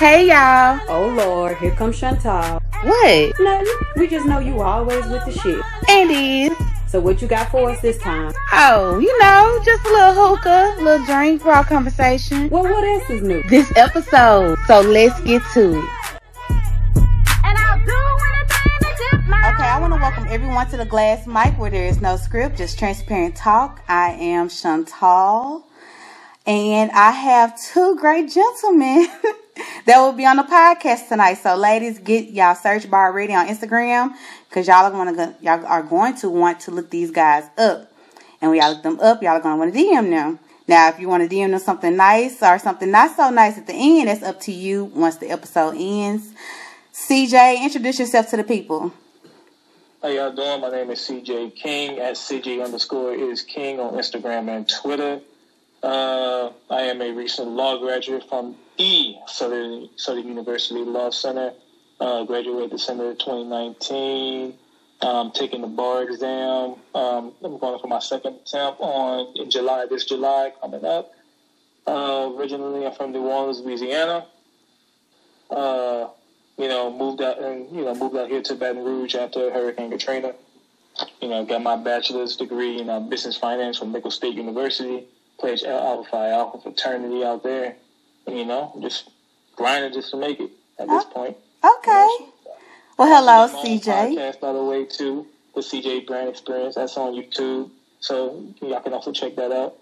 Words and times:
Hey 0.00 0.28
y'all. 0.28 0.80
Oh 0.88 1.08
Lord, 1.14 1.58
here 1.58 1.72
comes 1.72 2.00
Chantal. 2.00 2.58
What? 2.84 3.38
Nothing. 3.38 3.66
We 3.96 4.06
just 4.06 4.24
know 4.24 4.38
you 4.38 4.62
always 4.62 5.06
with 5.08 5.22
the 5.26 5.30
shit. 5.30 5.62
Andy. 5.90 6.54
So 6.88 6.98
what 6.98 7.20
you 7.20 7.28
got 7.28 7.50
for 7.50 7.68
us 7.68 7.82
this 7.82 7.98
time? 7.98 8.32
Oh, 8.50 8.98
you 8.98 9.18
know, 9.20 9.60
just 9.62 9.84
a 9.84 9.90
little 9.90 10.36
hookah, 10.36 10.76
a 10.78 10.82
little 10.82 11.04
drink, 11.04 11.44
raw 11.44 11.62
conversation. 11.62 12.48
Well, 12.48 12.62
what 12.62 12.82
else 12.82 13.10
is 13.10 13.20
new? 13.20 13.42
This 13.50 13.70
episode. 13.76 14.58
So 14.66 14.80
let's 14.80 15.20
get 15.20 15.42
to 15.52 15.78
it. 15.78 15.84
Okay, 19.52 19.68
I 19.68 19.78
want 19.78 19.92
to 19.92 20.00
welcome 20.00 20.26
everyone 20.30 20.66
to 20.70 20.78
the 20.78 20.86
Glass 20.86 21.26
Mic 21.26 21.58
where 21.58 21.70
there 21.70 21.84
is 21.84 22.00
no 22.00 22.16
script, 22.16 22.56
just 22.56 22.78
transparent 22.78 23.36
talk. 23.36 23.82
I 23.86 24.12
am 24.12 24.48
Chantal, 24.48 25.66
and 26.46 26.90
I 26.92 27.10
have 27.10 27.60
two 27.60 27.96
great 27.96 28.30
gentlemen 28.30 29.08
that 29.86 29.98
will 29.98 30.12
be 30.12 30.26
on 30.26 30.36
the 30.36 30.42
podcast 30.42 31.08
tonight. 31.08 31.34
So, 31.34 31.56
ladies, 31.56 31.98
get 31.98 32.30
y'all 32.30 32.54
search 32.54 32.90
bar 32.90 33.12
ready 33.12 33.34
on 33.34 33.46
Instagram 33.46 34.14
because 34.48 34.66
y'all 34.66 34.84
are 34.84 34.90
going 34.90 35.14
to 35.14 35.34
y'all 35.40 35.64
are 35.66 35.82
going 35.82 36.16
to 36.16 36.30
want 36.30 36.60
to 36.60 36.70
look 36.70 36.90
these 36.90 37.10
guys 37.10 37.44
up, 37.58 37.92
and 38.40 38.50
when 38.50 38.60
y'all 38.60 38.72
look 38.72 38.82
them 38.82 39.00
up, 39.00 39.22
y'all 39.22 39.32
are 39.32 39.40
going 39.40 39.54
to 39.54 39.58
want 39.58 39.74
to 39.74 39.78
DM 39.78 40.10
them. 40.10 40.38
Now, 40.66 40.88
if 40.88 41.00
you 41.00 41.08
want 41.08 41.28
to 41.28 41.34
DM 41.34 41.50
them 41.50 41.58
something 41.58 41.96
nice 41.96 42.42
or 42.42 42.58
something 42.58 42.90
not 42.90 43.16
so 43.16 43.30
nice 43.30 43.58
at 43.58 43.66
the 43.66 43.72
end, 43.72 44.08
that's 44.08 44.22
up 44.22 44.40
to 44.42 44.52
you 44.52 44.84
once 44.84 45.16
the 45.16 45.30
episode 45.30 45.74
ends. 45.76 46.32
CJ, 46.92 47.62
introduce 47.62 47.98
yourself 47.98 48.28
to 48.30 48.36
the 48.36 48.44
people. 48.44 48.92
How 50.00 50.08
y'all 50.08 50.32
doing? 50.32 50.60
My 50.60 50.70
name 50.70 50.90
is 50.90 51.00
CJ 51.00 51.56
King 51.56 51.98
at 51.98 52.14
CJ 52.14 52.64
underscore 52.64 53.14
is 53.14 53.42
King 53.42 53.80
on 53.80 53.94
Instagram 53.94 54.48
and 54.48 54.68
Twitter. 54.68 55.20
Uh, 55.82 56.50
I 56.68 56.82
am 56.82 57.00
a 57.00 57.12
recent 57.12 57.48
law 57.48 57.78
graduate 57.78 58.28
from 58.28 58.56
the 58.76 59.14
Southern, 59.26 59.88
Southern 59.96 60.28
University 60.28 60.80
Law 60.80 61.10
Center. 61.10 61.52
Uh, 61.98 62.24
graduated 62.24 62.70
December 62.70 63.14
2019. 63.14 64.54
Um, 65.02 65.32
taking 65.32 65.62
the 65.62 65.66
bar 65.66 66.02
exam. 66.02 66.76
Um, 66.94 67.32
I'm 67.42 67.58
going 67.58 67.78
for 67.80 67.86
my 67.86 68.00
second 68.00 68.34
attempt 68.34 68.80
on 68.80 69.34
in 69.36 69.50
July, 69.50 69.86
this 69.88 70.04
July 70.04 70.52
coming 70.60 70.84
up. 70.84 71.12
Uh, 71.86 72.30
originally, 72.34 72.86
I'm 72.86 72.92
from 72.92 73.12
New 73.12 73.22
Orleans, 73.22 73.60
Louisiana. 73.60 74.26
Uh, 75.50 76.08
you 76.58 76.68
know, 76.68 76.92
moved 76.92 77.22
out 77.22 77.42
and 77.42 77.74
you 77.74 77.84
know 77.84 77.94
moved 77.94 78.14
out 78.16 78.28
here 78.28 78.42
to 78.42 78.54
Baton 78.54 78.84
Rouge 78.84 79.14
after 79.14 79.50
Hurricane 79.50 79.90
Katrina. 79.90 80.34
You 81.22 81.28
know, 81.28 81.46
got 81.46 81.62
my 81.62 81.76
bachelor's 81.76 82.36
degree 82.36 82.78
in 82.78 82.90
uh, 82.90 83.00
business 83.00 83.38
finance 83.38 83.78
from 83.78 83.92
Nicholls 83.92 84.16
State 84.16 84.34
University. 84.34 85.06
Pledged 85.40 85.64
Alpha 85.64 86.08
Phi 86.10 86.30
Alpha 86.30 86.60
fraternity 86.60 87.24
out 87.24 87.42
there, 87.42 87.76
and 88.26 88.36
you 88.38 88.44
know, 88.44 88.78
just 88.82 89.08
grinding 89.56 89.92
just 89.92 90.10
to 90.10 90.16
make 90.18 90.38
it 90.38 90.50
at 90.78 90.86
this 90.88 91.04
Oh, 91.06 91.10
point. 91.12 91.36
Okay. 91.64 92.08
Well, 92.98 93.08
hello, 93.08 93.46
Got 93.48 93.54
my 93.54 93.62
CJ. 93.70 94.14
Podcast 94.16 94.40
by 94.40 94.52
the 94.52 94.62
way 94.62 94.84
too, 94.84 95.26
the 95.54 95.62
CJ 95.62 96.06
Brand 96.06 96.28
Experience. 96.28 96.74
That's 96.74 96.96
on 96.98 97.14
YouTube, 97.14 97.70
so 98.00 98.44
y'all 98.60 98.80
can 98.80 98.92
also 98.92 99.12
check 99.12 99.36
that 99.36 99.50
out. 99.50 99.76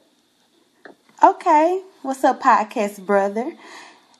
Okay. 1.22 1.82
What's 2.02 2.22
up, 2.22 2.40
podcast 2.40 3.04
brother? 3.04 3.52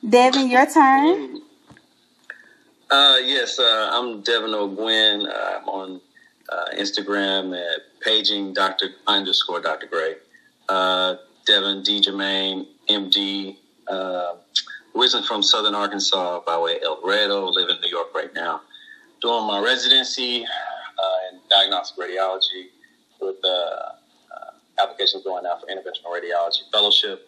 Devon, 0.07 0.49
your 0.49 0.65
turn. 0.69 1.41
Uh, 2.91 3.17
yes, 3.23 3.57
uh, 3.59 3.89
I'm 3.93 4.21
Devon 4.21 4.53
O'Guinn. 4.53 5.25
Uh, 5.27 5.59
I'm 5.61 5.69
on 5.69 6.01
uh, 6.51 6.65
Instagram 6.75 7.55
at 7.57 7.81
paging 8.01 8.53
Dr. 8.53 8.87
underscore 9.07 9.61
Dr. 9.61 9.87
Grey. 9.87 10.15
Uh, 10.67 11.15
Devon 11.49 11.81
D. 11.81 11.99
Jermaine, 11.99 12.67
MD. 12.91 13.57
Uh, 13.87 14.35
originally 14.95 15.25
from 15.25 15.41
Southern 15.41 15.73
Arkansas 15.73 16.41
by 16.45 16.59
way 16.59 16.77
El 16.83 17.01
Dorado. 17.01 17.47
Live 17.47 17.69
in 17.69 17.81
New 17.81 17.89
York 17.89 18.13
right 18.13 18.31
now. 18.35 18.61
Doing 19.19 19.47
my 19.47 19.59
residency 19.59 20.45
uh, 20.45 21.33
in 21.33 21.39
diagnostic 21.49 21.97
radiology 21.97 22.67
with 23.19 23.37
uh, 23.43 23.47
uh, 23.49 24.83
applications 24.83 25.23
going 25.23 25.47
out 25.47 25.59
for 25.59 25.65
interventional 25.65 26.13
radiology 26.13 26.71
fellowship. 26.71 27.27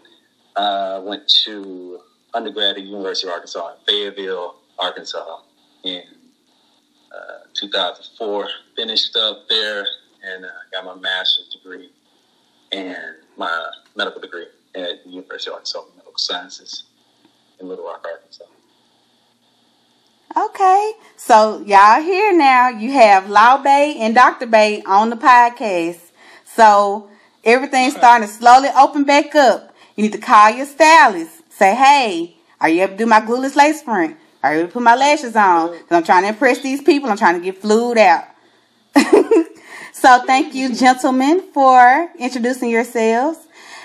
Uh, 0.55 1.01
went 1.03 1.23
to 1.45 1.99
undergrad 2.35 2.77
at 2.77 2.83
University 2.83 3.27
of 3.27 3.33
Arkansas 3.33 3.69
in 3.69 3.75
Fayetteville, 3.87 4.57
Arkansas 4.77 5.39
in 5.83 6.03
uh, 7.11 7.47
2004. 7.55 8.47
Finished 8.75 9.15
up 9.15 9.45
there 9.49 9.83
and 10.23 10.45
got 10.71 10.85
my 10.85 10.93
master's 10.93 11.49
degree 11.55 11.89
and 12.71 13.15
my 13.37 13.71
medical 13.95 14.21
degree 14.21 14.45
at 14.75 15.03
the 15.03 15.09
University 15.09 15.49
of 15.49 15.55
Arkansas 15.55 15.81
Medical 15.95 16.13
Sciences 16.17 16.83
in 17.59 17.67
Little 17.67 17.85
Rock, 17.85 18.05
Arkansas. 18.09 18.45
Okay. 20.35 20.93
So 21.17 21.61
y'all 21.65 22.01
here 22.01 22.35
now. 22.35 22.69
You 22.69 22.91
have 22.93 23.29
Law 23.29 23.57
Bay 23.61 23.97
and 23.99 24.15
Dr. 24.15 24.45
Bay 24.47 24.81
on 24.85 25.09
the 25.09 25.17
podcast. 25.17 25.99
So 26.45 27.09
everything's 27.43 27.95
starting 27.95 28.27
to 28.27 28.33
slowly 28.33 28.69
open 28.77 29.03
back 29.03 29.35
up. 29.35 29.75
You 29.95 30.03
need 30.03 30.13
to 30.13 30.17
call 30.19 30.51
your 30.51 30.65
stylist. 30.65 31.51
Say, 31.51 31.75
hey, 31.75 32.37
are 32.61 32.69
you 32.69 32.83
able 32.83 32.93
to 32.93 32.97
do 32.97 33.05
my 33.05 33.19
glueless 33.19 33.55
lace 33.55 33.81
front? 33.81 34.17
Are 34.41 34.53
you 34.53 34.59
able 34.59 34.69
to 34.69 34.73
put 34.73 34.83
my 34.83 34.95
lashes 34.95 35.35
on? 35.35 35.69
'Cause 35.69 35.91
I'm 35.91 36.03
trying 36.03 36.23
to 36.23 36.29
impress 36.29 36.59
these 36.61 36.81
people. 36.81 37.09
I'm 37.09 37.17
trying 37.17 37.35
to 37.39 37.43
get 37.43 37.61
flued 37.61 37.97
out. 37.97 38.23
so 39.93 40.23
thank 40.25 40.53
you, 40.55 40.73
gentlemen, 40.73 41.41
for 41.53 42.09
introducing 42.17 42.69
yourselves. 42.69 43.39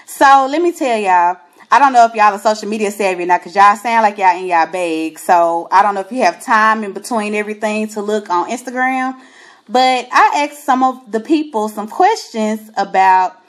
So 0.06 0.46
let 0.50 0.62
me 0.62 0.72
tell 0.72 0.98
y'all, 0.98 1.36
I 1.70 1.78
don't 1.78 1.92
know 1.92 2.04
if 2.04 2.14
y'all 2.14 2.32
are 2.32 2.38
social 2.38 2.68
media 2.68 2.90
savvy 2.90 3.24
or 3.24 3.26
not, 3.26 3.40
because 3.40 3.56
y'all 3.56 3.76
sound 3.76 4.02
like 4.02 4.18
y'all 4.18 4.36
in 4.38 4.46
y'all 4.46 4.70
bag. 4.70 5.18
So 5.18 5.68
I 5.70 5.82
don't 5.82 5.94
know 5.94 6.00
if 6.00 6.12
you 6.12 6.22
have 6.22 6.42
time 6.42 6.84
in 6.84 6.92
between 6.92 7.34
everything 7.34 7.88
to 7.88 8.02
look 8.02 8.30
on 8.30 8.50
Instagram. 8.50 9.20
But 9.68 10.08
I 10.12 10.46
asked 10.48 10.64
some 10.64 10.84
of 10.84 11.10
the 11.10 11.18
people 11.18 11.68
some 11.68 11.88
questions 11.88 12.70
about 12.76 13.42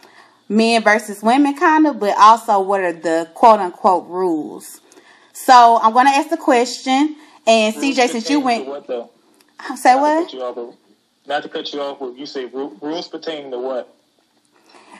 men 0.49 0.83
versus 0.83 1.21
women, 1.21 1.55
kind 1.55 1.85
of, 1.85 1.99
but 1.99 2.17
also 2.17 2.59
what 2.59 2.81
are 2.81 2.93
the 2.93 3.29
quote 3.35 3.59
unquote 3.59 4.07
rules. 4.07 4.81
So 5.33 5.79
I'm 5.81 5.93
going 5.93 6.07
to 6.07 6.11
ask 6.11 6.29
the 6.29 6.37
question. 6.37 7.17
And 7.45 7.75
CJ, 7.75 8.09
since 8.09 8.29
you 8.29 8.39
went, 8.39 8.67
what 8.67 8.87
though? 8.87 9.11
say 9.75 9.95
what? 9.95 10.33
Cut 11.27 11.33
you 11.33 11.41
off, 11.41 11.43
but- 11.43 11.43
Not 11.43 11.43
to 11.43 11.49
cut 11.49 11.73
you 11.73 11.81
off, 11.81 11.99
but 11.99 12.17
you 12.17 12.25
say 12.25 12.45
ru- 12.45 12.77
rules 12.81 13.07
pertaining 13.07 13.51
to 13.51 13.59
what? 13.59 13.93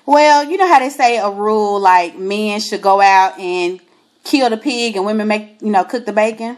Well, 0.06 0.44
you 0.46 0.58
know 0.58 0.68
how 0.68 0.80
they 0.80 0.90
say 0.90 1.18
a 1.18 1.30
rule 1.30 1.80
like 1.80 2.18
men 2.18 2.60
should 2.62 2.82
go 2.82 3.02
out 3.02 3.38
and 3.40 3.80
kill 4.24 4.50
the 4.50 4.58
pig 4.58 4.96
and 4.96 5.06
women 5.06 5.28
make, 5.28 5.62
you 5.62 5.70
know, 5.72 5.84
cook 5.84 6.06
the 6.06 6.14
bacon? 6.14 6.58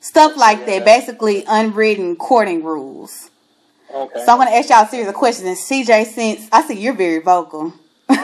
Stuff 0.00 0.36
like 0.36 0.60
Yeah. 0.60 0.66
that. 0.80 0.84
Basically, 0.84 1.44
unwritten 1.46 2.16
courting 2.16 2.62
rules. 2.64 3.30
Okay. 3.94 4.24
So 4.24 4.32
I'm 4.32 4.38
going 4.38 4.48
to 4.48 4.54
ask 4.54 4.68
y'all 4.70 4.84
a 4.84 4.88
series 4.88 5.08
of 5.08 5.14
questions. 5.14 5.46
And 5.46 5.56
CJ, 5.56 6.06
since 6.06 6.48
I 6.52 6.62
see 6.62 6.74
you're 6.74 6.94
very 6.94 7.20
vocal. 7.20 7.72
so, 8.08 8.16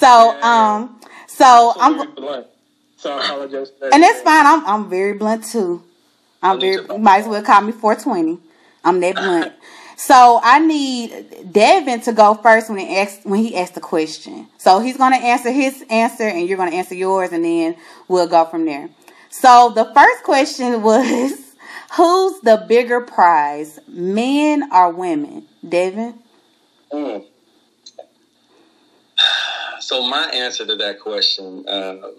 Yeah. 0.00 0.40
um, 0.42 1.00
so 1.26 1.74
I'm, 1.78 1.96
very 1.96 2.08
blunt. 2.12 2.46
So 2.96 3.12
I 3.12 3.24
apologize. 3.24 3.72
and 3.92 4.02
that's 4.02 4.20
fine. 4.22 4.46
I'm, 4.46 4.66
I'm 4.66 4.88
very 4.90 5.12
blunt 5.14 5.44
too. 5.44 5.82
I'm 6.42 6.56
I 6.56 6.60
very, 6.60 6.98
might 6.98 7.20
as 7.20 7.28
well 7.28 7.42
call 7.42 7.60
me 7.60 7.72
420. 7.72 8.38
I'm 8.84 9.00
that 9.00 9.14
blunt. 9.14 9.52
So 9.96 10.40
I 10.42 10.58
need 10.58 11.52
Devon 11.52 12.00
to 12.02 12.12
go 12.12 12.34
first 12.34 12.68
when 12.68 12.78
he 12.78 12.96
asks 12.96 13.24
when 13.24 13.40
he 13.40 13.56
asks 13.56 13.74
the 13.74 13.80
question. 13.80 14.48
So 14.58 14.80
he's 14.80 14.96
gonna 14.96 15.16
answer 15.16 15.50
his 15.50 15.84
answer 15.88 16.24
and 16.24 16.48
you're 16.48 16.58
gonna 16.58 16.76
answer 16.76 16.94
yours 16.94 17.32
and 17.32 17.44
then 17.44 17.76
we'll 18.08 18.26
go 18.26 18.44
from 18.44 18.66
there. 18.66 18.90
So 19.30 19.72
the 19.74 19.90
first 19.94 20.24
question 20.24 20.82
was 20.90 21.32
who's 21.96 22.40
the 22.40 22.64
bigger 22.68 23.00
prize? 23.00 23.78
Men 23.88 24.68
or 24.72 24.90
women? 24.90 25.46
Devon? 25.66 26.18
Mm. 26.92 27.24
So 29.80 30.00
my 30.00 30.30
answer 30.30 30.64
to 30.64 30.76
that 30.76 30.98
question, 30.98 31.62
um, 31.68 32.14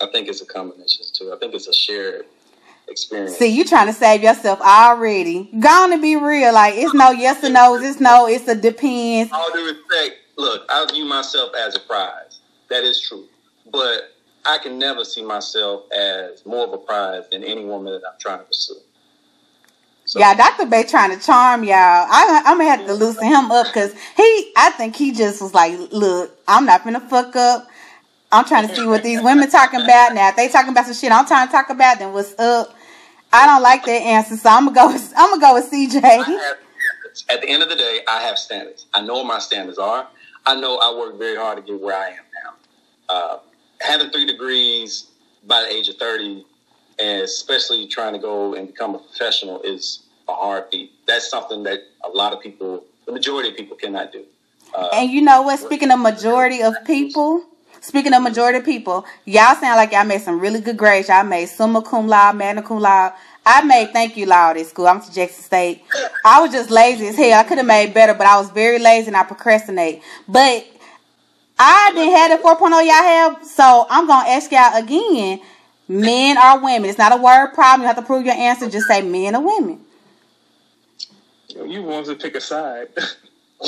I 0.00 0.06
think 0.06 0.26
it's 0.26 0.40
a 0.40 0.46
combination 0.46 1.06
too. 1.12 1.32
I 1.32 1.38
think 1.38 1.54
it's 1.54 1.68
a 1.68 1.72
shared 1.72 2.24
experience. 2.92 3.36
See, 3.36 3.48
you 3.48 3.64
trying 3.64 3.88
to 3.88 3.92
save 3.92 4.22
yourself 4.22 4.60
already. 4.60 5.50
Gonna 5.58 5.98
be 5.98 6.16
real. 6.16 6.52
Like 6.52 6.74
it's 6.76 6.94
no 6.94 7.10
yes 7.10 7.42
or 7.42 7.50
no, 7.50 7.74
it's 7.74 8.00
no, 8.00 8.26
it's 8.28 8.46
a 8.46 8.54
depends. 8.54 9.32
all 9.32 9.52
due 9.52 9.66
respect, 9.66 10.18
look, 10.36 10.64
I 10.70 10.86
view 10.92 11.04
myself 11.04 11.52
as 11.58 11.74
a 11.74 11.80
prize. 11.80 12.38
That 12.70 12.84
is 12.84 13.00
true. 13.00 13.26
But 13.70 14.12
I 14.44 14.58
can 14.58 14.78
never 14.78 15.04
see 15.04 15.22
myself 15.22 15.90
as 15.92 16.44
more 16.46 16.66
of 16.66 16.72
a 16.72 16.78
prize 16.78 17.24
than 17.30 17.44
any 17.44 17.64
woman 17.64 17.92
that 17.92 18.02
I'm 18.06 18.18
trying 18.18 18.38
to 18.38 18.44
pursue. 18.44 18.76
So, 20.04 20.18
Yeah, 20.18 20.34
Dr. 20.34 20.66
Bay 20.66 20.82
trying 20.82 21.16
to 21.16 21.24
charm 21.24 21.62
y'all. 21.64 21.76
I, 21.76 22.42
I'm 22.44 22.58
gonna 22.58 22.70
have 22.70 22.86
to 22.86 22.94
loosen 22.94 23.24
him 23.24 23.50
up 23.52 23.66
because 23.66 23.94
he, 24.16 24.52
I 24.56 24.70
think 24.76 24.96
he 24.96 25.12
just 25.12 25.40
was 25.40 25.54
like, 25.54 25.78
look, 25.92 26.36
I'm 26.48 26.66
not 26.66 26.84
gonna 26.84 27.00
fuck 27.00 27.36
up. 27.36 27.68
I'm 28.32 28.46
trying 28.46 28.66
to 28.66 28.74
see 28.74 28.86
what 28.86 29.02
these 29.02 29.22
women 29.22 29.50
talking 29.50 29.82
about 29.82 30.14
now. 30.14 30.30
If 30.30 30.36
they 30.36 30.48
talking 30.48 30.70
about 30.70 30.86
some 30.86 30.94
shit 30.94 31.12
I'm 31.12 31.26
trying 31.26 31.46
to 31.46 31.52
talk 31.52 31.68
about, 31.68 31.98
then 31.98 32.12
what's 32.14 32.36
up? 32.38 32.74
I 33.32 33.46
don't 33.46 33.62
like 33.62 33.84
that 33.84 34.02
answer, 34.02 34.36
so 34.36 34.50
I'm 34.50 34.66
gonna 34.66 34.74
go. 34.74 34.92
With, 34.92 35.12
I'm 35.16 35.30
gonna 35.30 35.40
go 35.40 35.54
with 35.54 35.70
CJ. 35.70 36.00
have. 36.02 36.56
At 37.30 37.42
the 37.42 37.48
end 37.48 37.62
of 37.62 37.68
the 37.68 37.76
day, 37.76 38.00
I 38.08 38.22
have 38.22 38.38
standards. 38.38 38.86
I 38.94 39.02
know 39.02 39.14
what 39.14 39.26
my 39.26 39.38
standards 39.38 39.78
are. 39.78 40.08
I 40.46 40.58
know 40.58 40.78
I 40.78 40.96
work 40.98 41.18
very 41.18 41.36
hard 41.36 41.56
to 41.58 41.62
get 41.62 41.80
where 41.80 41.96
I 41.96 42.08
am 42.08 42.24
now. 42.44 42.54
Uh, 43.08 43.38
having 43.80 44.10
three 44.10 44.24
degrees 44.26 45.08
by 45.46 45.60
the 45.60 45.68
age 45.68 45.88
of 45.88 45.96
30 45.96 46.44
and 46.98 47.22
especially 47.22 47.86
trying 47.88 48.12
to 48.12 48.18
go 48.18 48.54
and 48.54 48.66
become 48.66 48.94
a 48.94 48.98
professional 48.98 49.60
is 49.62 50.00
a 50.28 50.32
hard 50.32 50.64
feat. 50.70 50.92
That's 51.06 51.28
something 51.28 51.62
that 51.64 51.80
a 52.04 52.08
lot 52.08 52.32
of 52.32 52.40
people, 52.40 52.84
the 53.06 53.12
majority 53.12 53.50
of 53.50 53.56
people, 53.56 53.76
cannot 53.76 54.12
do. 54.12 54.24
Uh, 54.74 54.88
And 54.92 55.10
you 55.10 55.20
know 55.20 55.42
what? 55.42 55.58
Speaking 55.60 55.90
of 55.90 56.00
majority 56.00 56.62
of 56.62 56.74
people, 56.86 57.44
speaking 57.82 58.14
of 58.14 58.22
majority 58.22 58.58
of 58.58 58.64
people, 58.64 59.04
y'all 59.26 59.54
sound 59.56 59.76
like 59.76 59.92
y'all 59.92 60.04
made 60.04 60.22
some 60.22 60.40
really 60.40 60.60
good 60.60 60.78
grades. 60.78 61.08
Y'all 61.08 61.24
made 61.24 61.46
summa 61.46 61.82
cum 61.82 62.08
laude, 62.08 62.36
magna 62.36 62.62
cum 62.62 62.78
laude. 62.78 63.12
I 63.44 63.62
made 63.64 63.90
thank 63.92 64.16
you 64.16 64.26
loud 64.26 64.56
at 64.56 64.66
school. 64.66 64.86
I'm 64.86 65.00
to 65.02 65.12
Jackson 65.12 65.42
State. 65.42 65.82
I 66.24 66.40
was 66.40 66.52
just 66.52 66.70
lazy 66.70 67.08
as 67.08 67.16
hell. 67.16 67.38
I 67.38 67.42
could 67.42 67.58
have 67.58 67.66
made 67.66 67.92
better, 67.92 68.14
but 68.14 68.26
I 68.26 68.38
was 68.38 68.48
very 68.50 68.78
lazy 68.78 69.08
and 69.08 69.16
I 69.16 69.24
procrastinate. 69.24 70.00
But 70.28 70.64
I 71.58 71.92
didn't 71.94 72.14
have 72.14 72.40
the 72.40 72.48
4.0 72.48 72.70
y'all 72.70 72.92
have, 72.92 73.44
so 73.44 73.86
I'm 73.90 74.06
gonna 74.06 74.28
ask 74.28 74.50
y'all 74.50 74.76
again. 74.82 75.40
Men 75.88 76.38
or 76.38 76.62
women? 76.62 76.88
It's 76.88 76.98
not 76.98 77.12
a 77.12 77.20
word 77.20 77.52
problem. 77.52 77.82
You 77.82 77.88
have 77.88 77.96
to 77.96 78.02
prove 78.02 78.24
your 78.24 78.34
answer. 78.34 78.70
Just 78.70 78.86
say 78.86 79.02
men 79.02 79.34
or 79.34 79.44
women. 79.44 79.80
You 81.48 81.82
want 81.82 82.06
to 82.06 82.14
pick 82.14 82.34
a 82.36 82.40
side. 82.40 82.88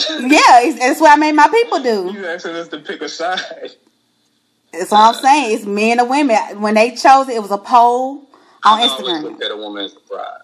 Yeah, 0.09 0.63
it's, 0.63 0.79
it's 0.83 1.01
what 1.01 1.13
I 1.13 1.17
made 1.17 1.37
my 1.37 1.47
people 1.47 1.81
do. 1.81 2.13
you 2.13 2.27
asking 2.27 2.53
us 2.53 2.67
to 2.69 2.81
pick 2.81 3.01
a 3.03 3.09
side. 3.09 3.71
That's 4.79 4.91
what 4.91 5.01
I'm 5.17 5.23
saying. 5.23 5.57
It's 5.57 5.67
men 5.67 6.01
or 6.01 6.07
women. 6.09 6.37
When 6.61 6.75
they 6.75 6.91
chose 6.93 7.29
it, 7.29 7.37
it 7.37 7.43
was 7.43 7.51
a 7.51 7.59
poll 7.59 8.23
on 8.65 8.81
I 8.81 8.87
Instagram. 8.89 9.23
look 9.23 9.43
at 9.43 9.51
a 9.51 9.57
woman 9.57 9.85
as 9.85 9.95
a 9.95 10.01
prize. 10.01 10.41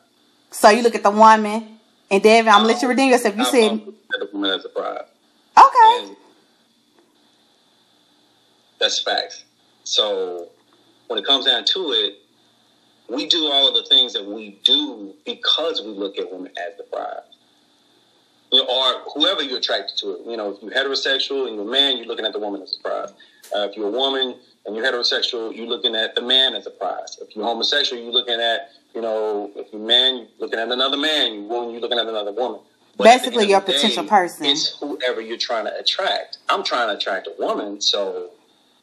So 0.51 0.69
you 0.71 0.83
look 0.83 0.95
at 0.95 1.03
the 1.03 1.11
woman, 1.11 1.79
and 2.11 2.23
Devon, 2.23 2.53
I'm 2.53 2.61
gonna 2.63 2.73
let 2.73 2.83
you 2.83 2.89
redeem 2.89 3.11
yourself. 3.11 3.37
You 3.37 3.43
I 3.43 3.51
said, 3.51 3.73
look 3.73 3.95
at 4.15 4.23
a 4.29 4.29
woman 4.33 4.51
as 4.51 4.65
a 4.65 4.69
prize. 4.69 5.05
okay, 5.57 6.07
And 6.07 6.17
that's 8.81 9.01
facts. 9.03 9.45
So 9.85 10.49
when 11.09 11.19
it 11.19 11.27
comes 11.27 11.47
down 11.47 11.65
to 11.67 11.81
it, 11.93 12.15
we 13.09 13.27
do 13.27 13.47
all 13.47 13.69
of 13.69 13.75
the 13.75 13.85
things 13.89 14.13
that 14.13 14.25
we 14.25 14.59
do 14.65 15.15
because 15.27 15.83
we 15.83 15.91
look 15.91 16.19
at 16.19 16.31
women 16.33 16.53
as 16.59 16.77
the 16.77 16.85
prize. 16.85 17.17
You 18.53 18.63
know, 18.65 18.69
or 18.69 19.11
whoever 19.15 19.43
you're 19.43 19.59
attracted 19.59 19.97
to. 19.99 20.21
You 20.27 20.37
know, 20.37 20.51
if 20.53 20.63
you're 20.63 20.73
heterosexual 20.73 21.47
and 21.47 21.57
you're 21.57 21.69
a 21.69 21.71
man, 21.71 21.97
you're 21.97 22.07
looking 22.07 22.25
at 22.27 22.33
the 22.33 22.39
woman 22.41 22.63
as 22.63 22.77
a 22.79 22.83
prize. 22.89 23.13
Uh, 23.55 23.69
if 23.69 23.77
you're 23.77 23.89
a 23.89 23.91
woman 23.91 24.37
and 24.67 24.77
you're 24.77 24.85
heterosexual, 24.85 25.55
you're 25.55 25.67
looking 25.67 25.95
at 25.95 26.15
the 26.15 26.23
man 26.23 26.55
as 26.55 26.67
a 26.67 26.71
prize. 26.71 27.19
If 27.21 27.35
you're 27.35 27.45
homosexual, 27.45 28.03
you're 28.03 28.13
looking 28.13 28.41
at, 28.41 28.71
you 28.95 29.01
know, 29.01 29.51
if 29.57 29.73
you're 29.73 29.83
man, 29.83 30.17
you're 30.17 30.29
looking 30.39 30.59
at 30.59 30.69
another 30.71 30.97
man. 30.97 31.35
You're 31.35 31.49
woman, 31.49 31.73
you're 31.73 31.81
looking 31.81 31.99
at 31.99 32.07
another 32.07 32.33
woman. 32.33 32.61
But 32.97 33.05
Basically, 33.05 33.49
your 33.49 33.61
potential 33.61 34.05
person. 34.05 34.47
It's 34.47 34.79
whoever 34.79 35.21
you're 35.21 35.39
trying 35.39 35.65
to 35.65 35.77
attract. 35.79 36.39
I'm 36.49 36.63
trying 36.63 36.89
to 36.89 36.97
attract 36.97 37.29
a 37.29 37.35
woman, 37.39 37.81
so 37.81 38.31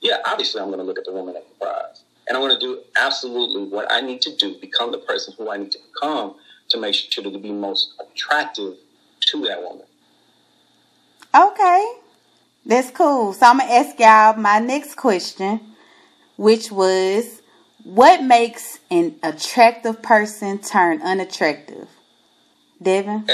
yeah, 0.01 0.17
obviously 0.25 0.61
I'm 0.61 0.67
going 0.67 0.79
to 0.79 0.85
look 0.85 0.97
at 0.97 1.05
the 1.05 1.11
woman 1.11 1.35
as 1.35 1.43
the 1.43 1.65
prize. 1.65 2.03
And 2.27 2.35
I'm 2.35 2.43
going 2.43 2.59
to 2.59 2.59
do 2.59 2.81
absolutely 2.97 3.69
what 3.69 3.91
I 3.91 4.01
need 4.01 4.21
to 4.23 4.35
do, 4.35 4.57
become 4.59 4.91
the 4.91 4.97
person 4.97 5.33
who 5.37 5.49
I 5.49 5.57
need 5.57 5.71
to 5.71 5.79
become 5.93 6.35
to 6.69 6.79
make 6.79 6.95
sure 6.95 7.23
to 7.23 7.37
be 7.37 7.51
most 7.51 7.93
attractive 7.99 8.75
to 9.21 9.41
that 9.45 9.61
woman. 9.61 9.85
okay, 11.35 11.93
that's 12.67 12.91
cool. 12.91 13.33
So 13.33 13.47
I'm 13.47 13.59
gonna 13.59 13.71
ask 13.71 13.99
y'all 13.99 14.35
my 14.37 14.59
next 14.59 14.95
question, 14.95 15.61
which 16.37 16.71
was, 16.71 17.41
what 17.83 18.23
makes 18.23 18.79
an 18.91 19.15
attractive 19.23 20.01
person 20.03 20.59
turn 20.59 21.01
unattractive? 21.01 21.87
Devon, 22.81 23.27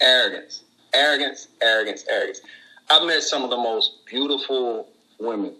Arrogance, 0.00 0.62
arrogance, 0.94 1.48
arrogance, 1.62 2.04
arrogance. 2.08 2.40
I've 2.90 3.06
met 3.06 3.22
some 3.22 3.42
of 3.44 3.50
the 3.50 3.56
most 3.56 4.06
beautiful 4.06 4.88
women, 5.18 5.54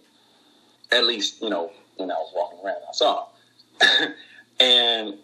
at 0.93 1.05
least, 1.05 1.43
you 1.43 1.51
know, 1.51 1.73
when 1.97 2.11
I 2.11 2.15
was 2.15 2.33
walking 2.35 2.61
around, 2.65 2.79
I 2.89 2.93
saw 2.93 3.27
and 4.61 5.15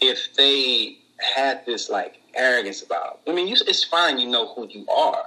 if 0.00 0.34
they 0.34 0.98
had 1.18 1.64
this 1.66 1.88
like 1.88 2.20
arrogance 2.38 2.82
about 2.82 3.20
I 3.28 3.32
mean, 3.32 3.48
you, 3.48 3.56
it's 3.66 3.84
fine, 3.84 4.18
you 4.18 4.28
know 4.28 4.54
who 4.54 4.66
you 4.68 4.86
are. 4.88 5.26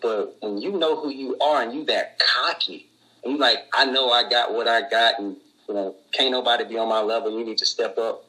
But 0.00 0.36
when 0.40 0.58
you 0.58 0.72
know 0.72 1.00
who 1.00 1.10
you 1.10 1.36
are 1.40 1.62
and 1.62 1.72
you 1.74 1.84
that 1.86 2.20
cocky, 2.20 2.86
and 3.24 3.32
you 3.32 3.38
like, 3.38 3.58
I 3.74 3.84
know 3.86 4.10
I 4.10 4.28
got 4.28 4.54
what 4.54 4.68
I 4.68 4.88
got, 4.88 5.18
and 5.18 5.36
you 5.68 5.74
know, 5.74 5.94
can't 6.12 6.30
nobody 6.30 6.64
be 6.64 6.78
on 6.78 6.88
my 6.88 7.00
level. 7.00 7.36
You 7.36 7.44
need 7.44 7.58
to 7.58 7.66
step 7.66 7.98
up. 7.98 8.24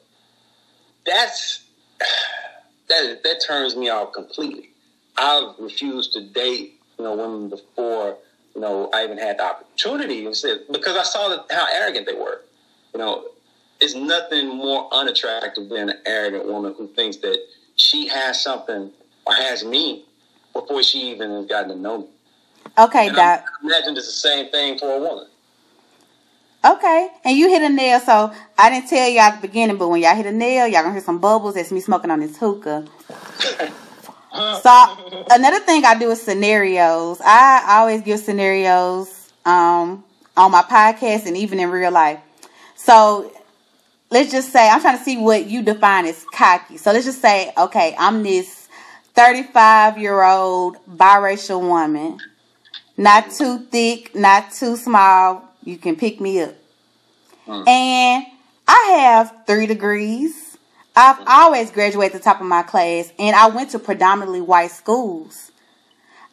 That's 1.06 1.64
that 2.88 3.22
that 3.22 3.44
turns 3.46 3.76
me 3.76 3.88
off 3.88 4.12
completely. 4.12 4.70
I've 5.16 5.54
refused 5.58 6.12
to 6.14 6.22
date, 6.22 6.80
you 6.98 7.04
know, 7.04 7.14
women 7.14 7.50
before, 7.50 8.16
you 8.54 8.60
know, 8.60 8.90
I 8.94 9.04
even 9.04 9.18
had 9.18 9.38
the 9.38 9.44
opportunity 9.44 10.24
and 10.24 10.36
said 10.36 10.60
because 10.72 10.96
I 10.96 11.02
saw 11.02 11.28
that, 11.28 11.46
how 11.50 11.66
arrogant 11.72 12.06
they 12.06 12.14
were. 12.14 12.42
You 12.94 12.98
know, 12.98 13.24
it's 13.80 13.94
nothing 13.94 14.48
more 14.48 14.92
unattractive 14.92 15.68
than 15.68 15.90
an 15.90 15.98
arrogant 16.06 16.46
woman 16.46 16.74
who 16.76 16.88
thinks 16.88 17.18
that 17.18 17.38
she 17.80 18.06
has 18.08 18.42
something 18.42 18.90
or 19.26 19.34
has 19.34 19.64
me 19.64 20.04
before 20.52 20.82
she 20.82 21.10
even 21.10 21.30
has 21.30 21.46
gotten 21.46 21.70
to 21.70 21.76
know 21.76 21.98
me. 21.98 22.06
okay, 22.78 23.08
And 23.08 23.16
I 23.16 23.36
Doc. 23.38 23.46
imagine 23.62 23.96
it's 23.96 24.06
the 24.06 24.12
same 24.12 24.50
thing 24.50 24.78
for 24.78 24.92
a 24.92 25.00
woman. 25.00 25.26
Okay, 26.62 27.08
and 27.24 27.36
you 27.38 27.48
hit 27.48 27.62
a 27.62 27.70
nail. 27.70 28.00
So 28.00 28.32
I 28.58 28.68
didn't 28.68 28.88
tell 28.90 29.08
y'all 29.08 29.22
at 29.22 29.40
the 29.40 29.48
beginning, 29.48 29.78
but 29.78 29.88
when 29.88 30.02
y'all 30.02 30.14
hit 30.14 30.26
a 30.26 30.32
nail, 30.32 30.66
y'all 30.66 30.82
gonna 30.82 30.92
hear 30.92 31.00
some 31.00 31.18
bubbles. 31.18 31.54
That's 31.54 31.72
me 31.72 31.80
smoking 31.80 32.10
on 32.10 32.20
this 32.20 32.36
hookah. 32.36 32.86
So 34.62 34.96
another 35.30 35.60
thing 35.60 35.84
I 35.86 35.98
do 35.98 36.10
is 36.10 36.20
scenarios. 36.20 37.20
I 37.24 37.64
always 37.78 38.02
give 38.02 38.20
scenarios 38.20 39.32
um, 39.46 40.04
on 40.36 40.50
my 40.50 40.62
podcast 40.62 41.24
and 41.26 41.34
even 41.36 41.58
in 41.60 41.70
real 41.70 41.90
life. 41.92 42.20
So 42.76 43.32
let's 44.10 44.30
just 44.30 44.52
say 44.52 44.68
I'm 44.68 44.80
trying 44.80 44.98
to 44.98 45.04
see 45.04 45.16
what 45.16 45.46
you 45.46 45.62
define 45.62 46.06
as 46.06 46.24
cocky. 46.32 46.76
So 46.76 46.92
let's 46.92 47.06
just 47.06 47.22
say, 47.22 47.52
okay, 47.56 47.94
I'm 47.98 48.22
this 48.22 48.68
35 49.14 49.98
year 49.98 50.22
old 50.22 50.76
biracial 50.88 51.60
woman, 51.60 52.18
not 52.96 53.30
too 53.30 53.58
thick, 53.58 54.14
not 54.14 54.52
too 54.52 54.76
small. 54.76 55.44
You 55.62 55.76
can 55.76 55.96
pick 55.96 56.20
me 56.20 56.40
up, 56.40 56.54
mm. 57.46 57.68
and 57.68 58.24
I 58.66 58.96
have 59.00 59.44
three 59.46 59.66
degrees. 59.66 60.56
I've 60.96 61.16
mm-hmm. 61.16 61.28
always 61.28 61.70
graduated 61.70 62.14
at 62.14 62.18
the 62.18 62.24
top 62.24 62.40
of 62.40 62.46
my 62.46 62.62
class, 62.62 63.12
and 63.18 63.36
I 63.36 63.48
went 63.48 63.70
to 63.70 63.78
predominantly 63.78 64.40
white 64.40 64.70
schools. 64.70 65.52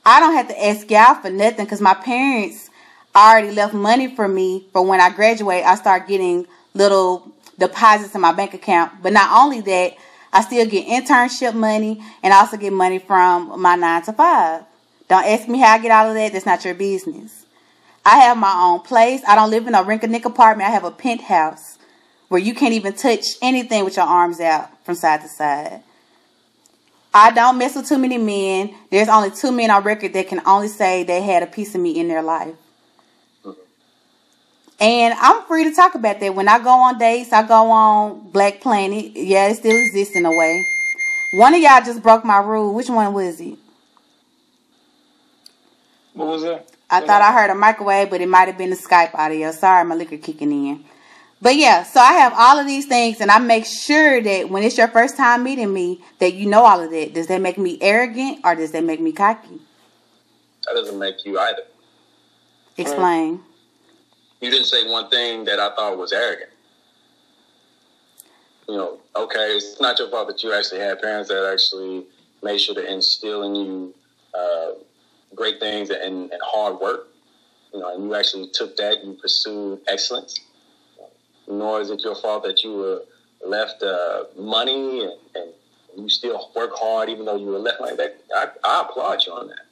I 0.05 0.21
don't 0.21 0.33
have 0.33 0.47
to 0.47 0.65
ask 0.65 0.89
y'all 0.89 1.15
for 1.15 1.29
nothing 1.29 1.65
because 1.65 1.81
my 1.81 1.93
parents 1.93 2.69
already 3.13 3.51
left 3.51 3.73
money 3.73 4.15
for 4.15 4.27
me 4.27 4.65
for 4.71 4.81
when 4.81 5.01
I 5.01 5.09
graduate. 5.09 5.65
I 5.65 5.75
start 5.75 6.07
getting 6.07 6.47
little 6.73 7.29
deposits 7.57 8.15
in 8.15 8.21
my 8.21 8.33
bank 8.33 8.53
account. 8.53 9.01
But 9.01 9.13
not 9.13 9.29
only 9.31 9.61
that, 9.61 9.95
I 10.33 10.41
still 10.41 10.65
get 10.65 10.87
internship 10.87 11.53
money 11.53 12.03
and 12.21 12.33
I 12.33 12.39
also 12.39 12.57
get 12.57 12.73
money 12.73 12.99
from 12.99 13.59
my 13.61 13.75
nine 13.75 14.03
to 14.03 14.13
five. 14.13 14.63
Don't 15.07 15.25
ask 15.25 15.47
me 15.47 15.59
how 15.59 15.73
I 15.73 15.79
get 15.79 15.91
all 15.91 16.09
of 16.09 16.15
that. 16.15 16.33
That's 16.33 16.45
not 16.45 16.65
your 16.65 16.75
business. 16.75 17.45
I 18.05 18.19
have 18.19 18.37
my 18.37 18.53
own 18.53 18.81
place. 18.81 19.21
I 19.27 19.35
don't 19.35 19.49
live 19.49 19.67
in 19.67 19.75
a 19.75 19.83
rink-a-nick 19.83 20.25
apartment. 20.25 20.69
I 20.69 20.71
have 20.71 20.83
a 20.83 20.91
penthouse 20.91 21.77
where 22.27 22.41
you 22.41 22.53
can't 22.53 22.73
even 22.73 22.93
touch 22.93 23.35
anything 23.41 23.85
with 23.85 23.95
your 23.95 24.05
arms 24.05 24.39
out 24.39 24.69
from 24.85 24.95
side 24.95 25.21
to 25.21 25.27
side. 25.27 25.81
I 27.13 27.31
don't 27.31 27.57
mess 27.57 27.75
with 27.75 27.87
too 27.87 27.97
many 27.97 28.17
men. 28.17 28.75
There's 28.91 29.07
only 29.07 29.31
two 29.31 29.51
men 29.51 29.71
on 29.71 29.83
record 29.83 30.13
that 30.13 30.27
can 30.27 30.41
only 30.45 30.67
say 30.67 31.03
they 31.03 31.21
had 31.21 31.41
a 31.41 31.47
piece 31.47 31.73
of 31.73 31.81
me 31.81 31.99
in 31.99 32.07
their 32.07 32.21
life. 32.21 32.55
And 34.79 35.15
I'm 35.15 35.43
free 35.43 35.63
to 35.63 35.71
talk 35.71 35.95
about 35.95 36.19
that. 36.19 36.35
When 36.35 36.47
I 36.47 36.59
go 36.59 36.69
on 36.69 36.99
dates, 36.99 37.33
I 37.33 37.47
go 37.47 37.71
on 37.71 38.29
Black 38.29 38.61
Planet. 38.61 39.11
Yeah, 39.15 39.47
it 39.47 39.55
still 39.55 39.75
exists 39.75 40.15
in 40.15 40.25
a 40.25 40.29
way. 40.29 40.65
One 41.33 41.53
of 41.53 41.61
y'all 41.61 41.83
just 41.83 42.03
broke 42.03 42.23
my 42.23 42.37
rule. 42.37 42.73
Which 42.73 42.89
one 42.89 43.13
was 43.13 43.41
it? 43.41 43.57
What 46.13 46.27
was 46.27 46.43
that? 46.43 46.69
I 46.89 47.01
thought 47.01 47.21
I 47.21 47.33
heard 47.33 47.49
a 47.49 47.55
microwave, 47.55 48.09
but 48.09 48.21
it 48.21 48.29
might 48.29 48.47
have 48.47 48.57
been 48.57 48.69
the 48.69 48.75
Skype 48.75 49.13
audio. 49.13 49.51
Sorry, 49.51 49.83
my 49.83 49.95
liquor 49.95 50.17
kicking 50.17 50.51
in. 50.51 50.85
But 51.41 51.55
yeah, 51.55 51.83
so 51.83 51.99
I 51.99 52.13
have 52.13 52.33
all 52.35 52.57
of 52.57 52.65
these 52.65 52.85
things, 52.87 53.19
and 53.21 53.29
I 53.29 53.39
make 53.39 53.65
sure 53.65 54.21
that 54.21 54.49
when 54.49 54.63
it's 54.63 54.77
your 54.77 54.87
first 54.87 55.17
time 55.17 55.43
meeting 55.43 55.71
me, 55.71 56.01
that 56.19 56.33
you 56.33 56.47
know 56.47 56.63
all 56.63 56.81
of 56.81 56.89
that. 56.91 57.13
Does 57.13 57.27
that 57.27 57.41
make 57.41 57.57
me 57.57 57.77
arrogant 57.81 58.39
or 58.43 58.55
does 58.55 58.71
that 58.71 58.83
make 58.83 58.99
me 58.99 59.11
cocky? 59.11 59.59
That 60.65 60.73
doesn't 60.73 60.97
make 60.97 61.25
you 61.25 61.37
either. 61.37 61.63
Explain. 62.77 63.41
You 64.41 64.51
didn't 64.51 64.65
say 64.65 64.89
one 64.89 65.09
thing 65.09 65.45
that 65.45 65.59
I 65.59 65.75
thought 65.75 65.97
was 65.97 66.13
arrogant. 66.13 66.51
You 68.69 68.75
know, 68.75 68.99
okay, 69.15 69.55
it's 69.55 69.79
not 69.79 69.97
your 69.97 70.09
fault 70.09 70.27
that 70.27 70.43
you 70.43 70.53
actually 70.53 70.81
had 70.81 71.01
parents 71.01 71.29
that 71.29 71.49
actually 71.51 72.05
made 72.43 72.59
sure 72.59 72.75
to 72.75 72.91
instill 72.91 73.43
in 73.43 73.55
you 73.55 73.93
uh, 74.37 74.71
great 75.35 75.59
things 75.59 75.89
and, 75.89 76.31
and 76.31 76.41
hard 76.43 76.79
work. 76.79 77.07
You 77.73 77.79
know, 77.79 77.95
and 77.95 78.03
you 78.03 78.15
actually 78.15 78.49
took 78.53 78.75
that 78.77 78.99
and 78.99 79.17
pursued 79.17 79.79
excellence. 79.87 80.39
Nor 81.47 81.81
is 81.81 81.89
it 81.89 82.03
your 82.03 82.15
fault 82.15 82.43
that 82.43 82.63
you 82.63 82.73
were 82.73 83.01
left 83.45 83.81
uh, 83.81 84.25
money 84.37 85.03
and, 85.03 85.13
and 85.35 85.53
you 85.97 86.09
still 86.09 86.51
work 86.55 86.71
hard 86.75 87.09
even 87.09 87.25
though 87.25 87.37
you 87.37 87.47
were 87.47 87.59
left 87.59 87.81
like 87.81 87.97
that. 87.97 88.21
I, 88.35 88.47
I 88.63 88.81
applaud 88.81 89.25
you 89.25 89.33
on 89.33 89.47
that. 89.47 89.65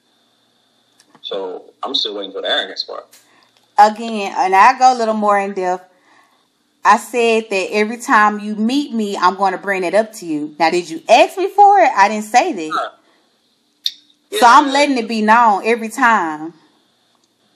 So 1.22 1.74
I'm 1.84 1.96
still 1.96 2.16
waiting 2.16 2.32
for 2.32 2.42
the 2.42 2.50
arrogance 2.50 2.84
part. 2.84 3.06
Again, 3.78 4.34
and 4.38 4.56
I 4.56 4.78
go 4.78 4.94
a 4.94 4.98
little 4.98 5.14
more 5.14 5.40
in 5.40 5.54
depth. 5.54 5.92
I 6.84 6.98
said 6.98 7.50
that 7.50 7.70
every 7.72 7.98
time 7.98 8.40
you 8.40 8.56
meet 8.56 8.94
me, 8.94 9.18
I'm 9.18 9.36
going 9.36 9.54
to 9.54 9.58
bring 9.58 9.84
it 9.84 9.96
up 9.96 10.14
to 10.14 10.26
you. 10.26 10.56
Now, 10.60 10.70
did 10.70 10.88
you 10.88 11.02
ask 11.10 11.38
me 11.38 11.50
for 11.50 11.80
it? 11.80 11.92
I 11.96 12.08
didn't 12.08 12.26
say 12.26 12.54
that. 12.54 12.92
Yeah, 14.30 14.40
So 14.40 14.46
I'm 14.48 14.72
letting 14.72 14.98
it 14.98 15.08
be 15.08 15.22
known 15.24 15.64
every 15.66 15.90
time. 15.90 16.54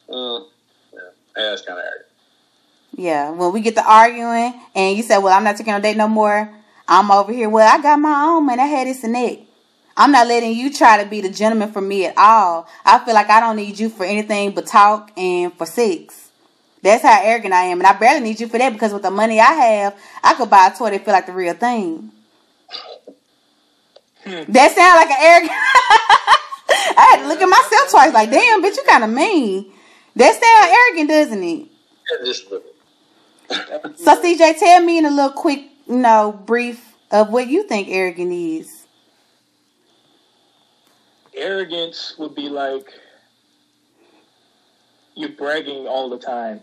Mm, 0.09 0.45
yeah, 0.91 0.99
that's 1.35 1.61
kind 1.61 1.77
of 1.77 1.85
arrogant. 1.85 2.05
Yeah, 2.95 3.29
when 3.29 3.53
we 3.53 3.61
get 3.61 3.75
to 3.75 3.83
arguing 3.87 4.59
and 4.73 4.97
you 4.97 5.03
say, 5.03 5.19
Well, 5.19 5.31
I'm 5.31 5.43
not 5.43 5.57
taking 5.57 5.73
a 5.73 5.79
date 5.79 5.95
no 5.95 6.07
more, 6.07 6.51
I'm 6.87 7.11
over 7.11 7.31
here. 7.31 7.49
Well, 7.49 7.71
I 7.71 7.81
got 7.81 7.99
my 7.99 8.25
own, 8.25 8.47
man. 8.47 8.59
I 8.59 8.65
had 8.65 8.87
this 8.87 9.03
and 9.03 9.13
that. 9.13 9.39
I'm 9.99 10.13
not 10.13 10.27
letting 10.27 10.53
you 10.53 10.73
try 10.73 11.03
to 11.03 11.09
be 11.09 11.19
the 11.19 11.29
gentleman 11.29 11.73
for 11.73 11.81
me 11.81 12.05
at 12.05 12.17
all. 12.17 12.69
I 12.85 12.99
feel 12.99 13.13
like 13.13 13.29
I 13.29 13.41
don't 13.41 13.57
need 13.57 13.77
you 13.77 13.89
for 13.89 14.05
anything 14.05 14.51
but 14.51 14.65
talk 14.65 15.11
and 15.17 15.53
for 15.53 15.65
sex. 15.65 16.31
That's 16.81 17.03
how 17.03 17.19
arrogant 17.21 17.53
I 17.53 17.63
am. 17.63 17.79
And 17.79 17.87
I 17.87 17.91
barely 17.91 18.21
need 18.21 18.39
you 18.39 18.47
for 18.47 18.57
that 18.57 18.71
because 18.71 18.93
with 18.93 19.01
the 19.01 19.11
money 19.11 19.41
I 19.41 19.51
have, 19.51 19.99
I 20.23 20.35
could 20.35 20.49
buy 20.49 20.71
a 20.73 20.77
toy 20.77 20.91
that 20.91 21.03
feel 21.03 21.13
like 21.13 21.25
the 21.25 21.33
real 21.33 21.53
thing. 21.53 22.13
Hmm. 24.23 24.49
That 24.49 24.73
sound 24.73 24.95
like 24.95 25.09
an 25.09 25.17
arrogant. 25.19 25.51
I 26.97 27.07
had 27.11 27.21
to 27.23 27.27
look 27.27 27.41
at 27.41 27.49
myself 27.49 27.91
twice, 27.91 28.13
like, 28.13 28.31
damn, 28.31 28.63
bitch, 28.63 28.77
you 28.77 28.83
kind 28.87 29.03
of 29.03 29.09
mean. 29.09 29.69
That 30.15 30.31
sound 30.31 30.75
arrogant, 30.77 31.09
doesn't 31.09 31.43
it? 31.43 31.67
Yeah, 32.09 32.25
just 32.25 32.47
a 32.47 32.49
little. 32.51 33.97
So 33.97 34.21
CJ, 34.21 34.59
tell 34.59 34.81
me 34.81 34.99
in 34.99 35.05
a 35.05 35.11
little 35.11 35.31
quick, 35.31 35.65
you 35.87 35.97
know, 35.97 36.41
brief 36.45 36.95
of 37.11 37.33
what 37.33 37.47
you 37.47 37.63
think 37.67 37.89
arrogant 37.89 38.31
is. 38.31 38.78
Arrogance 41.39 42.15
would 42.17 42.35
be 42.35 42.49
like 42.49 42.87
you're 45.15 45.29
bragging 45.29 45.87
all 45.87 46.09
the 46.09 46.17
time, 46.19 46.61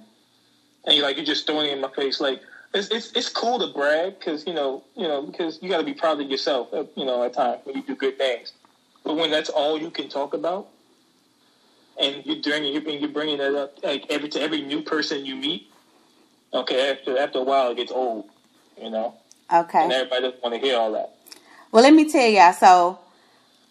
and 0.86 0.96
you're 0.96 1.04
like 1.04 1.16
you're 1.16 1.26
just 1.26 1.46
throwing 1.46 1.66
it 1.68 1.72
in 1.72 1.80
my 1.80 1.90
face. 1.90 2.20
Like 2.20 2.40
it's 2.74 2.88
it's, 2.88 3.12
it's 3.12 3.28
cool 3.28 3.58
to 3.58 3.72
brag 3.72 4.18
because 4.18 4.46
you 4.46 4.54
know 4.54 4.84
you 4.96 5.06
know 5.08 5.22
because 5.22 5.58
you 5.62 5.68
got 5.68 5.78
to 5.78 5.84
be 5.84 5.94
proud 5.94 6.20
of 6.20 6.30
yourself. 6.30 6.72
uh, 6.72 6.84
You 6.96 7.04
know, 7.04 7.22
at 7.24 7.34
times 7.34 7.60
when 7.64 7.76
you 7.76 7.82
do 7.82 7.94
good 7.96 8.18
things, 8.18 8.52
but 9.04 9.16
when 9.16 9.30
that's 9.30 9.50
all 9.50 9.78
you 9.78 9.90
can 9.90 10.08
talk 10.08 10.34
about, 10.34 10.68
and 12.00 12.24
you're 12.24 12.40
doing 12.40 12.64
you're, 12.64 12.82
you're 12.82 13.08
bringing 13.10 13.38
that 13.38 13.54
up 13.54 13.78
like 13.82 14.04
every 14.10 14.28
to 14.30 14.40
every 14.40 14.62
new 14.62 14.82
person 14.82 15.24
you 15.26 15.36
meet. 15.36 15.70
Okay, 16.54 16.90
after 16.92 17.18
after 17.18 17.38
a 17.40 17.42
while 17.42 17.70
it 17.72 17.76
gets 17.76 17.92
old, 17.92 18.26
you 18.80 18.90
know, 18.90 19.14
Okay. 19.52 19.82
and 19.82 19.92
everybody 19.92 20.22
doesn't 20.22 20.42
want 20.42 20.54
to 20.54 20.60
hear 20.60 20.78
all 20.78 20.92
that. 20.92 21.14
Well, 21.72 21.82
let 21.82 21.92
me 21.92 22.10
tell 22.10 22.26
y'all. 22.26 22.52
So 22.52 22.98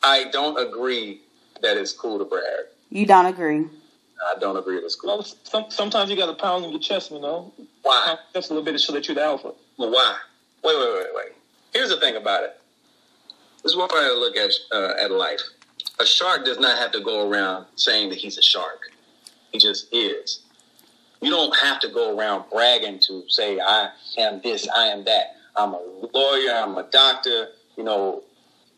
I 0.05 0.25
don't 0.31 0.57
agree 0.59 1.21
that 1.63 1.77
it's 1.77 1.91
cool 1.91 2.19
to 2.19 2.25
brag. 2.25 2.43
you 2.91 3.07
don't 3.07 3.25
agree. 3.25 3.65
I 4.24 4.39
don't 4.39 4.55
agree 4.55 4.75
that 4.75 4.85
it's 4.85 4.95
cool. 4.95 5.17
Well, 5.17 5.24
some, 5.24 5.65
sometimes 5.69 6.12
you 6.12 6.15
got 6.15 6.27
to 6.27 6.35
pound 6.35 6.63
in 6.63 6.69
your 6.69 6.79
chest, 6.79 7.09
you 7.12 7.19
know. 7.19 7.51
Why? 7.81 8.15
Just 8.33 8.51
a 8.51 8.53
little 8.53 8.63
bit 8.63 8.74
to 8.74 8.77
show 8.77 8.93
that 8.93 9.07
you're 9.07 9.15
the 9.15 9.24
alpha. 9.24 9.53
Well, 9.77 9.91
why? 9.91 10.17
Wait, 10.63 10.77
wait, 10.77 10.93
wait, 10.93 11.07
wait. 11.15 11.31
Here's 11.74 11.89
the 11.89 12.00
thing 12.00 12.15
about 12.15 12.43
it. 12.43 12.55
This 13.63 13.71
is 13.71 13.77
one 13.77 13.89
way 13.91 14.01
I 14.01 14.15
look 14.17 14.38
at 14.38 14.51
uh, 14.71 14.93
at 15.03 15.12
life. 15.12 15.41
A 16.00 16.05
shark 16.05 16.45
does 16.45 16.59
not 16.59 16.77
have 16.77 16.91
to 16.91 17.01
go 17.01 17.27
around 17.27 17.65
saying 17.75 18.09
that 18.09 18.19
he's 18.19 18.38
a 18.38 18.43
shark. 18.43 18.91
He 19.51 19.57
just 19.57 19.88
is. 19.91 20.43
You 21.21 21.31
don't 21.31 21.55
have 21.57 21.79
to 21.79 21.89
go 21.89 22.15
around 22.15 22.45
bragging 22.51 23.00
to 23.07 23.24
say 23.27 23.59
I 23.59 23.89
am 24.19 24.39
this, 24.43 24.67
I 24.69 24.85
am 24.88 25.03
that. 25.05 25.35
I'm 25.55 25.74
a 25.74 25.81
lawyer. 26.13 26.51
I'm 26.51 26.77
a 26.77 26.83
doctor. 26.91 27.47
You 27.75 27.83
know, 27.83 28.24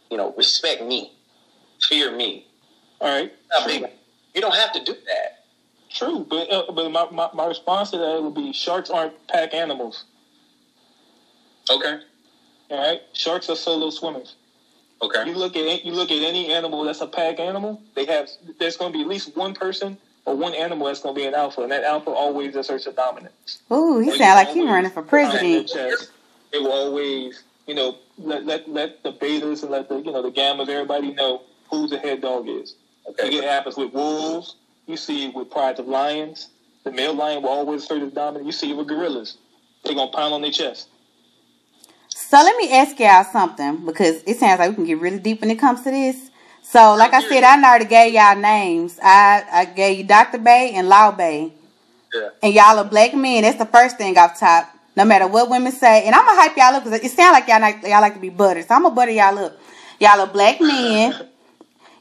you 0.09 0.17
know, 0.17 0.33
respect 0.37 0.83
me, 0.83 1.11
fear 1.81 2.15
me. 2.15 2.45
All 3.01 3.09
right. 3.09 3.31
I 3.59 3.67
mean, 3.67 3.85
you 4.33 4.41
don't 4.41 4.55
have 4.55 4.73
to 4.73 4.83
do 4.83 4.93
that. 4.93 5.45
True, 5.89 6.25
but 6.29 6.51
uh, 6.51 6.71
but 6.73 6.91
my, 6.91 7.07
my, 7.11 7.29
my 7.33 7.45
response 7.45 7.91
to 7.91 7.97
that 7.97 8.21
would 8.21 8.35
be 8.35 8.53
sharks 8.53 8.89
aren't 8.89 9.13
pack 9.27 9.53
animals. 9.53 10.03
Okay. 11.69 11.99
All 12.69 12.77
right, 12.77 13.01
sharks 13.13 13.49
are 13.49 13.55
solo 13.55 13.89
swimmers. 13.89 14.35
Okay. 15.01 15.27
You 15.29 15.35
look 15.35 15.55
at 15.55 15.85
you 15.85 15.93
look 15.93 16.11
at 16.11 16.21
any 16.21 16.51
animal 16.51 16.83
that's 16.83 17.01
a 17.01 17.07
pack 17.07 17.39
animal. 17.39 17.81
They 17.95 18.05
have 18.05 18.29
there's 18.59 18.77
going 18.77 18.91
to 18.91 18.97
be 18.97 19.03
at 19.03 19.07
least 19.07 19.35
one 19.37 19.53
person 19.53 19.97
or 20.25 20.35
one 20.35 20.53
animal 20.53 20.87
that's 20.87 21.01
going 21.01 21.15
to 21.15 21.21
be 21.21 21.27
an 21.27 21.35
alpha, 21.35 21.61
and 21.61 21.71
that 21.71 21.83
alpha 21.83 22.09
always 22.09 22.55
asserts 22.55 22.87
a 22.87 22.91
dominance. 22.91 23.61
Ooh, 23.71 23.99
he 23.99 24.09
Or 24.09 24.15
sound 24.17 24.35
like 24.37 24.47
he 24.49 24.59
always 24.61 24.71
running 24.73 24.91
for 24.91 25.03
president. 25.03 25.69
chest. 25.69 26.11
They 26.51 26.59
will 26.59 26.71
always, 26.71 27.43
you 27.67 27.75
know, 27.75 27.97
let 28.17 28.45
let 28.45 28.67
let 28.69 29.03
the 29.03 29.13
betas 29.13 29.61
and 29.61 29.71
let 29.71 29.87
the 29.87 29.97
you 29.99 30.11
know 30.11 30.23
the 30.23 30.31
gammas, 30.31 30.67
everybody 30.67 31.13
know 31.13 31.43
who 31.69 31.87
the 31.87 31.97
head 31.99 32.21
dog 32.21 32.47
is. 32.47 32.75
Okay. 33.09 33.37
It 33.37 33.43
happens 33.43 33.77
with 33.77 33.93
wolves. 33.93 34.55
You 34.85 34.97
see 34.97 35.27
it 35.27 35.35
with 35.35 35.49
prides 35.49 35.79
of 35.79 35.87
lions. 35.87 36.49
The 36.83 36.91
male 36.91 37.13
lion 37.13 37.43
will 37.43 37.49
always 37.49 37.83
assert 37.83 38.01
his 38.01 38.13
dominance. 38.13 38.45
You 38.45 38.51
see 38.51 38.71
it 38.71 38.77
with 38.77 38.87
gorillas. 38.87 39.37
They're 39.83 39.95
gonna 39.95 40.11
pound 40.11 40.33
on 40.33 40.41
their 40.41 40.51
chest. 40.51 40.89
So 42.09 42.37
let 42.37 42.55
me 42.57 42.71
ask 42.73 42.99
y'all 42.99 43.23
something 43.25 43.85
because 43.85 44.23
it 44.25 44.37
sounds 44.37 44.59
like 44.59 44.69
we 44.69 44.75
can 44.75 44.85
get 44.85 44.99
really 44.99 45.19
deep 45.19 45.41
when 45.41 45.51
it 45.51 45.59
comes 45.59 45.81
to 45.83 45.91
this. 45.91 46.29
So, 46.63 46.95
like 46.95 47.13
I 47.13 47.21
said, 47.21 47.43
I 47.43 47.61
already 47.63 47.85
gave 47.85 48.13
y'all 48.13 48.35
names. 48.35 48.99
I 49.01 49.45
I 49.51 49.65
gave 49.65 49.99
you 49.99 50.03
Dr. 50.03 50.37
Bay 50.37 50.71
and 50.75 50.89
Law 50.89 51.11
Bay. 51.11 51.53
Yeah. 52.13 52.29
and 52.41 52.53
y'all 52.53 52.79
are 52.79 52.85
black 52.85 53.13
men. 53.13 53.43
That's 53.43 53.57
the 53.57 53.65
first 53.65 53.97
thing 53.97 54.17
off 54.17 54.39
top. 54.39 54.69
No 54.95 55.05
matter 55.05 55.27
what 55.27 55.49
women 55.49 55.71
say, 55.71 56.05
and 56.05 56.15
I'm 56.15 56.25
gonna 56.25 56.41
hype 56.41 56.57
y'all 56.57 56.75
up 56.75 56.83
because 56.83 56.99
it 57.01 57.11
sounds 57.11 57.33
like 57.33 57.47
y'all 57.47 57.61
like 57.61 57.83
y'all 57.83 58.01
like 58.01 58.15
to 58.15 58.19
be 58.19 58.29
buttered. 58.29 58.67
So 58.67 58.75
I'm 58.75 58.83
gonna 58.83 58.95
butter 58.95 59.11
y'all 59.11 59.37
up. 59.37 59.57
Y'all 59.99 60.19
are 60.21 60.27
black 60.27 60.59
men. 60.59 61.13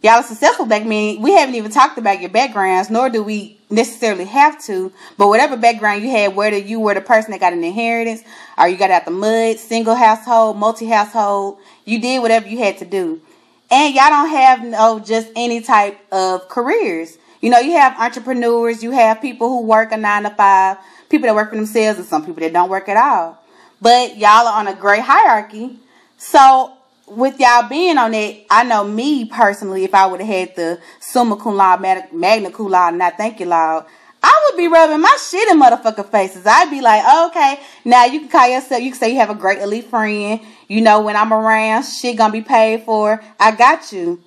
Y'all 0.07 0.21
are 0.21 0.23
successful 0.23 0.67
black 0.67 0.87
men. 0.87 1.21
We 1.21 1.33
haven't 1.33 1.57
even 1.57 1.73
talked 1.73 1.99
about 1.99 2.21
your 2.21 2.31
backgrounds, 2.31 2.91
nor 2.91 3.11
do 3.11 3.25
we 3.25 3.59
necessarily 3.71 4.25
have 4.25 4.63
to. 4.67 4.93
But 5.19 5.27
whatever 5.27 5.57
background 5.57 6.05
you 6.05 6.11
had, 6.11 6.37
whether 6.37 6.57
you 6.57 6.79
were 6.79 6.95
the 6.95 7.01
person 7.01 7.33
that 7.33 7.41
got 7.41 7.53
an 7.53 7.65
inheritance, 7.65 8.23
or 8.57 8.69
you 8.69 8.77
got 8.77 8.93
out 8.93 9.05
the 9.05 9.11
mud, 9.11 9.59
single 9.59 9.97
household, 9.97 10.59
multi 10.59 10.87
household, 10.87 11.59
you 11.85 12.01
did 12.01 12.23
whatever 12.23 12.47
you 12.47 12.57
had 12.59 12.79
to 12.79 12.85
do. 12.85 13.21
And 13.69 13.97
y'all 13.97 14.11
don't 14.11 14.29
have 14.29 14.63
no 14.63 15.01
just 15.01 15.27
any 15.35 15.61
type 15.61 15.99
of 16.13 16.49
careers. 16.49 17.19
You 17.41 17.51
know, 17.51 17.59
you 17.59 17.73
have 17.73 17.99
entrepreneurs, 17.99 18.85
you 18.85 18.93
have 18.93 19.21
people 19.21 19.49
who 19.49 19.63
work 19.63 19.91
a 19.91 19.97
nine 19.97 20.23
to 20.23 20.31
five, 20.31 20.77
people 21.09 21.27
that 21.27 21.35
work 21.35 21.51
for 21.51 21.57
themselves, 21.57 21.99
and 21.99 22.07
some 22.07 22.25
people 22.25 22.43
that 22.43 22.53
don't 22.53 22.71
work 22.71 22.89
at 22.89 22.97
all. 22.97 23.43
But 23.83 24.17
y'all 24.17 24.47
are 24.47 24.61
on 24.61 24.69
a 24.69 24.75
great 24.77 25.03
hierarchy. 25.03 25.81
So 26.17 26.76
with 27.07 27.39
y'all 27.39 27.69
being 27.69 27.99
on 27.99 28.15
it, 28.15 28.47
I 28.51 28.65
know 28.65 28.85
me 28.85 29.27
personally, 29.27 29.85
if 29.85 29.95
I 29.95 30.07
would 30.07 30.21
have 30.21 30.29
had 30.29 30.57
the 30.57 30.81
summa 31.01 31.37
cum 31.37 31.57
laude, 31.57 31.81
magna 32.13 32.51
cum 32.51 32.69
laude, 32.69 32.91
and 32.91 32.99
not 32.99 33.17
thank 33.17 33.41
you 33.41 33.47
loud, 33.47 33.87
I 34.23 34.49
would 34.51 34.57
be 34.57 34.67
rubbing 34.67 35.01
my 35.01 35.17
shit 35.31 35.49
in 35.49 35.61
motherfucker 35.61 36.11
faces. 36.11 36.47
I'd 36.47 36.71
be 36.71 36.81
like, 36.81 37.03
oh, 37.07 37.29
okay, 37.29 37.61
now 37.85 38.07
you 38.07 38.21
can 38.21 38.29
call 38.29 38.49
yourself, 38.49 38.83
you 38.83 38.91
can 38.91 38.99
say 38.99 39.11
you 39.11 39.21
have 39.21 39.31
a 39.31 39.35
great 39.35 39.61
elite 39.61 39.85
friend. 39.85 40.41
You 40.69 40.81
know, 40.81 41.01
when 41.01 41.17
I'm 41.17 41.33
around, 41.33 41.85
shit 41.85 42.17
gonna 42.17 42.33
be 42.33 42.43
paid 42.43 42.83
for. 42.83 43.23
I 43.39 43.55
got 43.55 43.93
you. 43.93 44.21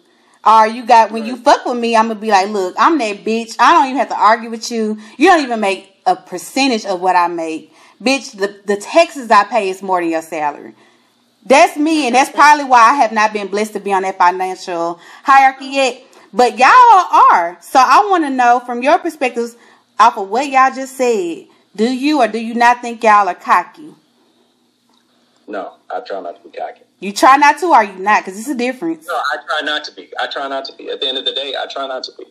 Or 0.45 0.65
you 0.65 0.85
got, 0.85 1.11
when 1.11 1.25
you 1.25 1.35
fuck 1.35 1.65
with 1.65 1.77
me, 1.77 1.97
I'm 1.97 2.07
gonna 2.07 2.19
be 2.19 2.29
like, 2.29 2.47
look, 2.47 2.75
I'm 2.77 2.97
that 2.99 3.25
bitch. 3.25 3.57
I 3.59 3.73
don't 3.73 3.87
even 3.87 3.97
have 3.97 4.09
to 4.09 4.15
argue 4.15 4.49
with 4.49 4.71
you. 4.71 4.97
You 5.17 5.27
don't 5.27 5.43
even 5.43 5.59
make 5.59 5.97
a 6.05 6.15
percentage 6.15 6.85
of 6.85 7.01
what 7.01 7.17
I 7.17 7.27
make. 7.27 7.73
Bitch, 8.01 8.37
the, 8.37 8.61
the 8.65 8.79
taxes 8.79 9.29
I 9.29 9.43
pay 9.43 9.69
is 9.69 9.81
more 9.81 9.99
than 9.99 10.09
your 10.09 10.21
salary. 10.21 10.75
That's 11.45 11.77
me, 11.77 12.05
and 12.05 12.15
that's 12.15 12.29
probably 12.29 12.65
why 12.65 12.91
I 12.91 12.93
have 12.95 13.11
not 13.11 13.33
been 13.33 13.47
blessed 13.47 13.73
to 13.73 13.79
be 13.79 13.93
on 13.93 14.03
that 14.03 14.17
financial 14.17 14.99
hierarchy 15.23 15.65
yet. 15.67 16.03
But 16.33 16.59
y'all 16.59 16.67
are. 16.69 17.57
So 17.61 17.79
I 17.79 18.05
want 18.09 18.23
to 18.25 18.29
know 18.29 18.61
from 18.65 18.83
your 18.83 18.99
perspectives, 18.99 19.55
off 19.99 20.17
of 20.17 20.29
what 20.29 20.47
y'all 20.49 20.73
just 20.73 20.95
said, 20.95 21.47
do 21.75 21.91
you 21.91 22.21
or 22.21 22.27
do 22.27 22.39
you 22.39 22.53
not 22.53 22.81
think 22.81 23.03
y'all 23.03 23.27
are 23.27 23.35
cocky? 23.35 23.93
No, 25.47 25.73
I 25.89 26.01
try 26.01 26.21
not 26.21 26.41
to 26.41 26.49
be 26.49 26.55
cocky. 26.55 26.81
You 26.99 27.13
try 27.13 27.37
not 27.37 27.57
to, 27.59 27.67
or 27.67 27.75
are 27.75 27.83
you 27.83 27.97
not? 27.97 28.23
Because 28.23 28.37
it's 28.37 28.49
a 28.49 28.55
difference. 28.55 29.07
No, 29.07 29.15
I 29.15 29.37
try 29.47 29.61
not 29.63 29.83
to 29.85 29.93
be. 29.93 30.11
I 30.19 30.27
try 30.27 30.47
not 30.47 30.65
to 30.65 30.75
be. 30.75 30.89
At 30.89 30.99
the 31.01 31.07
end 31.07 31.17
of 31.17 31.25
the 31.25 31.33
day, 31.33 31.55
I 31.59 31.65
try 31.65 31.87
not 31.87 32.03
to 32.03 32.11
be. 32.17 32.25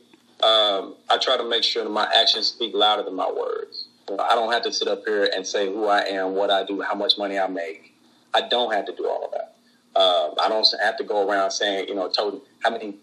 Um, 0.45 0.95
I 1.11 1.19
try 1.21 1.37
to 1.37 1.49
make 1.49 1.65
sure 1.65 1.83
that 1.83 1.91
my 1.91 2.09
actions 2.17 2.47
speak 2.47 2.75
louder 2.75 3.03
than 3.03 3.17
my 3.17 3.31
words. 3.31 3.89
I 4.11 4.35
don't 4.35 4.53
have 4.53 4.63
to 4.63 4.73
sit 4.73 4.87
up 4.87 5.05
here 5.05 5.29
and 5.35 5.47
say 5.47 5.67
who 5.67 5.87
I 5.87 6.03
am, 6.03 6.35
what 6.35 6.51
I 6.51 6.65
do, 6.65 6.81
how 6.81 6.95
much 6.95 7.19
money 7.19 7.39
I 7.39 7.49
make. 7.49 7.95
I 8.35 8.49
don't 8.49 8.73
have 8.73 8.87
to 8.87 8.95
do 8.95 9.07
all 9.09 9.25
of 9.25 9.33
that. 9.33 9.55
Um, 10.01 10.35
I 10.41 10.49
don't 10.49 10.67
have 10.83 10.97
to 10.99 11.05
go 11.05 11.29
around 11.29 11.51
saying, 11.51 11.89
you 11.89 11.95
know, 11.95 12.11
how 12.17 12.71
many 12.71 12.95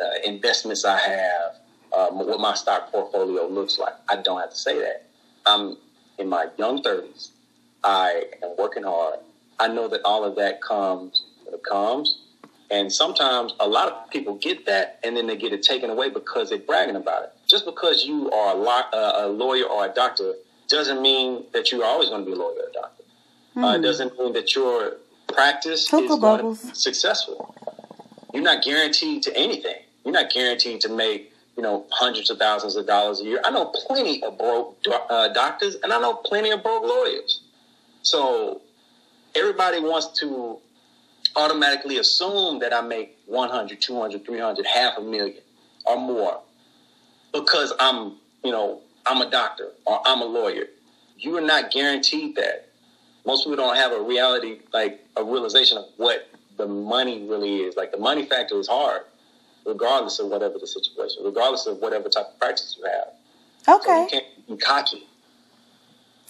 uh, 0.00 0.04
investments 0.24 0.84
I 0.84 0.98
have, 0.98 1.56
um, 1.96 2.26
what 2.26 2.40
my 2.40 2.54
stock 2.54 2.90
portfolio 2.90 3.46
looks 3.48 3.78
like. 3.78 3.94
I 4.08 4.16
don't 4.16 4.40
have 4.40 4.50
to 4.50 4.56
say 4.56 4.78
that. 4.80 5.06
I'm 5.46 5.76
in 6.18 6.28
my 6.28 6.48
young 6.56 6.82
30s. 6.82 7.30
I 7.84 8.24
am 8.42 8.54
working 8.58 8.84
hard. 8.84 9.20
I 9.58 9.68
know 9.68 9.88
that 9.88 10.02
all 10.04 10.24
of 10.24 10.36
that 10.36 10.62
comes 10.62 11.24
it 11.52 11.62
comes. 11.64 12.18
And 12.70 12.92
sometimes 12.92 13.54
a 13.60 13.66
lot 13.66 13.90
of 13.90 14.10
people 14.10 14.36
get 14.36 14.66
that 14.66 15.00
and 15.02 15.16
then 15.16 15.26
they 15.26 15.36
get 15.36 15.52
it 15.52 15.62
taken 15.62 15.88
away 15.90 16.10
because 16.10 16.50
they're 16.50 16.58
bragging 16.58 16.96
about 16.96 17.22
it. 17.24 17.32
Just 17.46 17.64
because 17.64 18.04
you 18.04 18.30
are 18.30 18.54
a, 18.54 18.58
lo- 18.58 18.90
uh, 18.92 19.12
a 19.24 19.28
lawyer 19.28 19.64
or 19.64 19.86
a 19.86 19.88
doctor 19.88 20.34
doesn't 20.68 21.00
mean 21.00 21.44
that 21.54 21.72
you're 21.72 21.84
always 21.84 22.10
going 22.10 22.24
to 22.24 22.26
be 22.26 22.32
a 22.32 22.36
lawyer 22.38 22.56
or 22.56 22.68
a 22.68 22.72
doctor. 22.72 22.97
Uh, 23.64 23.76
it 23.76 23.82
doesn't 23.82 24.18
mean 24.18 24.32
that 24.34 24.54
your 24.54 24.92
practice 25.32 25.88
Hookah 25.90 26.04
is 26.14 26.20
going 26.20 26.38
to 26.38 26.66
be 26.68 26.74
successful. 26.74 27.54
You're 28.32 28.42
not 28.42 28.62
guaranteed 28.62 29.22
to 29.24 29.36
anything. 29.36 29.76
You're 30.04 30.14
not 30.14 30.30
guaranteed 30.30 30.80
to 30.82 30.88
make 30.88 31.32
you 31.58 31.62
know, 31.62 31.84
hundreds 31.90 32.30
of 32.30 32.38
thousands 32.38 32.76
of 32.76 32.86
dollars 32.86 33.20
a 33.20 33.24
year. 33.24 33.40
I 33.44 33.50
know 33.50 33.66
plenty 33.88 34.22
of 34.22 34.38
broke 34.38 34.80
do- 34.84 34.92
uh, 34.92 35.32
doctors, 35.32 35.74
and 35.82 35.92
I 35.92 36.00
know 36.00 36.14
plenty 36.14 36.50
of 36.50 36.62
broke 36.62 36.84
lawyers. 36.84 37.40
So 38.02 38.62
everybody 39.34 39.80
wants 39.80 40.18
to 40.20 40.58
automatically 41.34 41.98
assume 41.98 42.60
that 42.60 42.72
I 42.72 42.80
make 42.80 43.18
100, 43.26 43.80
200, 43.80 44.24
300, 44.24 44.66
half 44.66 44.98
a 44.98 45.00
million 45.00 45.42
or 45.84 45.96
more 45.96 46.40
because 47.32 47.72
I'm, 47.80 48.18
you 48.44 48.52
know, 48.52 48.80
I'm 49.04 49.20
a 49.20 49.28
doctor 49.28 49.70
or 49.84 50.00
I'm 50.06 50.22
a 50.22 50.26
lawyer. 50.26 50.66
You 51.16 51.36
are 51.38 51.42
not 51.42 51.72
guaranteed 51.72 52.36
that. 52.36 52.67
Most 53.28 53.44
people 53.44 53.56
don't 53.56 53.76
have 53.76 53.92
a 53.92 54.00
reality, 54.00 54.60
like 54.72 55.00
a 55.14 55.22
realization 55.22 55.76
of 55.76 55.84
what 55.98 56.30
the 56.56 56.66
money 56.66 57.28
really 57.28 57.56
is. 57.58 57.76
Like 57.76 57.92
the 57.92 57.98
money 57.98 58.24
factor 58.24 58.58
is 58.58 58.66
hard, 58.66 59.02
regardless 59.66 60.18
of 60.18 60.28
whatever 60.28 60.58
the 60.58 60.66
situation, 60.66 61.22
regardless 61.22 61.66
of 61.66 61.76
whatever 61.76 62.08
type 62.08 62.24
of 62.32 62.40
practice 62.40 62.74
you 62.78 62.86
have. 62.86 63.08
So 63.66 63.74
Okay. 63.74 64.00
you 64.00 64.08
can't 64.08 64.48
be 64.48 64.56
cocky. 64.56 65.06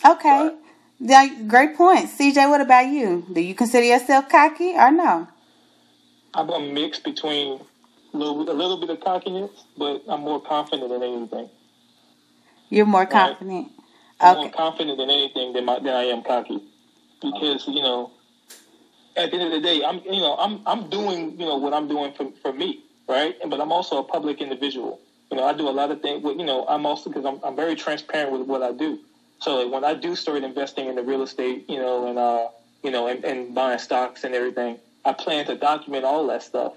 Okay. 0.05 0.51
Yeah, 0.99 1.29
great 1.47 1.77
point. 1.77 2.11
CJ, 2.11 2.51
what 2.51 2.61
about 2.61 2.89
you? 2.89 3.25
Do 3.33 3.41
you 3.43 3.55
consider 3.55 3.87
yourself 3.87 4.29
cocky 4.29 4.73
or 4.75 4.91
no? 4.91 5.29
I'm 6.35 6.51
a 6.51 6.59
mix 6.59 6.99
between 6.99 7.61
a 8.13 8.17
little, 8.17 8.51
a 8.51 8.53
little 8.53 8.81
bit 8.81 8.91
of 8.91 8.99
cockiness, 8.99 9.53
but 9.77 10.03
I'm 10.09 10.23
more 10.23 10.41
confident 10.41 10.89
than 10.89 11.05
anything. 11.05 11.49
You're 12.71 12.87
more 12.87 13.07
confident. 13.07 13.71
I'm 14.21 14.35
more 14.35 14.51
confident 14.51 14.99
than 14.99 15.11
anything 15.11 15.53
than, 15.53 15.65
my, 15.65 15.79
than 15.79 15.95
I 15.95 16.07
am 16.07 16.25
cocky, 16.25 16.61
because 17.21 17.67
you 17.69 17.83
know, 17.83 18.13
at 19.17 19.31
the 19.31 19.37
end 19.37 19.53
of 19.53 19.53
the 19.53 19.61
day, 19.61 19.83
I'm 19.85 20.01
you 20.05 20.21
know 20.21 20.37
I'm 20.37 20.61
I'm 20.67 20.89
doing 20.91 21.39
you 21.39 21.47
know 21.47 21.57
what 21.57 21.73
I'm 21.73 21.89
doing 21.89 22.13
for 22.15 22.31
for 22.43 22.53
me, 22.53 22.85
right? 23.09 23.37
But 23.47 23.61
I'm 23.61 23.73
also 23.73 23.99
a 23.99 24.05
public 24.05 24.41
individual. 24.41 25.01
You 25.31 25.37
know, 25.37 25.45
I 25.45 25.53
do 25.53 25.69
a 25.69 25.71
lot 25.71 25.91
of 25.91 26.01
things. 26.01 26.25
With, 26.25 26.39
you 26.39 26.47
know, 26.47 26.65
I'm 26.69 26.87
also 26.87 27.11
because 27.11 27.25
I'm 27.25 27.41
I'm 27.45 27.57
very 27.57 27.75
transparent 27.75 28.33
with 28.33 28.43
what 28.43 28.63
I 28.63 28.73
do. 28.73 28.99
So 29.41 29.63
like, 29.63 29.73
when 29.73 29.85
I 29.85 29.95
do 29.95 30.17
start 30.17 30.43
investing 30.43 30.89
in 30.89 30.97
the 30.97 31.03
real 31.03 31.23
estate, 31.23 31.69
you 31.69 31.79
know, 31.79 32.09
and 32.09 32.19
uh, 32.19 32.49
you 32.83 32.91
know, 32.91 33.07
and, 33.07 33.25
and 33.25 33.55
buying 33.55 33.79
stocks 33.79 34.25
and 34.25 34.35
everything, 34.35 34.79
I 35.05 35.13
plan 35.13 35.47
to 35.47 35.57
document 35.57 36.05
all 36.05 36.27
that 36.29 36.43
stuff 36.43 36.75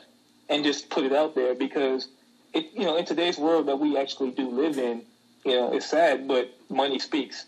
and 0.49 0.63
just 0.63 0.89
put 0.89 1.03
it 1.03 1.13
out 1.13 1.35
there 1.35 1.55
because 1.55 2.07
it, 2.53 2.71
you 2.73 2.85
know, 2.85 2.97
in 2.97 3.05
today's 3.05 3.37
world 3.37 3.67
that 3.67 3.77
we 3.77 3.97
actually 3.97 4.31
do 4.31 4.49
live 4.49 4.77
in, 4.77 5.03
you 5.45 5.53
know, 5.53 5.73
it's 5.73 5.85
sad, 5.85 6.27
but 6.27 6.53
money 6.69 6.99
speaks, 6.99 7.45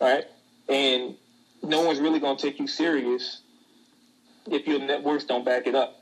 right? 0.00 0.24
And 0.68 1.14
no 1.68 1.82
one's 1.82 1.98
really 1.98 2.20
going 2.20 2.36
to 2.36 2.42
take 2.42 2.58
you 2.58 2.66
serious 2.66 3.40
if 4.50 4.66
your 4.66 4.78
net 4.78 5.02
worth 5.02 5.26
don't 5.26 5.44
back 5.44 5.66
it 5.66 5.74
up. 5.74 6.00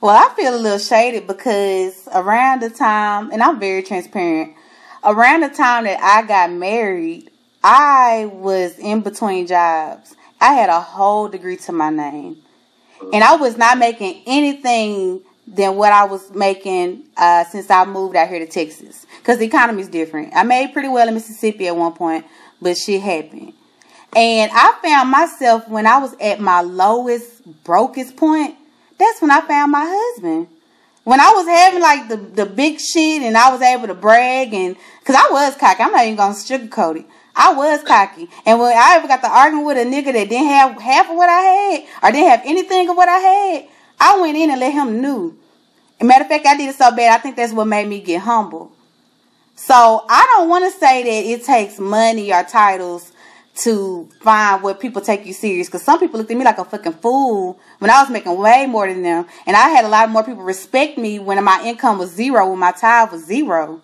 Well, 0.00 0.16
I 0.16 0.34
feel 0.34 0.54
a 0.54 0.58
little 0.58 0.78
shaded 0.78 1.26
because 1.26 2.08
around 2.12 2.60
the 2.60 2.70
time, 2.70 3.30
and 3.30 3.42
I'm 3.42 3.58
very 3.58 3.82
transparent, 3.82 4.54
around 5.02 5.40
the 5.40 5.48
time 5.48 5.84
that 5.84 6.00
I 6.02 6.26
got 6.26 6.52
married, 6.52 7.30
I 7.64 8.30
was 8.32 8.78
in 8.78 9.00
between 9.00 9.46
jobs. 9.46 10.14
I 10.40 10.52
had 10.52 10.68
a 10.68 10.80
whole 10.80 11.28
degree 11.28 11.56
to 11.58 11.72
my 11.72 11.90
name. 11.90 12.42
And 13.12 13.24
I 13.24 13.36
was 13.36 13.56
not 13.56 13.78
making 13.78 14.22
anything 14.26 15.22
than 15.46 15.76
what 15.76 15.92
I 15.92 16.04
was 16.04 16.30
making 16.34 17.04
uh, 17.16 17.44
since 17.44 17.70
I 17.70 17.84
moved 17.84 18.16
out 18.16 18.28
here 18.28 18.38
to 18.38 18.46
Texas. 18.46 19.06
Because 19.18 19.38
the 19.38 19.46
economy 19.46 19.82
is 19.82 19.88
different. 19.88 20.34
I 20.34 20.42
made 20.42 20.72
pretty 20.72 20.88
well 20.88 21.08
in 21.08 21.14
Mississippi 21.14 21.68
at 21.68 21.76
one 21.76 21.92
point, 21.92 22.26
but 22.60 22.76
shit 22.76 23.00
happened. 23.00 23.54
And 24.14 24.50
I 24.54 24.78
found 24.82 25.10
myself 25.10 25.68
when 25.68 25.86
I 25.86 25.98
was 25.98 26.14
at 26.20 26.40
my 26.40 26.60
lowest, 26.60 27.44
brokest 27.64 28.16
point, 28.16 28.56
that's 28.98 29.20
when 29.20 29.30
I 29.30 29.40
found 29.42 29.72
my 29.72 29.84
husband. 29.86 30.48
When 31.04 31.20
I 31.20 31.30
was 31.30 31.46
having 31.46 31.80
like 31.80 32.08
the, 32.08 32.16
the 32.16 32.46
big 32.46 32.80
shit 32.80 33.22
and 33.22 33.36
I 33.36 33.50
was 33.52 33.62
able 33.62 33.86
to 33.86 33.94
brag 33.94 34.52
and, 34.54 34.76
cause 35.04 35.16
I 35.16 35.28
was 35.30 35.54
cocky. 35.56 35.82
I'm 35.82 35.92
not 35.92 36.04
even 36.04 36.16
gonna 36.16 36.34
sugarcoat 36.34 37.00
it. 37.00 37.06
I 37.36 37.52
was 37.52 37.82
cocky. 37.82 38.28
And 38.46 38.58
when 38.58 38.76
I 38.76 38.96
ever 38.96 39.06
got 39.06 39.20
to 39.22 39.28
arguing 39.28 39.66
with 39.66 39.76
a 39.76 39.84
nigga 39.84 40.12
that 40.12 40.28
didn't 40.28 40.48
have 40.48 40.80
half 40.80 41.10
of 41.10 41.16
what 41.16 41.28
I 41.28 41.40
had 41.40 41.82
or 42.02 42.12
didn't 42.12 42.30
have 42.30 42.42
anything 42.44 42.88
of 42.88 42.96
what 42.96 43.08
I 43.08 43.18
had, 43.18 43.68
I 44.00 44.20
went 44.20 44.38
in 44.38 44.50
and 44.50 44.58
let 44.58 44.72
him 44.72 45.00
know. 45.00 45.34
Matter 46.00 46.24
of 46.24 46.28
fact, 46.28 46.46
I 46.46 46.56
did 46.56 46.70
it 46.70 46.76
so 46.76 46.94
bad, 46.94 47.18
I 47.18 47.22
think 47.22 47.36
that's 47.36 47.52
what 47.52 47.66
made 47.66 47.88
me 47.88 48.00
get 48.00 48.22
humble. 48.22 48.72
So 49.54 50.04
I 50.08 50.26
don't 50.34 50.48
want 50.48 50.70
to 50.70 50.78
say 50.78 51.02
that 51.02 51.30
it 51.30 51.44
takes 51.44 51.78
money 51.78 52.32
or 52.32 52.42
titles 52.42 53.12
to 53.56 54.08
find 54.20 54.62
what 54.62 54.80
people 54.80 55.00
take 55.00 55.24
you 55.26 55.32
serious. 55.32 55.68
Because 55.68 55.82
some 55.82 55.98
people 55.98 56.18
looked 56.18 56.30
at 56.30 56.36
me 56.36 56.44
like 56.44 56.58
a 56.58 56.64
fucking 56.64 56.92
fool 56.94 57.58
when 57.78 57.90
I 57.90 58.02
was 58.02 58.10
making 58.10 58.36
way 58.38 58.66
more 58.66 58.86
than 58.86 59.02
them. 59.02 59.26
And 59.46 59.56
I 59.56 59.68
had 59.68 59.84
a 59.84 59.88
lot 59.88 60.10
more 60.10 60.22
people 60.22 60.42
respect 60.42 60.98
me 60.98 61.18
when 61.18 61.42
my 61.42 61.62
income 61.64 61.98
was 61.98 62.10
zero, 62.10 62.50
when 62.50 62.58
my 62.58 62.72
tithe 62.72 63.12
was 63.12 63.24
zero. 63.24 63.80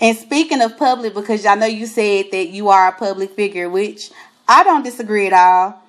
And 0.00 0.16
speaking 0.16 0.62
of 0.62 0.78
public, 0.78 1.14
because 1.14 1.44
I 1.44 1.54
know 1.54 1.66
you 1.66 1.86
said 1.86 2.26
that 2.32 2.48
you 2.48 2.70
are 2.70 2.88
a 2.88 2.92
public 2.92 3.32
figure, 3.32 3.68
which 3.68 4.10
I 4.48 4.64
don't 4.64 4.82
disagree 4.82 5.26
at 5.26 5.32
all. 5.32 5.82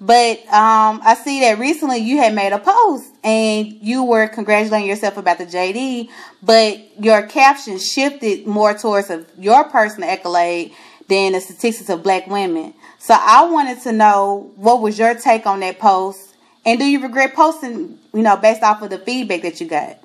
But 0.00 0.38
um, 0.46 1.00
I 1.02 1.18
see 1.20 1.40
that 1.40 1.58
recently 1.58 1.98
you 1.98 2.18
had 2.18 2.32
made 2.32 2.52
a 2.52 2.58
post 2.60 3.12
and 3.24 3.72
you 3.82 4.04
were 4.04 4.28
congratulating 4.28 4.88
yourself 4.88 5.16
about 5.16 5.38
the 5.38 5.46
JD, 5.46 6.08
but 6.40 7.02
your 7.02 7.22
caption 7.26 7.78
shifted 7.78 8.46
more 8.46 8.74
towards 8.74 9.10
of 9.10 9.28
your 9.36 9.64
personal 9.64 10.08
accolade 10.08 10.72
than 11.08 11.32
the 11.32 11.40
statistics 11.40 11.90
of 11.90 12.02
black 12.02 12.26
women. 12.26 12.74
So 12.98 13.14
I 13.18 13.48
wanted 13.50 13.80
to 13.82 13.92
know 13.92 14.52
what 14.56 14.80
was 14.80 14.98
your 14.98 15.14
take 15.14 15.46
on 15.46 15.60
that 15.60 15.78
post, 15.78 16.34
and 16.64 16.78
do 16.78 16.84
you 16.84 17.02
regret 17.02 17.34
posting? 17.34 17.98
You 18.12 18.22
know, 18.22 18.36
based 18.36 18.62
off 18.62 18.82
of 18.82 18.90
the 18.90 18.98
feedback 18.98 19.42
that 19.42 19.60
you 19.60 19.68
got. 19.68 19.98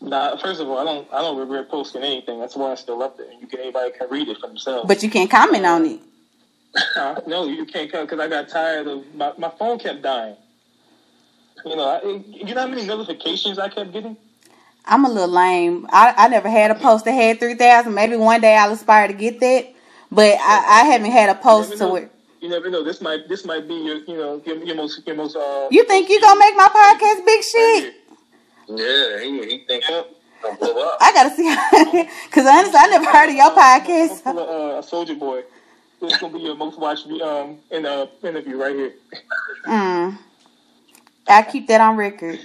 Nah, 0.00 0.36
first 0.36 0.60
of 0.60 0.68
all, 0.68 0.78
I 0.78 0.84
don't 0.84 1.08
I 1.12 1.20
don't 1.20 1.38
regret 1.38 1.68
posting 1.68 2.02
anything. 2.02 2.40
That's 2.40 2.56
why 2.56 2.72
it's 2.72 2.80
still 2.80 3.02
up 3.02 3.16
there. 3.16 3.32
You 3.40 3.46
can 3.46 3.60
anybody 3.60 3.92
can 3.92 4.08
read 4.10 4.28
it 4.28 4.38
for 4.38 4.48
themselves. 4.48 4.88
But 4.88 5.02
you 5.02 5.10
can't 5.10 5.30
comment 5.30 5.64
on 5.64 5.86
it. 5.86 6.00
No, 7.26 7.46
you 7.46 7.66
can't 7.66 7.90
come 7.92 8.06
because 8.06 8.18
I 8.18 8.28
got 8.28 8.48
tired 8.48 8.88
of 8.88 9.14
my 9.14 9.32
my 9.38 9.50
phone 9.50 9.78
kept 9.78 10.02
dying. 10.02 10.36
You 11.64 11.76
know, 11.76 11.84
I, 11.84 12.02
you 12.02 12.54
know 12.54 12.62
how 12.62 12.66
many 12.66 12.84
notifications 12.84 13.58
I 13.58 13.68
kept 13.68 13.92
getting. 13.92 14.16
I'm 14.84 15.04
a 15.04 15.08
little 15.08 15.28
lame. 15.28 15.86
I, 15.90 16.14
I 16.16 16.28
never 16.28 16.50
had 16.50 16.72
a 16.72 16.74
post 16.74 17.04
that 17.04 17.12
had 17.12 17.38
3,000. 17.38 17.94
Maybe 17.94 18.16
one 18.16 18.40
day 18.40 18.56
I'll 18.56 18.72
aspire 18.72 19.06
to 19.06 19.14
get 19.14 19.38
that. 19.38 19.72
But 20.12 20.36
I, 20.38 20.82
I 20.82 20.84
haven't 20.84 21.10
had 21.10 21.30
a 21.30 21.34
post 21.34 21.78
to 21.78 21.88
where. 21.88 22.10
You 22.42 22.50
never 22.50 22.68
know. 22.68 22.84
This 22.84 23.00
might 23.00 23.28
this 23.28 23.46
might 23.46 23.66
be 23.66 23.74
your 23.74 23.96
you 23.96 24.16
know 24.16 24.42
your, 24.44 24.62
your 24.62 24.76
most 24.76 25.06
your 25.06 25.16
most. 25.16 25.36
Uh, 25.36 25.68
You 25.70 25.84
think 25.84 26.10
you 26.10 26.20
gonna 26.20 26.38
make 26.38 26.54
my 26.54 26.68
podcast 26.68 27.24
big 27.24 27.42
shit? 27.42 27.94
Yeah, 28.68 29.20
he, 29.22 29.48
he 29.48 29.64
think 29.66 29.84
he's 29.84 30.04
gonna 30.42 30.56
blow 30.58 30.82
up. 30.82 30.98
I 31.00 31.12
gotta 31.14 31.30
see. 31.34 31.48
Because 32.26 32.46
honestly, 32.52 32.78
I 32.78 32.88
never 32.90 33.06
heard 33.06 33.30
of 33.30 33.36
your 33.36 33.50
podcast. 33.52 34.22
I'm 34.26 34.36
uh, 34.36 34.80
a 34.80 34.82
soldier 34.82 35.14
boy. 35.14 35.44
This 36.00 36.18
gonna 36.18 36.34
be 36.34 36.40
your 36.40 36.56
most 36.56 36.78
watched 36.78 37.06
um 37.22 37.58
in 37.70 37.86
uh 37.86 38.06
interview 38.22 38.58
right 38.60 38.74
here. 38.74 38.92
Mm. 39.66 40.18
I 41.26 41.42
keep 41.42 41.68
that 41.68 41.80
on 41.80 41.96
record. 41.96 42.38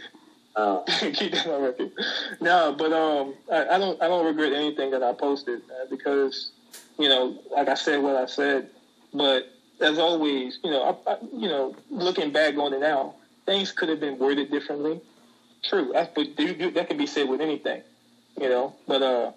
Oh. 0.55 0.83
Keep 0.87 1.33
that 1.33 1.47
on 1.47 1.61
record. 1.61 1.91
No, 2.41 2.75
but 2.77 2.91
um, 2.91 3.35
I, 3.51 3.75
I 3.75 3.77
don't 3.77 4.01
I 4.01 4.07
don't 4.07 4.25
regret 4.25 4.53
anything 4.53 4.89
that 4.91 5.03
I 5.03 5.13
posted 5.13 5.61
uh, 5.69 5.85
because 5.89 6.51
you 6.99 7.09
know, 7.09 7.39
like 7.51 7.69
I 7.69 7.75
said 7.75 8.01
what 8.01 8.15
I 8.15 8.25
said. 8.25 8.69
But 9.13 9.45
as 9.81 9.99
always, 9.99 10.59
you 10.63 10.71
know, 10.71 10.99
I, 11.07 11.11
I, 11.11 11.17
you 11.33 11.47
know, 11.49 11.75
looking 11.89 12.31
back 12.31 12.55
on 12.57 12.73
it 12.73 12.79
now, 12.79 13.15
things 13.45 13.71
could 13.71 13.89
have 13.89 13.99
been 13.99 14.17
worded 14.17 14.51
differently. 14.51 15.01
True, 15.63 15.91
that's, 15.93 16.11
but 16.15 16.27
that 16.37 16.85
can 16.87 16.97
be 16.97 17.07
said 17.07 17.27
with 17.29 17.41
anything, 17.41 17.81
you 18.39 18.49
know. 18.49 18.75
But 18.87 19.01
uh, 19.01 19.31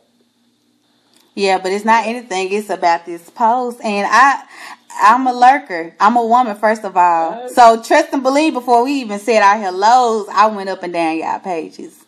Yeah, 1.34 1.58
but 1.58 1.72
it's 1.72 1.84
not 1.84 2.06
anything. 2.06 2.52
It's 2.52 2.70
about 2.70 3.06
this 3.06 3.30
post, 3.30 3.80
and 3.82 4.06
I, 4.10 4.44
I'm 5.02 5.26
a 5.26 5.32
lurker. 5.32 5.94
I'm 6.00 6.16
a 6.16 6.26
woman, 6.26 6.56
first 6.56 6.84
of 6.84 6.96
all. 6.96 7.48
So 7.54 7.82
trust 7.82 8.12
and 8.12 8.22
believe. 8.22 8.52
Before 8.52 8.84
we 8.84 8.92
even 9.00 9.18
said 9.18 9.42
our 9.42 9.56
hellos, 9.56 10.28
I 10.30 10.46
went 10.48 10.68
up 10.68 10.82
and 10.82 10.92
down 10.92 11.18
y'all 11.18 11.38
pages, 11.40 12.04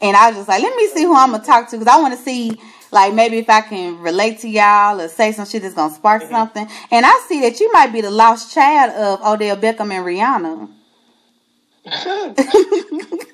and 0.00 0.16
I 0.16 0.28
was 0.28 0.36
just 0.36 0.48
like, 0.48 0.62
let 0.62 0.76
me 0.76 0.88
see 0.88 1.04
who 1.04 1.16
I'm 1.16 1.30
gonna 1.32 1.44
talk 1.44 1.70
to 1.70 1.78
because 1.78 1.92
I 1.94 2.00
want 2.00 2.14
to 2.16 2.22
see, 2.22 2.60
like, 2.92 3.14
maybe 3.14 3.38
if 3.38 3.50
I 3.50 3.62
can 3.62 3.98
relate 4.00 4.38
to 4.40 4.48
y'all 4.48 5.00
or 5.00 5.08
say 5.08 5.32
some 5.32 5.46
shit 5.46 5.62
that's 5.62 5.74
gonna 5.74 5.92
spark 5.92 6.22
something. 6.22 6.68
And 6.90 7.04
I 7.04 7.24
see 7.26 7.40
that 7.40 7.58
you 7.58 7.72
might 7.72 7.92
be 7.92 8.00
the 8.00 8.10
lost 8.10 8.54
child 8.54 8.92
of 8.92 9.26
Odell 9.26 9.56
Beckham 9.56 9.90
and 9.90 10.06
Rihanna. 10.06 10.68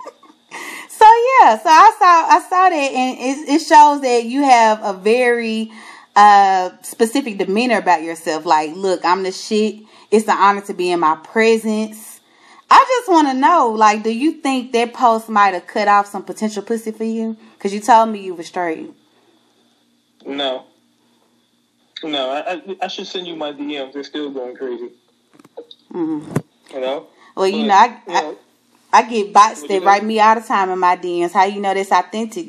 So 0.99 1.05
yeah, 1.05 1.57
so 1.57 1.68
I 1.68 1.92
saw 1.97 2.37
I 2.37 2.40
saw 2.40 2.68
that, 2.71 2.75
and 2.75 3.18
it, 3.21 3.49
it 3.49 3.59
shows 3.61 4.01
that 4.01 4.25
you 4.25 4.42
have 4.42 4.83
a 4.83 4.92
very 4.92 5.71
uh 6.16 6.71
specific 6.83 7.38
demeanor 7.38 7.79
about 7.79 8.03
yourself. 8.03 8.44
Like, 8.44 8.75
look, 8.75 9.05
I'm 9.05 9.23
the 9.23 9.31
shit. 9.31 9.85
It's 10.11 10.27
an 10.27 10.37
honor 10.37 10.62
to 10.62 10.75
be 10.75 10.90
in 10.90 10.99
my 10.99 11.14
presence. 11.23 12.21
I 12.68 12.85
just 12.88 13.09
want 13.09 13.29
to 13.29 13.35
know, 13.35 13.68
like, 13.68 14.03
do 14.03 14.11
you 14.11 14.33
think 14.33 14.73
that 14.73 14.92
post 14.92 15.29
might 15.29 15.55
have 15.55 15.68
cut 15.68 15.87
off 15.87 16.09
some 16.09 16.25
potential 16.25 16.64
pussy 16.64 16.90
for 16.90 17.05
you? 17.05 17.37
Because 17.55 17.73
you 17.73 17.81
told 17.81 18.09
me 18.09 18.18
you 18.25 18.35
were 18.35 18.42
straight. 18.42 18.92
No, 20.27 20.67
no, 22.03 22.31
I, 22.31 22.55
I, 22.55 22.77
I 22.83 22.89
should 22.89 23.07
send 23.07 23.27
you 23.27 23.37
my 23.37 23.53
DMs. 23.53 23.93
They're 23.93 24.05
still 24.05 24.31
going 24.31 24.57
crazy. 24.57 24.91
Mm-hmm. 25.93 26.37
You 26.75 26.81
know. 26.81 27.07
Well, 27.37 27.47
you 27.49 27.67
But, 27.67 27.67
know, 27.67 27.75
I, 27.75 27.87
you 27.87 28.15
I 28.15 28.21
know, 28.23 28.39
I 28.93 29.03
get 29.09 29.33
bots 29.33 29.63
that 29.67 29.83
write 29.83 30.05
me 30.05 30.21
all 30.21 30.35
the 30.35 30.41
time 30.41 30.71
in 30.71 30.79
my 30.79 30.97
DMs. 30.97 31.33
How 31.33 31.45
you 31.45 31.61
know 31.61 31.75
that's 31.75 31.93
authentic? 31.93 32.49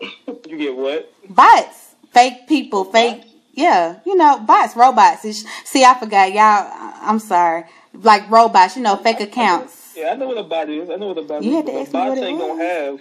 You 0.48 0.56
get 0.56 0.76
what? 0.76 1.12
Bots, 1.28 1.94
fake 2.12 2.46
people, 2.48 2.84
fake. 2.84 3.24
Yeah, 3.52 3.98
you 4.06 4.14
know, 4.16 4.38
bots, 4.40 4.76
robots. 4.76 5.24
It's, 5.24 5.44
see, 5.64 5.84
I 5.84 5.98
forgot, 5.98 6.32
y'all. 6.32 6.70
I'm 7.02 7.18
sorry. 7.18 7.64
Like 7.92 8.30
robots, 8.30 8.76
you 8.76 8.82
know, 8.82 8.96
fake 8.96 9.20
accounts. 9.20 9.94
Yeah, 9.96 10.12
I 10.12 10.16
know 10.16 10.28
what 10.28 10.38
a 10.38 10.44
bot 10.44 10.68
is. 10.70 10.88
I 10.90 10.96
know 10.96 11.08
what 11.08 11.18
a 11.18 11.22
bot 11.22 11.42
You 11.42 11.50
is. 11.50 11.56
had 11.56 11.66
to 11.66 11.72
ask 11.80 11.88
me 11.88 11.92
bots 11.92 12.08
what 12.10 12.18
it 12.18 12.24
ain't 12.24 12.38
gonna 12.38 12.62
have 12.64 13.00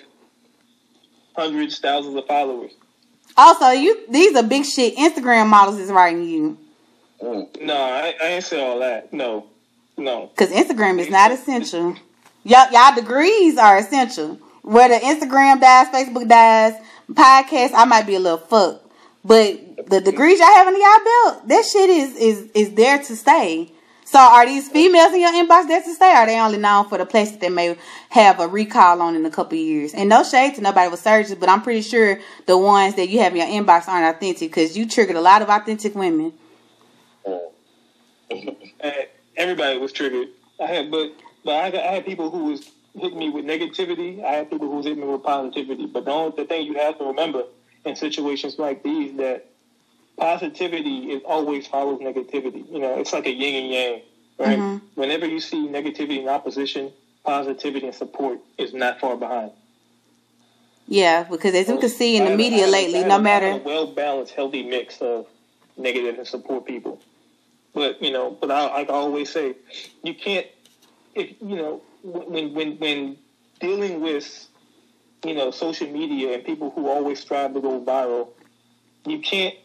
hundreds, 1.36 1.80
thousands 1.80 2.16
of 2.16 2.26
followers. 2.26 2.72
Also, 3.38 3.69
you 3.69 4.10
these 4.10 4.36
are 4.36 4.43
big 4.43 4.65
shit. 4.65 4.95
Instagram 4.95 5.47
models 5.47 5.78
is 5.78 5.91
writing 5.91 6.23
you 6.23 6.58
Mm. 7.21 7.62
No, 7.62 7.76
I, 7.76 8.13
I 8.21 8.28
ain't 8.28 8.43
say 8.43 8.63
all 8.63 8.80
that. 8.80 9.12
No, 9.12 9.47
no. 9.97 10.28
because 10.28 10.52
Instagram 10.52 11.00
is 11.00 11.10
not 11.10 11.32
essential. 11.32 11.95
Y'all, 12.43 12.71
y'all 12.71 12.95
degrees 12.95 13.58
are 13.58 13.78
essential. 13.78 14.36
Whether 14.62 15.00
Instagram 15.00 15.60
dies, 15.60 15.88
Facebook 15.88 16.28
dies, 16.28 16.73
podcast, 17.12 17.71
I 17.73 17.86
might 17.86 18.06
be 18.06 18.15
a 18.15 18.19
little 18.19 18.38
fucked. 18.38 18.86
But 19.26 19.89
the 19.89 20.00
degrees 20.02 20.39
y'all 20.39 20.47
have 20.47 20.67
under 20.67 20.80
y'all 20.80 21.04
belt, 21.04 21.47
that 21.47 21.65
shit 21.65 21.89
is 21.89 22.15
is 22.15 22.52
is 22.54 22.71
there 22.73 23.00
to 23.00 23.15
stay. 23.15 23.71
So 24.08 24.20
are 24.20 24.46
these 24.46 24.70
females 24.70 25.13
in 25.13 25.20
your 25.20 25.34
inbox 25.34 25.67
there 25.67 25.82
to 25.82 25.93
stay? 25.93 26.13
Or 26.13 26.20
are 26.20 26.26
they 26.26 26.39
only 26.39 26.58
known 26.58 26.88
for 26.88 26.98
the 26.98 27.06
place 27.06 27.32
that 27.32 27.41
they 27.41 27.50
may 27.50 27.78
have 28.08 28.39
a 28.39 28.48
recall 28.48 29.02
on 29.02 29.17
in 29.17 29.26
a 29.26 29.30
couple 29.30 29.58
years? 29.58 29.93
And 29.93 30.08
no 30.08 30.24
shade 30.24 30.56
to 30.56 30.62
nobody 30.62 30.89
with 30.89 31.02
surgery, 31.02 31.36
but 31.36 31.50
I'm 31.50 31.62
pretty 31.62 31.82
sure 31.82 32.17
the 32.46 32.58
ones 32.58 32.96
that 32.96 33.10
you 33.10 33.20
have 33.20 33.34
in 33.36 33.39
your 33.39 33.48
inbox 33.48 33.89
aren't 33.89 34.15
authentic 34.15 34.50
because 34.50 34.78
you 34.78 34.88
triggered 34.88 35.17
a 35.17 35.22
lot 35.22 35.41
of 35.41 35.50
authentic 35.50 35.93
women. 35.93 36.32
Everybody 39.36 39.78
was 39.78 39.91
triggered. 39.91 40.30
I 40.62 40.67
had, 40.67 40.89
but 40.89 41.12
but 41.43 41.76
I, 41.76 41.78
I 41.78 41.91
had 41.96 42.06
people 42.06 42.32
who 42.32 42.46
was 42.46 42.72
hitting 42.96 43.20
me 43.20 43.30
with 43.30 43.43
negativity. 43.43 44.24
I 44.24 44.36
had 44.36 44.50
people 44.50 44.70
who 44.70 44.78
was 44.78 44.86
hitting 44.86 45.02
me 45.02 45.08
with 45.08 45.24
positivity. 45.24 45.86
But 45.86 46.06
the 46.06 46.12
only 46.12 46.34
the 46.38 46.46
thing 46.46 46.65
you 46.65 46.76
have 46.76 46.98
to 47.00 47.04
remember 47.04 47.43
in 47.84 47.98
situations 47.98 48.58
like 48.58 48.84
these 48.84 49.17
that 49.17 49.48
positivity 50.17 51.12
is 51.12 51.21
always 51.25 51.67
follows 51.67 51.99
negativity. 51.99 52.69
You 52.71 52.80
know, 52.80 52.99
it's 52.99 53.13
like 53.13 53.25
a 53.27 53.32
yin 53.32 53.63
and 53.63 53.71
yang, 53.73 54.01
right? 54.39 54.60
Mhm. 54.60 54.82
Whenever 54.95 55.25
you 55.27 55.39
see 55.39 55.67
negativity 55.67 56.19
and 56.19 56.30
opposition, 56.30 56.91
positivity 57.23 57.86
and 57.86 57.95
support 57.95 58.39
is 58.58 58.73
not 58.73 58.99
far 58.99 59.15
behind. 59.15 59.51
Yeah, 60.88 61.23
because 61.23 61.53
as 61.53 61.67
we 61.67 61.77
can 61.77 61.89
see 61.89 62.15
in 62.15 62.25
the 62.25 62.36
media 62.36 62.65
lately, 62.65 63.03
no 63.03 63.19
matter 63.19 63.47
a 63.47 63.58
well 63.58 63.88
balanced, 63.88 64.34
healthy 64.34 64.63
mix 64.63 65.01
of 65.01 65.27
negative 65.77 66.17
and 66.17 66.27
support 66.27 66.65
people. 66.65 66.99
But 67.73 68.01
you 68.01 68.12
know, 68.12 68.32
but 68.32 68.49
I, 68.49 68.67
I 68.67 68.86
always 68.86 69.30
say, 69.30 69.56
you 70.01 70.15
can't, 70.15 70.47
if 71.13 71.36
you 71.41 71.58
know, 71.58 71.82
when 72.03 72.53
when 72.53 72.77
when 72.77 73.17
dealing 73.60 73.99
with 74.01 74.47
you 75.25 75.36
know 75.36 75.51
social 75.51 75.88
media 75.91 76.34
and 76.34 76.43
people 76.43 76.71
who 76.71 76.88
always 76.88 77.19
strive 77.19 77.53
to 77.53 77.62
go 77.62 77.82
viral, 77.82 78.30
you 79.06 79.19
can't 79.19 79.56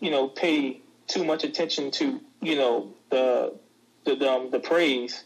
you 0.00 0.10
know 0.10 0.28
pay 0.28 0.80
too 1.06 1.24
much 1.24 1.44
attention 1.44 1.90
to 1.90 2.20
you 2.40 2.56
know 2.56 2.94
the 3.10 3.54
the 4.04 4.16
the, 4.16 4.30
um, 4.30 4.50
the 4.50 4.60
praise 4.60 5.24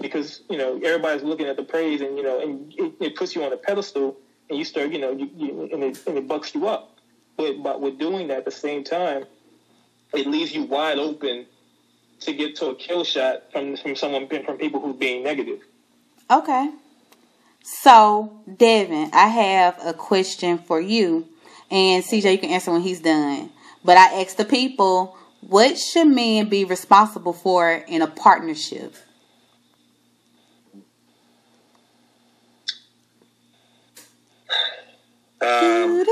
because 0.00 0.42
you 0.48 0.58
know 0.58 0.76
everybody's 0.84 1.22
looking 1.22 1.46
at 1.46 1.56
the 1.56 1.62
praise 1.62 2.00
and 2.00 2.16
you 2.16 2.22
know 2.22 2.40
and 2.40 2.72
it, 2.76 2.92
it 3.00 3.16
puts 3.16 3.34
you 3.34 3.44
on 3.44 3.52
a 3.52 3.56
pedestal 3.56 4.16
and 4.50 4.58
you 4.58 4.64
start 4.64 4.90
you 4.90 5.00
know 5.00 5.12
you, 5.12 5.30
you 5.36 5.68
and, 5.72 5.82
it, 5.82 6.06
and 6.06 6.18
it 6.18 6.28
bucks 6.28 6.54
you 6.54 6.66
up 6.68 6.98
but 7.36 7.62
but 7.62 7.80
with 7.80 7.98
doing 7.98 8.28
that 8.28 8.38
at 8.38 8.44
the 8.44 8.50
same 8.50 8.84
time 8.84 9.24
it 10.14 10.26
leaves 10.26 10.54
you 10.54 10.64
wide 10.64 10.98
open 10.98 11.46
to 12.20 12.32
get 12.32 12.56
to 12.56 12.66
a 12.66 12.74
kill 12.74 13.04
shot 13.04 13.44
from 13.52 13.76
from 13.76 13.96
someone 13.96 14.28
from 14.28 14.58
people 14.58 14.80
who's 14.80 14.96
being 14.96 15.22
negative 15.22 15.60
Okay. 16.30 16.70
So, 17.62 18.32
Devon, 18.56 19.10
I 19.12 19.28
have 19.28 19.78
a 19.84 19.92
question 19.94 20.58
for 20.58 20.80
you. 20.80 21.26
And 21.70 22.04
CJ, 22.04 22.32
you 22.32 22.38
can 22.38 22.50
answer 22.50 22.70
when 22.70 22.82
he's 22.82 23.00
done. 23.00 23.50
But 23.84 23.96
I 23.96 24.20
asked 24.20 24.36
the 24.36 24.44
people, 24.44 25.16
what 25.40 25.78
should 25.78 26.08
men 26.08 26.48
be 26.48 26.64
responsible 26.64 27.32
for 27.32 27.72
in 27.72 28.02
a 28.02 28.06
partnership? 28.06 28.94
Um. 35.40 36.04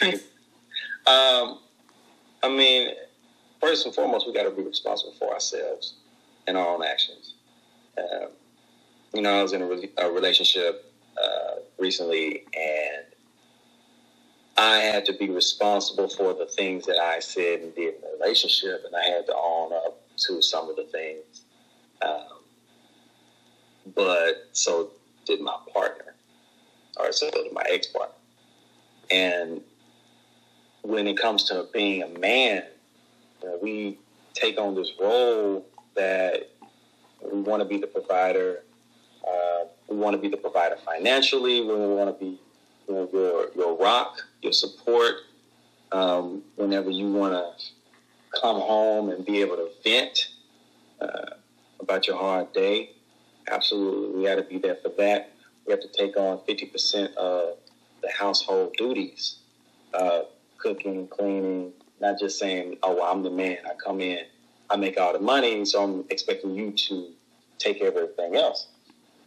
Um, 1.08 1.60
I 2.42 2.50
mean, 2.50 2.90
first 3.62 3.86
and 3.86 3.94
foremost, 3.94 4.26
we 4.26 4.34
got 4.34 4.42
to 4.42 4.50
be 4.50 4.62
responsible 4.62 5.14
for 5.18 5.32
ourselves 5.32 5.94
and 6.46 6.58
our 6.58 6.68
own 6.68 6.84
actions. 6.84 7.32
Um, 7.96 8.28
you 9.14 9.22
know, 9.22 9.38
I 9.38 9.42
was 9.42 9.54
in 9.54 9.62
a, 9.62 9.66
re- 9.66 9.90
a 9.96 10.10
relationship 10.10 10.92
uh, 11.16 11.60
recently, 11.78 12.44
and 12.54 13.06
I 14.58 14.78
had 14.78 15.06
to 15.06 15.12
be 15.12 15.30
responsible 15.30 16.08
for 16.08 16.34
the 16.34 16.46
things 16.46 16.84
that 16.86 16.98
I 16.98 17.20
said 17.20 17.60
and 17.60 17.74
did 17.76 17.94
in 17.94 18.00
the 18.00 18.18
relationship, 18.20 18.82
and 18.84 18.96
I 18.96 19.04
had 19.04 19.24
to 19.26 19.34
own 19.36 19.72
up 19.72 20.00
to 20.26 20.42
some 20.42 20.68
of 20.68 20.74
the 20.74 20.84
things. 20.84 21.42
Um, 22.02 22.42
but 23.94 24.48
so 24.52 24.90
did 25.26 25.40
my 25.40 25.56
partner, 25.72 26.14
or 26.98 27.12
so 27.12 27.30
did 27.30 27.52
my 27.52 27.62
ex 27.70 27.86
partner, 27.86 28.16
and 29.12 29.60
when 30.82 31.06
it 31.06 31.16
comes 31.18 31.44
to 31.44 31.68
being 31.72 32.02
a 32.02 32.18
man, 32.18 32.64
you 33.42 33.48
know, 33.48 33.58
we 33.62 33.98
take 34.34 34.58
on 34.58 34.74
this 34.74 34.90
role 35.00 35.64
that 35.94 36.50
we 37.32 37.40
want 37.40 37.62
to 37.62 37.68
be 37.68 37.78
the 37.78 37.86
provider. 37.86 38.64
Uh, 39.26 39.66
we 39.88 39.96
want 39.96 40.14
to 40.14 40.18
be 40.20 40.28
the 40.28 40.36
provider 40.36 40.76
financially. 40.76 41.60
We 41.60 41.74
want 41.74 42.18
to 42.18 42.24
be 42.24 42.40
your 42.88 43.50
your 43.54 43.76
rock, 43.76 44.18
your 44.42 44.52
support. 44.52 45.14
Um, 45.90 46.42
whenever 46.56 46.90
you 46.90 47.10
want 47.12 47.32
to 47.32 48.40
come 48.40 48.60
home 48.60 49.08
and 49.10 49.24
be 49.24 49.40
able 49.40 49.56
to 49.56 49.70
vent 49.82 50.28
uh, 51.00 51.34
about 51.80 52.06
your 52.06 52.18
hard 52.18 52.52
day, 52.52 52.90
absolutely, 53.50 54.18
we 54.18 54.26
got 54.26 54.34
to 54.36 54.42
be 54.42 54.58
there 54.58 54.76
for 54.82 54.90
that. 54.98 55.32
We 55.66 55.72
have 55.72 55.80
to 55.80 55.88
take 55.88 56.16
on 56.16 56.40
fifty 56.46 56.66
percent 56.66 57.16
of 57.16 57.56
the 58.02 58.10
household 58.10 58.74
duties. 58.76 59.36
Uh, 59.94 60.22
cooking, 60.58 61.06
cleaning, 61.08 61.72
not 62.00 62.18
just 62.18 62.38
saying, 62.38 62.76
oh, 62.82 62.96
well, 62.96 63.04
I'm 63.04 63.22
the 63.22 63.30
man. 63.30 63.58
I 63.64 63.74
come 63.82 64.00
in, 64.00 64.18
I 64.68 64.76
make 64.76 64.98
all 64.98 65.12
the 65.12 65.20
money, 65.20 65.64
so 65.64 65.82
I'm 65.82 66.04
expecting 66.10 66.54
you 66.54 66.72
to 66.72 67.10
take 67.58 67.80
everything 67.80 68.36
else. 68.36 68.66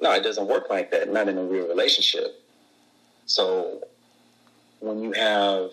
No, 0.02 0.12
it 0.12 0.24
doesn't 0.24 0.48
work 0.48 0.70
like 0.70 0.92
that, 0.92 1.12
not 1.12 1.28
in 1.30 1.38
a 1.38 1.44
real 1.44 1.68
relationship. 1.68 2.41
So 3.36 3.82
when 4.80 5.02
you 5.02 5.14
have 5.14 5.72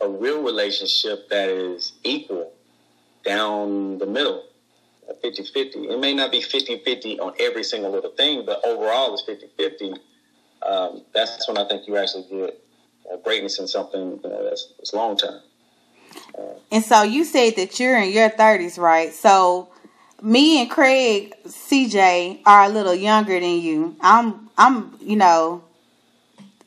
a 0.00 0.08
real 0.08 0.42
relationship 0.42 1.28
that 1.30 1.48
is 1.48 1.92
equal 2.04 2.52
down 3.24 3.98
the 3.98 4.06
middle, 4.06 4.44
50 5.22 5.44
50, 5.44 5.88
it 5.88 5.98
may 5.98 6.14
not 6.14 6.30
be 6.30 6.42
50 6.42 6.82
50 6.84 7.20
on 7.20 7.32
every 7.40 7.64
single 7.64 7.90
little 7.90 8.10
thing, 8.10 8.44
but 8.44 8.60
overall 8.64 9.14
it's 9.14 9.22
50 9.22 9.48
50. 9.56 9.94
Um, 10.66 11.02
that's 11.14 11.48
when 11.48 11.56
I 11.56 11.66
think 11.66 11.88
you 11.88 11.96
actually 11.96 12.26
get 12.28 12.62
uh, 13.10 13.16
greatness 13.18 13.58
in 13.58 13.66
something 13.66 14.20
you 14.22 14.28
know, 14.28 14.44
that's, 14.44 14.68
that's 14.76 14.92
long 14.92 15.16
term. 15.16 15.40
And 16.70 16.84
so 16.84 17.02
you 17.02 17.24
said 17.24 17.56
that 17.56 17.80
you're 17.80 17.96
in 17.96 18.12
your 18.12 18.28
30s, 18.28 18.78
right? 18.78 19.12
So 19.14 19.70
me 20.20 20.60
and 20.60 20.70
Craig, 20.70 21.34
CJ, 21.46 22.42
are 22.44 22.64
a 22.64 22.68
little 22.68 22.94
younger 22.94 23.40
than 23.40 23.60
you. 23.60 23.96
I'm, 24.00 24.50
I'm, 24.58 24.96
you 25.00 25.16
know, 25.16 25.64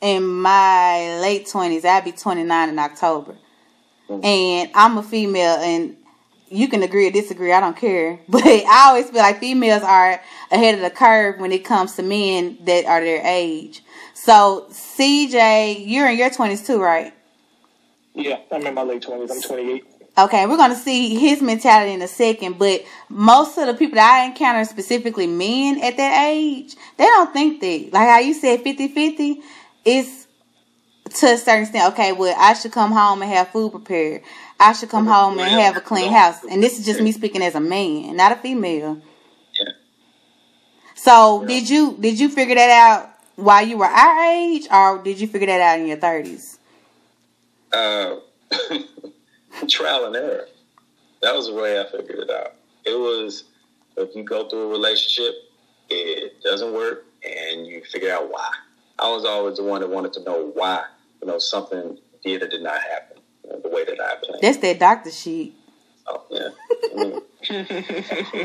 in 0.02 0.26
my 0.26 1.20
late 1.20 1.48
20s. 1.48 1.86
I'll 1.86 2.02
be 2.02 2.12
29 2.12 2.70
in 2.70 2.80
October. 2.80 3.36
Mm. 4.10 4.26
And 4.26 4.72
I'm 4.76 4.98
a 4.98 5.04
female, 5.04 5.58
and 5.58 5.96
you 6.50 6.68
can 6.68 6.84
agree 6.84 7.08
or 7.08 7.12
disagree. 7.12 7.54
I 7.54 7.60
don't 7.60 7.78
care. 7.78 8.20
But 8.28 8.46
I 8.46 8.88
always 8.90 9.10
feel 9.10 9.22
like 9.22 9.40
females 9.40 9.84
are 9.84 10.22
ahead 10.52 10.76
of 10.76 10.82
the 10.82 10.90
curve 10.90 11.40
when 11.40 11.52
it 11.52 11.64
comes 11.64 11.96
to 11.96 12.04
men 12.04 12.58
that 12.66 12.86
are 12.86 13.02
their 13.02 13.26
age. 13.26 13.84
So, 14.14 14.68
CJ, 14.72 15.88
you're 15.88 16.10
in 16.10 16.18
your 16.18 16.30
20s 16.30 16.66
too, 16.66 16.82
right? 16.82 17.14
yeah 18.14 18.40
i'm 18.52 18.66
in 18.68 18.74
my 18.74 18.84
late 18.84 19.02
20s 19.02 19.32
i'm 19.32 19.42
28 19.42 19.86
Okay, 20.18 20.46
we're 20.46 20.58
gonna 20.58 20.76
see 20.76 21.16
his 21.16 21.42
mentality 21.42 21.94
in 21.94 22.02
a 22.02 22.08
second, 22.08 22.60
but 22.60 22.84
most 23.08 23.58
of 23.58 23.66
the 23.66 23.74
people 23.74 23.96
that 23.96 24.12
I 24.12 24.26
encounter, 24.26 24.66
specifically 24.66 25.26
men 25.26 25.82
at 25.82 25.96
that 25.96 26.28
age, 26.28 26.76
they 26.98 27.06
don't 27.06 27.32
think 27.32 27.62
that. 27.62 27.94
Like 27.94 28.10
how 28.10 28.20
you 28.20 28.34
said 28.34 28.62
50-50, 28.62 29.38
it's 29.86 30.28
to 31.20 31.26
a 31.28 31.38
certain 31.38 31.64
extent, 31.64 31.94
okay, 31.94 32.14
well, 32.14 32.36
I 32.38 32.54
should 32.54 32.72
come 32.72 32.92
home 32.92 33.22
and 33.22 33.32
have 33.32 33.50
food 33.50 33.72
prepared. 33.72 34.22
I 34.60 34.74
should 34.74 34.90
come 34.90 35.08
home 35.08 35.40
and 35.40 35.50
have 35.50 35.76
a 35.76 35.82
clean 35.82 36.12
house. 36.12 36.44
And 36.50 36.62
this 36.62 36.80
is 36.80 36.86
just 36.86 37.02
me 37.02 37.12
speaking 37.12 37.42
as 37.42 37.56
a 37.56 37.60
man, 37.60 38.16
not 38.16 38.32
a 38.32 38.36
female. 38.36 39.02
Yeah. 39.60 39.72
So 40.96 41.44
did 41.46 41.70
you 41.70 41.98
did 42.00 42.20
you 42.20 42.30
figure 42.30 42.56
that 42.56 42.70
out 42.70 43.10
while 43.36 43.66
you 43.66 43.78
were 43.78 43.86
our 43.86 44.32
age 44.32 44.68
or 44.72 45.02
did 45.04 45.20
you 45.20 45.28
figure 45.28 45.48
that 45.48 45.60
out 45.60 45.80
in 45.80 45.88
your 45.88 45.98
thirties? 45.98 46.60
Uh, 47.74 48.18
trial 49.68 50.06
and 50.06 50.16
error. 50.16 50.48
That 51.22 51.36
was 51.36 51.48
the 51.48 51.54
way 51.54 51.80
I 51.80 51.86
figured 51.86 52.20
it 52.20 52.30
out. 52.30 52.54
It 52.86 52.98
was 52.98 53.46
if 53.98 54.16
you 54.16 54.24
go 54.24 54.48
through 54.48 54.64
a 54.64 54.68
relationship, 54.68 55.34
it 55.90 56.42
doesn't 56.44 56.74
work, 56.74 57.06
and 57.24 57.66
you 57.66 57.84
figure 57.92 58.12
out 58.12 58.30
why. 58.30 58.50
I 59.02 59.10
was 59.10 59.26
always 59.26 59.58
the 59.58 59.64
one 59.64 59.82
that 59.82 59.90
wanted 59.90 60.14
to 60.14 60.24
know 60.24 60.52
why, 60.54 60.84
you 61.22 61.28
know, 61.28 61.40
something 61.40 61.98
did 62.24 62.44
or 62.44 62.48
did 62.48 62.62
not 62.62 62.80
happen 62.82 63.18
you 63.44 63.50
know, 63.50 63.60
the 63.60 63.70
way 63.70 63.84
that 63.84 64.00
I 64.00 64.16
planned. 64.24 64.42
That's 64.42 64.58
that 64.58 64.80
doctor 64.80 65.12
sheet. 65.12 65.56
Oh, 66.08 66.24
yeah. 66.30 66.50
Mean, 66.96 67.22
mm-hmm. 67.44 68.44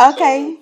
Okay. 0.00 0.56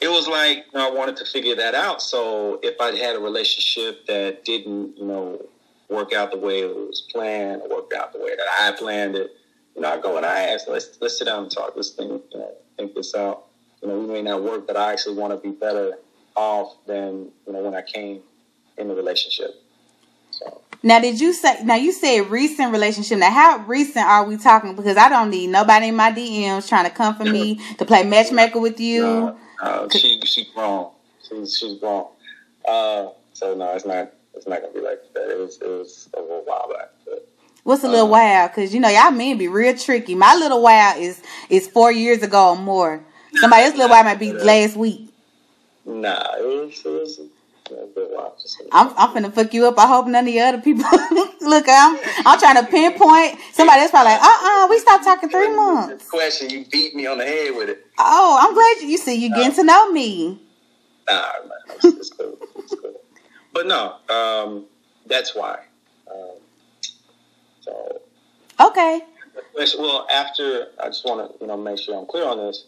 it 0.00 0.08
was 0.08 0.28
like 0.28 0.58
you 0.72 0.78
know, 0.78 0.88
I 0.88 0.94
wanted 0.94 1.16
to 1.18 1.26
figure 1.26 1.54
that 1.56 1.74
out. 1.74 2.00
So 2.00 2.58
if 2.62 2.80
I 2.80 2.92
had 2.96 3.16
a 3.16 3.18
relationship 3.18 4.06
that 4.06 4.44
didn't, 4.44 4.96
you 4.96 5.04
know, 5.04 5.44
work 5.90 6.14
out 6.14 6.30
the 6.30 6.38
way 6.38 6.60
it 6.60 6.74
was 6.74 7.06
planned, 7.12 7.62
or 7.62 7.68
work 7.68 7.92
out 7.94 8.12
the 8.12 8.18
way 8.18 8.34
that 8.36 8.46
I 8.60 8.72
planned 8.72 9.16
it, 9.16 9.32
you 9.74 9.82
know, 9.82 9.92
I 9.92 10.00
go 10.00 10.16
and 10.16 10.24
I 10.24 10.40
ask, 10.52 10.66
let's 10.68 10.96
let's 11.00 11.18
sit 11.18 11.26
down 11.26 11.44
and 11.44 11.52
talk. 11.52 11.72
Let's 11.76 11.90
think, 11.90 12.22
you 12.32 12.38
know, 12.38 12.54
think 12.78 12.94
this 12.94 13.14
out. 13.14 13.46
You 13.82 13.88
know, 13.88 13.98
we 13.98 14.06
may 14.06 14.22
not 14.22 14.42
work, 14.42 14.66
but 14.66 14.76
I 14.76 14.92
actually 14.92 15.16
want 15.16 15.32
to 15.32 15.36
be 15.36 15.54
better 15.54 15.98
off 16.34 16.76
than 16.86 17.30
you 17.46 17.52
know 17.52 17.60
when 17.60 17.74
I 17.74 17.82
came 17.82 18.22
in 18.78 18.88
the 18.88 18.94
relationship. 18.94 19.62
So 20.30 20.60
Now, 20.82 21.00
did 21.00 21.20
you 21.20 21.32
say? 21.32 21.62
Now 21.64 21.76
you 21.76 21.92
said 21.92 22.30
recent 22.30 22.72
relationship. 22.72 23.18
Now, 23.18 23.30
how 23.30 23.58
recent 23.66 24.06
are 24.06 24.24
we 24.24 24.36
talking? 24.36 24.74
Because 24.76 24.96
I 24.96 25.08
don't 25.08 25.30
need 25.30 25.48
nobody 25.48 25.88
in 25.88 25.96
my 25.96 26.12
DMs 26.12 26.68
trying 26.68 26.84
to 26.84 26.90
come 26.90 27.14
for 27.14 27.24
me 27.24 27.60
to 27.78 27.84
play 27.84 28.04
matchmaker 28.04 28.60
with 28.60 28.78
you. 28.80 29.02
no, 29.02 29.36
no, 29.62 29.88
she 29.90 30.20
she's 30.24 30.48
grown. 30.54 30.90
She's 31.28 31.56
she's 31.56 31.78
grown. 31.80 32.06
Uh, 32.68 33.08
so 33.32 33.54
no, 33.54 33.72
it's 33.74 33.86
not 33.86 34.12
it's 34.34 34.46
not 34.46 34.60
gonna 34.60 34.74
be 34.74 34.80
like 34.80 35.00
that. 35.14 35.30
It 35.30 35.38
was 35.38 35.58
it 35.60 35.68
was 35.68 36.08
a 36.14 36.20
little 36.20 36.42
while 36.44 36.68
back. 36.72 36.90
But 37.04 37.28
What's 37.62 37.82
a 37.82 37.88
little 37.88 38.06
Uh, 38.06 38.10
while? 38.10 38.48
Because 38.48 38.74
you 38.74 38.80
know 38.80 38.88
y'all 38.88 39.10
men 39.10 39.38
be 39.38 39.48
real 39.48 39.76
tricky. 39.76 40.14
My 40.14 40.34
little 40.36 40.62
while 40.62 40.98
is 40.98 41.22
is 41.48 41.66
four 41.68 41.90
years 41.90 42.22
ago 42.22 42.50
or 42.50 42.56
more. 42.56 43.02
Somebody 43.36 43.64
else 43.64 43.74
little 43.74 43.90
while 43.90 44.04
might 44.04 44.18
be 44.18 44.32
last 44.50 44.76
week. 44.76 45.08
nah, 45.84 46.34
it 46.38 46.44
was 46.44 46.82
it 46.84 46.88
was 46.88 47.20
a 47.70 47.86
good 47.94 48.10
while. 48.12 48.36
Just 48.40 48.62
I'm 48.72 48.88
I'm 48.96 49.10
finna 49.14 49.32
fuck 49.32 49.52
you 49.54 49.66
up. 49.66 49.78
I 49.78 49.86
hope 49.86 50.06
none 50.06 50.26
of 50.26 50.32
the 50.32 50.40
other 50.40 50.58
people 50.60 50.84
look. 51.40 51.64
I'm 51.68 51.98
I'm 52.24 52.38
trying 52.38 52.56
to 52.56 52.70
pinpoint 52.70 53.38
somebody 53.52 53.80
that's 53.80 53.90
probably 53.90 54.12
like, 54.12 54.22
uh 54.22 54.64
uh 54.64 54.66
we 54.68 54.78
stopped 54.78 55.04
talking 55.04 55.28
three 55.28 55.54
months. 55.54 56.08
Question, 56.08 56.50
you 56.50 56.64
beat 56.70 56.94
me 56.94 57.06
on 57.06 57.18
the 57.18 57.24
head 57.24 57.54
with 57.56 57.68
it. 57.68 57.86
Oh, 57.98 58.38
I'm 58.40 58.54
glad 58.54 58.76
you, 58.82 58.88
you 58.92 58.98
see 58.98 59.14
you 59.14 59.28
getting 59.34 59.54
to 59.56 59.64
know 59.64 59.90
me. 59.92 60.40
Nah, 61.08 61.22
man, 61.44 61.50
it's, 61.84 62.10
cool. 62.10 62.36
It's 62.56 62.74
cool. 62.74 63.00
But 63.52 63.66
no, 63.66 63.96
um, 64.10 64.66
that's 65.06 65.34
why. 65.34 65.60
Um, 66.12 66.36
so, 67.60 68.00
Okay. 68.60 69.00
well, 69.78 70.06
after 70.10 70.68
I 70.82 70.86
just 70.88 71.04
want 71.04 71.32
to, 71.32 71.38
you 71.40 71.46
know, 71.46 71.56
make 71.56 71.78
sure 71.78 71.98
I'm 71.98 72.06
clear 72.06 72.26
on 72.26 72.38
this. 72.38 72.64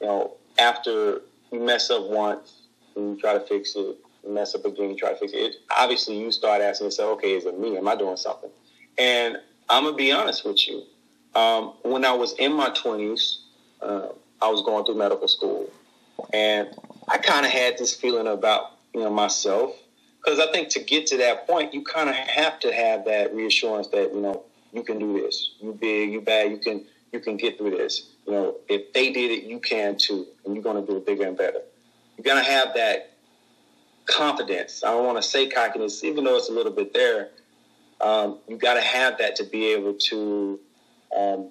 You 0.00 0.06
know, 0.06 0.32
after 0.58 1.22
you 1.50 1.60
mess 1.60 1.90
up 1.90 2.08
once, 2.08 2.60
and 2.96 3.16
you 3.16 3.20
try 3.20 3.34
to 3.34 3.40
fix 3.40 3.74
it, 3.76 3.96
mess 4.28 4.54
up 4.54 4.64
again, 4.64 4.90
you 4.90 4.96
try 4.96 5.10
to 5.10 5.16
fix 5.16 5.32
it. 5.32 5.36
it 5.36 5.56
obviously, 5.76 6.18
you 6.18 6.30
start 6.32 6.62
asking 6.62 6.86
yourself, 6.86 7.18
okay, 7.18 7.32
is 7.32 7.44
it 7.46 7.58
me? 7.58 7.76
Am 7.76 7.88
I 7.88 7.96
doing 7.96 8.16
something? 8.16 8.50
And 8.98 9.38
I'm 9.68 9.84
gonna 9.84 9.96
be 9.96 10.12
honest 10.12 10.44
with 10.44 10.66
you. 10.68 10.82
Um, 11.34 11.74
when 11.82 12.04
I 12.04 12.12
was 12.12 12.32
in 12.34 12.52
my 12.52 12.70
20s, 12.70 13.38
uh, 13.80 14.08
I 14.42 14.48
was 14.50 14.62
going 14.62 14.84
through 14.84 14.96
medical 14.96 15.28
school, 15.28 15.70
and 16.32 16.68
I 17.08 17.18
kind 17.18 17.46
of 17.46 17.52
had 17.52 17.78
this 17.78 17.94
feeling 17.94 18.26
about 18.26 18.72
you 18.92 19.00
know 19.00 19.10
myself 19.10 19.76
because 20.22 20.38
I 20.38 20.50
think 20.52 20.68
to 20.70 20.80
get 20.80 21.06
to 21.08 21.16
that 21.18 21.46
point, 21.46 21.72
you 21.72 21.82
kind 21.82 22.08
of 22.08 22.14
have 22.14 22.58
to 22.60 22.72
have 22.72 23.04
that 23.06 23.34
reassurance 23.34 23.88
that 23.88 24.12
you 24.12 24.20
know 24.20 24.42
you 24.72 24.82
can 24.82 24.98
do 24.98 25.20
this. 25.20 25.52
You 25.60 25.72
big, 25.72 26.12
you 26.12 26.20
bad, 26.20 26.50
you 26.50 26.58
can 26.58 26.84
you 27.12 27.20
can 27.20 27.36
get 27.36 27.58
through 27.58 27.70
this. 27.70 28.10
You 28.26 28.32
know, 28.32 28.56
if 28.68 28.92
they 28.92 29.12
did 29.12 29.30
it, 29.30 29.44
you 29.44 29.60
can 29.60 29.96
too, 29.96 30.26
and 30.44 30.54
you're 30.54 30.64
gonna 30.64 30.84
do 30.84 30.96
it 30.96 31.06
bigger 31.06 31.26
and 31.26 31.36
better. 31.36 31.60
You're 32.16 32.24
gonna 32.24 32.44
have 32.44 32.74
that 32.74 33.12
confidence. 34.10 34.82
I 34.84 34.90
don't 34.90 35.06
want 35.06 35.22
to 35.22 35.28
say 35.28 35.48
cockiness, 35.48 36.04
even 36.04 36.24
though 36.24 36.36
it's 36.36 36.48
a 36.48 36.52
little 36.52 36.72
bit 36.72 36.92
there. 36.92 37.30
Um, 38.00 38.38
you 38.48 38.56
got 38.56 38.74
to 38.74 38.80
have 38.80 39.18
that 39.18 39.36
to 39.36 39.44
be 39.44 39.66
able 39.72 39.94
to 39.94 40.58
um, 41.16 41.50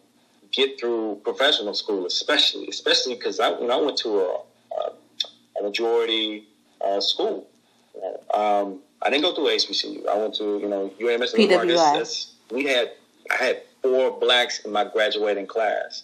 get 0.52 0.80
through 0.80 1.22
professional 1.24 1.74
school, 1.74 2.06
especially, 2.06 2.67
especially 2.67 3.15
because 3.15 3.39
I, 3.39 3.52
when 3.52 3.72
I 3.72 3.76
went 3.78 3.98
to 3.98 4.19
a, 4.19 4.41
a, 4.78 5.60
a 5.60 5.63
majority 5.63 6.48
uh, 6.84 7.00
school, 7.00 7.48
you 7.95 8.02
know, 8.02 8.39
um, 8.39 8.80
I 9.02 9.10
didn't 9.10 9.24
go 9.24 9.34
through 9.34 9.45
HBCU. 9.45 10.08
I 10.08 10.17
went 10.17 10.36
to 10.36 10.60
you 10.60 10.67
know 10.67 10.86
UMS. 11.02 11.34
PWI. 11.34 12.28
We 12.52 12.65
had 12.65 12.91
I 13.32 13.36
had 13.36 13.62
four 13.82 14.19
blacks 14.19 14.60
in 14.65 14.72
my 14.72 14.86
graduating 14.86 15.48
class 15.48 16.04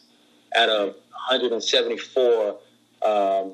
out 0.55 0.69
of 0.69 0.95
174 1.29 2.57
um, 3.01 3.53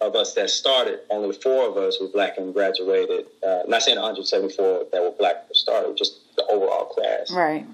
of 0.00 0.14
us 0.14 0.34
that 0.34 0.50
started. 0.50 1.00
Only 1.10 1.34
four 1.34 1.68
of 1.68 1.76
us 1.76 1.98
were 2.00 2.08
black 2.08 2.38
and 2.38 2.52
graduated. 2.52 3.26
Uh, 3.46 3.60
not 3.66 3.82
saying 3.82 3.96
174 3.96 4.86
that 4.92 5.02
were 5.02 5.12
black 5.12 5.48
that 5.48 5.56
started, 5.56 5.96
just 5.96 6.34
the 6.36 6.44
overall 6.46 6.86
class. 6.86 7.30
Right. 7.32 7.66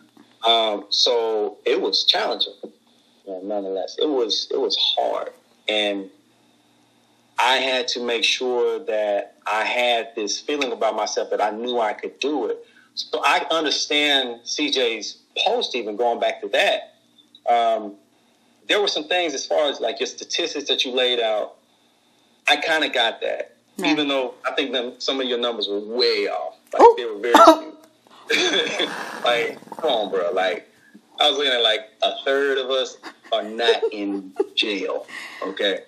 Um, 0.47 0.87
so 0.91 1.59
it 1.65 1.81
was 1.81 2.05
challenging. 2.05 2.55
You 2.63 3.33
know, 3.33 3.41
nonetheless, 3.43 3.97
it 4.01 4.09
was 4.09 4.49
it 4.51 4.59
was 4.59 4.77
hard, 4.97 5.31
and 5.69 6.11
I 7.39 7.57
had 7.57 7.89
to 7.89 8.05
make 8.05 8.25
sure 8.25 8.79
that 8.85 9.37
I 9.47 9.65
had 9.65 10.11
this 10.17 10.41
feeling 10.41 10.73
about 10.73 10.97
myself 10.97 11.31
that 11.31 11.41
I 11.41 11.51
knew 11.51 11.79
I 11.79 11.93
could 11.93 12.19
do 12.19 12.47
it. 12.47 12.65
So 12.95 13.21
I 13.25 13.47
understand 13.51 14.41
CJ's 14.45 15.19
post, 15.39 15.75
even 15.75 15.97
going 15.97 16.21
back 16.21 16.41
to 16.43 16.49
that. 16.49 16.95
Um, 17.49 17.95
there 18.69 18.81
were 18.81 18.89
some 18.89 19.09
things 19.09 19.35
as 19.35 19.47
far 19.47 19.69
as 19.69 19.81
like 19.81 19.99
your 20.01 20.07
statistics 20.07 20.69
that 20.69 20.85
you 20.85 20.93
laid 20.93 21.21
out. 21.21 21.57
I 22.49 22.57
kind 22.57 22.85
of 22.85 22.93
got 22.93 23.21
that, 23.21 23.57
Right. 23.79 23.91
even 23.91 24.09
though 24.09 24.35
I 24.47 24.53
think 24.55 24.73
them, 24.73 24.95
some 24.99 25.21
of 25.21 25.27
your 25.27 25.39
numbers 25.39 25.69
were 25.69 25.81
way 25.81 26.29
off. 26.29 26.57
Like 26.73 26.83
Oh. 26.83 26.95
they 26.97 27.05
were 27.05 27.19
very 27.19 27.35
skewed. 28.29 28.89
like, 29.25 29.59
come 29.77 29.91
on, 29.91 30.11
bro. 30.11 30.31
Like, 30.33 30.69
I 31.21 31.29
was 31.29 31.39
looking 31.39 31.53
at 31.53 31.63
like 31.63 31.81
a 32.03 32.13
third 32.25 32.59
of 32.59 32.71
us 32.71 32.97
are 33.33 33.43
not 33.43 33.83
in 33.93 34.33
jail. 34.55 35.07
Okay. 35.43 35.81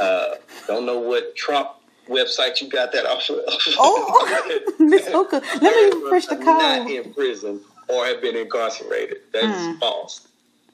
Uh, 0.00 0.36
don't 0.66 0.86
know 0.86 0.98
what 0.98 1.34
Trump 1.36 1.70
website 2.08 2.60
you 2.60 2.68
got 2.68 2.92
that 2.92 3.06
off 3.06 3.28
of. 3.30 3.40
Oh, 3.78 4.66
Miss 4.78 5.06
Hooker, 5.08 5.40
let 5.60 5.62
me 5.94 6.00
refresh 6.02 6.26
the 6.26 6.36
call. 6.36 6.58
Not 6.60 6.90
in 6.90 7.12
prison 7.14 7.60
or 7.88 8.06
have 8.06 8.20
been 8.20 8.36
incarcerated. 8.36 9.18
That's 9.32 9.46
Hmm. 9.66 9.78
false. 9.78 10.26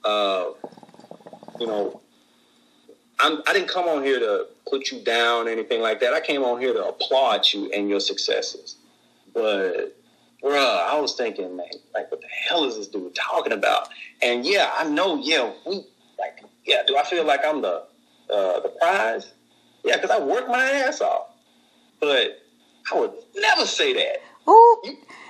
Uh, 0.04 0.50
you 1.58 1.66
know, 1.66 2.00
I'm, 3.18 3.42
I 3.46 3.52
didn't 3.52 3.68
come 3.68 3.86
on 3.86 4.02
here 4.02 4.18
to 4.18 4.46
put 4.68 4.90
you 4.90 5.00
down 5.00 5.48
or 5.48 5.50
anything 5.50 5.80
like 5.80 6.00
that. 6.00 6.12
I 6.12 6.20
came 6.20 6.42
on 6.42 6.60
here 6.60 6.72
to 6.72 6.86
applaud 6.86 7.46
you 7.52 7.70
and 7.72 7.88
your 7.88 8.00
successes. 8.00 8.76
But, 9.32 9.96
bruh, 10.42 10.80
I 10.88 10.98
was 11.00 11.14
thinking, 11.14 11.56
man, 11.56 11.66
like, 11.94 12.10
what 12.10 12.20
the 12.20 12.28
hell 12.28 12.64
is 12.64 12.76
this 12.76 12.88
dude 12.88 13.14
talking 13.14 13.52
about? 13.52 13.88
And 14.22 14.44
yeah, 14.44 14.70
I 14.76 14.88
know, 14.88 15.16
yeah, 15.16 15.50
we, 15.66 15.84
like, 16.18 16.44
yeah, 16.64 16.82
do 16.86 16.96
I 16.96 17.04
feel 17.04 17.24
like 17.24 17.40
I'm 17.46 17.62
the, 17.62 17.84
uh, 18.30 18.60
the 18.60 18.72
prize? 18.80 19.32
Yeah, 19.84 19.96
because 19.96 20.10
I 20.10 20.18
work 20.18 20.48
my 20.48 20.62
ass 20.62 21.00
off. 21.00 21.28
But 22.00 22.42
I 22.92 23.00
would 23.00 23.12
never 23.36 23.64
say 23.64 23.94
that. 23.94 24.16
Ooh, 24.48 24.82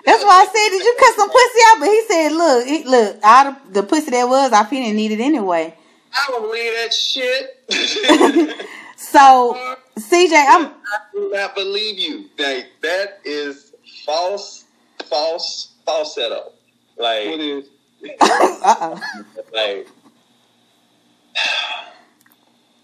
that's 0.05 0.25
why 0.25 0.43
I 0.43 0.47
said, 0.47 0.69
did 0.71 0.85
you 0.85 0.97
cut 0.99 1.15
some 1.15 1.31
pussy 1.31 1.61
out? 1.69 1.81
But 1.81 1.89
he 1.89 2.03
said, 2.07 2.33
look, 2.33 2.67
he, 2.67 2.85
look, 2.85 3.21
out 3.23 3.47
of 3.47 3.75
the 3.75 3.83
pussy 3.83 4.11
that 4.11 4.29
was 4.29 4.53
I 4.53 4.69
didn't 4.69 4.97
need 4.97 5.13
it 5.13 5.21
anyway. 5.21 5.75
I 6.17 6.27
don't 6.29 6.43
believe 6.43 6.73
that 6.75 6.93
shit. 6.95 8.67
So, 8.99 9.77
CJ, 9.99 10.33
I'm 10.49 10.67
I 10.67 10.73
do 11.13 11.31
not 11.33 11.55
believe 11.55 11.99
you. 11.99 12.31
Like 12.39 12.67
that 12.83 13.21
is 13.25 13.73
false, 14.07 14.65
false, 15.05 15.75
falsetto. 15.85 16.53
What 16.97 17.05
Like, 17.05 17.39
is? 17.39 17.67
uh 18.21 18.29
oh. 18.65 19.01
like 19.55 19.87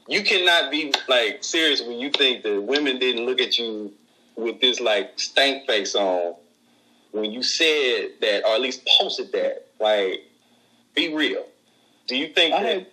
you 0.09 0.23
cannot 0.23 0.71
be 0.71 0.93
like 1.09 1.43
serious 1.43 1.83
when 1.83 1.99
you 1.99 2.11
think 2.11 2.43
that 2.43 2.61
women 2.61 2.99
didn't 2.99 3.25
look 3.25 3.41
at 3.41 3.59
you 3.59 3.93
with 4.37 4.61
this 4.61 4.81
like 4.81 5.19
stank 5.19 5.67
face 5.67 5.95
on 5.95 6.35
when 7.13 7.33
you 7.33 7.43
said 7.43 8.11
that, 8.21 8.45
or 8.47 8.55
at 8.55 8.61
least 8.61 8.87
posted 8.99 9.33
that. 9.33 9.67
Like, 9.81 10.21
be 10.95 11.15
real. 11.15 11.47
Do 12.07 12.17
you 12.17 12.29
think 12.29 12.55
I 12.55 12.63
that? 12.63 12.92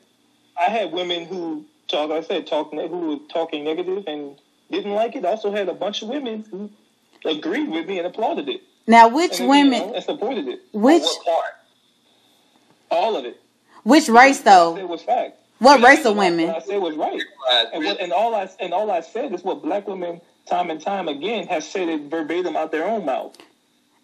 I 0.59 0.65
had 0.69 0.91
women 0.91 1.25
who 1.25 1.65
talk. 1.87 2.11
I 2.11 2.21
said 2.21 2.47
talk 2.47 2.71
who 2.71 2.77
were 3.09 3.17
talking 3.29 3.63
negative 3.63 4.03
and 4.07 4.37
didn't 4.69 4.91
like 4.93 5.15
it. 5.15 5.25
I 5.25 5.29
also 5.29 5.51
had 5.51 5.69
a 5.69 5.73
bunch 5.73 6.01
of 6.01 6.09
women 6.09 6.45
who 6.51 6.69
agreed 7.25 7.69
with 7.69 7.87
me 7.87 7.97
and 7.97 8.07
applauded 8.07 8.49
it. 8.49 8.61
Now, 8.87 9.07
which 9.07 9.39
and, 9.39 9.49
women, 9.49 9.73
you 9.81 9.87
know, 9.87 9.93
and 9.95 10.03
supported 10.03 10.47
it. 10.47 10.61
which 10.73 11.03
part? 11.25 11.53
All 12.91 13.15
of 13.15 13.25
it. 13.25 13.39
which 13.83 14.09
race 14.09 14.09
What 14.09 14.19
I 14.19 14.31
said 14.31 14.45
though? 14.45 14.85
was 14.87 15.01
fact. 15.03 15.35
What 15.59 15.81
race 15.81 16.05
of 16.05 16.15
What 16.15 16.25
I 16.25 16.29
women? 16.29 16.61
said 16.65 16.77
was 16.77 16.95
right. 16.95 17.21
And, 17.73 17.83
what, 17.85 17.99
and 18.01 18.11
all 18.11 18.33
I 18.33 18.49
and 18.59 18.73
all 18.73 18.89
I 18.89 19.01
said 19.01 19.33
is 19.33 19.43
what 19.43 19.61
black 19.61 19.87
women 19.87 20.21
time 20.47 20.69
and 20.71 20.81
time 20.81 21.07
again 21.07 21.47
have 21.47 21.63
said 21.63 21.87
it 21.89 22.09
verbatim 22.09 22.55
out 22.55 22.71
their 22.71 22.85
own 22.85 23.05
mouth. 23.05 23.37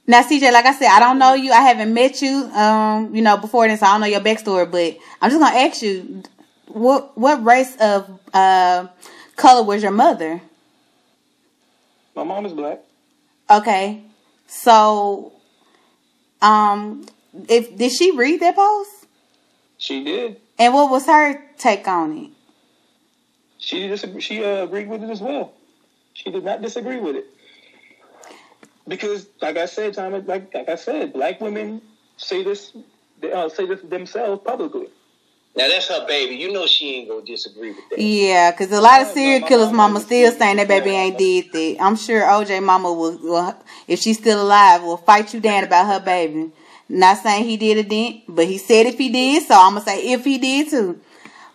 Now, 0.08 0.22
CJ, 0.22 0.52
like 0.54 0.66
I 0.66 0.74
said, 0.74 0.90
I 0.90 1.00
don't 1.00 1.18
know 1.18 1.34
you. 1.34 1.52
I 1.52 1.62
haven't 1.62 1.92
met 1.94 2.22
you, 2.22 2.46
um, 2.54 3.16
you 3.16 3.24
know, 3.24 3.38
before 3.38 3.68
this. 3.68 3.80
So 3.80 3.88
I 3.88 3.94
don't 3.94 4.02
know 4.02 4.08
your 4.08 4.20
backstory, 4.22 4.70
but 4.70 4.98
I'm 5.22 5.32
just 5.32 5.42
gonna 5.42 5.58
ask 5.58 5.82
you, 5.82 6.22
what 6.68 7.18
what 7.18 7.44
race 7.44 7.76
of 7.80 8.20
uh, 8.34 8.88
color 9.36 9.64
was 9.64 9.82
your 9.84 9.92
mother? 9.92 10.42
My 12.16 12.24
mom 12.24 12.46
is 12.46 12.54
black. 12.54 12.80
Okay. 13.50 14.04
So, 14.48 15.34
um, 16.42 17.06
if 17.50 17.78
did 17.78 17.92
she 17.92 18.12
read 18.12 18.40
that 18.42 18.56
post? 18.56 19.08
She 19.78 20.04
did. 20.04 20.42
And 20.58 20.74
what 20.74 20.90
was 20.90 21.06
her 21.06 21.44
take 21.58 21.88
on 21.88 22.18
it? 22.18 22.30
She 23.58 23.88
disagree, 23.88 24.22
she 24.22 24.44
uh, 24.44 24.64
agreed 24.64 24.88
with 24.88 25.04
it 25.04 25.10
as 25.10 25.22
well. 25.22 25.54
She 26.14 26.32
did 26.32 26.46
not 26.46 26.62
disagree 26.62 27.00
with 27.00 27.16
it 27.18 27.26
because, 28.88 29.28
like 29.42 29.58
I 29.58 29.66
said, 29.66 29.94
time 29.94 30.14
like 30.26 30.54
like 30.54 30.70
I 30.70 30.76
said, 30.76 31.14
black 31.14 31.42
women 31.42 31.82
say 32.18 32.44
this 32.44 32.76
they, 33.20 33.32
uh, 33.32 33.50
say 33.50 33.66
this 33.66 33.82
themselves 33.82 34.42
publicly. 34.46 34.88
Now 35.56 35.70
that's 35.70 35.88
her 35.88 36.06
baby. 36.06 36.36
You 36.36 36.52
know 36.52 36.66
she 36.66 36.96
ain't 36.96 37.10
gonna 37.10 37.26
disagree 37.26 37.70
with 37.70 37.90
that. 37.90 38.00
Yeah, 38.00 38.52
because 38.52 38.72
a 38.72 38.82
lot 38.82 39.02
of 39.02 39.08
serial 39.08 39.42
my 39.42 39.48
killers' 39.48 39.72
mama 39.72 39.94
mama 39.94 40.00
still 40.02 40.32
saying 40.34 40.58
that 40.58 40.68
baby 40.68 40.90
ain't 40.90 41.18
did 41.18 41.52
that. 41.54 41.78
I'm 41.80 41.96
sure 41.96 42.22
OJ 42.22 42.62
mama 42.62 42.92
will, 42.92 43.18
will, 43.20 43.56
if 43.88 44.00
she's 44.00 44.18
still 44.18 44.42
alive, 44.42 44.84
will 44.84 44.98
fight 44.98 45.34
you 45.34 45.40
down 45.40 45.64
about 45.64 45.88
her 45.88 46.00
baby. 46.04 46.52
Not 46.90 47.18
saying 47.18 47.46
he 47.46 47.58
did 47.58 47.78
it 47.78 47.90
then, 47.90 48.22
but 48.28 48.46
he 48.46 48.58
said 48.58 48.86
if 48.86 48.98
he 48.98 49.10
did, 49.10 49.44
so 49.44 49.56
I'm 49.56 49.74
gonna 49.74 49.82
say 49.86 50.12
if 50.12 50.26
he 50.26 50.38
did 50.38 50.70
too. 50.70 51.00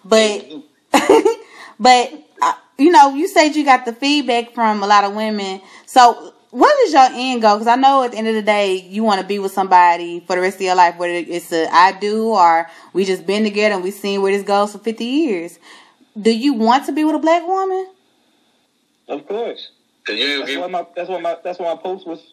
But, 0.04 0.50
but 1.78 2.12
uh, 2.40 2.54
you 2.78 2.90
know, 2.90 3.14
you 3.14 3.28
said 3.28 3.50
you 3.50 3.64
got 3.64 3.84
the 3.84 3.92
feedback 3.92 4.54
from 4.54 4.82
a 4.82 4.86
lot 4.86 5.04
of 5.04 5.14
women. 5.14 5.60
So, 5.84 6.34
what 6.50 6.78
is 6.80 6.92
your 6.92 7.08
end 7.12 7.42
goal? 7.42 7.56
Because 7.56 7.68
I 7.68 7.76
know 7.76 8.02
at 8.02 8.12
the 8.12 8.18
end 8.18 8.28
of 8.28 8.34
the 8.34 8.42
day, 8.42 8.76
you 8.76 9.04
want 9.04 9.20
to 9.20 9.26
be 9.26 9.38
with 9.38 9.52
somebody 9.52 10.20
for 10.20 10.34
the 10.36 10.42
rest 10.42 10.56
of 10.56 10.62
your 10.62 10.74
life, 10.74 10.96
whether 10.98 11.14
it's 11.14 11.52
a 11.52 11.68
I 11.72 11.92
do 11.92 12.28
or 12.28 12.68
we 12.92 13.04
just 13.04 13.26
been 13.26 13.44
together 13.44 13.76
and 13.76 13.84
we 13.84 13.90
seen 13.90 14.22
where 14.22 14.32
this 14.32 14.46
goes 14.46 14.72
for 14.72 14.78
50 14.78 15.04
years. 15.04 15.58
Do 16.20 16.36
you 16.36 16.54
want 16.54 16.86
to 16.86 16.92
be 16.92 17.04
with 17.04 17.14
a 17.14 17.18
black 17.20 17.46
woman? 17.46 17.88
Of 19.08 19.26
course. 19.26 19.70
Cause 20.06 20.16
you 20.16 20.38
That's 20.38 20.50
agree. 20.50 20.60
what 20.60 20.70
my 20.70 20.86
that's 20.96 21.08
what 21.08 21.22
my 21.22 21.36
that's 21.44 21.58
what 21.58 21.76
my 21.76 21.82
post 21.82 22.06
was, 22.06 22.32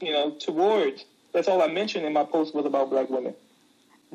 you 0.00 0.12
know, 0.12 0.32
towards. 0.32 1.04
That's 1.32 1.48
all 1.48 1.62
I 1.62 1.68
mentioned 1.68 2.04
in 2.04 2.12
my 2.12 2.24
post 2.24 2.54
was 2.54 2.66
about 2.66 2.90
black 2.90 3.08
women. 3.08 3.34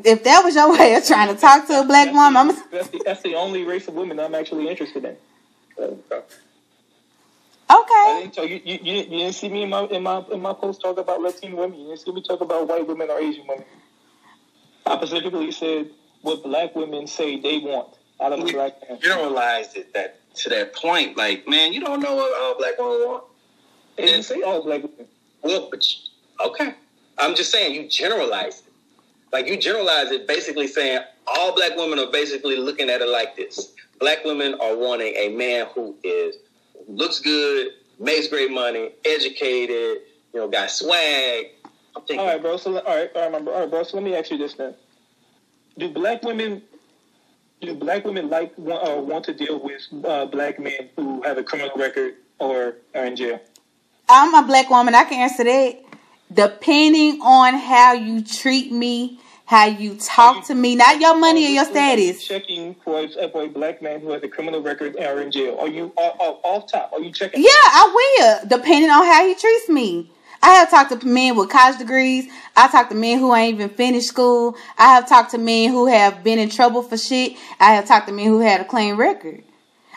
If 0.03 0.23
that 0.23 0.43
was 0.43 0.55
your 0.55 0.71
way 0.77 0.95
of 0.95 1.05
trying 1.05 1.33
to 1.33 1.39
talk 1.39 1.65
to 1.67 1.79
a 1.81 1.85
black 1.85 2.07
That's 2.07 2.15
woman, 2.15 2.37
I'm 2.37 2.47
the, 2.49 2.63
that's, 2.71 2.89
the, 2.89 3.01
that's 3.05 3.21
the 3.21 3.35
only 3.35 3.63
race 3.63 3.87
of 3.87 3.93
women 3.95 4.19
I'm 4.19 4.35
actually 4.35 4.67
interested 4.67 5.05
in. 5.05 5.17
I 5.79 6.21
okay. 7.73 8.19
didn't 8.21 8.33
tell 8.33 8.45
you, 8.45 8.61
you, 8.63 8.79
you, 8.81 8.93
you 8.95 9.05
didn't 9.05 9.33
see 9.33 9.49
me 9.49 9.63
in 9.63 9.69
my 9.69 9.83
in 9.85 10.03
my 10.03 10.23
in 10.31 10.41
my 10.41 10.53
post 10.53 10.81
talk 10.81 10.97
about 10.97 11.21
Latino 11.21 11.57
women. 11.57 11.79
You 11.79 11.87
didn't 11.87 11.99
see 11.99 12.11
me 12.11 12.21
talk 12.21 12.41
about 12.41 12.67
white 12.67 12.87
women 12.87 13.09
or 13.09 13.19
Asian 13.19 13.45
women. 13.47 13.65
I 14.85 14.97
specifically 14.97 15.51
said 15.51 15.89
what 16.21 16.43
black 16.43 16.75
women 16.75 17.07
say 17.07 17.39
they 17.39 17.59
want 17.59 17.95
out 18.21 18.33
of 18.33 18.39
a 18.39 18.51
black 18.51 18.73
man. 18.89 18.99
Generalized 18.99 19.77
it 19.77 19.93
that 19.93 20.19
to 20.35 20.49
that 20.49 20.75
point. 20.75 21.17
Like, 21.17 21.47
man, 21.47 21.73
you 21.73 21.81
don't 21.81 21.99
know 21.99 22.15
what 22.15 22.41
all 22.41 22.57
black 22.57 22.77
women 22.77 23.07
want. 23.07 23.23
They 23.97 24.05
didn't 24.05 24.23
say 24.23 24.41
all 24.41 24.63
black 24.63 24.83
women. 24.83 25.07
Well, 25.41 25.67
but 25.69 25.83
you, 25.89 25.97
okay. 26.47 26.73
I'm 27.17 27.35
just 27.35 27.51
saying 27.51 27.75
you 27.75 27.87
generalize 27.87 28.59
it. 28.59 28.73
Like 29.31 29.47
you 29.47 29.57
generalize 29.57 30.11
it, 30.11 30.27
basically 30.27 30.67
saying 30.67 31.01
all 31.27 31.55
black 31.55 31.75
women 31.75 31.99
are 31.99 32.11
basically 32.11 32.57
looking 32.57 32.89
at 32.89 33.01
it 33.01 33.09
like 33.09 33.35
this: 33.35 33.73
black 33.99 34.23
women 34.25 34.55
are 34.61 34.75
wanting 34.75 35.13
a 35.15 35.29
man 35.29 35.67
who 35.73 35.95
is 36.03 36.35
looks 36.87 37.19
good, 37.19 37.69
makes 37.99 38.27
great 38.27 38.51
money, 38.51 38.91
educated, 39.05 40.03
you 40.33 40.39
know, 40.39 40.47
got 40.47 40.71
swag. 40.71 41.47
I'm 41.95 42.01
thinking, 42.03 42.19
All 42.19 42.25
right, 42.25 42.41
bro. 42.41 42.57
So 42.57 42.79
all 42.79 42.95
right, 42.95 43.09
all 43.15 43.31
right, 43.31 43.47
all 43.47 43.59
right, 43.61 43.69
bro. 43.69 43.83
So 43.83 43.97
let 43.97 44.03
me 44.03 44.15
ask 44.15 44.31
you 44.31 44.37
this 44.37 44.53
then: 44.53 44.75
Do 45.77 45.89
black 45.89 46.23
women 46.23 46.61
do 47.65 47.75
black 47.75 48.05
women 48.05 48.29
like 48.29 48.57
want, 48.57 48.87
uh, 48.87 49.01
want 49.01 49.25
to 49.25 49.33
deal 49.33 49.59
with 49.59 49.81
uh, 50.05 50.25
black 50.25 50.59
men 50.59 50.89
who 50.95 51.21
have 51.23 51.37
a 51.37 51.43
criminal 51.43 51.75
record 51.77 52.15
or 52.39 52.75
are 52.93 53.05
in 53.05 53.15
jail? 53.15 53.39
I'm 54.09 54.33
a 54.35 54.45
black 54.45 54.69
woman. 54.69 54.95
I 54.95 55.03
can 55.05 55.21
answer 55.21 55.43
that. 55.43 55.79
Depending 56.33 57.21
on 57.21 57.53
how 57.55 57.93
you 57.93 58.23
treat 58.23 58.71
me, 58.71 59.19
how 59.45 59.65
you 59.65 59.95
talk 59.95 60.45
to 60.47 60.55
me, 60.55 60.75
not 60.75 60.99
your 60.99 61.17
money 61.17 61.45
or 61.45 61.49
your 61.49 61.65
status. 61.65 62.25
Checking 62.25 62.75
for 62.83 63.01
a, 63.01 63.29
for 63.29 63.43
a 63.43 63.47
black 63.47 63.81
man 63.81 63.99
who 63.99 64.11
has 64.11 64.23
a 64.23 64.27
criminal 64.27 64.61
record 64.61 64.95
and 64.95 65.05
are 65.05 65.21
in 65.21 65.31
jail. 65.31 65.57
Are 65.59 65.67
you 65.67 65.91
off, 65.97 66.19
off, 66.19 66.39
off 66.43 66.71
top? 66.71 66.91
Are 66.93 67.01
you 67.01 67.11
checking? 67.11 67.41
Yeah, 67.41 67.49
I 67.49 68.39
will, 68.41 68.47
depending 68.47 68.89
on 68.89 69.05
how 69.05 69.27
he 69.27 69.35
treats 69.35 69.69
me. 69.69 70.09
I 70.41 70.55
have 70.55 70.69
talked 70.69 70.91
to 70.91 71.07
men 71.07 71.37
with 71.37 71.49
college 71.49 71.77
degrees. 71.77 72.29
I 72.55 72.67
talked 72.67 72.91
to 72.91 72.97
men 72.97 73.17
who 73.19 73.33
ain't 73.33 73.55
even 73.55 73.69
finished 73.69 74.07
school. 74.07 74.57
I 74.77 74.93
have 74.95 75.07
talked 75.07 75.31
to 75.31 75.37
men 75.37 75.71
who 75.71 75.87
have 75.87 76.21
been 76.21 76.37
in 76.37 76.49
trouble 76.49 76.83
for 76.83 76.97
shit. 76.97 77.37
I 77.61 77.75
have 77.75 77.85
talked 77.85 78.07
to 78.07 78.13
men 78.13 78.27
who 78.27 78.39
had 78.39 78.59
a 78.59 78.65
clean 78.65 78.95
record. 78.95 79.43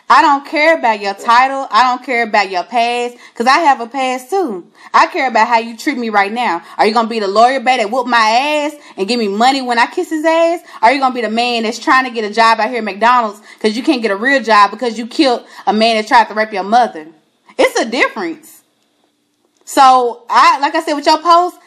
I 0.09 0.21
don't 0.21 0.45
care 0.45 0.77
about 0.77 1.01
your 1.01 1.13
title. 1.15 1.67
I 1.69 1.83
don't 1.83 2.05
care 2.05 2.23
about 2.23 2.49
your 2.49 2.63
past 2.63 3.17
because 3.33 3.45
I 3.45 3.57
have 3.59 3.81
a 3.81 3.87
past 3.87 4.29
too. 4.29 4.65
I 4.93 5.07
care 5.07 5.27
about 5.27 5.49
how 5.49 5.57
you 5.57 5.75
treat 5.75 5.97
me 5.97 6.09
right 6.09 6.31
now. 6.31 6.63
Are 6.77 6.87
you 6.87 6.93
gonna 6.93 7.09
be 7.09 7.19
the 7.19 7.27
lawyer 7.27 7.59
babe 7.59 7.81
that 7.81 7.91
whoop 7.91 8.07
my 8.07 8.17
ass 8.17 8.75
and 8.95 9.05
give 9.05 9.19
me 9.19 9.27
money 9.27 9.61
when 9.61 9.77
I 9.77 9.85
kiss 9.87 10.09
his 10.09 10.23
ass? 10.23 10.61
Are 10.81 10.93
you 10.93 11.01
gonna 11.01 11.13
be 11.13 11.21
the 11.21 11.29
man 11.29 11.63
that's 11.63 11.77
trying 11.77 12.05
to 12.05 12.11
get 12.11 12.23
a 12.23 12.33
job 12.33 12.61
out 12.61 12.69
here 12.69 12.77
at 12.77 12.85
McDonald's 12.85 13.41
because 13.55 13.75
you 13.75 13.83
can't 13.83 14.01
get 14.01 14.11
a 14.11 14.15
real 14.15 14.41
job 14.41 14.71
because 14.71 14.97
you 14.97 15.07
killed 15.07 15.45
a 15.65 15.73
man 15.73 15.97
that 15.97 16.07
tried 16.07 16.29
to 16.29 16.33
rape 16.33 16.53
your 16.53 16.63
mother? 16.63 17.07
It's 17.57 17.77
a 17.77 17.89
difference. 17.89 18.63
So 19.65 20.23
I, 20.29 20.59
like 20.59 20.73
I 20.73 20.83
said 20.83 20.93
with 20.93 21.05
your 21.05 21.21
post, 21.21 21.57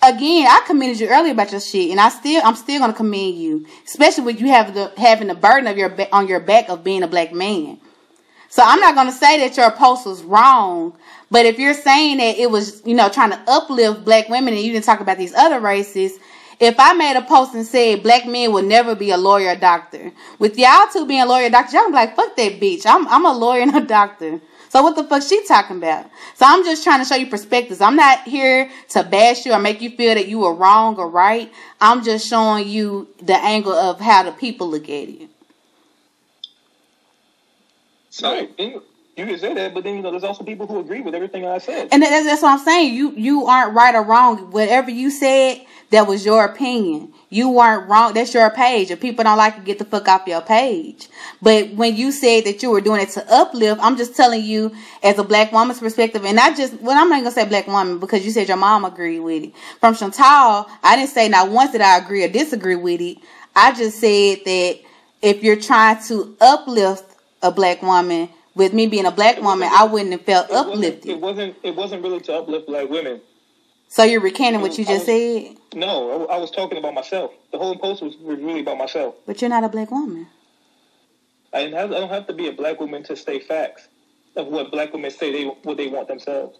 again, 0.00 0.46
I 0.46 0.62
commended 0.68 1.00
you 1.00 1.08
earlier 1.08 1.32
about 1.32 1.50
your 1.50 1.60
shit, 1.60 1.90
and 1.90 1.98
I 1.98 2.10
still, 2.10 2.40
I'm 2.44 2.54
still 2.54 2.78
gonna 2.78 2.92
commend 2.92 3.36
you, 3.36 3.66
especially 3.84 4.22
with 4.22 4.40
you 4.40 4.46
have 4.46 4.72
the 4.72 4.92
having 4.96 5.26
the 5.26 5.34
burden 5.34 5.66
of 5.66 5.76
your 5.76 5.92
on 6.12 6.28
your 6.28 6.38
back 6.38 6.68
of 6.68 6.84
being 6.84 7.02
a 7.02 7.08
black 7.08 7.32
man. 7.32 7.80
So 8.48 8.62
I'm 8.64 8.80
not 8.80 8.94
gonna 8.94 9.12
say 9.12 9.38
that 9.40 9.56
your 9.56 9.70
post 9.70 10.06
was 10.06 10.22
wrong, 10.22 10.94
but 11.30 11.44
if 11.44 11.58
you're 11.58 11.74
saying 11.74 12.18
that 12.18 12.38
it 12.38 12.50
was, 12.50 12.82
you 12.86 12.94
know, 12.94 13.08
trying 13.08 13.30
to 13.30 13.40
uplift 13.46 14.04
black 14.04 14.28
women, 14.28 14.54
and 14.54 14.62
you 14.62 14.72
didn't 14.72 14.86
talk 14.86 15.00
about 15.00 15.18
these 15.18 15.34
other 15.34 15.60
races. 15.60 16.18
If 16.60 16.74
I 16.80 16.92
made 16.94 17.16
a 17.16 17.22
post 17.22 17.54
and 17.54 17.64
said 17.64 18.02
black 18.02 18.26
men 18.26 18.52
will 18.52 18.64
never 18.64 18.96
be 18.96 19.10
a 19.10 19.16
lawyer 19.16 19.50
or 19.50 19.56
doctor, 19.56 20.10
with 20.40 20.58
y'all 20.58 20.88
two 20.92 21.06
being 21.06 21.26
lawyer 21.28 21.46
or 21.46 21.50
doctor, 21.50 21.76
y'all 21.76 21.86
be 21.86 21.92
like, 21.92 22.16
fuck 22.16 22.34
that 22.36 22.60
bitch. 22.60 22.82
I'm 22.84 23.06
I'm 23.08 23.24
a 23.24 23.32
lawyer 23.32 23.62
and 23.62 23.76
a 23.76 23.80
doctor. 23.80 24.40
So 24.70 24.82
what 24.82 24.96
the 24.96 25.04
fuck 25.04 25.22
she 25.22 25.46
talking 25.46 25.76
about? 25.76 26.06
So 26.34 26.44
I'm 26.46 26.64
just 26.64 26.84
trying 26.84 27.00
to 27.00 27.04
show 27.04 27.14
you 27.14 27.26
perspectives. 27.26 27.80
I'm 27.80 27.96
not 27.96 28.22
here 28.24 28.70
to 28.90 29.02
bash 29.02 29.46
you 29.46 29.52
or 29.52 29.58
make 29.58 29.80
you 29.80 29.90
feel 29.90 30.14
that 30.14 30.28
you 30.28 30.40
were 30.40 30.52
wrong 30.54 30.96
or 30.96 31.08
right. 31.08 31.50
I'm 31.80 32.02
just 32.02 32.28
showing 32.28 32.68
you 32.68 33.08
the 33.22 33.36
angle 33.36 33.72
of 33.72 34.00
how 34.00 34.24
the 34.24 34.32
people 34.32 34.68
look 34.68 34.84
at 34.84 35.08
it. 35.08 35.30
So 38.18 38.32
Right. 38.32 38.52
You 38.58 38.82
you 39.16 39.26
can 39.26 39.38
say 39.38 39.52
that, 39.52 39.74
but 39.74 39.82
then 39.82 39.96
you 39.96 40.02
know 40.02 40.12
there's 40.12 40.22
also 40.22 40.44
people 40.44 40.66
who 40.68 40.78
agree 40.78 41.00
with 41.00 41.12
everything 41.12 41.44
I 41.44 41.58
said. 41.58 41.88
And 41.90 42.02
that's, 42.02 42.24
that's 42.24 42.40
what 42.40 42.52
I'm 42.52 42.64
saying. 42.64 42.94
You 42.94 43.12
you 43.16 43.46
aren't 43.46 43.74
right 43.74 43.94
or 43.94 44.02
wrong. 44.02 44.52
Whatever 44.52 44.90
you 44.92 45.10
said, 45.10 45.64
that 45.90 46.06
was 46.06 46.24
your 46.24 46.44
opinion. 46.44 47.12
You 47.28 47.48
weren't 47.48 47.88
wrong. 47.88 48.14
That's 48.14 48.32
your 48.32 48.48
page. 48.50 48.92
If 48.92 49.00
people 49.00 49.24
don't 49.24 49.36
like 49.36 49.56
it, 49.56 49.64
get 49.64 49.78
the 49.80 49.84
fuck 49.84 50.06
off 50.06 50.26
your 50.26 50.40
page. 50.40 51.08
But 51.42 51.74
when 51.74 51.96
you 51.96 52.12
said 52.12 52.44
that 52.44 52.62
you 52.62 52.70
were 52.70 52.80
doing 52.80 53.00
it 53.00 53.10
to 53.10 53.32
uplift, 53.32 53.80
I'm 53.82 53.96
just 53.96 54.16
telling 54.16 54.44
you 54.44 54.72
as 55.02 55.18
a 55.18 55.24
black 55.24 55.50
woman's 55.50 55.80
perspective, 55.80 56.24
and 56.24 56.38
I 56.38 56.54
just 56.54 56.80
well, 56.80 56.96
I'm 56.96 57.08
not 57.08 57.18
gonna 57.18 57.32
say 57.32 57.44
black 57.44 57.66
woman 57.66 57.98
because 57.98 58.24
you 58.24 58.30
said 58.30 58.46
your 58.46 58.56
mom 58.56 58.84
agreed 58.84 59.20
with 59.20 59.44
it. 59.44 59.52
From 59.80 59.96
Chantal, 59.96 60.68
I 60.84 60.94
didn't 60.94 61.10
say 61.10 61.28
not 61.28 61.50
once 61.50 61.72
did 61.72 61.80
I 61.80 61.98
agree 61.98 62.24
or 62.24 62.28
disagree 62.28 62.76
with 62.76 63.00
it. 63.00 63.18
I 63.56 63.72
just 63.72 63.98
said 63.98 64.44
that 64.44 64.78
if 65.22 65.42
you're 65.42 65.60
trying 65.60 66.00
to 66.04 66.36
uplift 66.40 67.07
a 67.42 67.50
black 67.50 67.82
woman, 67.82 68.28
with 68.54 68.72
me 68.72 68.86
being 68.86 69.06
a 69.06 69.10
black 69.10 69.40
woman, 69.40 69.68
I 69.72 69.84
wouldn't 69.84 70.12
have 70.12 70.22
felt 70.22 70.48
It 70.50 70.52
wasn't, 70.52 70.74
uplifted. 70.74 71.10
it 71.10 71.20
wasn't. 71.20 71.56
It 71.62 71.76
wasn't 71.76 72.02
really 72.02 72.20
to 72.20 72.34
uplift 72.34 72.66
black 72.66 72.88
women. 72.88 73.20
So 73.88 74.04
you're 74.04 74.20
recanting 74.20 74.60
what 74.60 74.76
you 74.76 74.84
just 74.84 75.06
said, 75.06 75.56
No, 75.74 76.26
I, 76.26 76.34
I 76.34 76.38
was 76.38 76.50
talking 76.50 76.76
about 76.76 76.92
myself. 76.94 77.32
The 77.52 77.58
whole 77.58 77.76
post 77.76 78.02
was 78.02 78.16
really 78.20 78.60
about 78.60 78.76
myself. 78.78 79.14
but 79.26 79.40
you're 79.40 79.48
not 79.48 79.64
a 79.64 79.68
black 79.68 79.90
woman. 79.90 80.26
I 81.54 81.62
didn't 81.62 81.78
have. 81.78 81.92
I 81.92 82.00
don't 82.00 82.10
have 82.10 82.26
to 82.26 82.34
be 82.34 82.48
a 82.48 82.52
black 82.52 82.78
woman 82.80 83.02
to 83.04 83.16
state 83.16 83.46
facts 83.46 83.88
of 84.36 84.48
what 84.48 84.70
black 84.70 84.92
women 84.92 85.10
say 85.10 85.32
they 85.32 85.44
what 85.44 85.76
they 85.78 85.86
want 85.88 86.08
themselves. 86.08 86.58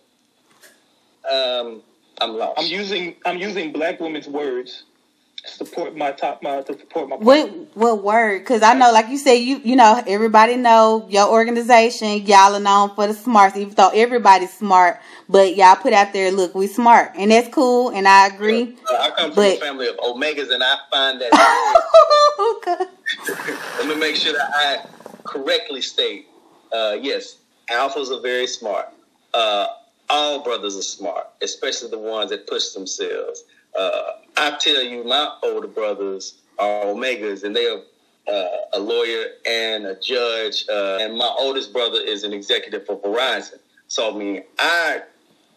um, 1.30 1.82
I'm 2.20 2.30
lost. 2.36 2.58
I'm 2.58 2.66
using. 2.66 3.16
I'm 3.26 3.38
using 3.38 3.72
black 3.72 4.00
women's 4.00 4.26
words 4.26 4.70
to 4.70 4.97
support 5.44 5.96
my 5.96 6.12
top. 6.12 6.42
My 6.42 6.60
to 6.62 6.78
support 6.78 7.08
my. 7.08 7.16
What 7.16 7.50
what 7.76 8.02
word? 8.02 8.40
Because 8.40 8.62
I 8.62 8.74
know, 8.74 8.92
like 8.92 9.08
you 9.08 9.18
said, 9.18 9.34
you 9.34 9.58
you 9.58 9.76
know 9.76 10.02
everybody 10.06 10.56
know 10.56 11.06
your 11.08 11.28
organization. 11.28 12.26
Y'all 12.26 12.54
are 12.54 12.60
known 12.60 12.94
for 12.94 13.06
the 13.06 13.14
smarts, 13.14 13.56
even 13.56 13.74
though 13.74 13.90
everybody's 13.90 14.52
smart. 14.52 15.00
But 15.28 15.56
y'all 15.56 15.76
put 15.76 15.92
out 15.92 16.12
there, 16.12 16.30
look, 16.32 16.54
we 16.54 16.66
smart, 16.66 17.12
and 17.16 17.30
that's 17.30 17.48
cool, 17.54 17.90
and 17.90 18.08
I 18.08 18.28
agree. 18.28 18.76
Uh, 18.90 18.96
I 18.96 19.10
come 19.10 19.30
from 19.32 19.34
But- 19.36 19.56
a 19.58 19.60
family 19.60 19.88
of 19.88 19.96
omegas, 19.98 20.50
and 20.50 20.62
I 20.64 20.74
find 20.90 21.20
that. 21.20 22.88
Let 23.78 23.88
me 23.88 23.94
make 23.96 24.16
sure 24.16 24.32
that 24.32 24.50
I 24.54 24.86
correctly 25.24 25.82
state. 25.82 26.26
Uh, 26.72 26.96
yes, 27.00 27.36
alphas 27.70 28.10
are 28.10 28.20
very 28.22 28.46
smart. 28.46 28.88
Uh, 29.34 29.66
all 30.10 30.42
brothers 30.42 30.76
are 30.76 30.82
smart, 30.82 31.26
especially 31.42 31.90
the 31.90 31.98
ones 31.98 32.30
that 32.30 32.46
push 32.46 32.70
themselves. 32.70 33.44
Uh, 33.78 34.12
I 34.38 34.56
tell 34.58 34.82
you, 34.82 35.04
my 35.04 35.36
older 35.42 35.66
brothers 35.66 36.34
are 36.58 36.84
omegas, 36.84 37.42
and 37.42 37.54
they 37.54 37.66
are 37.66 37.80
uh, 38.28 38.48
a 38.74 38.78
lawyer 38.78 39.24
and 39.46 39.86
a 39.86 39.98
judge. 40.00 40.64
Uh, 40.68 40.98
and 41.00 41.16
my 41.16 41.34
oldest 41.38 41.72
brother 41.72 41.98
is 42.00 42.24
an 42.24 42.32
executive 42.32 42.86
for 42.86 43.00
Verizon. 43.00 43.58
So 43.88 44.14
I 44.14 44.16
mean, 44.16 44.42
I 44.58 45.02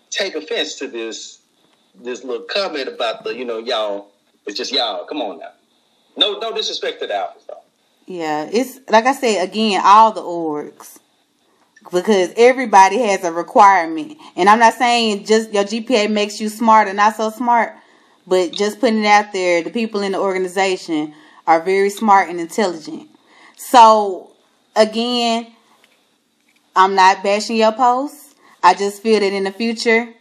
take 0.09 0.36
offense 0.36 0.75
to 0.75 0.88
this 0.88 1.39
this 2.03 2.23
little 2.23 2.45
comment 2.45 2.88
about 2.88 3.23
the 3.23 3.36
you 3.36 3.45
know 3.45 3.59
y'all. 3.59 4.07
It's 4.47 4.57
just 4.57 4.71
y'all. 4.71 5.05
Come 5.05 5.21
on 5.21 5.39
now. 5.39 5.51
No 6.17 6.39
no 6.39 6.53
disrespect 6.53 7.01
to 7.01 7.07
the 7.07 7.13
alphas 7.13 7.45
though. 7.47 7.61
Yeah, 8.07 8.49
it's 8.51 8.79
like 8.89 9.05
I 9.05 9.13
said 9.13 9.43
again, 9.47 9.82
all 9.84 10.11
the 10.11 10.21
orgs. 10.21 10.97
Because 11.91 12.32
everybody 12.38 12.99
has 12.99 13.23
a 13.23 13.32
requirement. 13.32 14.17
And 14.36 14.47
I'm 14.47 14.59
not 14.59 14.75
saying 14.75 15.25
just 15.25 15.51
your 15.51 15.63
GPA 15.63 16.11
makes 16.11 16.39
you 16.39 16.47
smart 16.47 16.88
or 16.88 16.93
not 16.93 17.15
so 17.15 17.32
smart, 17.32 17.75
but 18.28 18.51
just 18.51 18.80
putting 18.80 19.03
it 19.03 19.07
out 19.07 19.34
there, 19.34 19.63
the 19.63 19.69
people 19.69 20.01
in 20.01 20.13
the 20.13 20.19
organization 20.19 21.13
are 21.47 21.61
very 21.61 21.89
smart 21.89 22.30
and 22.30 22.39
intelligent. 22.39 23.09
So 23.57 24.32
again, 24.76 25.47
I'm 26.76 26.95
not 26.95 27.24
bashing 27.24 27.57
your 27.57 27.72
posts. 27.72 28.36
I 28.63 28.74
just 28.74 29.01
feel 29.01 29.19
that 29.19 29.34
in 29.34 29.43
the 29.43 29.51
future, 29.51 30.13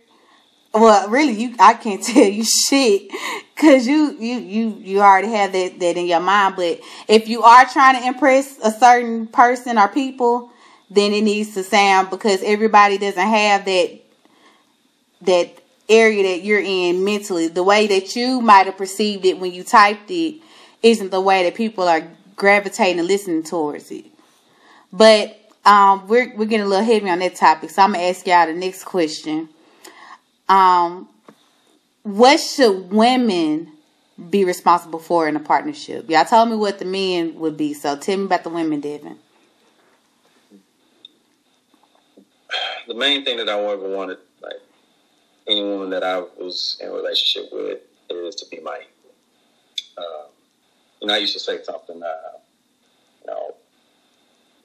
well, 0.73 1.09
really, 1.09 1.33
you 1.33 1.55
I 1.59 1.75
can't 1.75 2.03
tell 2.05 2.29
you 2.29 2.45
shit 2.45 3.11
because 3.55 3.87
you 3.87 4.17
you 4.19 4.39
you 4.39 4.77
you 4.81 5.01
already 5.01 5.29
have 5.29 5.53
that 5.53 5.79
that 5.81 5.97
in 5.97 6.07
your 6.07 6.21
mind. 6.21 6.57
But 6.57 6.81
if 7.09 7.29
you 7.29 7.43
are 7.43 7.65
trying 7.67 8.01
to 8.01 8.07
impress 8.07 8.59
a 8.63 8.71
certain 8.71 9.27
person 9.27 9.79
or 9.79 9.89
people, 9.89 10.51
then 10.91 11.13
it 11.13 11.23
needs 11.23 11.55
to 11.55 11.63
sound 11.63 12.11
because 12.11 12.43
everybody 12.43 12.99
doesn't 12.99 13.19
have 13.19 13.65
that 13.65 14.01
that 15.23 15.60
area 15.91 16.23
that 16.23 16.45
you're 16.45 16.61
in 16.61 17.05
mentally. 17.05 17.49
The 17.49 17.63
way 17.63 17.87
that 17.89 18.17
you 18.17 18.41
might 18.41 18.67
have 18.67 18.79
perceived 18.79 19.25
it 19.25 19.39
when 19.39 19.53
you 19.53 19.65
typed 19.65 20.11
it 20.11 20.37
isn't 20.83 21.11
the 21.11 21.21
way 21.21 21.43
that 21.45 21.55
people 21.55 21.89
are 21.89 22.09
gravitating 22.37 22.99
and 22.99 23.09
listening 23.09 23.43
towards 23.43 23.91
it. 23.91 24.07
But 24.93 25.37
um, 25.65 26.09
we're 26.09 26.35
we're 26.37 26.47
getting 26.47 26.67
a 26.67 26.69
little 26.69 26.85
heavy 26.85 27.11
on 27.11 27.19
that 27.19 27.37
topic, 27.37 27.71
so 27.71 27.83
I'm 27.83 27.93
gonna 27.93 28.05
ask 28.05 28.27
y'all 28.27 28.47
the 28.47 28.55
next 28.55 28.85
question. 28.85 29.49
Um, 30.49 31.09
what 32.03 32.39
should 32.39 32.91
women 32.91 33.73
be 34.31 34.45
responsible 34.45 34.99
for 34.99 35.29
in 35.29 35.37
a 35.37 35.41
partnership? 35.41 36.09
Y'all 36.09 36.25
told 36.25 36.49
me 36.49 36.57
what 36.57 36.79
the 36.79 36.85
men 36.85 37.39
would 37.39 37.57
be, 37.57 37.75
so 37.75 37.97
tell 37.97 38.17
me 38.17 38.25
about 38.25 38.43
the 38.43 38.51
women, 38.51 38.81
Devon. 38.81 39.19
The 42.89 42.95
main 42.95 43.25
thing 43.25 43.37
that 43.37 43.49
I 43.49 43.59
ever 43.61 43.89
wanted, 43.89 44.19
like 45.51 45.57
any 45.57 45.69
woman 45.69 45.91
that 45.91 46.03
I 46.03 46.19
was 46.19 46.79
in 46.81 46.89
a 46.89 46.93
relationship 46.93 47.51
with, 47.53 47.79
is 48.11 48.35
to 48.37 48.47
be 48.51 48.61
my 48.61 48.81
equal. 48.81 49.15
Uh, 49.99 50.29
you 51.01 51.09
know, 51.09 51.15
I 51.15 51.19
used 51.19 51.33
to 51.35 51.41
say 51.41 51.63
something, 51.63 52.03
uh, 52.03 52.39
you 53.23 53.27
know, 53.27 53.55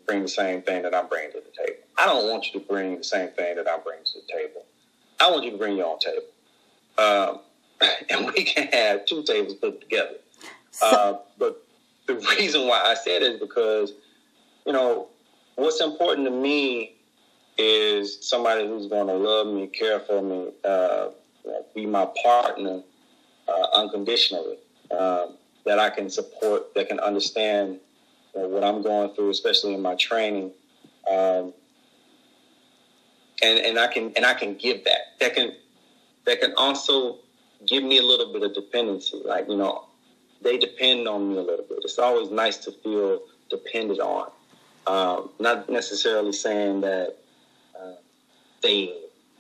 bring 0.06 0.22
the 0.22 0.28
same 0.28 0.62
thing 0.62 0.84
that 0.84 0.96
I'm 0.96 1.08
bringing 1.08 1.32
to 1.32 1.40
the 1.40 1.66
table. 1.66 1.82
I 1.98 2.06
don't 2.06 2.30
want 2.30 2.48
you 2.48 2.60
to 2.60 2.66
bring 2.68 2.98
the 2.98 3.04
same 3.04 3.30
thing 3.30 3.56
that 3.56 3.68
I'm 3.70 3.82
bringing 3.84 4.06
to 4.06 4.14
the 4.14 4.34
table. 4.34 4.66
I 5.20 5.32
want 5.32 5.44
you 5.46 5.52
to 5.52 5.58
bring 5.58 5.78
your 5.78 5.88
own 5.88 6.00
table. 6.00 6.26
Um, 6.98 7.40
and 8.10 8.28
we 8.28 8.44
can 8.44 8.68
have 8.68 9.06
two 9.06 9.24
tables 9.24 9.56
put 9.56 9.82
together. 9.82 10.18
Uh, 10.82 11.16
but 11.38 11.64
the 12.08 12.16
reason 12.38 12.68
why 12.68 12.82
I 12.86 12.96
said 12.96 13.22
it 13.22 13.34
is 13.34 13.40
because, 13.40 13.94
you 14.66 14.74
know, 14.74 15.08
what's 15.56 15.82
important 15.82 16.26
to 16.28 16.32
me 16.32 16.95
is 17.58 18.18
somebody 18.22 18.68
who's 18.68 18.88
going 18.88 19.08
to 19.08 19.14
love 19.14 19.48
me, 19.48 19.68
care 19.68 20.00
for 20.00 20.22
me, 20.22 20.52
uh, 20.64 21.10
be 21.74 21.86
my 21.86 22.08
partner 22.22 22.82
uh, 23.48 23.68
unconditionally, 23.76 24.58
um, 24.92 25.36
that 25.66 25.80
I 25.80 25.90
can 25.90 26.10
support, 26.10 26.74
that 26.76 26.90
can 26.90 27.00
understand 27.00 27.80
you 28.34 28.42
know, 28.42 28.48
what 28.50 28.64
I'm 28.64 28.82
going 28.82 29.14
through, 29.16 29.30
especially 29.30 29.74
in 29.74 29.82
my 29.82 29.96
training. 29.96 30.52
Um, 31.10 31.54
and, 33.44 33.60
and 33.60 33.80
I 33.80 33.88
can 33.88 34.14
and 34.16 34.26
I 34.26 34.34
can 34.34 34.56
give 34.56 34.84
that. 34.86 35.20
That 35.20 35.36
can 35.36 35.54
that 36.26 36.42
can 36.42 36.54
also 36.58 37.20
give 37.66 37.84
me 37.84 37.98
a 38.00 38.04
little 38.04 38.32
bit 38.32 38.44
of 38.44 38.54
dependency. 38.54 39.22
Like, 39.24 39.48
you 39.48 39.58
know, 39.58 39.86
they 40.42 40.58
depend 40.58 41.08
on 41.08 41.30
me 41.30 41.38
a 41.38 41.42
little 41.42 41.66
bit. 41.66 41.80
It's 41.84 42.00
always 42.00 42.30
nice 42.32 42.58
to 42.60 42.72
feel 42.72 43.22
depended 43.50 44.00
on. 44.00 44.32
Um, 44.88 45.30
not 45.40 45.70
necessarily 45.70 46.32
saying 46.32 46.82
that 46.82 47.18
they 48.66 48.94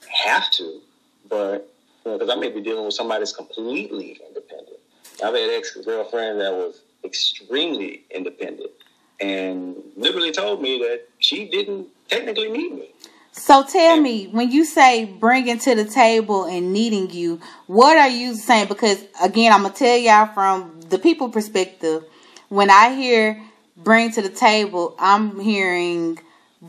have 0.07 0.49
to, 0.51 0.81
but 1.29 1.71
because 2.03 2.21
you 2.21 2.27
know, 2.27 2.33
I 2.33 2.39
may 2.39 2.51
be 2.51 2.61
dealing 2.61 2.85
with 2.85 2.93
somebody 2.93 3.21
that's 3.21 3.35
completely 3.35 4.19
independent. 4.27 4.77
I've 5.23 5.33
had 5.33 5.49
ex 5.49 5.75
girlfriend 5.83 6.39
that 6.41 6.53
was 6.53 6.81
extremely 7.03 8.03
independent 8.11 8.71
and 9.19 9.75
literally 9.95 10.31
told 10.31 10.61
me 10.61 10.79
that 10.79 11.07
she 11.19 11.47
didn't 11.47 11.87
technically 12.07 12.49
need 12.49 12.73
me. 12.73 12.89
So 13.31 13.63
tell 13.63 13.99
me, 13.99 14.27
when 14.27 14.51
you 14.51 14.63
say 14.63 15.05
bringing 15.05 15.59
to 15.59 15.75
the 15.75 15.85
table 15.85 16.45
and 16.45 16.71
needing 16.71 17.09
you, 17.09 17.41
what 17.67 17.97
are 17.97 18.07
you 18.07 18.33
saying? 18.35 18.67
Because 18.67 19.03
again, 19.21 19.51
I'm 19.51 19.63
gonna 19.63 19.73
tell 19.73 19.97
y'all 19.97 20.33
from 20.33 20.79
the 20.89 20.97
people 20.97 21.29
perspective. 21.29 22.05
When 22.49 22.69
I 22.69 22.95
hear 22.95 23.41
bring 23.75 24.11
to 24.11 24.21
the 24.21 24.29
table, 24.29 24.95
I'm 24.99 25.39
hearing 25.39 26.19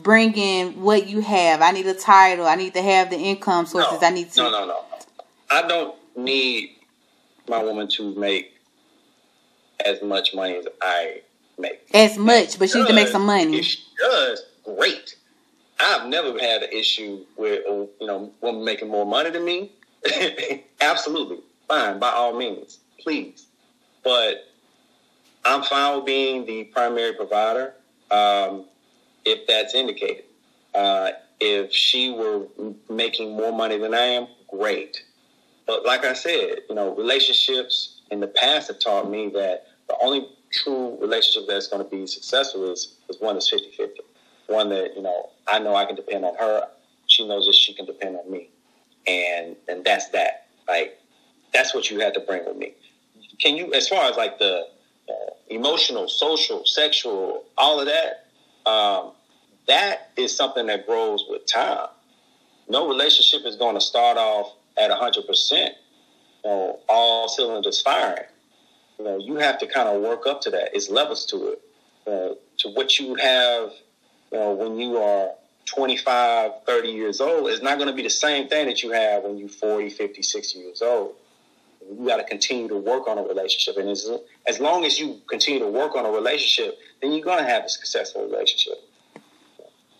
bringing 0.01 0.81
what 0.81 1.07
you 1.07 1.21
have. 1.21 1.61
I 1.61 1.71
need 1.71 1.87
a 1.87 1.93
title. 1.93 2.45
I 2.45 2.55
need 2.55 2.73
to 2.73 2.81
have 2.81 3.09
the 3.09 3.17
income 3.17 3.65
sources. 3.65 4.01
No, 4.01 4.07
I 4.07 4.11
need 4.11 4.31
to. 4.31 4.43
No, 4.43 4.51
no, 4.51 4.65
no. 4.65 4.85
I 5.49 5.67
don't 5.67 5.95
need 6.15 6.75
my 7.47 7.63
woman 7.63 7.87
to 7.89 8.13
make 8.15 8.53
as 9.85 10.01
much 10.01 10.33
money 10.33 10.55
as 10.55 10.67
I 10.81 11.21
make. 11.57 11.87
As 11.93 12.17
much, 12.17 12.59
but 12.59 12.69
she 12.69 12.79
needs 12.79 12.89
to 12.89 12.95
make 12.95 13.07
some 13.07 13.25
money. 13.25 13.57
If 13.57 13.65
she 13.65 13.79
does, 13.97 14.43
great. 14.63 15.15
I've 15.79 16.07
never 16.07 16.37
had 16.39 16.63
an 16.63 16.71
issue 16.71 17.23
with 17.37 17.63
you 17.67 18.07
know 18.07 18.31
woman 18.41 18.63
making 18.65 18.89
more 18.89 19.05
money 19.05 19.29
than 19.29 19.45
me. 19.45 19.71
Absolutely 20.81 21.39
fine, 21.67 21.99
by 21.99 22.09
all 22.09 22.37
means, 22.37 22.79
please. 22.99 23.45
But 24.03 24.47
I'm 25.45 25.63
fine 25.63 25.97
with 25.97 26.05
being 26.05 26.45
the 26.45 26.65
primary 26.65 27.13
provider 27.13 27.73
um, 28.11 28.65
if 29.27 29.47
that's 29.47 29.73
indicated. 29.73 30.25
Uh, 30.73 31.11
if 31.39 31.71
she 31.71 32.11
were 32.11 32.47
making 32.89 33.35
more 33.35 33.51
money 33.51 33.77
than 33.77 33.93
I 33.93 34.05
am, 34.17 34.27
great. 34.49 35.03
But 35.65 35.85
like 35.85 36.05
I 36.05 36.13
said, 36.13 36.61
you 36.69 36.75
know, 36.75 36.95
relationships 36.95 38.01
in 38.09 38.19
the 38.19 38.27
past 38.27 38.69
have 38.69 38.79
taught 38.79 39.09
me 39.09 39.29
that 39.29 39.67
the 39.87 39.95
only 40.01 40.27
true 40.51 40.97
relationship 40.99 41.47
that's 41.47 41.67
going 41.67 41.83
to 41.83 41.89
be 41.89 42.07
successful 42.07 42.71
is, 42.71 42.95
is 43.09 43.19
one 43.19 43.35
that's 43.35 43.49
50 43.49 43.71
50 43.71 44.01
one 44.47 44.69
that 44.69 44.95
you 44.95 45.01
know 45.01 45.29
I 45.47 45.59
know 45.59 45.75
I 45.75 45.85
can 45.85 45.95
depend 45.95 46.25
on 46.25 46.35
her. 46.35 46.67
She 47.07 47.27
knows 47.27 47.45
that 47.45 47.55
she 47.55 47.73
can 47.73 47.85
depend 47.85 48.17
on 48.17 48.29
me, 48.29 48.49
and 49.05 49.55
and 49.67 49.85
that's 49.85 50.09
that. 50.09 50.47
Like 50.67 50.97
that's 51.53 51.73
what 51.73 51.89
you 51.89 51.99
had 51.99 52.13
to 52.15 52.19
bring 52.21 52.45
with 52.45 52.57
me. 52.57 52.73
Can 53.39 53.55
you, 53.55 53.73
as 53.73 53.87
far 53.87 54.09
as 54.09 54.17
like 54.17 54.39
the 54.39 54.67
uh, 55.09 55.13
emotional, 55.49 56.07
social, 56.07 56.65
sexual, 56.65 57.45
all 57.57 57.79
of 57.79 57.85
that, 57.85 58.25
um, 58.69 59.11
that 59.67 60.11
is 60.17 60.35
something 60.35 60.67
that 60.67 60.85
grows 60.85 61.25
with 61.29 61.45
time. 61.45 61.87
No 62.69 62.87
relationship 62.87 63.41
is 63.45 63.55
going 63.55 63.75
to 63.75 63.81
start 63.81 64.17
off 64.17 64.53
at 64.77 64.91
hundred 64.91 65.27
percent, 65.27 65.73
you 66.43 66.49
know, 66.49 66.79
all 66.89 67.27
cylinders 67.27 67.81
firing. 67.81 68.25
You 68.99 69.05
know, 69.05 69.17
you 69.17 69.35
have 69.35 69.59
to 69.59 69.67
kind 69.67 69.87
of 69.87 70.01
work 70.01 70.25
up 70.25 70.41
to 70.41 70.49
that. 70.51 70.75
It's 70.75 70.89
levels 70.89 71.25
to 71.27 71.53
it, 71.53 71.61
uh, 72.07 72.35
to 72.59 72.69
what 72.69 72.99
you 72.99 73.15
have 73.15 73.71
you 74.31 74.37
know, 74.37 74.53
when 74.53 74.77
you 74.77 74.97
are 74.97 75.31
25, 75.65 76.51
30 76.65 76.87
years 76.89 77.21
old, 77.21 77.49
is 77.49 77.61
not 77.61 77.77
going 77.77 77.89
to 77.89 77.95
be 77.95 78.03
the 78.03 78.09
same 78.09 78.47
thing 78.47 78.67
that 78.67 78.83
you 78.83 78.91
have 78.91 79.23
when 79.23 79.37
you're 79.37 79.49
40, 79.49 79.89
50, 79.89 80.21
60 80.21 80.59
years 80.59 80.81
old. 80.81 81.15
You 81.89 82.05
got 82.05 82.17
to 82.17 82.23
continue 82.23 82.67
to 82.67 82.77
work 82.77 83.07
on 83.07 83.17
a 83.17 83.21
relationship. 83.23 83.77
And 83.77 83.89
as, 83.89 84.09
as 84.47 84.59
long 84.59 84.83
as 84.83 84.99
you 84.99 85.21
continue 85.29 85.59
to 85.59 85.67
work 85.67 85.95
on 85.95 86.05
a 86.05 86.11
relationship, 86.11 86.77
then 87.01 87.13
you're 87.13 87.23
going 87.23 87.37
to 87.37 87.49
have 87.49 87.63
a 87.63 87.69
successful 87.69 88.27
relationship. 88.27 88.73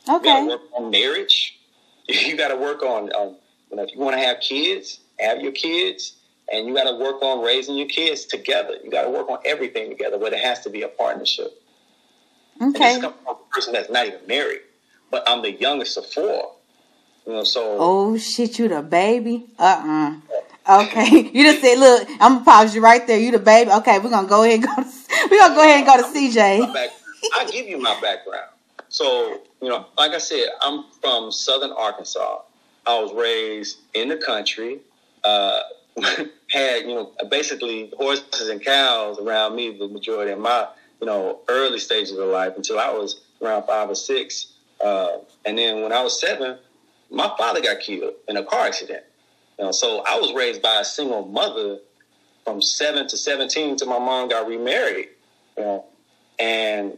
Okay. 0.10 0.28
You 0.28 0.34
got 0.34 0.40
to 0.40 0.48
work 0.48 0.62
on 0.76 0.92
marriage. 0.92 1.54
You 2.10 2.38
got 2.38 2.48
to 2.48 2.56
work 2.56 2.84
on, 2.84 3.14
um, 3.14 3.36
you 3.70 3.76
know, 3.76 3.84
if 3.84 3.94
you 3.94 4.00
want 4.00 4.16
to 4.16 4.22
have 4.22 4.40
kids, 4.40 5.02
have 5.20 5.42
your 5.42 5.52
kids. 5.52 6.14
And 6.50 6.66
you 6.66 6.74
got 6.74 6.86
to 6.86 6.96
work 6.96 7.22
on 7.22 7.44
raising 7.44 7.76
your 7.76 7.90
kids 7.90 8.24
together. 8.24 8.78
You 8.82 8.90
got 8.90 9.04
to 9.04 9.10
work 9.10 9.30
on 9.30 9.40
everything 9.44 9.90
together, 9.90 10.18
but 10.18 10.32
it 10.32 10.40
has 10.40 10.62
to 10.62 10.70
be 10.70 10.84
a 10.84 10.88
partnership. 10.88 11.62
Okay. 12.62 12.66
And 12.66 12.76
this 12.76 12.98
comes 13.00 13.16
from 13.26 13.36
a 13.36 13.54
person 13.54 13.74
that's 13.74 13.90
not 13.90 14.08
even 14.08 14.26
married, 14.26 14.62
but 15.12 15.28
I'm 15.28 15.42
the 15.42 15.52
youngest 15.52 15.98
of 15.98 16.06
four. 16.06 16.56
You 17.26 17.34
know, 17.34 17.44
so. 17.44 17.76
Oh 17.78 18.18
shit, 18.18 18.58
you 18.58 18.70
the 18.70 18.82
baby? 18.82 19.48
Uh 19.60 20.20
uh 20.66 20.82
Okay, 20.82 21.30
you 21.34 21.44
just 21.44 21.62
said, 21.62 21.78
look, 21.78 22.08
I'm 22.20 22.34
gonna 22.36 22.46
pause 22.46 22.76
you 22.76 22.82
right 22.82 23.06
there. 23.08 23.20
You 23.20 23.32
the 23.32 23.40
baby? 23.40 23.72
Okay, 23.72 24.00
we're 24.00 24.10
gonna 24.10 24.28
go 24.28 24.44
ahead 24.44 24.60
and 24.60 24.64
go. 24.64 24.76
To, 24.76 24.84
we're 25.32 25.40
gonna 25.40 25.56
go 25.56 25.62
ahead 25.62 25.78
and 25.78 25.86
go 25.86 25.98
to 25.98 26.18
CJ. 26.18 26.92
I 27.36 27.46
give 27.52 27.68
you 27.68 27.78
my 27.78 28.00
background. 28.02 28.50
So 28.90 29.42
you 29.62 29.70
know, 29.70 29.86
like 29.98 30.12
I 30.12 30.18
said, 30.20 30.50
I'm 30.62 30.86
from 31.02 31.32
Southern 31.32 31.72
Arkansas. 31.72 32.42
I 32.86 33.00
was 33.00 33.14
raised 33.14 33.80
in 33.94 34.10
the 34.10 34.18
country. 34.18 34.80
Uh, 35.24 35.62
had 36.50 36.84
you 36.84 36.94
know 36.94 37.12
basically 37.30 37.92
horses 37.98 38.50
and 38.50 38.64
cows 38.64 39.20
around 39.20 39.56
me 39.56 39.76
the 39.78 39.88
majority 39.88 40.32
of 40.32 40.40
my 40.40 40.68
you 41.00 41.08
know, 41.08 41.40
early 41.48 41.80
stages 41.80 42.12
of 42.12 42.28
life 42.28 42.54
until 42.56 42.80
I 42.80 42.90
was 42.90 43.22
around 43.42 43.66
five 43.66 43.90
or 43.90 43.96
six. 43.96 44.54
Uh, 44.84 45.18
and 45.46 45.58
then 45.58 45.82
when 45.82 45.92
I 45.92 46.02
was 46.02 46.20
seven, 46.20 46.58
my 47.10 47.32
father 47.38 47.62
got 47.62 47.80
killed 47.80 48.14
in 48.28 48.38
a 48.38 48.44
car 48.44 48.66
accident. 48.66 49.04
You 49.58 49.66
know, 49.66 49.72
so 49.72 50.04
I 50.08 50.20
was 50.20 50.34
raised 50.34 50.62
by 50.62 50.80
a 50.82 50.86
single 50.86 51.26
mother 51.28 51.80
from 52.44 52.62
seven 52.62 53.08
to 53.08 53.18
seventeen 53.18 53.76
till 53.76 53.88
my 53.88 54.00
mom 54.00 54.30
got 54.30 54.48
remarried. 54.48 55.10
You 55.58 55.64
know, 55.64 55.86
and 56.40 56.98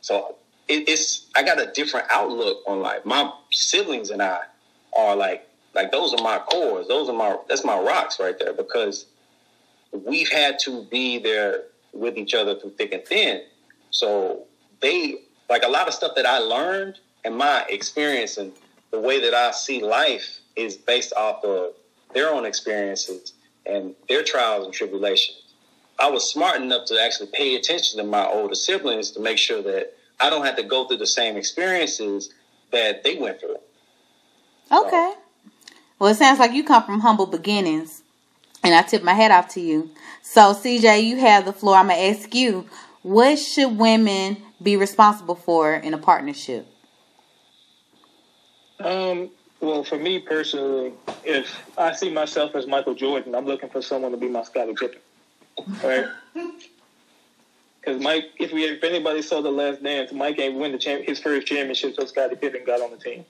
so 0.00 0.36
it, 0.68 0.88
it's 0.88 1.26
I 1.36 1.42
got 1.42 1.60
a 1.60 1.70
different 1.72 2.06
outlook 2.10 2.58
on 2.66 2.80
life. 2.80 3.04
My 3.04 3.32
siblings 3.50 4.10
and 4.10 4.22
I 4.22 4.40
are 4.96 5.16
like 5.16 5.48
like 5.74 5.90
those 5.90 6.14
are 6.14 6.22
my 6.22 6.38
cores. 6.38 6.88
Those 6.88 7.08
are 7.08 7.14
my 7.14 7.36
that's 7.48 7.64
my 7.64 7.78
rocks 7.78 8.20
right 8.20 8.38
there 8.38 8.52
because 8.52 9.06
we've 9.92 10.30
had 10.30 10.58
to 10.60 10.84
be 10.84 11.18
there 11.18 11.64
with 11.92 12.16
each 12.16 12.34
other 12.34 12.58
through 12.58 12.70
thick 12.70 12.92
and 12.92 13.04
thin. 13.04 13.42
So 13.90 14.44
they 14.80 15.22
like 15.48 15.62
a 15.62 15.68
lot 15.68 15.88
of 15.88 15.94
stuff 15.94 16.12
that 16.16 16.26
I 16.26 16.38
learned 16.38 16.98
and 17.24 17.36
my 17.36 17.64
experience 17.68 18.36
and 18.36 18.52
the 18.90 19.00
way 19.00 19.20
that 19.20 19.34
I 19.34 19.50
see 19.50 19.82
life 19.82 20.38
is 20.56 20.76
based 20.76 21.12
off 21.14 21.44
of 21.44 21.72
their 22.14 22.32
own 22.32 22.44
experiences 22.44 23.32
and 23.66 23.94
their 24.08 24.22
trials 24.22 24.64
and 24.64 24.74
tribulations. 24.74 25.42
I 26.00 26.10
was 26.10 26.30
smart 26.30 26.60
enough 26.60 26.86
to 26.86 27.00
actually 27.02 27.30
pay 27.32 27.56
attention 27.56 27.98
to 27.98 28.04
my 28.04 28.24
older 28.26 28.54
siblings 28.54 29.10
to 29.12 29.20
make 29.20 29.36
sure 29.36 29.62
that 29.62 29.94
I 30.20 30.30
don't 30.30 30.44
have 30.44 30.56
to 30.56 30.62
go 30.62 30.86
through 30.86 30.98
the 30.98 31.06
same 31.06 31.36
experiences 31.36 32.30
that 32.72 33.04
they 33.04 33.16
went 33.16 33.40
through. 33.40 33.56
Okay. 34.70 35.14
Well, 35.98 36.10
it 36.10 36.16
sounds 36.16 36.38
like 36.38 36.52
you 36.52 36.64
come 36.64 36.84
from 36.84 37.00
humble 37.00 37.26
beginnings, 37.26 38.02
and 38.62 38.74
I 38.74 38.82
tip 38.82 39.02
my 39.02 39.14
hat 39.14 39.30
off 39.30 39.48
to 39.54 39.60
you. 39.60 39.90
So, 40.22 40.54
CJ, 40.54 41.04
you 41.04 41.16
have 41.18 41.44
the 41.44 41.52
floor. 41.52 41.76
I'm 41.76 41.88
gonna 41.88 42.00
ask 42.00 42.34
you, 42.34 42.66
what 43.02 43.38
should 43.38 43.78
women 43.78 44.36
be 44.62 44.76
responsible 44.76 45.34
for 45.34 45.74
in 45.74 45.94
a 45.94 45.98
partnership? 45.98 46.66
Um, 48.80 49.30
well, 49.60 49.82
for 49.82 49.98
me 49.98 50.20
personally, 50.20 50.92
if 51.24 51.60
I 51.76 51.92
see 51.92 52.10
myself 52.10 52.54
as 52.54 52.66
Michael 52.66 52.94
Jordan, 52.94 53.34
I'm 53.34 53.46
looking 53.46 53.70
for 53.70 53.82
someone 53.82 54.12
to 54.12 54.16
be 54.16 54.28
my 54.28 54.44
Scottie 54.44 54.74
Pippen, 54.74 55.00
right? 55.82 56.06
Because 57.88 58.02
Mike, 58.02 58.32
if 58.36 58.52
we 58.52 58.64
if 58.64 58.84
anybody 58.84 59.22
saw 59.22 59.40
the 59.40 59.50
Last 59.50 59.82
Dance, 59.82 60.12
Mike 60.12 60.38
ain't 60.38 60.56
win 60.56 60.72
the 60.72 60.78
champ, 60.78 61.04
his 61.06 61.18
first 61.18 61.46
championship, 61.46 61.94
so 61.94 62.04
Scottie 62.04 62.36
Pippen 62.36 62.62
got 62.66 62.82
on 62.82 62.90
the 62.90 62.98
team. 62.98 63.24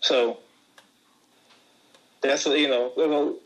So 0.00 0.38
that's 2.20 2.44
you 2.46 2.68
know, 2.68 3.36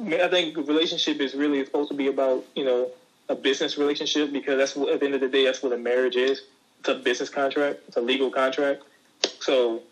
I 0.00 0.26
think 0.26 0.56
relationship 0.56 1.20
is 1.20 1.36
really 1.36 1.64
supposed 1.64 1.92
to 1.92 1.96
be 1.96 2.08
about 2.08 2.44
you 2.56 2.64
know 2.64 2.90
a 3.28 3.36
business 3.36 3.78
relationship 3.78 4.32
because 4.32 4.58
that's 4.58 4.74
what, 4.74 4.92
at 4.92 4.98
the 4.98 5.06
end 5.06 5.14
of 5.14 5.20
the 5.20 5.28
day 5.28 5.44
that's 5.44 5.62
what 5.62 5.72
a 5.72 5.78
marriage 5.78 6.16
is. 6.16 6.42
It's 6.80 6.88
a 6.88 6.96
business 6.96 7.28
contract. 7.28 7.82
It's 7.86 7.96
a 7.96 8.00
legal 8.00 8.32
contract. 8.32 8.82
So 9.38 9.82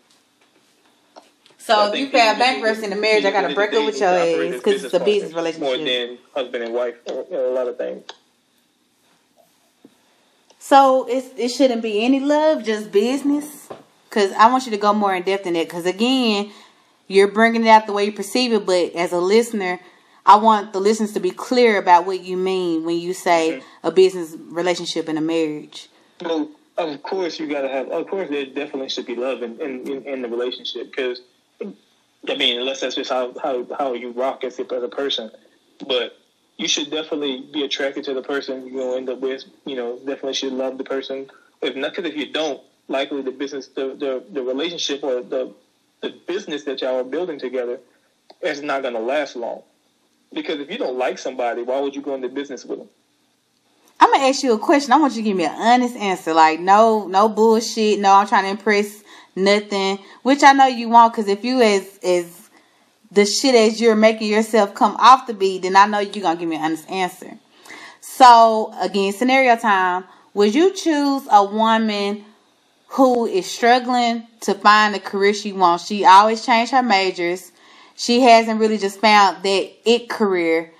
So 1.59 1.93
if 1.93 1.97
you 1.97 2.09
file 2.09 2.37
bankruptcy 2.37 2.83
in 2.83 2.89
the 2.89 2.97
marriage, 2.97 3.23
I 3.23 3.31
gotta 3.31 3.55
break 3.55 3.71
up 3.71 3.85
with 3.85 4.01
your 4.01 4.09
ass 4.09 4.55
because 4.57 4.83
it's 4.83 4.93
a 4.93 4.99
business 4.99 5.31
partners 5.31 5.57
More 5.59 5.71
relationship. 5.75 6.19
than 6.33 6.43
husband 6.43 6.63
and 6.65 6.73
wife, 6.73 6.95
you 7.07 7.25
know, 7.31 7.51
a 7.51 7.55
lot 7.55 7.69
of 7.69 7.77
things. 7.77 8.03
So 10.63 11.07
it's, 11.09 11.27
it 11.37 11.49
shouldn't 11.49 11.81
be 11.81 12.05
any 12.05 12.19
love, 12.19 12.63
just 12.63 12.91
business. 12.91 13.67
Because 14.07 14.31
I 14.33 14.51
want 14.51 14.65
you 14.65 14.71
to 14.71 14.77
go 14.77 14.93
more 14.93 15.13
in 15.15 15.23
depth 15.23 15.47
in 15.47 15.55
it. 15.55 15.67
Because 15.67 15.87
again, 15.87 16.51
you're 17.07 17.27
bringing 17.27 17.65
it 17.65 17.67
out 17.67 17.87
the 17.87 17.93
way 17.93 18.05
you 18.05 18.11
perceive 18.11 18.53
it, 18.53 18.65
but 18.65 18.93
as 18.93 19.11
a 19.11 19.19
listener, 19.19 19.79
I 20.23 20.35
want 20.35 20.71
the 20.71 20.79
listeners 20.79 21.13
to 21.13 21.19
be 21.19 21.31
clear 21.31 21.79
about 21.79 22.05
what 22.05 22.23
you 22.23 22.37
mean 22.37 22.85
when 22.85 22.99
you 22.99 23.13
say 23.13 23.63
a 23.83 23.91
business 23.91 24.35
relationship 24.37 25.07
and 25.07 25.17
a 25.17 25.21
marriage. 25.21 25.89
Well, 26.21 26.51
of 26.77 27.01
course 27.01 27.39
you 27.39 27.47
gotta 27.47 27.67
have. 27.67 27.89
Of 27.89 28.07
course, 28.07 28.29
there 28.29 28.45
definitely 28.45 28.89
should 28.89 29.07
be 29.07 29.15
love 29.15 29.41
in 29.41 29.59
in, 29.59 29.89
in, 29.89 30.03
in 30.03 30.21
the 30.21 30.29
relationship 30.29 30.91
because, 30.91 31.21
I 31.59 32.35
mean, 32.37 32.59
unless 32.59 32.81
that's 32.81 32.95
just 32.95 33.09
how 33.09 33.33
how, 33.41 33.65
how 33.77 33.93
you 33.93 34.11
rock 34.11 34.43
as 34.43 34.59
a, 34.59 34.73
as 34.73 34.83
a 34.83 34.87
person, 34.87 35.31
but 35.87 36.20
you 36.61 36.67
should 36.67 36.91
definitely 36.91 37.49
be 37.51 37.63
attracted 37.63 38.03
to 38.05 38.13
the 38.13 38.21
person 38.21 38.67
you're 38.67 38.83
gonna 38.83 38.97
end 38.97 39.09
up 39.09 39.19
with. 39.19 39.43
You 39.65 39.75
know, 39.75 39.97
definitely 39.97 40.33
should 40.33 40.53
love 40.53 40.77
the 40.77 40.83
person. 40.83 41.29
If 41.61 41.75
not, 41.75 41.95
because 41.95 42.09
if 42.09 42.15
you 42.15 42.31
don't, 42.31 42.61
likely 42.87 43.23
the 43.23 43.31
business, 43.31 43.67
the 43.67 43.95
the, 43.95 44.23
the 44.31 44.43
relationship 44.43 45.03
or 45.03 45.21
the 45.23 45.53
the 46.01 46.13
business 46.27 46.63
that 46.65 46.81
y'all 46.81 46.99
are 46.99 47.03
building 47.03 47.39
together 47.39 47.79
is 48.41 48.61
not 48.61 48.83
gonna 48.83 48.99
last 48.99 49.35
long. 49.35 49.63
Because 50.31 50.59
if 50.59 50.69
you 50.69 50.77
don't 50.77 50.97
like 50.97 51.17
somebody, 51.17 51.63
why 51.63 51.79
would 51.79 51.95
you 51.95 52.01
go 52.01 52.13
into 52.15 52.29
business 52.29 52.63
with 52.63 52.79
them? 52.79 52.89
I'm 53.99 54.11
gonna 54.11 54.25
ask 54.25 54.43
you 54.43 54.53
a 54.53 54.59
question. 54.59 54.93
I 54.93 54.97
want 54.97 55.13
you 55.13 55.23
to 55.23 55.23
give 55.23 55.37
me 55.37 55.45
an 55.45 55.55
honest 55.55 55.95
answer. 55.95 56.33
Like 56.33 56.59
no, 56.59 57.07
no 57.07 57.27
bullshit. 57.27 57.99
No, 57.99 58.13
I'm 58.13 58.27
trying 58.27 58.43
to 58.43 58.49
impress 58.51 59.03
nothing. 59.35 59.97
Which 60.21 60.43
I 60.43 60.53
know 60.53 60.67
you 60.67 60.89
won't, 60.89 61.11
because 61.11 61.27
if 61.27 61.43
you 61.43 61.61
as 61.61 61.99
as 62.03 62.40
the 63.11 63.25
shit 63.25 63.55
as 63.55 63.81
you're 63.81 63.95
making 63.95 64.29
yourself 64.29 64.73
come 64.73 64.95
off 64.97 65.27
the 65.27 65.33
beat, 65.33 65.63
then 65.63 65.75
I 65.75 65.85
know 65.85 65.99
you're 65.99 66.23
gonna 66.23 66.39
give 66.39 66.49
me 66.49 66.55
an 66.55 66.63
honest 66.63 66.89
answer. 66.89 67.37
So 67.99 68.73
again, 68.79 69.13
scenario 69.13 69.55
time. 69.57 70.05
Would 70.33 70.55
you 70.55 70.73
choose 70.73 71.23
a 71.29 71.43
woman 71.43 72.23
who 72.87 73.25
is 73.25 73.45
struggling 73.45 74.25
to 74.41 74.53
find 74.53 74.95
the 74.95 74.99
career 74.99 75.33
she 75.33 75.51
wants? 75.51 75.87
She 75.87 76.05
always 76.05 76.45
changed 76.45 76.71
her 76.71 76.81
majors. 76.81 77.51
She 77.95 78.21
hasn't 78.21 78.59
really 78.59 78.77
just 78.77 78.99
found 78.99 79.43
that 79.43 79.71
it 79.85 80.09
career 80.09 80.71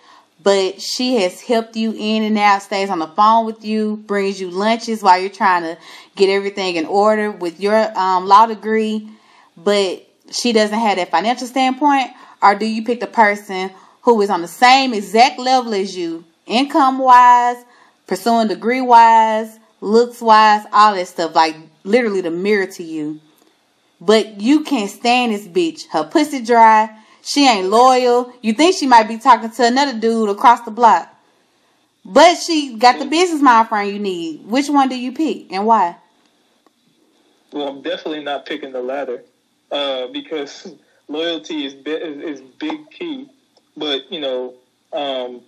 but 0.44 0.82
she 0.82 1.16
has 1.18 1.42
helped 1.42 1.76
you 1.76 1.94
in 1.96 2.24
and 2.24 2.38
out, 2.38 2.62
stays 2.62 2.90
on 2.90 3.00
the 3.00 3.08
phone 3.08 3.46
with 3.46 3.64
you, 3.64 3.98
brings 4.08 4.42
you 4.42 4.50
lunches 4.50 5.04
while 5.04 5.20
you're 5.20 5.30
trying 5.30 5.64
to 5.64 5.78
get 6.16 6.30
everything 6.30 6.76
in 6.76 6.86
order 6.86 7.32
with 7.32 7.60
your 7.60 7.98
um, 7.98 8.28
law 8.28 8.46
degree, 8.46 9.08
but 9.56 10.06
she 10.32 10.54
doesn't 10.54 10.78
have 10.78 10.98
that 10.98 11.12
financial 11.12 11.48
standpoint? 11.48 12.12
Or 12.42 12.56
do 12.56 12.66
you 12.66 12.84
pick 12.84 13.00
the 13.00 13.08
person 13.08 13.72
who 14.02 14.22
is 14.22 14.30
on 14.30 14.42
the 14.42 14.48
same 14.48 14.94
exact 14.94 15.40
level 15.40 15.74
as 15.74 15.96
you, 15.96 16.26
income 16.46 16.98
wise, 16.98 17.64
pursuing 18.08 18.48
degree 18.48 18.82
wise, 18.82 19.60
looks 19.80 20.22
wise, 20.22 20.66
all 20.74 20.96
that 20.96 21.08
stuff, 21.08 21.36
like 21.36 21.56
literally 21.84 22.22
the 22.22 22.32
mirror 22.32 22.66
to 22.66 22.84
you? 22.84 23.20
But 24.00 24.42
you 24.42 24.64
can't 24.64 24.90
stand 24.90 25.32
this 25.32 25.48
bitch. 25.48 25.88
Her 25.90 26.04
pussy 26.04 26.42
dry. 26.42 26.98
She 27.22 27.48
ain't 27.48 27.70
loyal. 27.70 28.34
You 28.42 28.54
think 28.54 28.76
she 28.76 28.88
might 28.88 29.08
be 29.08 29.20
talking 29.20 29.52
to 29.52 29.68
another 29.68 30.00
dude 30.00 30.30
across 30.30 30.62
the 30.62 30.72
block. 30.72 31.08
But 32.04 32.36
she 32.38 32.78
got 32.78 32.98
the 32.98 33.06
business 33.06 33.44
mind 33.44 33.70
frame 33.70 33.94
you 33.94 34.00
need. 34.00 34.46
Which 34.48 34.70
one 34.70 34.90
do 34.90 34.98
you 34.98 35.12
pick 35.12 35.52
and 35.52 35.68
why? 35.68 35.98
Well, 37.54 37.68
I'm 37.68 37.82
definitely 37.84 38.24
not 38.24 38.48
picking 38.48 38.72
the 38.72 38.82
latter 38.82 39.24
uh, 39.72 40.08
because 40.08 40.74
loyalty 41.08 41.66
is, 41.66 41.74
bi- 41.74 41.92
is 41.92 42.42
big 42.60 42.92
key. 42.92 43.30
But 43.78 44.12
you 44.12 44.20
know, 44.20 44.54
um, 44.94 45.42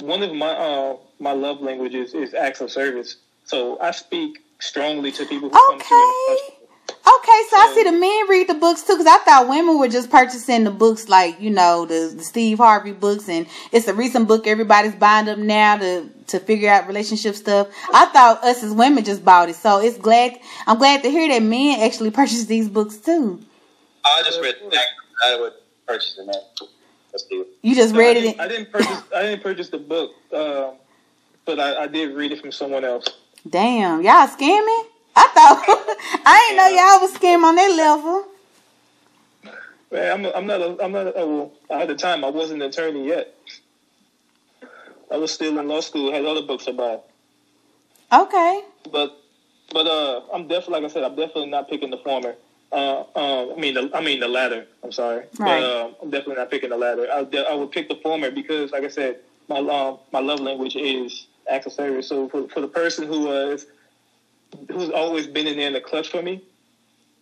one 0.00 0.22
of 0.22 0.32
my 0.34 0.50
uh, 0.52 0.96
my 1.18 1.32
love 1.32 1.60
languages 1.60 2.14
is 2.14 2.34
acts 2.34 2.60
of 2.60 2.70
service. 2.70 3.16
So 3.44 3.78
I 3.80 3.92
speak 3.92 4.38
strongly 4.60 5.12
to 5.12 5.26
people 5.26 5.50
who 5.50 5.58
come 5.66 5.78
to 5.80 5.94
me. 6.28 6.55
In 6.88 6.94
Okay. 6.94 7.26
Okay, 7.26 7.42
so 7.50 7.56
I 7.56 7.72
see 7.74 7.82
the 7.84 7.92
men 7.92 8.28
read 8.28 8.48
the 8.48 8.54
books 8.54 8.82
too, 8.82 8.94
because 8.94 9.06
I 9.06 9.18
thought 9.18 9.48
women 9.48 9.78
were 9.78 9.88
just 9.88 10.10
purchasing 10.10 10.64
the 10.64 10.70
books 10.70 11.08
like, 11.08 11.40
you 11.40 11.50
know, 11.50 11.84
the, 11.86 12.14
the 12.16 12.22
Steve 12.24 12.58
Harvey 12.58 12.92
books, 12.92 13.28
and 13.28 13.46
it's 13.72 13.88
a 13.88 13.94
recent 13.94 14.28
book 14.28 14.46
everybody's 14.46 14.94
buying 14.94 15.28
up 15.28 15.38
now 15.38 15.76
to 15.76 16.08
to 16.28 16.40
figure 16.40 16.70
out 16.70 16.86
relationship 16.86 17.34
stuff. 17.34 17.68
I 17.92 18.06
thought 18.06 18.44
us 18.44 18.62
as 18.62 18.72
women 18.72 19.04
just 19.04 19.24
bought 19.24 19.48
it, 19.48 19.56
so 19.56 19.80
it's 19.80 19.98
glad 19.98 20.38
I'm 20.66 20.78
glad 20.78 21.02
to 21.02 21.10
hear 21.10 21.28
that 21.28 21.42
men 21.42 21.80
actually 21.80 22.10
purchase 22.22 22.44
these 22.46 22.68
books 22.68 22.96
too. 22.96 23.40
I 24.04 24.22
just 24.24 24.40
read 24.40 24.56
that. 24.70 24.84
I 25.24 25.40
would 25.40 25.52
purchase 25.86 26.16
it, 26.18 26.26
man. 26.26 26.36
Let's 27.12 27.24
do. 27.24 27.46
You 27.62 27.74
just 27.74 27.92
No, 27.94 28.00
read 28.00 28.14
didn't, 28.14 28.34
it. 28.34 28.40
I 28.40 28.48
didn't 28.48 28.72
purchase. 28.72 29.02
I 29.14 29.22
didn't 29.22 29.42
purchase 29.42 29.68
the 29.70 29.78
book, 29.78 30.12
um, 30.32 30.74
but 31.44 31.58
I, 31.58 31.84
I 31.84 31.86
did 31.88 32.14
read 32.14 32.32
it 32.32 32.40
from 32.40 32.52
someone 32.52 32.84
else. 32.84 33.06
Damn, 33.48 34.02
y'all 34.02 34.28
scamming? 34.28 34.84
I 35.16 35.28
thought 35.34 35.64
I 36.26 36.38
didn't 36.48 36.58
know 36.58 36.68
y'all 36.68 37.00
was 37.00 37.14
scamming 37.14 37.44
on 37.44 37.56
that 37.56 37.76
level. 37.76 38.26
Man, 39.92 40.26
I'm, 40.26 40.32
I'm 40.34 40.46
not. 40.46 40.60
A, 40.60 40.84
I'm 40.84 40.92
not. 40.92 41.06
A, 41.08 41.26
well, 41.26 41.52
at 41.70 41.88
the 41.88 41.94
time, 41.94 42.24
I 42.24 42.30
wasn't 42.30 42.62
an 42.62 42.68
attorney 42.68 43.06
yet. 43.08 43.34
I 45.10 45.16
was 45.16 45.32
still 45.32 45.58
in 45.58 45.68
law 45.68 45.80
school. 45.80 46.12
Had 46.12 46.24
other 46.24 46.42
books 46.42 46.64
to 46.66 46.72
buy. 46.72 46.98
Okay. 48.12 48.62
but 48.92 49.18
but 49.72 49.86
uh, 49.86 50.22
I'm 50.32 50.48
definitely 50.48 50.74
like 50.82 50.90
I 50.90 50.94
said, 50.94 51.04
I'm 51.04 51.16
definitely 51.16 51.46
not 51.48 51.68
picking 51.68 51.90
the 51.90 51.98
former. 51.98 52.34
Uh, 52.72 53.00
um, 53.14 53.52
I 53.56 53.60
mean, 53.60 53.74
the, 53.74 53.90
I 53.94 54.00
mean 54.00 54.20
the 54.20 54.28
latter. 54.28 54.66
I'm 54.82 54.92
sorry, 54.92 55.24
Right. 55.38 55.60
but 55.60 55.62
uh, 55.62 55.90
I'm 56.02 56.10
definitely 56.10 56.36
not 56.36 56.50
picking 56.50 56.70
the 56.70 56.76
latter. 56.76 57.08
I, 57.12 57.24
de- 57.24 57.48
I 57.48 57.54
would 57.54 57.70
pick 57.70 57.88
the 57.88 57.96
former 57.96 58.30
because, 58.30 58.72
like 58.72 58.84
I 58.84 58.88
said, 58.88 59.20
my 59.48 59.58
um, 59.58 59.98
my 60.12 60.20
love 60.20 60.40
language 60.40 60.76
is 60.76 61.26
acts 61.50 61.66
of 61.66 61.72
service. 61.72 62.08
So 62.08 62.28
for 62.28 62.48
for 62.48 62.60
the 62.60 62.68
person 62.68 63.06
who 63.06 63.22
was 63.26 63.66
who's 64.70 64.90
always 64.90 65.26
been 65.26 65.46
in 65.46 65.56
there 65.56 65.66
in 65.66 65.72
the 65.72 65.80
clutch 65.80 66.08
for 66.08 66.22
me, 66.22 66.42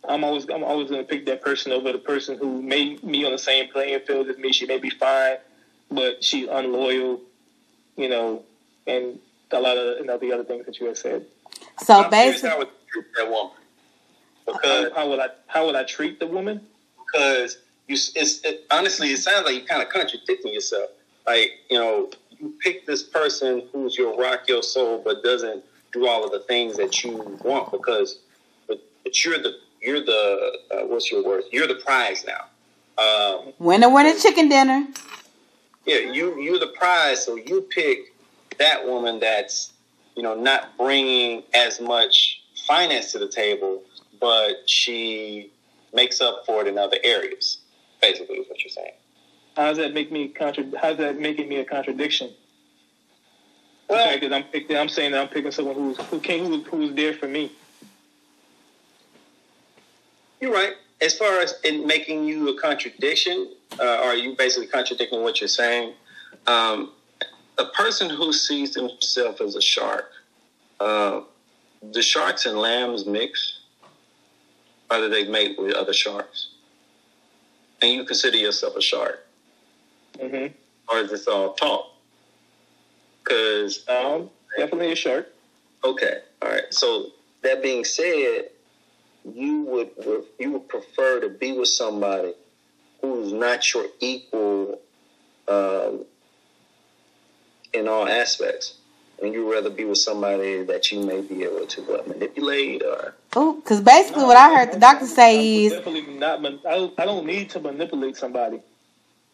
I'm 0.08 0.24
always 0.24 0.48
I'm 0.48 0.64
always 0.64 0.90
going 0.90 1.02
to 1.02 1.08
pick 1.08 1.26
that 1.26 1.42
person 1.42 1.72
over 1.72 1.92
the 1.92 1.98
person 1.98 2.36
who 2.38 2.62
made 2.62 3.02
me 3.02 3.24
on 3.24 3.32
the 3.32 3.38
same 3.38 3.70
playing 3.70 4.00
field 4.00 4.28
as 4.28 4.36
me. 4.38 4.52
She 4.52 4.66
may 4.66 4.78
be 4.78 4.90
fine, 4.90 5.36
but 5.90 6.22
she's 6.22 6.48
unloyal, 6.48 7.20
you 7.96 8.08
know, 8.08 8.42
and 8.86 9.18
a 9.50 9.60
lot 9.60 9.76
of 9.76 9.98
and 9.98 10.10
all 10.10 10.18
the 10.18 10.32
other 10.32 10.44
things 10.44 10.66
that 10.66 10.78
you 10.80 10.86
have 10.86 10.98
said. 10.98 11.26
So 11.78 12.02
I'm 12.02 12.10
basically, 12.10 12.50
how 12.50 12.58
would 12.58 12.68
treat 12.92 13.06
that 13.16 13.30
woman. 13.30 13.52
because 14.46 14.90
How, 14.90 14.96
how 14.96 15.08
would 15.08 15.20
I 15.20 15.28
how 15.46 15.66
would 15.66 15.76
I 15.76 15.84
treat 15.84 16.20
the 16.20 16.26
woman? 16.26 16.60
because 17.14 17.58
you 17.88 17.94
it's 17.94 18.40
it, 18.44 18.66
honestly 18.70 19.12
it 19.12 19.18
sounds 19.18 19.46
like 19.46 19.54
you're 19.56 19.66
kind 19.66 19.82
of 19.82 19.88
contradicting 19.88 20.52
yourself. 20.52 20.90
Like 21.26 21.52
you 21.70 21.78
know 21.78 22.10
you 22.30 22.54
pick 22.60 22.86
this 22.86 23.02
person 23.02 23.62
who's 23.72 23.96
your 23.96 24.16
rock 24.18 24.48
your 24.48 24.62
soul, 24.62 25.00
but 25.04 25.22
doesn't 25.22 25.64
do 25.94 26.06
all 26.06 26.24
of 26.24 26.32
the 26.32 26.40
things 26.40 26.76
that 26.76 27.02
you 27.04 27.38
want 27.42 27.70
because 27.72 28.18
but, 28.68 28.80
but 29.04 29.24
you're 29.24 29.38
the 29.38 29.54
you're 29.80 30.04
the 30.04 30.58
uh, 30.74 30.80
what's 30.86 31.10
your 31.10 31.24
word? 31.24 31.44
You're 31.52 31.68
the 31.68 31.76
prize 31.76 32.24
now. 32.26 33.02
Um, 33.02 33.52
Winner, 33.58 33.88
winner, 33.90 34.14
chicken 34.18 34.48
dinner. 34.48 34.86
yeah, 35.86 35.98
you 35.98 36.40
you're 36.40 36.58
the 36.58 36.72
prize, 36.78 37.24
so 37.24 37.36
you 37.36 37.62
pick 37.62 38.14
that 38.58 38.84
woman 38.86 39.20
that's 39.20 39.72
you 40.16 40.22
know 40.22 40.34
not 40.34 40.76
bringing 40.76 41.42
as 41.54 41.80
much 41.80 42.42
finance 42.66 43.12
to 43.12 43.18
the 43.18 43.28
table, 43.28 43.82
but 44.20 44.68
she 44.68 45.50
makes 45.92 46.20
up 46.20 46.44
for 46.46 46.62
it 46.62 46.66
in 46.68 46.76
other 46.78 46.98
areas. 47.04 47.58
Basically, 48.02 48.36
is 48.36 48.48
what 48.48 48.62
you're 48.62 48.70
saying. 48.70 48.92
How 49.56 49.68
does 49.68 49.78
that 49.78 49.94
make 49.94 50.10
me 50.10 50.28
contra- 50.28 50.66
How's 50.80 50.96
that 50.98 51.18
making 51.20 51.48
me 51.48 51.56
a 51.56 51.64
contradiction? 51.64 52.30
Well, 53.88 54.14
Because 54.14 54.32
I'm 54.32 54.44
picking, 54.44 54.76
I'm 54.76 54.88
saying 54.88 55.12
that 55.12 55.20
I'm 55.20 55.28
picking 55.28 55.50
someone 55.50 55.74
who's 55.74 55.98
who 55.98 56.18
came 56.20 56.46
who, 56.46 56.62
who's 56.62 56.94
there 56.94 57.14
for 57.14 57.28
me. 57.28 57.52
You're 60.40 60.52
right. 60.52 60.74
As 61.00 61.16
far 61.16 61.40
as 61.40 61.54
in 61.64 61.86
making 61.86 62.24
you 62.24 62.48
a 62.56 62.60
contradiction, 62.60 63.52
uh, 63.78 64.02
are 64.04 64.14
you 64.14 64.36
basically 64.36 64.68
contradicting 64.68 65.22
what 65.22 65.40
you're 65.40 65.48
saying? 65.48 65.94
Um, 66.46 66.92
a 67.58 67.66
person 67.66 68.10
who 68.10 68.32
sees 68.32 68.74
himself 68.74 69.40
as 69.40 69.54
a 69.54 69.60
shark, 69.60 70.10
uh, 70.80 71.20
the 71.92 72.02
sharks 72.02 72.46
and 72.46 72.58
lambs 72.58 73.06
mix, 73.06 73.60
or 74.90 74.98
do 74.98 75.08
they 75.08 75.28
mate 75.28 75.58
with 75.58 75.74
other 75.74 75.92
sharks? 75.92 76.48
And 77.82 77.92
you 77.92 78.04
consider 78.04 78.36
yourself 78.36 78.76
a 78.76 78.80
shark, 78.80 79.26
mm-hmm. 80.18 80.54
or 80.88 80.98
is 81.00 81.10
this 81.10 81.26
all 81.26 81.54
talk? 81.54 81.93
Because 83.24 83.88
Um, 83.88 84.30
definitely 84.56 84.92
a 84.92 84.96
shark. 84.96 85.28
Okay, 85.82 86.18
all 86.42 86.50
right. 86.50 86.62
So 86.70 87.10
that 87.42 87.62
being 87.62 87.84
said, 87.84 88.50
you 89.34 89.62
would 89.62 89.90
you 90.38 90.52
would 90.52 90.68
prefer 90.68 91.20
to 91.20 91.28
be 91.28 91.52
with 91.52 91.68
somebody 91.68 92.34
who's 93.00 93.32
not 93.32 93.72
your 93.72 93.86
equal 94.00 94.80
um, 95.48 96.04
in 97.72 97.88
all 97.88 98.06
aspects, 98.06 98.74
and 99.22 99.32
you'd 99.32 99.50
rather 99.50 99.70
be 99.70 99.84
with 99.84 99.98
somebody 99.98 100.62
that 100.64 100.92
you 100.92 101.00
may 101.04 101.20
be 101.20 101.44
able 101.44 101.66
to 101.66 101.82
what, 101.82 102.06
manipulate 102.08 102.82
or 102.82 103.14
Oh, 103.36 103.54
because 103.54 103.80
basically 103.80 104.24
what 104.24 104.36
I 104.36 104.54
heard 104.54 104.72
the 104.72 104.78
doctor 104.78 105.06
say 105.06 105.64
is, 105.64 105.72
definitely 105.72 106.14
not. 106.14 106.38
I 106.44 106.50
don't, 106.76 107.00
I 107.00 107.04
don't 107.04 107.26
need 107.26 107.50
to 107.50 107.60
manipulate 107.60 108.16
somebody. 108.16 108.60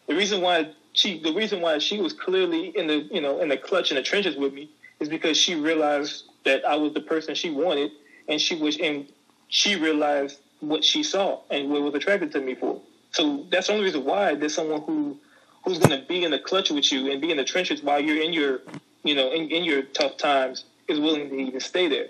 The 0.07 0.15
reason 0.15 0.41
why 0.41 0.71
she, 0.93 1.21
the 1.21 1.33
reason 1.33 1.61
why 1.61 1.77
she 1.79 1.99
was 2.01 2.13
clearly 2.13 2.67
in 2.77 2.87
the, 2.87 3.07
you 3.11 3.21
know, 3.21 3.41
in 3.41 3.49
the 3.49 3.57
clutch 3.57 3.91
in 3.91 3.95
the 3.95 4.03
trenches 4.03 4.35
with 4.35 4.53
me 4.53 4.69
is 4.99 5.09
because 5.09 5.37
she 5.37 5.55
realized 5.55 6.25
that 6.45 6.65
I 6.65 6.75
was 6.75 6.93
the 6.93 7.01
person 7.01 7.35
she 7.35 7.49
wanted, 7.49 7.91
and 8.27 8.39
she 8.41 8.55
was, 8.55 8.77
and 8.79 9.07
she 9.47 9.75
realized 9.75 10.39
what 10.59 10.83
she 10.83 11.03
saw 11.03 11.41
and 11.49 11.69
what 11.69 11.81
was 11.81 11.95
attracted 11.95 12.31
to 12.33 12.41
me 12.41 12.55
for. 12.55 12.81
So 13.11 13.45
that's 13.51 13.67
the 13.67 13.73
only 13.73 13.85
reason 13.85 14.05
why 14.05 14.35
there's 14.35 14.55
someone 14.55 14.81
who, 14.81 15.17
who's 15.65 15.79
going 15.79 15.99
to 15.99 16.05
be 16.07 16.23
in 16.23 16.31
the 16.31 16.39
clutch 16.39 16.69
with 16.71 16.91
you 16.91 17.11
and 17.11 17.21
be 17.21 17.31
in 17.31 17.37
the 17.37 17.43
trenches 17.43 17.83
while 17.83 17.99
you're 17.99 18.21
in 18.21 18.33
your, 18.33 18.61
you 19.03 19.15
know, 19.15 19.31
in, 19.31 19.49
in 19.49 19.63
your 19.63 19.83
tough 19.83 20.17
times 20.17 20.65
is 20.87 20.99
willing 20.99 21.29
to 21.29 21.35
even 21.35 21.59
stay 21.59 21.87
there. 21.87 22.07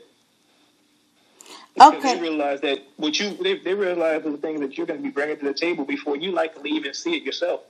Because 1.75 1.93
Okay. 1.95 2.15
They 2.15 2.21
realize 2.21 2.61
that 2.61 2.79
what 2.97 3.19
you 3.19 3.31
they, 3.41 3.57
they 3.59 3.73
realize 3.73 4.23
the 4.23 4.37
things 4.37 4.59
that 4.61 4.77
you're 4.77 4.87
going 4.87 4.99
to 4.99 5.03
be 5.03 5.11
bringing 5.11 5.37
to 5.37 5.45
the 5.45 5.53
table 5.53 5.85
before 5.85 6.17
you 6.17 6.31
likely 6.31 6.71
even 6.71 6.93
see 6.93 7.15
it 7.15 7.23
yourself. 7.23 7.61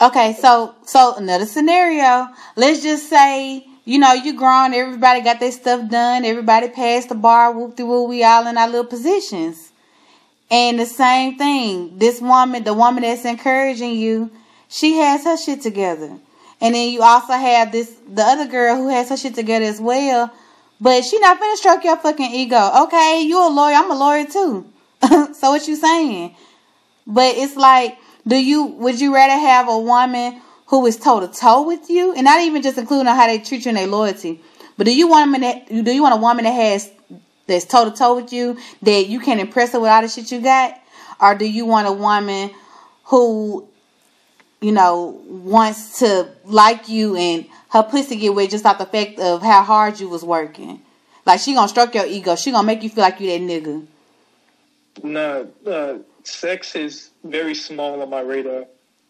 Okay, 0.00 0.36
so 0.40 0.74
so 0.84 1.14
another 1.16 1.46
scenario. 1.46 2.28
Let's 2.56 2.82
just 2.82 3.08
say 3.08 3.66
you 3.84 3.98
know 3.98 4.12
you 4.12 4.36
grown, 4.36 4.74
everybody 4.74 5.20
got 5.20 5.40
their 5.40 5.52
stuff 5.52 5.88
done, 5.90 6.24
everybody 6.24 6.68
passed 6.68 7.08
the 7.08 7.14
bar, 7.14 7.52
whoop 7.52 7.76
de 7.76 7.84
woo, 7.84 8.04
we 8.04 8.24
all 8.24 8.46
in 8.46 8.56
our 8.56 8.68
little 8.68 8.86
positions. 8.86 9.72
And 10.50 10.78
the 10.78 10.86
same 10.86 11.36
thing, 11.36 11.98
this 11.98 12.20
woman, 12.20 12.64
the 12.64 12.74
woman 12.74 13.02
that's 13.02 13.24
encouraging 13.24 13.92
you, 13.92 14.30
she 14.68 14.94
has 14.98 15.24
her 15.24 15.36
shit 15.36 15.62
together. 15.62 16.18
And 16.60 16.74
then 16.74 16.88
you 16.90 17.02
also 17.02 17.32
have 17.32 17.72
this 17.72 17.94
the 18.08 18.22
other 18.22 18.46
girl 18.46 18.76
who 18.76 18.88
has 18.88 19.08
her 19.08 19.16
shit 19.16 19.34
together 19.34 19.64
as 19.64 19.80
well. 19.80 20.32
But 20.80 21.04
she 21.04 21.18
not 21.18 21.40
finna 21.40 21.56
stroke 21.56 21.84
your 21.84 21.96
fucking 21.96 22.32
ego. 22.32 22.84
Okay, 22.84 23.22
you 23.22 23.38
a 23.38 23.48
lawyer, 23.48 23.74
I'm 23.74 23.90
a 23.90 23.94
lawyer 23.94 24.26
too. 24.26 24.70
so 25.34 25.50
what 25.50 25.66
you 25.68 25.76
saying? 25.76 26.34
But 27.06 27.36
it's 27.36 27.56
like, 27.56 27.98
do 28.26 28.36
you 28.36 28.64
would 28.64 29.00
you 29.00 29.14
rather 29.14 29.34
have 29.34 29.68
a 29.68 29.78
woman 29.78 30.40
who 30.66 30.86
is 30.86 30.96
toe 30.96 31.20
to 31.20 31.28
toe 31.28 31.62
with 31.66 31.90
you, 31.90 32.14
and 32.14 32.24
not 32.24 32.40
even 32.40 32.62
just 32.62 32.78
including 32.78 33.06
how 33.06 33.26
they 33.26 33.38
treat 33.38 33.64
you 33.64 33.68
and 33.70 33.78
their 33.78 33.86
loyalty, 33.86 34.40
but 34.76 34.86
do 34.86 34.94
you 34.94 35.08
want 35.08 35.36
a 35.36 35.40
that 35.40 35.68
do 35.68 35.92
you 35.92 36.02
want 36.02 36.14
a 36.14 36.18
woman 36.18 36.44
that 36.44 36.52
has 36.52 36.90
that's 37.46 37.64
toe 37.64 37.88
to 37.88 37.96
toe 37.96 38.16
with 38.16 38.32
you 38.32 38.58
that 38.82 39.06
you 39.06 39.20
can 39.20 39.38
impress 39.38 39.72
her 39.72 39.80
with 39.80 39.90
all 39.90 40.02
the 40.02 40.08
shit 40.08 40.30
you 40.32 40.40
got, 40.40 40.80
or 41.20 41.34
do 41.34 41.44
you 41.44 41.66
want 41.66 41.86
a 41.86 41.92
woman 41.92 42.50
who 43.04 43.66
you 44.60 44.72
know 44.72 45.20
wants 45.26 45.98
to 45.98 46.28
like 46.44 46.88
you 46.88 47.16
and 47.16 47.46
her 47.70 47.82
pussy 47.82 48.16
get 48.16 48.34
wet 48.34 48.50
just 48.50 48.64
off 48.64 48.78
the 48.78 48.86
fact 48.86 49.18
of 49.18 49.42
how 49.42 49.62
hard 49.62 50.00
you 50.00 50.08
was 50.08 50.24
working? 50.24 50.80
Like 51.26 51.40
she 51.40 51.54
gonna 51.54 51.68
stroke 51.68 51.94
your 51.94 52.06
ego. 52.06 52.36
She 52.36 52.50
gonna 52.50 52.66
make 52.66 52.82
you 52.82 52.90
feel 52.90 53.02
like 53.02 53.20
you 53.20 53.28
that 53.28 53.40
nigga. 53.40 53.86
No, 55.02 55.48
uh, 55.66 55.98
sex 56.22 56.76
is 56.76 57.10
very 57.24 57.54
small 57.54 58.02
on 58.02 58.10
my 58.10 58.20
radar. 58.20 58.66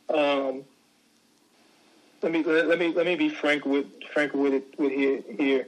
Um, 0.09 0.65
let 2.23 2.33
me 2.33 2.43
let, 2.43 2.79
me 2.79 2.93
let 2.95 3.07
me 3.07 3.17
be 3.17 3.29
frank 3.29 3.67
with 3.67 3.87
frank 4.13 4.33
with 4.33 4.55
it 4.55 4.79
with 4.79 4.93
here 4.93 5.23
here. 5.39 5.67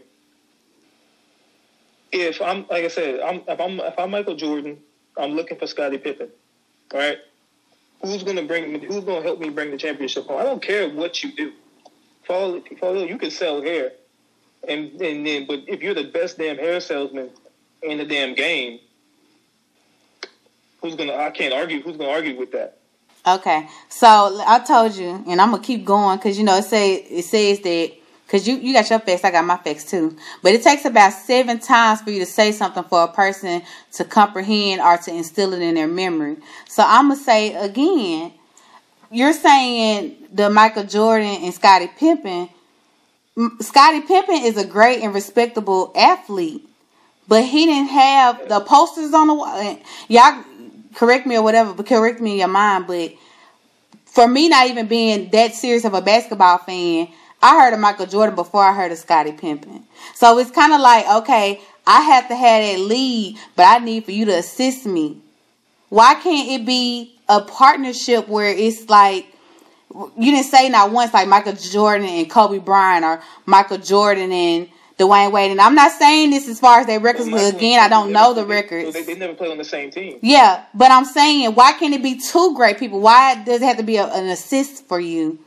If 2.12 2.40
I'm 2.40 2.66
like 2.70 2.84
I 2.84 2.88
said, 2.88 3.20
I'm 3.20 3.42
if 3.46 3.60
I'm 3.60 3.80
if 3.80 3.98
I'm 3.98 4.10
Michael 4.10 4.36
Jordan, 4.36 4.78
I'm 5.18 5.32
looking 5.32 5.58
for 5.58 5.66
Scottie 5.66 5.98
Pippen. 5.98 6.30
Right, 6.94 7.18
who's 8.00 8.22
gonna 8.22 8.44
bring 8.44 8.72
me? 8.72 8.86
Who's 8.86 9.04
gonna 9.04 9.22
help 9.22 9.38
me 9.38 9.50
bring 9.50 9.70
the 9.70 9.76
championship 9.76 10.26
home? 10.26 10.40
I 10.40 10.44
don't 10.44 10.62
care 10.62 10.88
what 10.88 11.22
you 11.22 11.32
do. 11.32 11.52
Follow, 12.26 12.62
follow. 12.80 13.04
You 13.04 13.18
can 13.18 13.30
sell 13.30 13.60
hair, 13.60 13.92
and 14.66 14.92
and 15.00 15.26
then 15.26 15.46
but 15.46 15.60
if 15.66 15.82
you're 15.82 15.94
the 15.94 16.04
best 16.04 16.38
damn 16.38 16.56
hair 16.56 16.80
salesman 16.80 17.30
in 17.82 17.98
the 17.98 18.04
damn 18.04 18.34
game, 18.34 18.78
who's 20.80 20.94
gonna? 20.94 21.14
I 21.14 21.30
can't 21.30 21.52
argue. 21.52 21.82
Who's 21.82 21.96
gonna 21.96 22.10
argue 22.10 22.38
with 22.38 22.52
that? 22.52 22.78
Okay, 23.26 23.68
so 23.88 24.40
I 24.46 24.60
told 24.60 24.94
you, 24.94 25.24
and 25.26 25.40
I'm 25.40 25.50
gonna 25.50 25.62
keep 25.62 25.84
going 25.84 26.18
because 26.18 26.38
you 26.38 26.44
know 26.44 26.56
it 26.56 26.64
say 26.64 26.94
it 26.94 27.24
says 27.24 27.58
that 27.60 27.92
because 28.24 28.46
you 28.46 28.56
you 28.56 28.72
got 28.72 28.88
your 28.88 29.00
facts, 29.00 29.24
I 29.24 29.30
got 29.32 29.44
my 29.44 29.56
facts 29.56 29.84
too. 29.84 30.16
But 30.42 30.52
it 30.54 30.62
takes 30.62 30.84
about 30.84 31.12
seven 31.12 31.58
times 31.58 32.02
for 32.02 32.10
you 32.10 32.20
to 32.20 32.26
say 32.26 32.52
something 32.52 32.84
for 32.84 33.02
a 33.02 33.08
person 33.08 33.62
to 33.94 34.04
comprehend 34.04 34.80
or 34.80 34.96
to 34.98 35.12
instill 35.12 35.52
it 35.54 35.62
in 35.62 35.74
their 35.74 35.88
memory. 35.88 36.36
So 36.68 36.84
I'm 36.86 37.08
gonna 37.08 37.20
say 37.20 37.54
again, 37.54 38.32
you're 39.10 39.32
saying 39.32 40.28
the 40.32 40.50
Michael 40.50 40.84
Jordan 40.84 41.42
and 41.42 41.54
Scottie 41.54 41.90
Pippen. 41.98 42.48
Scottie 43.60 44.02
Pippen 44.02 44.36
is 44.36 44.56
a 44.56 44.64
great 44.64 45.02
and 45.02 45.12
respectable 45.12 45.92
athlete, 45.96 46.62
but 47.28 47.44
he 47.44 47.66
didn't 47.66 47.90
have 47.90 48.48
the 48.48 48.60
posters 48.60 49.12
on 49.12 49.26
the 49.26 49.34
wall. 49.34 49.78
Y'all 50.08 50.44
correct 50.96 51.26
me 51.26 51.36
or 51.36 51.42
whatever, 51.42 51.72
but 51.74 51.86
correct 51.86 52.20
me 52.20 52.32
in 52.32 52.38
your 52.38 52.48
mind. 52.48 52.86
But 52.86 53.12
for 54.06 54.26
me, 54.26 54.48
not 54.48 54.66
even 54.66 54.88
being 54.88 55.30
that 55.30 55.54
serious 55.54 55.84
of 55.84 55.94
a 55.94 56.02
basketball 56.02 56.58
fan, 56.58 57.08
I 57.42 57.60
heard 57.60 57.74
of 57.74 57.80
Michael 57.80 58.06
Jordan 58.06 58.34
before 58.34 58.64
I 58.64 58.72
heard 58.72 58.90
of 58.90 58.98
Scottie 58.98 59.32
Pippen. 59.32 59.84
So 60.14 60.38
it's 60.38 60.50
kind 60.50 60.72
of 60.72 60.80
like, 60.80 61.06
okay, 61.22 61.60
I 61.86 62.00
have 62.00 62.28
to 62.28 62.34
have 62.34 62.62
that 62.62 62.80
lead, 62.80 63.38
but 63.54 63.64
I 63.64 63.84
need 63.84 64.04
for 64.04 64.10
you 64.10 64.24
to 64.24 64.32
assist 64.38 64.86
me. 64.86 65.20
Why 65.90 66.14
can't 66.14 66.48
it 66.48 66.66
be 66.66 67.14
a 67.28 67.42
partnership 67.42 68.26
where 68.26 68.50
it's 68.50 68.88
like 68.88 69.26
you 70.16 70.32
didn't 70.32 70.50
say 70.50 70.68
not 70.68 70.90
once 70.90 71.14
like 71.14 71.28
Michael 71.28 71.52
Jordan 71.52 72.06
and 72.06 72.30
Kobe 72.30 72.58
Bryant 72.58 73.04
or 73.04 73.22
Michael 73.44 73.78
Jordan 73.78 74.32
and 74.32 74.68
Dwyane 74.98 75.32
Wade. 75.32 75.50
And 75.50 75.60
I'm 75.60 75.74
not 75.74 75.92
saying 75.92 76.30
this 76.30 76.48
as 76.48 76.58
far 76.58 76.80
as 76.80 76.86
their 76.86 77.00
records, 77.00 77.28
Michael 77.28 77.56
again, 77.56 77.80
I 77.80 77.88
don't 77.88 78.12
know 78.12 78.32
the 78.34 78.46
records. 78.46 78.92
They, 78.94 79.02
they 79.02 79.14
never 79.14 79.34
played 79.34 79.50
on 79.50 79.58
the 79.58 79.64
same 79.64 79.90
team. 79.90 80.18
Yeah, 80.22 80.64
but 80.74 80.90
I'm 80.90 81.04
saying, 81.04 81.54
why 81.54 81.72
can't 81.72 81.94
it 81.94 82.02
be 82.02 82.18
two 82.18 82.54
great 82.54 82.78
people? 82.78 83.00
Why 83.00 83.42
does 83.44 83.60
it 83.60 83.64
have 83.64 83.76
to 83.76 83.82
be 83.82 83.96
a, 83.96 84.06
an 84.06 84.26
assist 84.28 84.86
for 84.86 84.98
you? 84.98 85.38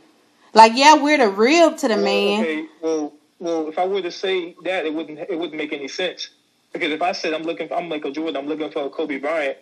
Like, 0.54 0.74
yeah, 0.76 0.95
we're 0.95 1.18
the 1.18 1.30
rib 1.30 1.78
to 1.78 1.88
the 1.88 1.95
Well, 1.95 2.04
man. 2.04 2.41
Okay, 2.41 2.66
well, 2.82 3.14
well, 3.39 3.68
if 3.70 3.80
I 3.80 3.86
were 3.86 4.02
to 4.02 4.12
say 4.12 4.56
that, 4.64 4.86
it 4.86 4.93
wouldn't 4.93 5.20
it 5.20 5.38
wouldn't 5.38 5.56
make 5.58 5.74
any 5.74 5.88
sense. 5.88 6.30
Because 6.74 6.91
if 6.91 7.02
I 7.02 7.14
said 7.14 7.34
I'm 7.34 7.43
looking, 7.43 7.68
for, 7.68 7.76
I'm 7.76 7.89
Michael 7.89 8.12
Jordan, 8.12 8.38
I'm 8.38 8.47
looking 8.47 8.70
for 8.70 8.86
a 8.86 8.89
Kobe 8.89 9.18
Bryant, 9.18 9.58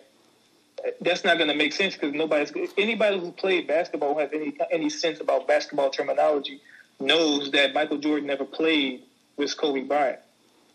that's 1.00 1.24
not 1.24 1.38
going 1.38 1.48
to 1.48 1.56
make 1.56 1.72
sense 1.72 1.94
because 1.94 2.12
nobody's 2.12 2.52
anybody 2.76 3.18
who 3.18 3.32
played 3.32 3.66
basketball 3.66 4.14
who 4.14 4.20
has 4.20 4.30
any 4.32 4.56
any 4.70 4.90
sense 4.90 5.20
about 5.20 5.48
basketball 5.48 5.90
terminology 5.90 6.60
knows 7.00 7.50
that 7.52 7.74
Michael 7.74 7.98
Jordan 7.98 8.26
never 8.26 8.44
played 8.44 9.02
with 9.38 9.56
Kobe 9.56 9.82
Bryant. 9.82 10.18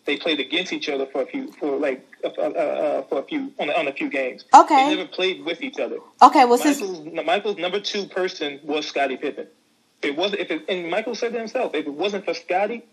they 0.05 0.17
played 0.17 0.39
against 0.39 0.73
each 0.73 0.89
other 0.89 1.05
for 1.05 1.21
a 1.21 1.25
few, 1.25 1.49
for 1.53 1.77
like, 1.77 2.05
uh, 2.25 2.29
uh, 2.37 2.41
uh, 2.41 3.01
for 3.03 3.19
a 3.19 3.23
few 3.23 3.53
on, 3.59 3.69
a- 3.69 3.73
on 3.73 3.87
a 3.87 3.93
few 3.93 4.09
games. 4.09 4.43
Okay. 4.53 4.89
They 4.89 4.95
never 4.97 5.07
played 5.07 5.45
with 5.45 5.61
each 5.61 5.79
other. 5.79 5.97
Okay, 6.21 6.43
well 6.43 6.57
since 6.57 6.81
Michael's, 6.81 7.25
Michael's 7.25 7.57
number 7.57 7.79
two 7.79 8.05
person 8.07 8.59
was 8.63 8.85
Scottie 8.85 9.15
Pippen. 9.17 9.47
It 10.01 10.17
wasn't, 10.17 10.41
if 10.41 10.51
it, 10.51 10.65
and 10.67 10.89
Michael 10.89 11.15
said 11.15 11.31
to 11.31 11.39
himself, 11.39 11.73
if 11.73 11.85
it 11.87 11.93
wasn't 11.93 12.25
for 12.25 12.33
Scottie, 12.33 12.83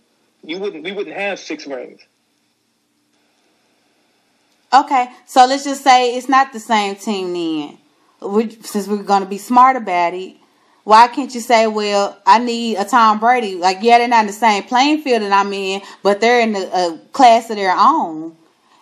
you 0.44 0.58
wouldn't, 0.60 0.84
we 0.84 0.92
wouldn't 0.92 1.16
have 1.16 1.40
six 1.40 1.66
rings. 1.66 2.00
Okay, 4.72 5.08
so 5.26 5.46
let's 5.46 5.64
just 5.64 5.82
say 5.82 6.16
it's 6.16 6.28
not 6.28 6.52
the 6.52 6.60
same 6.60 6.94
team 6.94 7.32
then. 7.32 7.78
We, 8.22 8.50
since 8.50 8.86
we're 8.86 9.02
going 9.02 9.22
to 9.24 9.28
be 9.28 9.38
smart 9.38 9.74
about 9.76 10.14
it, 10.14 10.36
why 10.84 11.08
can't 11.08 11.34
you 11.34 11.40
say, 11.40 11.66
well, 11.66 12.18
I 12.26 12.38
need 12.38 12.76
a 12.76 12.84
Tom 12.84 13.20
Brady? 13.20 13.54
Like, 13.54 13.78
yeah, 13.82 13.98
they're 13.98 14.08
not 14.08 14.20
in 14.20 14.26
the 14.26 14.32
same 14.32 14.62
playing 14.64 15.02
field 15.02 15.22
that 15.22 15.32
I'm 15.32 15.52
in, 15.52 15.82
but 16.02 16.20
they're 16.20 16.40
in 16.40 16.56
a, 16.56 16.60
a 16.60 17.00
class 17.12 17.50
of 17.50 17.56
their 17.56 17.74
own. 17.76 18.36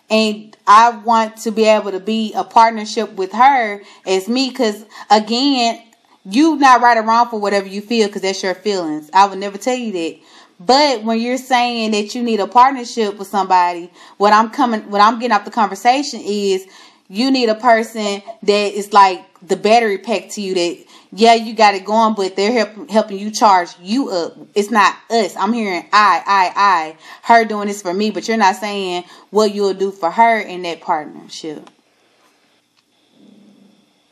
And 0.09 0.55
I 0.65 0.89
want 0.89 1.37
to 1.37 1.51
be 1.51 1.65
able 1.65 1.91
to 1.91 1.99
be 1.99 2.33
a 2.33 2.43
partnership 2.43 3.13
with 3.13 3.31
her 3.33 3.81
as 4.07 4.27
me, 4.27 4.49
because 4.49 4.85
again, 5.11 5.83
you 6.25 6.55
not 6.55 6.81
right 6.81 6.97
or 6.97 7.03
wrong 7.03 7.29
for 7.29 7.39
whatever 7.39 7.67
you 7.67 7.81
feel, 7.81 8.07
because 8.07 8.23
that's 8.23 8.41
your 8.41 8.55
feelings. 8.55 9.09
I 9.13 9.27
would 9.27 9.39
never 9.39 9.57
tell 9.57 9.75
you 9.75 9.91
that. 9.91 10.19
But 10.59 11.03
when 11.03 11.19
you're 11.19 11.37
saying 11.37 11.91
that 11.91 12.15
you 12.15 12.23
need 12.23 12.39
a 12.39 12.47
partnership 12.47 13.17
with 13.17 13.27
somebody, 13.27 13.91
what 14.17 14.33
I'm 14.33 14.49
coming, 14.49 14.89
what 14.89 14.99
I'm 14.99 15.19
getting 15.19 15.31
off 15.31 15.45
the 15.45 15.51
conversation 15.51 16.21
is 16.21 16.65
you 17.07 17.31
need 17.31 17.49
a 17.49 17.55
person 17.55 18.21
that 18.43 18.73
is 18.73 18.91
like 18.91 19.23
the 19.41 19.55
battery 19.55 19.97
pack 19.97 20.29
to 20.29 20.41
you 20.41 20.53
that 20.53 20.85
yeah 21.13 21.33
you 21.33 21.53
got 21.55 21.75
it 21.75 21.85
going 21.85 22.13
but 22.15 22.35
they're 22.35 22.51
help, 22.53 22.89
helping 22.89 23.19
you 23.19 23.31
charge 23.31 23.69
you 23.81 24.09
up 24.09 24.37
it's 24.55 24.71
not 24.71 24.95
us 25.09 25.35
i'm 25.37 25.53
hearing 25.53 25.85
i 25.93 26.23
i 26.25 26.53
i 26.55 26.97
her 27.23 27.45
doing 27.45 27.67
this 27.67 27.81
for 27.81 27.93
me 27.93 28.11
but 28.11 28.27
you're 28.27 28.37
not 28.37 28.55
saying 28.55 29.03
what 29.31 29.53
you'll 29.53 29.73
do 29.73 29.91
for 29.91 30.11
her 30.11 30.39
in 30.39 30.63
that 30.63 30.81
partnership 30.81 31.69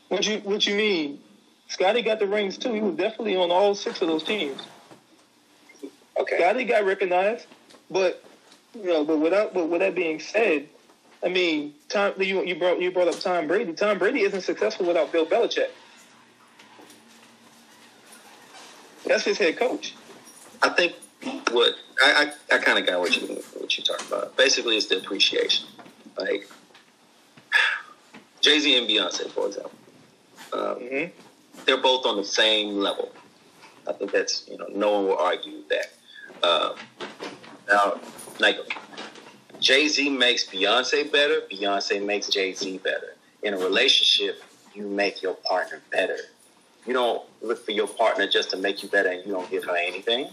What 0.08 0.26
you, 0.26 0.38
what 0.40 0.66
you 0.66 0.74
mean? 0.74 1.20
Scottie 1.68 2.02
got 2.02 2.18
the 2.18 2.26
rings 2.26 2.58
too. 2.58 2.72
He 2.72 2.80
was 2.80 2.96
definitely 2.96 3.36
on 3.36 3.50
all 3.50 3.74
six 3.74 4.00
of 4.02 4.08
those 4.08 4.22
teams. 4.24 4.60
Okay. 6.18 6.38
Scottie 6.38 6.64
got 6.64 6.84
recognized, 6.84 7.46
but 7.90 8.24
you 8.74 8.86
know, 8.86 9.04
but 9.04 9.18
without, 9.18 9.54
but 9.54 9.68
with 9.68 9.80
that 9.80 9.94
being 9.94 10.20
said, 10.20 10.68
I 11.22 11.28
mean, 11.28 11.74
Tom, 11.88 12.14
you 12.18 12.44
you 12.44 12.54
brought 12.54 12.80
you 12.80 12.90
brought 12.90 13.08
up 13.08 13.18
Tom 13.20 13.46
Brady. 13.48 13.72
Tom 13.72 13.98
Brady 13.98 14.20
isn't 14.22 14.42
successful 14.42 14.86
without 14.86 15.10
Bill 15.12 15.26
Belichick. 15.26 15.68
That's 19.06 19.24
his 19.24 19.38
head 19.38 19.56
coach. 19.58 19.94
I 20.62 20.68
think 20.70 20.94
what 21.50 21.74
I 22.04 22.32
I, 22.50 22.54
I 22.54 22.58
kind 22.58 22.78
of 22.78 22.86
got 22.86 23.00
what 23.00 23.16
you 23.20 23.42
what 23.54 23.76
you 23.76 23.84
talking 23.84 24.06
about. 24.06 24.36
Basically, 24.36 24.76
it's 24.76 24.86
the 24.86 24.98
appreciation. 24.98 25.66
Like 26.16 26.48
Jay 28.40 28.58
Z 28.60 28.76
and 28.78 28.88
Beyonce, 28.88 29.30
for 29.30 29.46
example, 29.46 29.72
um, 30.52 30.60
Mhm. 30.80 31.10
they're 31.64 31.76
both 31.82 32.06
on 32.06 32.16
the 32.16 32.24
same 32.24 32.78
level. 32.78 33.10
I 33.86 33.92
think 33.92 34.12
that's 34.12 34.44
you 34.48 34.56
know 34.58 34.66
no 34.72 34.92
one 34.92 35.06
will 35.06 35.18
argue 35.18 35.62
that. 35.70 35.92
Uh, 36.42 36.74
now, 37.68 38.00
like 38.38 38.56
Jay 39.60 39.88
Z 39.88 40.08
makes 40.10 40.44
Beyonce 40.44 41.10
better. 41.10 41.40
Beyonce 41.50 42.04
makes 42.04 42.28
Jay 42.28 42.52
Z 42.52 42.78
better. 42.78 43.14
In 43.42 43.54
a 43.54 43.58
relationship, 43.58 44.42
you 44.74 44.86
make 44.86 45.22
your 45.22 45.34
partner 45.34 45.80
better. 45.90 46.16
You 46.86 46.92
don't 46.92 47.22
look 47.42 47.64
for 47.64 47.72
your 47.72 47.86
partner 47.88 48.26
just 48.28 48.50
to 48.50 48.56
make 48.56 48.82
you 48.82 48.88
better, 48.88 49.10
and 49.10 49.24
you 49.26 49.32
don't 49.32 49.50
give 49.50 49.64
her 49.64 49.76
anything. 49.76 50.28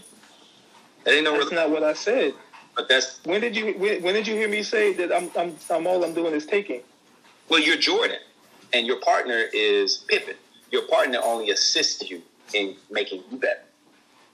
That 1.04 1.14
ain't 1.14 1.24
no. 1.24 1.32
That's 1.32 1.46
Really, 1.50 1.56
not 1.56 1.70
what 1.70 1.82
I 1.82 1.92
said. 1.92 2.34
but 2.74 2.88
that's 2.88 3.20
When 3.24 3.40
did 3.40 3.56
you 3.56 3.74
when, 3.74 4.02
when 4.02 4.14
did 4.14 4.26
you 4.26 4.34
hear 4.34 4.48
me 4.48 4.62
say 4.62 4.92
that 4.94 5.12
I'm 5.12 5.30
I'm, 5.36 5.56
I'm 5.70 5.86
all 5.86 6.04
I'm 6.04 6.14
doing 6.14 6.34
is 6.34 6.46
taking? 6.46 6.82
well, 7.48 7.60
you're 7.60 7.76
Jordan, 7.76 8.18
and 8.72 8.86
your 8.86 9.00
partner 9.00 9.44
is 9.52 9.98
Pippen. 10.08 10.34
Your 10.72 10.82
partner 10.88 11.18
only 11.22 11.50
assists 11.50 12.08
you 12.10 12.22
in 12.54 12.74
making 12.90 13.22
you 13.30 13.38
better, 13.38 13.60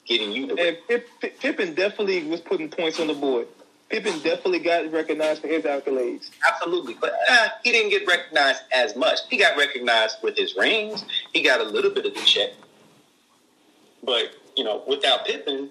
getting 0.07 0.33
you 0.33 0.47
the. 0.47 0.53
And 0.69 0.77
Pip, 0.89 1.09
Pip, 1.21 1.39
Pippen 1.41 1.75
definitely 1.75 2.25
was 2.25 2.41
putting 2.41 2.69
points 2.71 3.01
on 3.01 3.07
the 3.09 3.15
board. 3.15 3.47
Pippen 3.93 4.15
definitely 4.21 4.59
got 4.59 4.91
recognized 4.91 5.43
for 5.43 5.49
his 5.49 5.65
accolades. 5.65 6.31
Absolutely, 6.51 6.97
but 6.99 7.13
uh, 7.31 7.49
he 7.63 7.73
didn't 7.73 7.91
get 7.91 8.07
recognized 8.07 8.63
as 8.73 8.97
much. 8.97 9.19
He 9.29 9.37
got 9.37 9.55
recognized 9.59 10.17
with 10.23 10.35
his 10.35 10.57
rings. 10.57 11.05
He 11.35 11.43
got 11.43 11.61
a 11.61 11.65
little 11.65 11.91
bit 11.91 12.07
of 12.07 12.15
the 12.15 12.21
check, 12.23 12.53
but 14.03 14.31
you 14.57 14.65
know, 14.65 14.83
without 14.89 15.27
Pippen, 15.27 15.69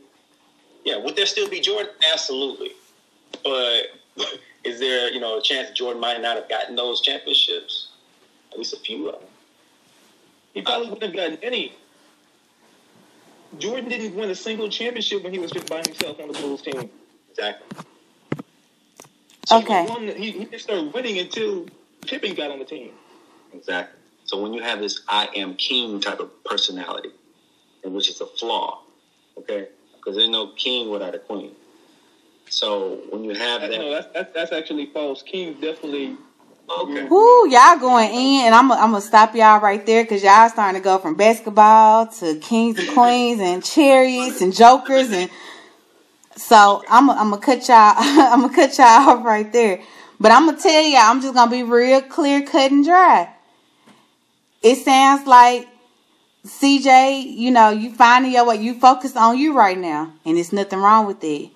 yeah, 0.85 0.97
would 0.97 1.15
there 1.15 1.25
still 1.25 1.49
be 1.49 1.59
Jordan? 1.59 1.91
Absolutely, 2.13 2.73
but 3.43 3.85
is 4.63 4.79
there 4.79 5.11
you 5.11 5.19
know 5.19 5.39
a 5.39 5.41
chance 5.41 5.71
Jordan 5.71 5.99
might 5.99 6.21
not 6.21 6.37
have 6.37 6.47
gotten 6.47 6.75
those 6.75 7.01
championships? 7.01 7.89
At 8.51 8.59
least 8.59 8.73
a 8.73 8.77
few 8.77 9.09
of 9.09 9.19
them. 9.19 9.29
He 10.53 10.61
probably 10.61 10.89
wouldn't 10.89 11.03
have 11.03 11.15
gotten 11.15 11.39
any. 11.41 11.73
Jordan 13.57 13.89
didn't 13.89 14.15
win 14.15 14.29
a 14.29 14.35
single 14.35 14.69
championship 14.69 15.23
when 15.23 15.33
he 15.33 15.39
was 15.39 15.49
just 15.49 15.67
by 15.67 15.77
himself 15.77 16.19
on 16.19 16.27
the 16.27 16.33
Bulls 16.33 16.61
team. 16.61 16.87
Exactly. 17.31 17.85
So 19.51 19.57
Okay. 19.57 19.83
He, 19.83 19.89
won, 19.89 20.07
he, 20.07 20.31
he 20.31 20.45
didn't 20.45 20.61
start 20.61 20.93
winning 20.93 21.19
until 21.19 21.65
Pippen 22.07 22.35
got 22.35 22.51
on 22.51 22.59
the 22.59 22.65
team. 22.65 22.91
Exactly. 23.53 23.99
So 24.23 24.41
when 24.41 24.53
you 24.53 24.61
have 24.63 24.79
this 24.79 25.01
I 25.09 25.27
am 25.35 25.55
king 25.55 25.99
type 25.99 26.21
of 26.21 26.31
personality, 26.45 27.11
and 27.83 27.93
which 27.93 28.09
is 28.09 28.21
a 28.21 28.25
flaw, 28.27 28.81
okay? 29.37 29.67
Because 29.97 30.15
there's 30.15 30.29
no 30.29 30.53
king 30.53 30.89
without 30.89 31.15
a 31.15 31.19
queen. 31.19 31.51
So 32.49 33.01
when 33.09 33.25
you 33.25 33.31
have 33.35 33.61
That, 33.61 33.71
that, 33.71 33.79
no, 33.79 33.91
that's, 33.91 34.07
that's 34.13 34.33
that's 34.33 34.51
actually 34.53 34.85
false. 34.87 35.21
King 35.21 35.55
definitely. 35.59 36.17
okay, 36.69 37.03
Woo, 37.09 37.49
y'all 37.49 37.77
going 37.77 38.09
in, 38.11 38.45
and 38.45 38.55
I'm 38.55 38.71
I'm 38.71 38.91
gonna 38.91 39.01
stop 39.01 39.35
y'all 39.35 39.59
right 39.59 39.85
there 39.85 40.05
because 40.05 40.23
y'all 40.23 40.49
starting 40.49 40.79
to 40.81 40.83
go 40.83 40.97
from 40.97 41.15
basketball 41.15 42.07
to 42.07 42.39
kings 42.39 42.79
and 42.79 42.87
queens 42.89 43.41
and 43.41 43.63
chariots 43.65 44.41
and 44.41 44.55
jokers, 44.55 45.11
and 45.11 45.29
so 46.35 46.83
I'm 46.89 47.09
I'm 47.09 47.29
gonna 47.31 47.41
cut 47.41 47.67
y'all 47.67 47.93
I'm 47.97 48.41
gonna 48.41 48.53
cut 48.53 48.77
y'all 48.77 48.87
off 49.09 49.25
right 49.25 49.51
there. 49.51 49.81
But 50.19 50.31
I'm 50.31 50.45
gonna 50.45 50.59
tell 50.59 50.83
y'all, 50.83 50.99
I'm 50.99 51.21
just 51.21 51.33
gonna 51.33 51.49
be 51.49 51.63
real 51.63 52.01
clear, 52.01 52.41
cut 52.43 52.71
and 52.71 52.85
dry. 52.85 53.33
It 54.61 54.75
sounds 54.77 55.25
like 55.25 55.67
CJ, 56.45 57.35
you 57.35 57.51
know, 57.51 57.69
you 57.69 57.93
finding 57.93 58.31
your 58.31 58.45
way, 58.45 58.57
you 58.57 58.75
focus 58.75 59.15
on 59.15 59.37
you 59.37 59.55
right 59.55 59.77
now, 59.77 60.13
and 60.25 60.37
it's 60.37 60.53
nothing 60.53 60.79
wrong 60.79 61.07
with 61.07 61.23
it. 61.23 61.49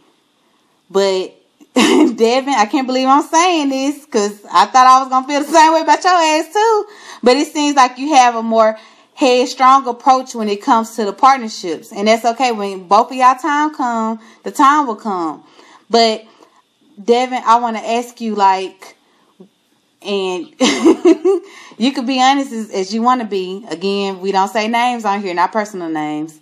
But 0.89 1.35
Devon, 1.75 2.53
I 2.53 2.67
can't 2.71 2.87
believe 2.87 3.07
I'm 3.07 3.23
saying 3.23 3.69
this 3.69 4.05
because 4.05 4.45
I 4.45 4.65
thought 4.65 4.87
I 4.87 4.99
was 5.01 5.09
gonna 5.09 5.27
feel 5.27 5.41
the 5.41 5.51
same 5.51 5.73
way 5.73 5.81
about 5.81 6.03
your 6.03 6.13
ass 6.13 6.53
too. 6.53 6.85
But 7.21 7.37
it 7.37 7.51
seems 7.51 7.75
like 7.75 7.97
you 7.97 8.13
have 8.15 8.35
a 8.35 8.43
more 8.43 8.77
headstrong 9.15 9.87
approach 9.87 10.35
when 10.35 10.49
it 10.49 10.61
comes 10.61 10.95
to 10.97 11.05
the 11.05 11.13
partnerships, 11.13 11.91
and 11.91 12.07
that's 12.07 12.25
okay. 12.25 12.51
When 12.51 12.87
both 12.87 13.09
of 13.09 13.17
y'all 13.17 13.35
time 13.35 13.73
come, 13.73 14.19
the 14.43 14.51
time 14.51 14.85
will 14.85 14.95
come. 14.95 15.43
But 15.89 16.25
Devon, 17.03 17.41
I 17.45 17.59
want 17.59 17.77
to 17.77 17.83
ask 17.83 18.21
you 18.21 18.35
like, 18.35 18.95
and 20.01 20.53
you 21.77 21.91
could 21.93 22.05
be 22.05 22.21
honest 22.21 22.51
as, 22.51 22.69
as 22.71 22.93
you 22.93 23.01
want 23.01 23.21
to 23.21 23.27
be. 23.27 23.65
Again, 23.69 24.19
we 24.19 24.31
don't 24.31 24.49
say 24.49 24.67
names 24.67 25.05
on 25.05 25.21
here, 25.21 25.33
not 25.33 25.51
personal 25.51 25.89
names. 25.89 26.39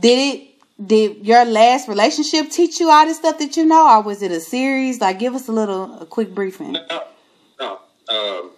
Did 0.00 0.34
it? 0.34 0.50
Did 0.84 1.24
your 1.24 1.44
last 1.44 1.88
relationship 1.88 2.50
teach 2.50 2.80
you 2.80 2.90
all 2.90 3.06
this 3.06 3.18
stuff 3.18 3.38
that 3.38 3.56
you 3.56 3.64
know, 3.64 3.88
or 3.88 4.02
was 4.02 4.22
it 4.22 4.32
a 4.32 4.40
series? 4.40 5.00
Like, 5.00 5.20
give 5.20 5.32
us 5.36 5.46
a 5.46 5.52
little, 5.52 6.00
a 6.00 6.06
quick 6.06 6.34
briefing. 6.34 6.72
no, 6.72 7.04
no. 7.60 7.78
Um, 8.08 8.50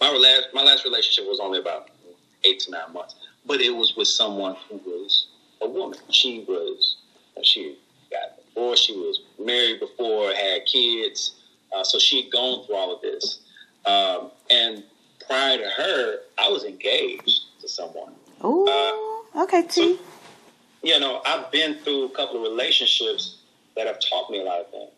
my 0.00 0.10
last 0.12 0.44
my 0.54 0.62
last 0.62 0.84
relationship 0.84 1.26
was 1.26 1.40
only 1.40 1.58
about 1.58 1.87
eight 2.48 2.60
to 2.60 2.70
nine 2.70 2.92
months, 2.92 3.14
but 3.46 3.60
it 3.60 3.70
was 3.70 3.96
with 3.96 4.08
someone 4.08 4.56
who 4.68 4.76
was 4.84 5.28
a 5.60 5.68
woman. 5.68 5.98
She 6.10 6.44
was 6.48 6.96
she 7.42 7.78
got 8.10 8.36
divorced. 8.44 8.84
She 8.84 8.92
was 8.92 9.20
married 9.38 9.80
before, 9.80 10.32
had 10.32 10.64
kids, 10.66 11.36
uh, 11.76 11.84
so 11.84 11.98
she'd 11.98 12.30
gone 12.32 12.66
through 12.66 12.74
all 12.74 12.94
of 12.94 13.02
this. 13.02 13.40
Um, 13.86 14.30
and 14.50 14.82
prior 15.26 15.58
to 15.58 15.68
her, 15.68 16.18
I 16.38 16.48
was 16.48 16.64
engaged 16.64 17.42
to 17.60 17.68
someone. 17.68 18.12
Ooh, 18.44 19.24
okay, 19.36 19.62
T. 19.62 19.98
you 20.82 21.00
know, 21.00 21.22
I've 21.26 21.50
been 21.50 21.76
through 21.78 22.06
a 22.06 22.10
couple 22.10 22.36
of 22.36 22.42
relationships 22.42 23.38
that 23.76 23.86
have 23.86 23.98
taught 24.00 24.30
me 24.30 24.40
a 24.40 24.44
lot 24.44 24.60
of 24.60 24.70
things. 24.70 24.90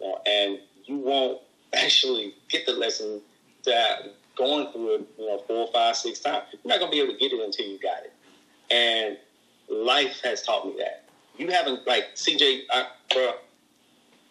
You 0.00 0.08
know, 0.08 0.20
and 0.26 0.58
you 0.84 0.96
won't 0.96 1.40
actually 1.74 2.34
get 2.48 2.66
the 2.66 2.72
lesson 2.72 3.20
that 3.64 4.14
going 4.38 4.72
through 4.72 4.96
it, 4.96 5.08
you 5.18 5.26
know, 5.26 5.38
four, 5.48 5.68
five, 5.72 5.96
six 5.96 6.20
times. 6.20 6.44
You're 6.52 6.60
not 6.64 6.80
gonna 6.80 6.92
be 6.92 7.00
able 7.00 7.14
to 7.14 7.20
get 7.20 7.32
it 7.32 7.40
until 7.44 7.66
you 7.66 7.78
got 7.80 8.04
it. 8.04 8.12
And 8.70 9.18
life 9.68 10.20
has 10.24 10.42
taught 10.42 10.66
me 10.66 10.74
that. 10.78 11.04
You 11.38 11.48
haven't 11.48 11.86
like 11.86 12.14
CJ, 12.16 12.62
I, 12.72 12.86
bro. 13.12 13.32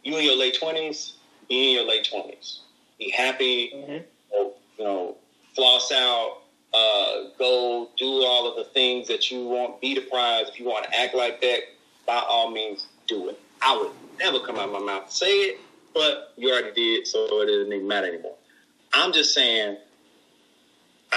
You 0.03 0.17
in 0.17 0.25
your 0.25 0.37
late 0.37 0.57
twenties, 0.59 1.13
be 1.49 1.69
in 1.69 1.75
your 1.75 1.85
late 1.85 2.05
twenties. 2.09 2.61
Be 2.99 3.09
happy, 3.11 3.71
Mhm. 3.73 4.05
you 4.33 4.83
know, 4.83 5.17
floss 5.55 5.91
out, 5.91 6.39
uh, 6.73 7.23
go 7.37 7.89
do 7.97 8.23
all 8.23 8.47
of 8.47 8.55
the 8.57 8.65
things 8.65 9.07
that 9.09 9.31
you 9.31 9.43
want, 9.45 9.81
be 9.81 9.95
the 9.95 10.01
prize. 10.01 10.49
If 10.49 10.59
you 10.59 10.65
want 10.65 10.85
to 10.85 10.99
act 10.99 11.15
like 11.15 11.41
that, 11.41 11.61
by 12.05 12.19
all 12.19 12.49
means, 12.51 12.87
do 13.07 13.29
it. 13.29 13.39
I 13.61 13.77
would 13.77 13.91
never 14.19 14.39
come 14.39 14.57
out 14.57 14.69
of 14.69 14.73
my 14.73 14.79
mouth 14.79 15.07
to 15.09 15.13
say 15.15 15.31
it, 15.41 15.59
but 15.93 16.33
you 16.37 16.51
already 16.51 16.71
did, 16.73 17.07
so 17.07 17.41
it 17.41 17.47
doesn't 17.47 17.73
even 17.73 17.87
matter 17.87 18.07
anymore. 18.07 18.35
I'm 18.93 19.13
just 19.13 19.33
saying, 19.33 19.77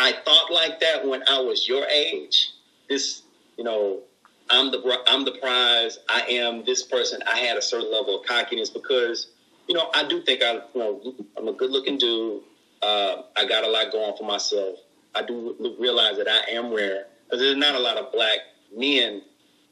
I 0.01 0.15
thought 0.25 0.51
like 0.51 0.81
that 0.81 1.07
when 1.07 1.23
I 1.29 1.41
was 1.41 1.69
your 1.69 1.85
age. 1.87 2.53
This, 2.89 3.23
you 3.59 3.65
know, 3.65 4.01
I'm 4.49 4.71
the 4.71 5.03
I'm 5.07 5.25
the 5.25 5.33
prize. 5.33 5.99
I 6.09 6.23
am 6.23 6.65
this 6.65 6.83
person. 6.83 7.21
I 7.27 7.39
had 7.39 7.57
a 7.57 7.63
certain 7.63 7.93
level 7.93 8.21
of 8.21 8.27
cockiness 8.27 8.71
because, 8.71 9.29
you 9.69 9.75
know, 9.75 9.91
I 9.95 10.09
do 10.09 10.23
think 10.23 10.43
I, 10.43 10.55
you 10.55 10.63
know, 10.75 11.15
I'm 11.37 11.49
a 11.49 11.53
good 11.53 11.71
looking 11.71 11.99
dude. 11.99 12.43
Uh, 12.83 13.23
I 13.37 13.45
got 13.47 13.63
a 13.63 13.69
lot 13.69 13.93
going 13.93 14.17
for 14.17 14.25
myself. 14.25 14.79
I 15.15 15.23
do 15.23 15.55
realize 15.79 16.17
that 16.17 16.29
I 16.29 16.53
am 16.53 16.73
rare 16.73 17.07
because 17.25 17.41
there's 17.41 17.57
not 17.57 17.75
a 17.75 17.79
lot 17.79 17.99
of 17.99 18.11
black 18.11 18.39
men 18.75 19.23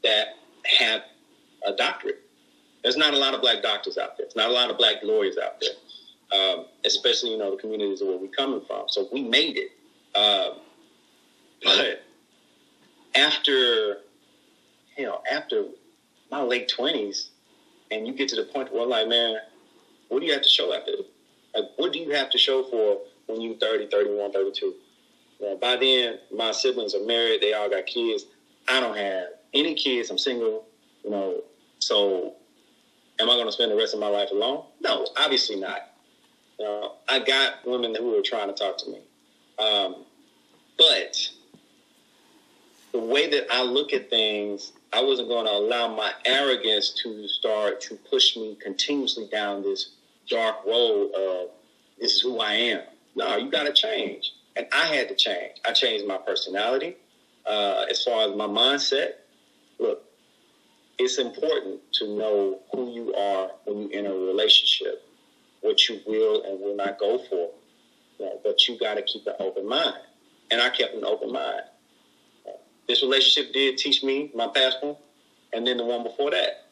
that 0.03 0.27
have 0.79 1.01
a 1.65 1.75
doctorate. 1.75 2.21
There's 2.83 2.97
not 2.97 3.13
a 3.13 3.17
lot 3.17 3.33
of 3.33 3.41
black 3.41 3.63
doctors 3.63 3.97
out 3.97 4.15
there. 4.17 4.25
There's 4.25 4.35
not 4.35 4.49
a 4.49 4.53
lot 4.53 4.69
of 4.69 4.77
black 4.77 4.97
lawyers 5.03 5.37
out 5.37 5.59
there, 5.59 6.39
um, 6.39 6.65
especially 6.85 7.31
you 7.31 7.37
know 7.37 7.51
the 7.51 7.57
communities 7.57 8.01
where 8.01 8.17
we're 8.17 8.27
coming 8.27 8.61
from. 8.67 8.87
So 8.87 9.09
we 9.11 9.23
made 9.23 9.57
it, 9.57 9.71
uh, 10.15 10.49
but 11.63 12.03
after 13.15 13.97
you 14.97 15.05
know 15.05 15.21
after 15.29 15.65
my 16.31 16.41
late 16.41 16.69
twenties, 16.69 17.31
and 17.91 18.07
you 18.07 18.13
get 18.13 18.29
to 18.29 18.35
the 18.35 18.43
point 18.43 18.73
where 18.73 18.85
like, 18.85 19.07
man, 19.07 19.37
what 20.09 20.19
do 20.19 20.25
you 20.25 20.33
have 20.33 20.41
to 20.41 20.49
show 20.49 20.73
after? 20.73 20.91
Like, 21.55 21.65
what 21.77 21.93
do 21.93 21.99
you 21.99 22.11
have 22.11 22.29
to 22.31 22.37
show 22.37 22.63
for 22.63 23.01
when 23.27 23.41
you're 23.41 23.55
30, 23.55 23.87
31, 23.87 24.31
32? 24.31 24.75
You 25.39 25.45
know, 25.45 25.55
by 25.55 25.75
then, 25.77 26.19
my 26.35 26.51
siblings 26.51 26.93
are 26.93 27.03
married. 27.05 27.41
They 27.41 27.53
all 27.53 27.69
got 27.69 27.85
kids. 27.85 28.25
I 28.67 28.79
don't 28.79 28.97
have 28.97 29.29
any 29.53 29.73
kids. 29.73 30.09
I'm 30.09 30.17
single. 30.17 30.65
You 31.03 31.11
know, 31.11 31.43
so 31.79 32.35
am 33.19 33.29
I 33.29 33.33
going 33.35 33.47
to 33.47 33.51
spend 33.51 33.71
the 33.71 33.75
rest 33.75 33.93
of 33.93 33.99
my 33.99 34.07
life 34.07 34.29
alone? 34.31 34.65
No, 34.81 35.07
obviously 35.17 35.55
not. 35.55 35.81
You 36.59 36.65
know, 36.65 36.95
I 37.07 37.19
got 37.19 37.65
women 37.65 37.95
who 37.95 38.17
are 38.17 38.21
trying 38.21 38.47
to 38.47 38.53
talk 38.53 38.77
to 38.79 38.89
me, 38.89 38.99
um, 39.59 40.05
but 40.77 41.29
the 42.91 42.99
way 42.99 43.27
that 43.27 43.45
I 43.51 43.63
look 43.63 43.93
at 43.93 44.09
things, 44.09 44.71
I 44.93 45.01
wasn't 45.01 45.27
going 45.27 45.45
to 45.45 45.51
allow 45.51 45.87
my 45.93 46.13
arrogance 46.25 46.91
to 47.03 47.27
start 47.27 47.81
to 47.81 47.95
push 48.09 48.35
me 48.35 48.57
continuously 48.61 49.27
down 49.31 49.63
this 49.63 49.89
dark 50.29 50.57
road 50.65 51.11
of 51.13 51.49
this 51.99 52.13
is 52.13 52.21
who 52.21 52.39
I 52.39 52.53
am. 52.53 52.81
No, 53.15 53.37
you 53.37 53.49
got 53.51 53.63
to 53.63 53.73
change. 53.73 54.31
And 54.55 54.65
I 54.71 54.85
had 54.85 55.09
to 55.09 55.15
change. 55.15 55.53
I 55.65 55.71
changed 55.73 56.05
my 56.05 56.17
personality 56.17 56.95
uh, 57.45 57.85
as 57.89 58.03
far 58.03 58.29
as 58.29 58.35
my 58.35 58.47
mindset. 58.47 59.11
Look, 59.79 59.99
it's 60.97 61.17
important 61.17 61.81
to 61.93 62.07
know 62.07 62.59
who 62.73 62.93
you 62.93 63.13
are 63.13 63.51
when 63.65 63.83
you 63.83 63.89
enter 63.93 64.11
a 64.11 64.17
relationship, 64.19 65.01
what 65.61 65.87
you 65.87 66.01
will 66.05 66.43
and 66.43 66.59
will 66.59 66.75
not 66.75 66.97
go 66.97 67.19
for. 67.29 67.51
You 68.19 68.25
know, 68.25 68.39
but 68.43 68.67
you 68.67 68.77
got 68.77 68.95
to 68.95 69.01
keep 69.01 69.25
an 69.27 69.35
open 69.39 69.67
mind. 69.67 69.95
And 70.51 70.61
I 70.61 70.69
kept 70.69 70.93
an 70.95 71.05
open 71.05 71.31
mind. 71.31 71.61
This 72.87 73.03
relationship 73.03 73.53
did 73.53 73.77
teach 73.77 74.03
me 74.03 74.31
my 74.35 74.47
past 74.47 74.77
one, 74.81 74.95
and 75.53 75.65
then 75.65 75.77
the 75.77 75.85
one 75.85 76.03
before 76.03 76.31
that, 76.31 76.65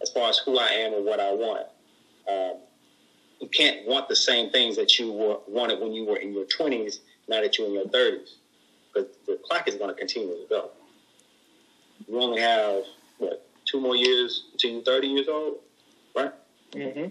as 0.00 0.08
far 0.10 0.30
as 0.30 0.38
who 0.38 0.56
I 0.56 0.68
am 0.68 0.94
and 0.94 1.04
what 1.04 1.18
I 1.18 1.32
want. 1.32 1.66
Um, 2.30 2.60
you 3.40 3.48
can't 3.48 3.86
want 3.86 4.08
the 4.08 4.14
same 4.14 4.50
things 4.50 4.76
that 4.76 4.98
you 5.00 5.12
were, 5.12 5.38
wanted 5.48 5.80
when 5.80 5.92
you 5.92 6.04
were 6.04 6.16
in 6.16 6.32
your 6.32 6.44
20s, 6.44 7.00
now 7.28 7.40
that 7.40 7.58
you're 7.58 7.66
in 7.66 7.74
your 7.74 7.86
30s. 7.86 8.34
Because 8.94 9.10
the 9.26 9.40
clock 9.44 9.66
is 9.66 9.74
going 9.74 9.90
to 9.90 9.96
continue 9.96 10.28
to 10.28 10.46
go. 10.48 10.70
You 12.06 12.20
only 12.20 12.40
have, 12.40 12.84
what, 13.18 13.44
two 13.64 13.80
more 13.80 13.96
years 13.96 14.44
until 14.52 14.70
you're 14.70 14.82
30 14.82 15.06
years 15.08 15.28
old, 15.28 15.56
right? 16.14 16.32
Mm-hmm. 16.72 17.08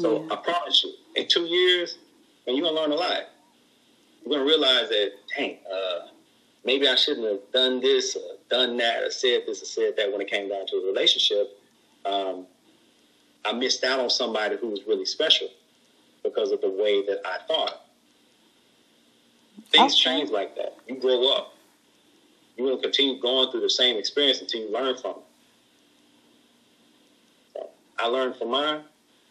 So 0.00 0.22
yeah. 0.22 0.32
I 0.32 0.36
promise 0.36 0.82
you, 0.82 0.92
in 1.14 1.28
two 1.28 1.44
years, 1.44 1.98
and 2.46 2.56
you're 2.56 2.64
going 2.64 2.74
to 2.74 2.80
learn 2.80 2.92
a 2.92 2.94
lot. 2.94 3.22
You're 4.24 4.36
going 4.36 4.46
to 4.46 4.46
realize 4.46 4.88
that, 4.88 5.10
dang, 5.36 5.58
uh, 5.72 6.08
maybe 6.64 6.88
I 6.88 6.94
shouldn't 6.94 7.26
have 7.26 7.40
done 7.52 7.80
this 7.80 8.16
or 8.16 8.36
done 8.50 8.76
that 8.78 9.02
or 9.02 9.10
said 9.10 9.42
this 9.46 9.62
or 9.62 9.66
said 9.66 9.94
that 9.96 10.10
when 10.10 10.20
it 10.20 10.28
came 10.28 10.48
down 10.48 10.66
to 10.66 10.76
a 10.76 10.86
relationship. 10.86 11.58
Um, 12.04 12.46
I 13.44 13.52
missed 13.52 13.84
out 13.84 14.00
on 14.00 14.10
somebody 14.10 14.56
who 14.56 14.68
was 14.68 14.80
really 14.86 15.06
special 15.06 15.48
because 16.22 16.50
of 16.50 16.60
the 16.60 16.70
way 16.70 17.04
that 17.06 17.20
I 17.24 17.38
thought. 17.46 17.82
Things 19.70 19.94
okay. 19.94 20.18
change 20.18 20.30
like 20.30 20.56
that. 20.56 20.76
You 20.86 21.00
grow 21.00 21.32
up. 21.32 21.54
You 22.56 22.64
will 22.64 22.80
continue 22.80 23.20
going 23.20 23.50
through 23.50 23.60
the 23.60 23.70
same 23.70 23.96
experience 23.96 24.40
until 24.40 24.60
you 24.60 24.72
learn 24.72 24.96
from 24.96 25.12
it. 25.12 25.24
So 27.54 27.70
I 27.98 28.06
learned 28.06 28.36
from 28.36 28.50
mine, 28.50 28.82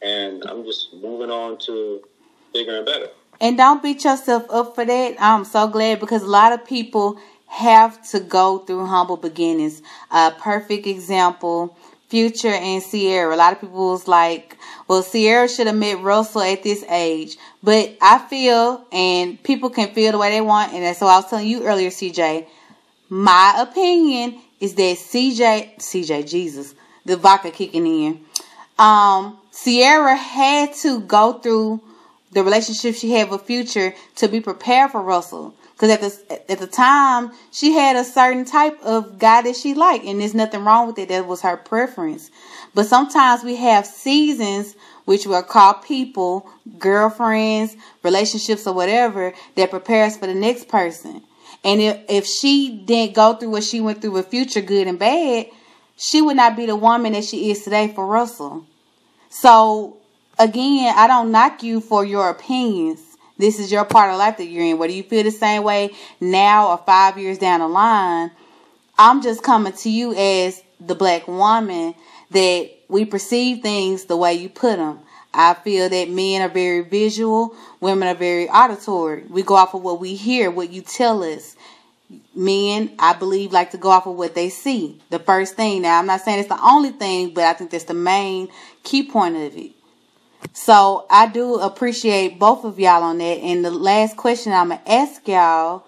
and 0.02 0.44
I'm 0.46 0.64
just 0.64 0.94
moving 0.94 1.32
on 1.32 1.58
to 1.66 2.02
bigger 2.56 2.78
and 2.78 2.86
better. 2.86 3.10
And 3.42 3.58
don't 3.58 3.84
beat 3.84 4.04
yourself 4.06 4.46
up 4.50 4.76
for 4.76 4.86
that. 4.86 5.16
I'm 5.20 5.44
so 5.44 5.68
glad 5.68 6.00
because 6.00 6.24
a 6.24 6.28
lot 6.28 6.54
of 6.54 6.66
people 6.66 7.20
have 7.48 8.02
to 8.12 8.20
go 8.20 8.60
through 8.60 8.86
humble 8.86 9.18
beginnings. 9.18 9.82
A 10.10 10.32
perfect 10.32 10.88
example 10.88 11.78
Future 12.08 12.48
and 12.48 12.84
Ciara. 12.84 13.36
A 13.36 13.38
lot 13.38 13.52
of 13.52 13.60
people 13.60 13.92
was 13.92 14.08
like, 14.08 14.58
well, 14.88 15.04
Ciara 15.04 15.50
should 15.50 15.68
have 15.68 15.76
met 15.76 16.02
Russell 16.02 16.42
at 16.42 16.64
this 16.64 16.84
age. 16.84 17.36
But 17.62 17.98
I 18.02 18.20
feel, 18.20 18.86
and 18.92 19.42
people 19.44 19.70
can 19.70 19.94
feel 19.94 20.12
the 20.12 20.18
way 20.18 20.30
they 20.30 20.42
want, 20.42 20.72
and 20.74 20.84
that's 20.84 21.02
what 21.02 21.10
I 21.10 21.18
was 21.18 21.30
telling 21.30 21.48
you 21.48 21.66
earlier, 21.66 21.90
CJ. 21.90 22.46
My 23.10 23.56
opinion 23.68 24.40
is 24.60 24.76
that 24.76 24.98
CJ, 24.98 25.78
CJ, 25.78 26.30
Jesus, 26.30 26.76
the 27.06 27.18
vodka 27.18 27.52
kicking 27.52 27.88
in. 27.88 28.20
Um, 28.78 29.38
Ciara 29.52 30.16
had 30.16 30.74
to 30.76 31.02
go 31.02 31.34
through 31.34 31.82
the 32.36 32.44
relationship 32.44 32.96
she 32.96 33.12
had 33.12 33.30
with 33.30 33.44
Future 33.44 33.96
to 34.18 34.28
be 34.28 34.42
prepared 34.42 34.92
for 34.92 35.02
Russell. 35.02 35.56
Because 35.74 35.90
at 35.90 36.02
the 36.02 36.52
at 36.52 36.60
the 36.60 36.68
time, 36.68 37.32
she 37.52 37.72
had 37.72 37.96
a 37.96 38.04
certain 38.04 38.46
type 38.46 38.78
of 38.84 39.18
guy 39.18 39.42
that 39.42 39.56
she 39.56 39.74
liked, 39.74 40.06
and 40.06 40.20
there's 40.20 40.36
nothing 40.36 40.64
wrong 40.64 40.88
with 40.88 41.00
it. 41.00 41.10
That 41.10 41.28
was 41.28 41.42
her 41.42 41.58
preference. 41.58 42.30
But 42.74 42.88
sometimes 42.88 43.44
we 43.44 43.56
have 43.56 43.86
seasons, 43.86 44.76
which 45.06 45.26
we 45.26 45.42
call 45.44 45.76
people, 45.76 46.50
girlfriends, 46.78 47.76
relationships, 48.04 48.68
or 48.68 48.74
whatever, 48.74 49.34
that 49.56 49.70
prepares 49.70 50.18
for 50.18 50.28
the 50.28 50.36
next 50.36 50.68
person. 50.68 51.24
And 51.64 51.82
if 51.82 52.00
if 52.10 52.26
she 52.26 52.84
didn't 52.86 53.16
go 53.16 53.34
through 53.34 53.52
what 53.52 53.64
she 53.64 53.80
went 53.80 54.02
through 54.02 54.12
with 54.12 54.28
Future, 54.28 54.62
good 54.62 54.88
and 54.88 55.00
bad, 55.00 55.48
she 55.96 56.22
would 56.22 56.36
not 56.36 56.58
be 56.58 56.66
the 56.66 56.76
woman 56.76 57.14
that 57.14 57.24
she 57.24 57.50
is 57.50 57.64
today 57.64 57.94
for 57.94 58.06
Russell. 58.06 58.66
So 59.30 59.98
again, 60.40 60.94
I 60.96 61.08
don't 61.08 61.32
knock 61.32 61.64
you 61.64 61.82
for 61.82 62.06
your 62.06 62.30
opinions. 62.30 63.02
This 63.38 63.60
is 63.60 63.72
your 63.72 63.86
part 63.86 64.12
of 64.12 64.18
life 64.18 64.38
that 64.38 64.46
you're 64.46 64.64
in. 64.64 64.78
Whether 64.78 64.94
you 64.94 65.04
feel 65.04 65.24
the 65.24 65.32
same 65.32 65.64
way 65.64 65.94
now 66.22 66.70
or 66.70 66.78
five 66.78 67.18
years 67.18 67.38
down 67.38 67.60
the 67.60 67.68
line, 67.68 68.32
I'm 68.98 69.22
just 69.22 69.44
coming 69.44 69.74
to 69.74 69.90
you 69.90 70.16
as 70.16 70.64
the 70.80 70.96
black 70.96 71.28
woman 71.28 71.96
that 72.32 72.70
we 72.88 73.06
perceive 73.06 73.62
things 73.62 74.06
the 74.06 74.18
way 74.18 74.34
you 74.34 74.50
put 74.50 74.78
them. 74.78 75.00
I 75.34 75.54
feel 75.54 75.90
that 75.90 76.10
men 76.10 76.42
are 76.42 76.50
very 76.50 76.82
visual, 76.82 77.54
women 77.82 78.08
are 78.08 78.16
very 78.16 78.50
auditory. 78.50 79.24
We 79.30 79.44
go 79.44 79.56
off 79.56 79.74
of 79.74 79.82
what 79.82 80.00
we 80.00 80.16
hear, 80.16 80.50
what 80.50 80.72
you 80.72 80.82
tell 80.82 81.24
us. 81.24 81.58
Men, 82.34 82.94
I 83.00 83.14
believe, 83.14 83.52
like 83.52 83.72
to 83.72 83.78
go 83.78 83.90
off 83.90 84.06
of 84.06 84.16
what 84.16 84.36
they 84.36 84.48
see. 84.48 85.02
The 85.10 85.20
first 85.20 85.56
thing. 85.56 85.82
Now, 85.82 86.00
I'm 86.00 86.06
not 86.06 86.22
saying 86.22 86.40
it's 86.40 86.48
the 86.48 86.62
only 86.62 86.92
thing, 86.92 87.34
but 87.34 87.44
I 87.44 87.54
think 87.54 87.72
that's 87.72 87.86
the 87.86 87.94
main 87.94 88.48
key 88.84 89.04
point 89.04 89.36
of 89.36 89.58
it. 89.58 89.72
So 90.54 91.06
I 91.10 91.28
do 91.28 91.56
appreciate 91.56 92.40
both 92.40 92.64
of 92.64 92.80
y'all 92.80 93.04
on 93.04 93.18
that. 93.20 93.24
And 93.40 93.64
the 93.64 93.72
last 93.72 94.18
question 94.18 94.52
I'm 94.54 94.70
gonna 94.70 94.82
ask 94.88 95.28
y'all, 95.28 95.84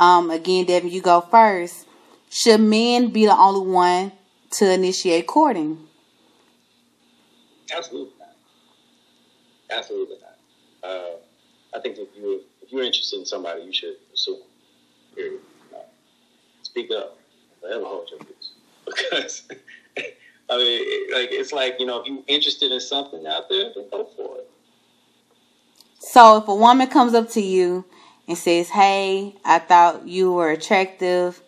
um, 0.00 0.30
again, 0.30 0.64
Devon, 0.66 0.90
you 0.90 1.00
go 1.00 1.20
first. 1.20 1.86
Should 2.30 2.60
men 2.60 3.08
be 3.08 3.26
the 3.26 3.36
only 3.36 3.70
one 3.70 4.12
to 4.52 4.72
initiate 4.72 5.26
courting? 5.26 5.86
Absolutely 7.74 8.12
not. 8.18 8.36
Absolutely 9.70 10.16
not. 10.20 10.90
Uh, 10.90 11.16
I 11.74 11.80
think 11.80 11.98
if 11.98 12.08
you 12.16 12.40
if 12.62 12.72
you're 12.72 12.82
interested 12.82 13.18
in 13.18 13.26
somebody, 13.26 13.62
you 13.62 13.72
should 13.72 13.96
pursue. 14.10 14.38
Period. 15.14 15.40
Uh, 15.74 15.78
speak 16.62 16.90
up. 16.90 17.18
Forever 17.60 17.84
hold 17.84 18.08
your 18.10 18.20
peace. 18.20 18.50
Because 18.84 19.42
I 20.50 20.56
mean, 20.58 21.12
like 21.14 21.28
it's 21.32 21.52
like 21.52 21.76
you 21.78 21.86
know, 21.86 22.00
if 22.00 22.06
you're 22.06 22.18
interested 22.26 22.72
in 22.72 22.80
something 22.80 23.26
out 23.26 23.48
there, 23.48 23.72
then 23.74 23.88
go 23.90 24.04
for 24.16 24.38
it. 24.38 24.50
So 25.98 26.38
if 26.38 26.48
a 26.48 26.54
woman 26.54 26.88
comes 26.88 27.14
up 27.14 27.30
to 27.30 27.40
you 27.40 27.84
and 28.28 28.36
says, 28.36 28.68
"Hey, 28.68 29.34
I 29.44 29.60
thought 29.60 30.06
you 30.06 30.32
were 30.32 30.50
attractive," 30.50 31.40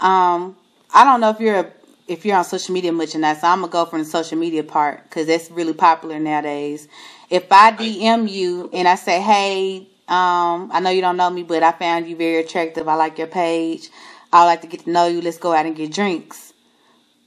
um, 0.00 0.56
I 0.94 1.04
don't 1.04 1.20
know 1.20 1.30
if 1.30 1.40
you're 1.40 1.56
a, 1.56 1.72
if 2.06 2.24
you're 2.24 2.36
on 2.36 2.44
social 2.44 2.72
media 2.72 2.92
much 2.92 3.14
or 3.14 3.18
not, 3.18 3.40
so 3.40 3.48
I'm 3.48 3.60
gonna 3.60 3.72
go 3.72 3.84
from 3.84 3.98
the 3.98 4.04
social 4.04 4.38
media 4.38 4.62
part 4.62 5.02
because 5.04 5.26
that's 5.26 5.50
really 5.50 5.74
popular 5.74 6.18
nowadays. 6.18 6.88
If 7.28 7.50
I 7.50 7.72
DM 7.72 8.28
you 8.30 8.70
and 8.72 8.86
I 8.86 8.94
say, 8.94 9.20
"Hey, 9.20 9.88
um, 10.08 10.70
I 10.72 10.80
know 10.80 10.90
you 10.90 11.00
don't 11.00 11.16
know 11.16 11.28
me, 11.28 11.42
but 11.42 11.62
I 11.62 11.72
found 11.72 12.08
you 12.08 12.16
very 12.16 12.36
attractive. 12.36 12.86
I 12.88 12.94
like 12.94 13.18
your 13.18 13.26
page. 13.26 13.90
I 14.32 14.42
would 14.42 14.46
like 14.46 14.60
to 14.62 14.68
get 14.68 14.84
to 14.84 14.90
know 14.90 15.06
you. 15.06 15.20
Let's 15.20 15.38
go 15.38 15.52
out 15.52 15.66
and 15.66 15.74
get 15.76 15.92
drinks." 15.92 16.45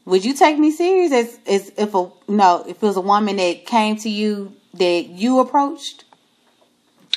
Would 0.05 0.25
you 0.25 0.33
take 0.33 0.57
me 0.57 0.71
serious 0.71 1.11
as, 1.11 1.39
as 1.47 1.71
if 1.77 1.93
a 1.93 2.09
no, 2.27 2.63
if 2.67 2.77
it 2.77 2.81
was 2.81 2.97
a 2.97 3.01
woman 3.01 3.35
that 3.35 3.65
came 3.65 3.95
to 3.97 4.09
you 4.09 4.55
that 4.73 5.09
you 5.09 5.39
approached? 5.39 6.05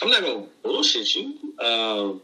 I'm 0.01 0.11
not 0.11 0.22
gonna 0.22 0.47
bullshit 0.62 1.14
you. 1.14 1.39
Um, 1.64 2.20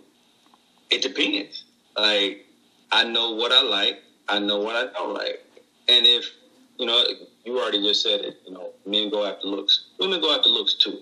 it 0.91 1.03
depends. 1.03 1.65
Like, 1.97 2.47
I 2.91 3.05
know 3.05 3.33
what 3.33 3.53
I 3.53 3.63
like. 3.63 4.03
I 4.29 4.39
know 4.39 4.59
what 4.59 4.77
I 4.77 4.93
don't 4.93 5.15
like. 5.15 5.43
And 5.89 6.05
if 6.07 6.31
you 6.79 6.87
know, 6.87 7.05
you 7.45 7.59
already 7.59 7.83
just 7.83 8.03
said 8.03 8.21
it. 8.21 8.41
You 8.47 8.55
know, 8.55 8.71
men 8.87 9.11
go 9.11 9.25
after 9.25 9.47
looks. 9.47 9.87
Women 9.99 10.21
go 10.21 10.35
after 10.35 10.49
looks 10.49 10.75
too. 10.75 10.99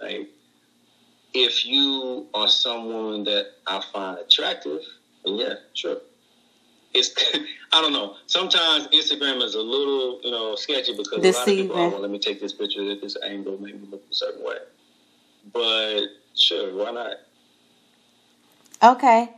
Like, 0.00 0.28
if 1.34 1.64
you 1.64 2.26
are 2.34 2.48
someone 2.48 3.24
that 3.24 3.46
I 3.66 3.82
find 3.92 4.18
attractive, 4.18 4.80
then 5.24 5.34
yeah, 5.36 5.54
sure. 5.74 5.98
It's 6.92 7.10
I 7.72 7.80
don't 7.80 7.92
know. 7.92 8.16
Sometimes 8.26 8.88
Instagram 8.88 9.42
is 9.42 9.54
a 9.54 9.60
little 9.60 10.20
you 10.22 10.30
know 10.30 10.56
sketchy 10.56 10.96
because 10.96 11.24
a 11.24 11.30
lot 11.30 11.42
of 11.42 11.46
people, 11.46 11.46
oh, 11.46 11.46
Deceiving. 11.46 11.70
oh, 11.72 11.88
well, 11.90 12.00
let 12.00 12.10
me 12.10 12.18
take 12.18 12.40
this 12.40 12.52
picture 12.52 12.90
at 12.90 13.00
this 13.00 13.16
angle, 13.24 13.58
make 13.60 13.80
me 13.80 13.88
look 13.90 14.02
a 14.10 14.14
certain 14.14 14.44
way. 14.44 14.56
But 15.52 16.06
sure, 16.34 16.74
why 16.74 16.90
not? 16.90 17.16
Okay. 18.82 19.30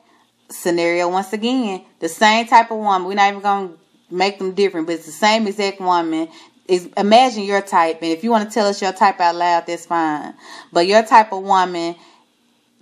Scenario 0.48 1.08
once 1.08 1.32
again, 1.32 1.84
the 2.00 2.08
same 2.08 2.46
type 2.46 2.70
of 2.70 2.78
woman. 2.78 3.08
We're 3.08 3.14
not 3.14 3.30
even 3.30 3.42
gonna 3.42 3.72
make 4.10 4.38
them 4.38 4.52
different, 4.52 4.86
but 4.86 4.96
it's 4.96 5.06
the 5.06 5.12
same 5.12 5.46
exact 5.46 5.80
woman. 5.80 6.28
Is 6.68 6.88
imagine 6.96 7.42
your 7.42 7.60
type, 7.60 7.98
and 8.02 8.12
if 8.12 8.22
you 8.22 8.30
want 8.30 8.48
to 8.48 8.54
tell 8.54 8.66
us 8.66 8.80
your 8.80 8.92
type 8.92 9.18
out 9.20 9.34
loud, 9.34 9.66
that's 9.66 9.86
fine. 9.86 10.34
But 10.72 10.86
your 10.86 11.02
type 11.02 11.32
of 11.32 11.42
woman 11.42 11.96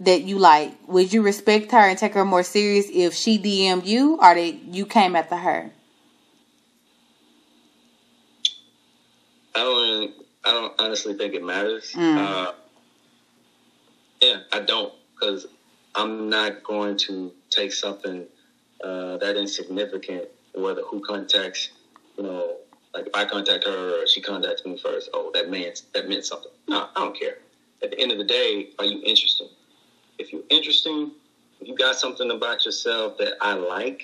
that 0.01 0.23
you 0.23 0.39
like, 0.39 0.73
would 0.89 1.13
you 1.13 1.23
respect 1.23 1.73
her 1.73 1.79
and 1.79 1.99
take 1.99 2.15
her 2.15 2.25
more 2.25 2.43
serious 2.43 2.87
if 2.93 3.15
she 3.15 3.39
DM'd 3.39 3.87
you 3.87 4.19
or 4.21 4.35
that 4.35 4.55
you 4.73 4.87
came 4.87 5.15
after 5.15 5.37
her? 5.37 5.71
I 9.55 9.59
don't. 9.59 9.77
Really, 9.77 10.15
I 10.45 10.51
don't 10.53 10.75
honestly 10.79 11.15
think 11.15 11.35
it 11.35 11.45
matters. 11.45 11.93
Mm. 11.93 12.17
Uh, 12.17 12.53
yeah, 14.23 14.41
I 14.53 14.61
don't 14.61 14.93
because 15.13 15.47
I'm 15.95 16.31
not 16.31 16.63
going 16.63 16.97
to 16.99 17.33
take 17.51 17.73
something 17.73 18.25
uh, 18.83 19.19
that 19.19 19.37
insignificant, 19.37 20.29
whether 20.55 20.83
who 20.83 21.01
contacts, 21.01 21.71
you 22.17 22.25
know, 22.25 22.57
like 22.95 23.07
if 23.07 23.15
I 23.15 23.27
contact 23.27 23.65
her 23.65 24.03
or 24.03 24.07
she 24.07 24.23
contacts 24.23 24.65
me 24.65 24.79
first. 24.79 25.11
Oh, 25.13 25.31
that 25.35 25.51
meant 25.51 25.83
that 25.93 26.09
meant 26.09 26.25
something. 26.25 26.53
No, 26.69 26.89
I 26.97 27.01
don't 27.01 27.19
care. 27.19 27.39
At 27.83 27.91
the 27.91 28.01
end 28.01 28.13
of 28.13 28.19
the 28.19 28.25
day, 28.25 28.71
are 28.79 28.85
you 28.85 29.03
interesting? 29.05 29.49
If 30.21 30.35
you're 30.35 30.43
interesting, 30.51 31.13
if 31.63 31.69
you 31.69 31.75
got 31.75 31.97
something 31.97 32.31
about 32.31 32.67
yourself 32.67 33.17
that 33.17 33.37
I 33.41 33.55
like, 33.55 34.03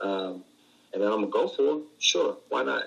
um, 0.00 0.42
and 0.94 1.02
then 1.02 1.12
I'm 1.12 1.20
gonna 1.20 1.26
go 1.26 1.46
for, 1.46 1.76
it, 1.76 1.82
sure, 1.98 2.38
why 2.48 2.62
not? 2.62 2.84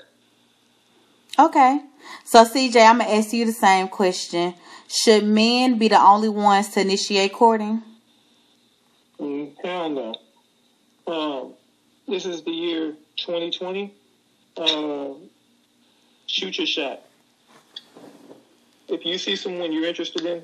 Okay. 1.37 1.79
So 2.25 2.43
CJ, 2.43 2.89
I'm 2.89 2.97
gonna 2.97 3.11
ask 3.11 3.33
you 3.33 3.45
the 3.45 3.51
same 3.51 3.87
question. 3.87 4.55
Should 4.87 5.25
men 5.25 5.77
be 5.77 5.89
the 5.89 6.01
only 6.01 6.27
ones 6.27 6.69
to 6.69 6.81
initiate 6.81 7.33
courting? 7.33 7.83
Mm, 9.19 9.53
hell 9.63 9.89
no. 9.91 10.15
Um, 11.05 11.53
this 12.07 12.25
is 12.25 12.41
the 12.41 12.51
year 12.51 12.95
2020. 13.17 13.93
Um, 14.57 15.29
shoot 16.25 16.57
your 16.57 16.65
shot. 16.65 17.01
If 18.87 19.05
you 19.05 19.19
see 19.19 19.35
someone 19.35 19.71
you're 19.71 19.85
interested 19.85 20.25
in, 20.25 20.41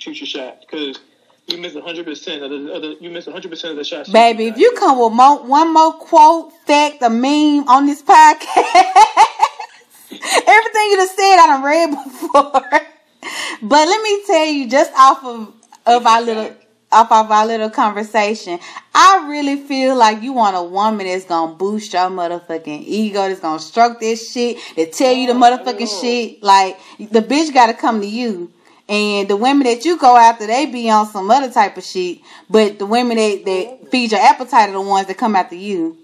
shoot 0.00 0.20
your 0.20 0.26
shot 0.26 0.60
because 0.60 0.98
you 1.46 1.58
miss 1.58 1.74
100 1.74 2.04
percent 2.04 2.42
of 2.42 2.50
the 2.50 2.72
other. 2.72 2.92
You 3.00 3.10
miss 3.10 3.26
100 3.26 3.48
percent 3.48 3.72
of 3.72 3.76
the 3.76 3.84
shots. 3.84 4.08
Baby, 4.08 4.46
if 4.46 4.58
you 4.58 4.74
come 4.78 4.98
with 4.98 5.12
mo- 5.12 5.42
one 5.42 5.72
more 5.72 5.92
quote, 5.92 6.52
fact, 6.66 7.02
a 7.02 7.10
meme 7.10 7.68
on 7.68 7.86
this 7.86 8.02
podcast, 8.02 8.46
everything 10.46 10.90
you 10.90 10.96
just 10.96 11.16
said, 11.16 11.38
I 11.38 11.46
done 11.46 11.62
read 11.62 11.90
before. 11.90 12.52
but 13.62 13.88
let 13.88 14.02
me 14.02 14.22
tell 14.26 14.46
you, 14.46 14.68
just 14.68 14.92
off 14.96 15.24
of 15.24 15.54
of 15.86 16.06
our 16.06 16.22
little 16.22 16.54
off 16.92 17.12
of 17.12 17.30
our 17.30 17.46
little 17.46 17.70
conversation, 17.70 18.58
I 18.94 19.26
really 19.28 19.56
feel 19.56 19.96
like 19.96 20.22
you 20.22 20.32
want 20.32 20.56
a 20.56 20.62
woman 20.62 21.06
that's 21.06 21.24
gonna 21.24 21.54
boost 21.54 21.92
your 21.92 22.02
motherfucking 22.02 22.84
ego, 22.86 23.28
that's 23.28 23.40
gonna 23.40 23.60
stroke 23.60 24.00
this 24.00 24.32
shit, 24.32 24.58
that 24.76 24.92
tell 24.92 25.12
you 25.12 25.26
the 25.26 25.34
motherfucking 25.34 26.00
shit. 26.00 26.42
Like 26.42 26.78
the 26.98 27.20
bitch 27.20 27.52
gotta 27.52 27.74
come 27.74 28.00
to 28.00 28.06
you. 28.06 28.52
And 28.90 29.28
the 29.28 29.36
women 29.36 29.62
that 29.64 29.84
you 29.84 29.96
go 29.96 30.16
after, 30.16 30.48
they 30.48 30.66
be 30.66 30.90
on 30.90 31.06
some 31.06 31.30
other 31.30 31.48
type 31.48 31.76
of 31.76 31.84
shit. 31.84 32.18
But 32.50 32.80
the 32.80 32.86
women 32.86 33.16
that, 33.18 33.44
that 33.44 33.88
feed 33.88 34.10
your 34.10 34.20
appetite 34.20 34.70
are 34.70 34.72
the 34.72 34.80
ones 34.80 35.06
that 35.06 35.16
come 35.16 35.36
after 35.36 35.54
you. 35.54 35.96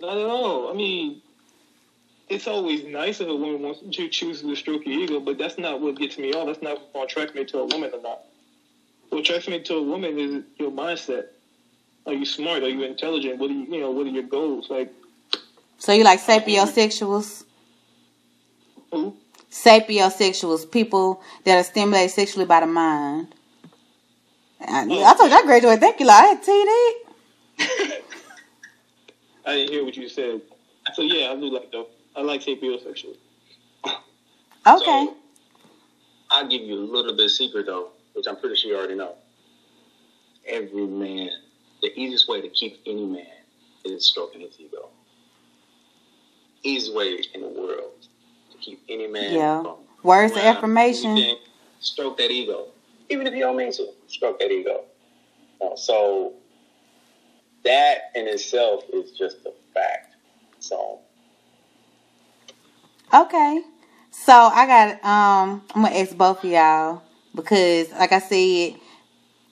Not 0.00 0.16
at 0.16 0.24
all. 0.24 0.70
I 0.70 0.72
mean, 0.72 1.20
it's 2.30 2.46
always 2.46 2.84
nice 2.84 3.20
if 3.20 3.28
a 3.28 3.36
woman 3.36 3.60
wants 3.60 3.80
to 3.80 4.08
choose 4.08 4.40
to 4.40 4.56
stroke 4.56 4.86
your 4.86 4.98
ego, 4.98 5.20
but 5.20 5.36
that's 5.36 5.58
not 5.58 5.82
what 5.82 5.96
gets 5.98 6.16
me 6.16 6.32
off. 6.32 6.46
That's 6.46 6.62
not 6.62 6.80
what 6.92 7.04
attracts 7.04 7.34
me 7.34 7.44
to 7.44 7.58
a 7.58 7.66
woman 7.66 7.90
or 7.92 8.00
not. 8.00 8.20
What 9.10 9.20
attracts 9.20 9.46
me 9.46 9.60
to 9.64 9.74
a 9.74 9.82
woman 9.82 10.18
is 10.18 10.44
your 10.56 10.70
mindset. 10.70 11.26
Are 12.06 12.14
you 12.14 12.24
smart? 12.24 12.62
Are 12.62 12.68
you 12.70 12.82
intelligent? 12.84 13.38
What 13.38 13.50
are 13.50 13.54
you, 13.54 13.64
you 13.64 13.80
know? 13.80 13.90
What 13.90 14.06
are 14.06 14.10
your 14.10 14.22
goals? 14.22 14.70
Like 14.70 14.90
So 15.76 15.92
you 15.92 16.02
like 16.04 16.20
sapiosexuals? 16.20 17.44
who? 18.90 19.14
Sapiosexuals, 19.62 20.70
people 20.70 21.22
that 21.44 21.58
are 21.58 21.64
stimulated 21.64 22.10
sexually 22.10 22.46
by 22.46 22.60
the 22.60 22.66
mind. 22.66 23.34
I, 24.60 24.86
oh, 24.88 25.04
I 25.04 25.14
told 25.16 25.30
you 25.30 25.36
I 25.36 25.42
graduated. 25.42 25.80
Thank 25.80 26.00
you, 26.00 26.06
Lord. 26.06 26.22
I 26.22 26.26
had 26.26 26.40
to 26.40 26.46
tell 26.46 26.58
you 26.58 26.64
that. 27.58 28.02
I 29.46 29.54
didn't 29.54 29.70
hear 29.70 29.84
what 29.84 29.96
you 29.96 30.08
said. 30.08 30.42
So 30.94 31.02
yeah, 31.02 31.30
I 31.30 31.36
do 31.36 31.50
like 31.52 31.72
though. 31.72 31.88
I 32.14 32.22
like 32.22 32.42
sapiosexual. 32.42 33.16
Okay. 34.66 34.84
So, 34.84 35.16
I'll 36.30 36.48
give 36.48 36.62
you 36.62 36.74
a 36.74 36.84
little 36.84 37.16
bit 37.16 37.26
of 37.26 37.30
secret 37.30 37.66
though, 37.66 37.90
which 38.14 38.26
I'm 38.28 38.36
pretty 38.36 38.56
sure 38.56 38.70
you 38.70 38.76
already 38.76 38.96
know. 38.96 39.14
Every 40.46 40.86
man, 40.86 41.30
the 41.82 41.88
easiest 41.98 42.28
way 42.28 42.42
to 42.42 42.48
keep 42.48 42.80
any 42.86 43.06
man 43.06 43.26
is 43.84 44.06
stroking 44.06 44.42
his 44.42 44.58
ego. 44.58 44.90
Easiest 46.62 46.94
way 46.94 47.22
in 47.34 47.40
the 47.40 47.48
world 47.48 47.92
to 48.02 48.08
keep 48.60 48.82
any 48.88 49.06
man 49.06 49.32
Yeah. 49.32 49.62
from 49.62 49.76
Words 50.02 50.32
of 50.32 50.38
affirmation. 50.38 51.10
anything, 51.12 51.36
Stroke 51.80 52.16
that 52.18 52.30
ego. 52.30 52.68
Even 53.08 53.26
if 53.26 53.34
you 53.34 53.40
don't 53.40 53.56
mean 53.56 53.72
to, 53.72 53.88
stroke 54.06 54.38
that 54.40 54.50
ego. 54.50 54.82
Uh, 55.60 55.74
so 55.76 56.32
that 57.64 58.10
in 58.14 58.26
itself 58.28 58.84
is 58.92 59.12
just 59.12 59.38
a 59.46 59.52
fact. 59.74 60.14
So 60.60 61.00
Okay. 63.12 63.62
So 64.10 64.32
I 64.32 64.66
got 64.66 65.04
um 65.04 65.62
I'm 65.74 65.82
gonna 65.82 65.94
ask 65.96 66.16
both 66.16 66.44
of 66.44 66.50
y'all 66.50 67.02
because 67.34 67.90
like 67.92 68.12
I 68.12 68.18
said, 68.18 68.74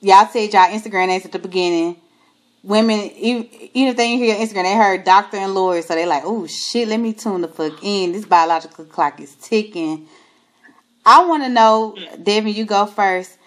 y'all 0.01 0.27
said 0.29 0.53
y'all 0.53 0.69
Instagram 0.69 1.09
names 1.09 1.25
at 1.25 1.33
the 1.33 1.39
beginning. 1.39 1.97
Women 2.67 2.99
even 3.17 3.49
even 3.75 3.91
if 3.91 3.97
they 3.97 4.17
hear 4.17 4.35
Instagram, 4.35 4.65
they 4.65 4.75
heard 4.75 5.05
doctor 5.05 5.37
and 5.37 5.55
lawyer, 5.55 5.83
so 5.83 5.95
they 5.95 6.05
like, 6.05 6.25
oh 6.25 6.47
shit, 6.47 6.89
let 6.89 6.99
me 6.99 7.13
tune 7.13 7.41
the 7.41 7.49
fuck 7.49 7.83
in. 7.83 8.13
This 8.13 8.25
biological 8.27 8.85
clock 8.85 9.21
is 9.21 9.35
ticking. 9.37 10.09
I 11.05 11.25
wanna 11.25 11.49
know, 11.49 11.97
Devon, 12.23 12.53
you 12.53 12.65
go 12.65 12.87
first. 12.87 13.39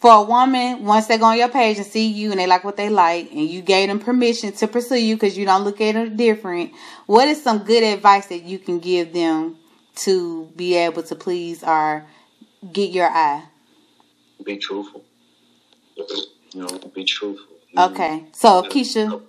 For 0.00 0.10
a 0.10 0.22
woman, 0.22 0.84
once 0.84 1.06
they 1.06 1.16
go 1.16 1.26
on 1.26 1.38
your 1.38 1.48
page 1.48 1.78
and 1.78 1.86
see 1.86 2.06
you 2.08 2.30
and 2.30 2.38
they 2.38 2.46
like 2.46 2.62
what 2.62 2.76
they 2.76 2.90
like, 2.90 3.30
and 3.30 3.48
you 3.48 3.62
gave 3.62 3.88
them 3.88 4.00
permission 4.00 4.52
to 4.52 4.68
pursue 4.68 5.00
you 5.00 5.16
because 5.16 5.38
you 5.38 5.46
don't 5.46 5.64
look 5.64 5.80
at 5.80 5.94
them 5.94 6.14
different, 6.14 6.72
what 7.06 7.26
is 7.28 7.42
some 7.42 7.64
good 7.64 7.82
advice 7.82 8.26
that 8.26 8.42
you 8.42 8.58
can 8.58 8.80
give 8.80 9.14
them 9.14 9.56
to 9.96 10.50
be 10.56 10.74
able 10.74 11.02
to 11.04 11.14
please 11.14 11.62
or 11.64 12.04
get 12.70 12.90
your 12.90 13.08
eye? 13.08 13.44
be 14.44 14.58
truthful. 14.58 15.04
You 15.96 16.06
know, 16.54 16.78
be 16.94 17.04
truthful. 17.04 17.53
Okay. 17.76 18.24
So 18.32 18.62
Keisha 18.64 19.22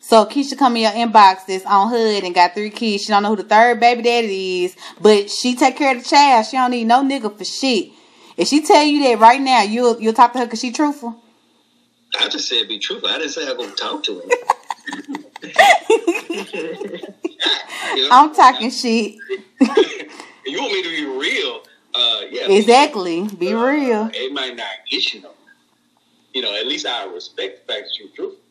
so 0.00 0.24
Keisha 0.24 0.56
come 0.56 0.76
in 0.76 0.82
your 0.82 0.92
inbox 0.92 1.46
that's 1.46 1.66
on 1.66 1.90
hood 1.90 2.22
and 2.22 2.32
got 2.32 2.54
three 2.54 2.70
kids. 2.70 3.02
She 3.02 3.08
don't 3.08 3.24
know 3.24 3.30
who 3.30 3.36
the 3.36 3.42
third 3.42 3.80
baby 3.80 4.02
daddy 4.02 4.64
is, 4.64 4.76
but 5.00 5.28
she 5.28 5.56
take 5.56 5.76
care 5.76 5.96
of 5.96 6.02
the 6.02 6.08
child. 6.08 6.46
She 6.46 6.56
don't 6.56 6.70
need 6.70 6.84
no 6.84 7.02
nigga 7.02 7.36
for 7.36 7.44
shit. 7.44 7.90
If 8.36 8.46
she 8.46 8.62
tell 8.62 8.84
you 8.84 9.02
that 9.02 9.18
right 9.18 9.40
now, 9.40 9.62
you'll 9.62 10.00
you'll 10.00 10.12
talk 10.12 10.32
to 10.34 10.38
her 10.38 10.44
because 10.44 10.60
she 10.60 10.70
truthful. 10.70 11.20
I 12.20 12.28
just 12.28 12.48
said 12.48 12.68
be 12.68 12.78
truthful. 12.78 13.08
I 13.08 13.18
didn't 13.18 13.32
say 13.32 13.50
I'm 13.50 13.56
gonna 13.56 13.72
talk 13.72 14.04
to. 14.04 14.12
You 14.12 14.22
know? 17.96 18.08
I'm 18.12 18.34
talking 18.34 18.70
shit. 18.70 19.14
you 20.46 20.60
want 20.60 20.72
me 20.72 20.82
to 20.82 20.88
be 20.88 21.04
real? 21.04 21.62
Uh, 21.94 22.20
yeah. 22.30 22.48
Exactly. 22.48 23.26
Be 23.26 23.54
Uh, 23.54 23.64
real. 23.64 24.10
It 24.14 24.32
might 24.32 24.56
not 24.56 24.68
get 24.88 25.14
you 25.14 25.22
though. 25.22 25.35
You 26.36 26.42
know, 26.42 26.54
at 26.54 26.66
least 26.66 26.84
I 26.84 27.06
respect 27.06 27.66
the 27.66 27.72
fact 27.72 27.86
that 27.86 27.98
you're 27.98 28.08
truthful. 28.14 28.44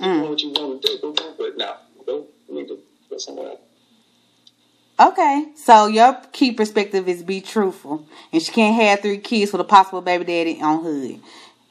You 0.00 0.06
know 0.06 0.24
Mm. 0.24 0.30
what 0.30 0.40
you 0.40 0.48
want 0.48 0.80
to 0.80 0.88
do, 0.88 0.98
go 0.98 1.12
for 1.12 1.24
it. 1.28 1.36
But 1.36 1.58
no, 1.58 1.76
go. 2.06 2.26
You 2.48 2.54
need 2.54 2.68
to 2.68 2.78
go 3.10 3.18
somewhere 3.18 3.50
else. 3.50 3.60
Okay. 4.98 5.48
So 5.56 5.88
your 5.88 6.14
key 6.32 6.52
perspective 6.52 7.06
is 7.06 7.22
be 7.22 7.42
truthful. 7.42 8.08
And 8.32 8.40
she 8.40 8.50
can't 8.50 8.74
have 8.80 9.00
three 9.00 9.18
kids 9.18 9.52
with 9.52 9.60
a 9.60 9.64
possible 9.64 10.00
baby 10.00 10.24
daddy 10.24 10.58
on 10.62 10.82
hood. 10.82 11.20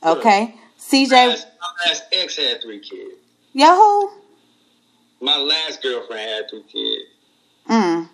Okay. 0.05 0.45
My 0.45 0.53
CJ 0.77 1.11
last, 1.11 1.47
my 1.59 1.87
last 1.89 2.03
ex 2.11 2.37
had 2.37 2.61
three 2.61 2.79
kids. 2.79 3.15
Yahoo. 3.53 4.09
my 5.21 5.37
last 5.39 5.81
girlfriend 5.81 6.21
had 6.29 6.49
two 6.51 6.61
kids, 6.71 7.05
Mm. 7.67 8.09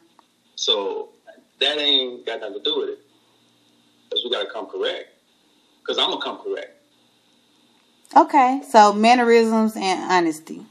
so 0.55 1.09
that 1.59 1.77
ain't 1.77 2.25
got 2.25 2.39
nothing 2.39 2.53
to 2.55 2.63
do 2.63 2.77
with 2.79 2.89
it. 2.89 2.99
Cause 4.11 4.21
we 4.23 4.29
gotta 4.31 4.49
come 4.49 4.67
correct. 4.67 5.09
Cause 5.89 5.97
I'm 5.97 6.11
gonna 6.11 6.21
come 6.21 6.37
correct. 6.37 6.69
Okay, 8.15 8.61
so 8.69 8.93
mannerisms 8.93 9.75
and 9.75 9.99
honesty. 10.11 10.61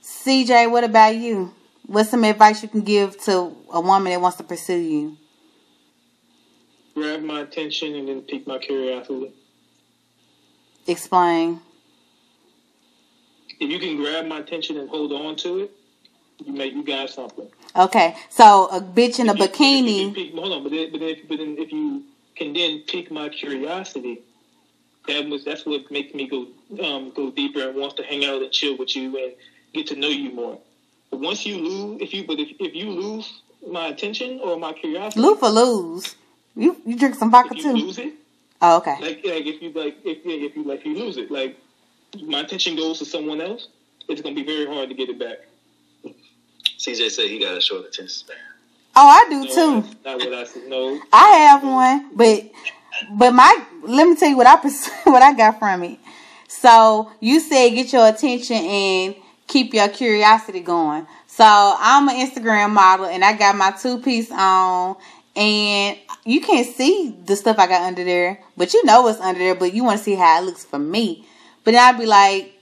CJ, 0.00 0.70
what 0.70 0.84
about 0.84 1.16
you? 1.16 1.52
What's 1.86 2.10
some 2.10 2.22
advice 2.22 2.62
you 2.62 2.68
can 2.68 2.82
give 2.82 3.20
to 3.22 3.52
a 3.72 3.80
woman 3.80 4.12
that 4.12 4.20
wants 4.20 4.36
to 4.36 4.44
pursue 4.44 4.76
you? 4.78 5.16
Grab 6.94 7.20
my 7.22 7.40
attention 7.40 7.96
and 7.96 8.06
then 8.06 8.20
pique 8.22 8.46
my 8.46 8.58
curiosity. 8.58 9.32
Explain. 10.86 11.58
If 13.58 13.68
you 13.68 13.80
can 13.80 13.96
grab 13.96 14.26
my 14.26 14.38
attention 14.38 14.76
and 14.76 14.88
hold 14.88 15.12
on 15.12 15.34
to 15.38 15.62
it, 15.62 15.72
you 16.46 16.52
make 16.52 16.74
you 16.74 16.84
got 16.84 17.10
something. 17.10 17.48
Okay, 17.74 18.14
so 18.28 18.68
a 18.70 18.80
bitch 18.80 19.18
in 19.18 19.28
a 19.28 19.32
If 19.32 19.38
you- 19.40 19.44
if 19.46 19.50
you 19.50 19.58
bikini. 19.58 20.14
pique- 20.14 20.34
hold 20.36 20.52
on, 20.52 20.62
but 20.62 20.70
then, 20.70 20.92
but 20.92 21.00
then, 21.00 21.16
but 21.28 21.38
then 21.38 21.58
if 21.58 21.72
you 21.72 22.04
can 22.36 22.52
then 22.52 22.78
pique 22.86 23.10
my 23.10 23.28
curiosity, 23.28 24.22
that 25.08 25.26
was 25.28 25.44
that's 25.44 25.64
what 25.66 25.90
makes 25.90 26.14
me 26.14 26.28
go 26.28 26.46
um, 26.84 27.10
go 27.14 27.30
deeper 27.30 27.68
and 27.68 27.76
wants 27.76 27.96
to 27.96 28.02
hang 28.02 28.24
out 28.24 28.42
and 28.42 28.52
chill 28.52 28.76
with 28.76 28.94
you 28.96 29.16
and 29.22 29.32
get 29.72 29.86
to 29.88 29.96
know 29.96 30.08
you 30.08 30.32
more. 30.32 30.58
But 31.10 31.20
once 31.20 31.44
you 31.46 31.56
lose, 31.58 32.00
if 32.02 32.12
you 32.14 32.26
but 32.26 32.38
if, 32.38 32.48
if 32.60 32.74
you 32.74 32.90
lose 32.90 33.42
my 33.68 33.88
attention 33.88 34.40
or 34.42 34.58
my 34.58 34.72
curiosity, 34.72 35.20
Lose 35.20 35.38
for 35.38 35.48
lose. 35.48 36.14
You 36.56 36.76
you 36.84 36.96
drink 36.96 37.14
some 37.14 37.30
vodka 37.30 37.54
too. 37.54 37.72
lose 37.72 37.98
it, 37.98 38.12
Oh, 38.62 38.76
okay. 38.78 38.96
like 39.00 39.24
like 39.24 39.46
if 39.46 39.62
you 39.62 39.70
like 39.72 39.96
if 40.04 40.18
yeah, 40.24 40.46
if 40.46 40.56
you 40.56 40.64
like 40.64 40.84
you 40.84 40.94
lose 40.98 41.16
it, 41.16 41.30
like 41.30 41.56
my 42.22 42.40
attention 42.40 42.76
goes 42.76 42.98
to 42.98 43.04
someone 43.04 43.40
else, 43.40 43.68
it's 44.08 44.20
gonna 44.20 44.34
be 44.34 44.44
very 44.44 44.66
hard 44.66 44.88
to 44.88 44.94
get 44.94 45.08
it 45.08 45.18
back. 45.18 45.38
CJ 46.78 47.10
said 47.10 47.26
he 47.26 47.38
got 47.38 47.56
a 47.56 47.60
short 47.60 47.82
attention 47.82 48.08
span. 48.08 48.36
Oh, 48.96 49.06
I 49.06 49.26
do 49.30 49.40
No, 49.44 49.82
too. 49.82 49.88
not 50.04 50.18
what 50.18 50.34
I 50.34 50.44
said. 50.44 50.62
No, 50.66 51.00
I 51.12 51.28
have 51.48 51.62
one, 51.62 52.10
but 52.16 52.50
but 53.10 53.32
my 53.32 53.64
let 53.82 54.06
me 54.06 54.16
tell 54.16 54.28
you 54.28 54.36
what 54.36 54.46
I 54.46 54.56
what 55.10 55.22
I 55.22 55.32
got 55.34 55.58
from 55.58 55.82
it. 55.84 55.98
So 56.48 57.10
you 57.20 57.40
said 57.40 57.70
get 57.70 57.92
your 57.92 58.08
attention 58.08 58.56
and 58.56 59.14
keep 59.46 59.74
your 59.74 59.88
curiosity 59.88 60.60
going. 60.60 61.06
So 61.26 61.44
I'm 61.44 62.08
an 62.08 62.16
Instagram 62.16 62.70
model 62.70 63.06
and 63.06 63.24
I 63.24 63.36
got 63.36 63.56
my 63.56 63.70
two 63.70 63.98
piece 63.98 64.30
on 64.30 64.96
and 65.36 65.96
you 66.24 66.40
can't 66.40 66.66
see 66.66 67.16
the 67.24 67.36
stuff 67.36 67.58
I 67.58 67.66
got 67.66 67.82
under 67.82 68.04
there, 68.04 68.40
but 68.56 68.74
you 68.74 68.84
know 68.84 69.02
what's 69.02 69.20
under 69.20 69.38
there, 69.38 69.54
but 69.54 69.72
you 69.72 69.84
want 69.84 69.98
to 69.98 70.04
see 70.04 70.14
how 70.14 70.42
it 70.42 70.44
looks 70.44 70.64
for 70.64 70.78
me. 70.78 71.24
But 71.64 71.72
then 71.72 71.94
I'd 71.94 71.98
be 71.98 72.06
like, 72.06 72.52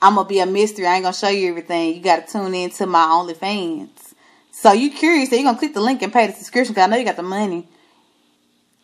I'm 0.00 0.14
gonna 0.14 0.28
be 0.28 0.40
a 0.40 0.46
mystery. 0.46 0.86
I 0.86 0.94
ain't 0.94 1.04
gonna 1.04 1.14
show 1.14 1.28
you 1.28 1.48
everything. 1.48 1.94
You 1.94 2.02
gotta 2.02 2.30
tune 2.30 2.54
in 2.54 2.70
to 2.70 2.86
my 2.86 3.04
OnlyFans. 3.04 4.14
So 4.52 4.72
you 4.72 4.90
curious? 4.90 5.30
So 5.30 5.36
you 5.36 5.44
gonna 5.44 5.58
click 5.58 5.74
the 5.74 5.80
link 5.80 6.02
and 6.02 6.12
pay 6.12 6.26
the 6.26 6.32
subscription? 6.32 6.74
Cause 6.74 6.84
I 6.84 6.86
know 6.86 6.96
you 6.96 7.04
got 7.04 7.16
the 7.16 7.22
money. 7.22 7.66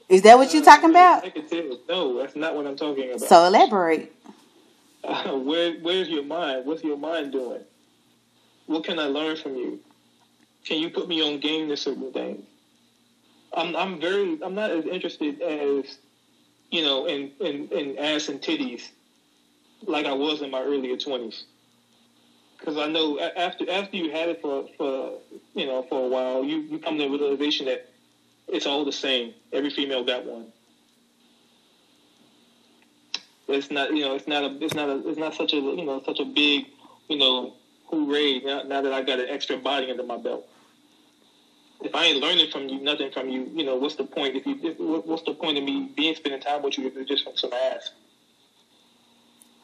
Is 0.09 0.23
that 0.23 0.39
what 0.39 0.53
you're 0.53 0.65
talking 0.65 0.91
about? 0.91 1.25
I 1.25 1.31
can 1.31 1.49
tell. 1.49 1.79
No, 1.89 2.19
that's 2.19 2.37
not 2.37 2.55
what 2.55 2.67
I'm 2.67 2.77
talking 2.77 3.11
about. 3.11 3.21
So 3.23 3.45
elaborate. 3.47 4.13
Uh, 5.03 5.33
where 5.39 5.75
where's 5.81 6.09
your 6.09 6.25
mind? 6.25 6.67
What's 6.67 6.85
your 6.85 6.99
mind 6.99 7.33
doing? 7.33 7.63
What 8.67 8.85
can 8.85 8.99
I 8.99 9.07
learn 9.07 9.37
from 9.37 9.57
you? 9.57 9.81
Can 10.65 10.79
you 10.79 10.91
put 10.91 11.09
me 11.09 11.23
on 11.23 11.41
game 11.41 11.69
to 11.69 11.77
certain 11.77 12.13
things? 12.13 12.45
I'm 13.57 13.77
I'm 13.77 14.01
very 14.01 14.39
I'm 14.43 14.55
not 14.55 14.71
as 14.71 14.85
interested 14.87 15.41
as 15.41 15.99
you 16.71 16.83
know 16.83 17.07
in 17.07 17.31
in, 17.41 17.69
in 17.69 17.99
ass 17.99 18.29
and 18.29 18.41
titties 18.41 18.91
like 19.87 20.07
I 20.07 20.13
was 20.13 20.43
in 20.43 20.51
my 20.51 20.63
earlier 20.63 20.97
twenties. 20.97 21.45
Because 22.59 22.79
I 22.79 22.87
know 22.89 23.19
after 23.21 23.71
after 23.71 23.97
you 23.97 24.11
had 24.11 24.31
it 24.31 24.43
for, 24.43 24.69
for 24.77 25.19
you 25.55 25.67
know 25.67 25.83
for 25.89 26.07
a 26.07 26.09
while, 26.09 26.45
you, 26.45 26.59
you 26.61 26.79
come 26.79 26.99
to 26.99 27.05
the 27.05 27.11
realization 27.11 27.67
that 27.67 27.91
it's 28.49 28.67
all 28.67 28.85
the 28.85 28.93
same. 28.93 29.35
Every 29.53 29.71
female 29.71 30.05
got 30.05 30.25
one. 30.25 30.47
It's 33.49 33.71
not, 33.71 33.95
you 33.95 34.01
know, 34.01 34.15
it's 34.15 34.27
not 34.27 34.43
a, 34.43 34.65
it's 34.65 34.75
not 34.75 34.89
a, 34.89 35.09
it's 35.09 35.19
not 35.19 35.35
such 35.35 35.53
a, 35.53 35.57
you 35.57 35.85
know, 35.85 36.03
such 36.05 36.19
a 36.19 36.25
big, 36.25 36.67
you 37.09 37.19
know, 37.19 37.55
hooray! 37.91 38.41
Now, 38.41 38.63
now 38.63 38.81
that 38.81 38.93
I 38.93 39.03
got 39.03 39.21
an 39.21 39.27
extra 39.29 39.57
body 39.59 39.91
under 39.91 40.03
my 40.03 40.17
belt. 40.17 40.49
If 41.83 41.95
I 41.95 42.07
ain't 42.07 42.21
learning 42.21 42.51
from 42.51 42.69
you, 42.69 42.81
nothing 42.81 43.11
from 43.13 43.29
you, 43.29 43.51
you 43.53 43.65
know, 43.65 43.77
what's 43.77 43.97
the 43.97 44.05
point? 44.05 44.37
If 44.37 44.47
you, 44.47 44.59
if, 44.63 44.79
what's 44.79 45.23
the 45.25 45.35
point 45.35 45.59
of 45.59 45.65
me 45.65 45.93
being 45.95 46.15
spending 46.15 46.41
time 46.41 46.63
with 46.63 46.79
you 46.79 46.87
if 46.87 46.97
it's 46.97 47.09
just 47.09 47.25
from 47.25 47.37
some 47.37 47.53
ass? 47.53 47.91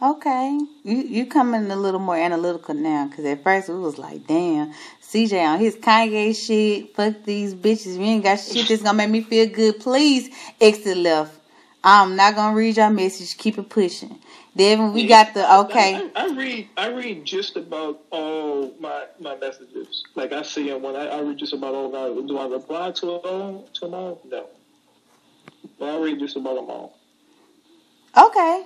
Okay, 0.02 0.58
you 0.82 0.96
you 0.96 1.26
coming 1.26 1.70
a 1.70 1.76
little 1.76 2.00
more 2.00 2.16
analytical 2.16 2.74
now? 2.74 3.10
Cause 3.14 3.26
at 3.26 3.42
first 3.42 3.68
it 3.68 3.74
was 3.74 3.98
like, 3.98 4.26
damn, 4.26 4.72
CJ 5.02 5.44
on 5.44 5.58
his 5.60 5.76
Kanye 5.76 6.34
shit. 6.34 6.94
Fuck 6.96 7.24
these 7.24 7.54
bitches. 7.54 7.96
You 7.96 8.04
ain't 8.04 8.24
got 8.24 8.36
shit 8.36 8.66
that's 8.66 8.82
gonna 8.82 8.96
make 8.96 9.10
me 9.10 9.20
feel 9.20 9.46
good. 9.46 9.78
Please 9.78 10.34
exit 10.58 10.96
left. 10.96 11.38
I'm 11.84 12.16
not 12.16 12.34
gonna 12.34 12.56
read 12.56 12.78
your 12.78 12.88
message. 12.88 13.36
Keep 13.36 13.58
it 13.58 13.68
pushing. 13.68 14.18
Devon, 14.56 14.94
we 14.94 15.06
got 15.06 15.34
the 15.34 15.58
okay. 15.60 15.96
I, 16.16 16.28
I 16.28 16.34
read, 16.34 16.68
I 16.78 16.88
read 16.88 17.26
just 17.26 17.56
about 17.56 18.00
all 18.10 18.74
my 18.80 19.04
my 19.18 19.36
messages. 19.36 20.04
Like 20.14 20.32
I 20.32 20.40
see 20.40 20.70
them 20.70 20.80
when 20.80 20.96
I, 20.96 21.08
I 21.08 21.20
read 21.20 21.36
just 21.36 21.52
about 21.52 21.74
all. 21.74 21.92
My, 21.92 22.26
do 22.26 22.38
I 22.38 22.46
reply 22.46 22.90
to 22.90 23.06
them 23.06 23.20
all? 23.24 23.68
To 23.74 23.80
them 23.82 23.94
all? 23.94 24.22
No. 24.24 24.46
But 25.78 25.90
I 25.90 25.98
read 26.00 26.18
just 26.20 26.36
about 26.36 26.54
them 26.54 26.70
all. 26.70 26.98
Okay. 28.16 28.64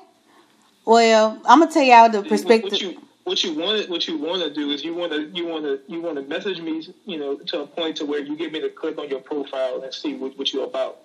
Well, 0.85 1.41
I'm 1.47 1.61
gonna 1.61 1.73
tell 1.73 1.83
y'all 1.83 2.11
the 2.11 2.21
What 2.21 2.29
perspective. 2.29 2.81
you 2.81 3.01
what 3.25 3.43
you 3.43 3.55
want 3.55 3.89
what 3.89 4.07
you 4.07 4.19
want 4.19 4.43
to 4.43 4.53
do 4.53 4.71
is 4.71 4.85
you 4.85 4.95
want 4.95 5.13
to 5.13 5.23
you 5.31 5.47
want 5.47 5.65
to 5.65 5.81
you 5.89 6.03
want 6.03 6.17
to 6.17 6.23
message 6.23 6.61
me 6.61 6.87
you 7.07 7.19
know 7.19 7.37
to 7.37 7.63
a 7.63 7.67
point 7.67 7.97
to 7.97 8.05
where 8.05 8.21
you 8.21 8.37
get 8.37 8.53
me 8.53 8.61
to 8.61 8.69
click 8.69 8.99
on 8.99 9.09
your 9.09 9.21
profile 9.21 9.81
and 9.83 9.93
see 9.95 10.15
what, 10.15 10.37
what 10.39 10.53
you're 10.53 10.65
about. 10.65 10.99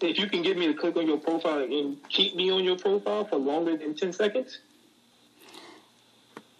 If 0.00 0.18
you 0.18 0.28
can 0.28 0.42
get 0.42 0.58
me 0.58 0.66
to 0.66 0.74
click 0.74 0.96
on 0.96 1.06
your 1.06 1.18
profile 1.18 1.62
and 1.62 1.96
keep 2.08 2.34
me 2.36 2.50
on 2.50 2.64
your 2.64 2.76
profile 2.78 3.24
for 3.26 3.36
longer 3.36 3.76
than 3.76 3.94
ten 3.94 4.12
seconds, 4.12 4.58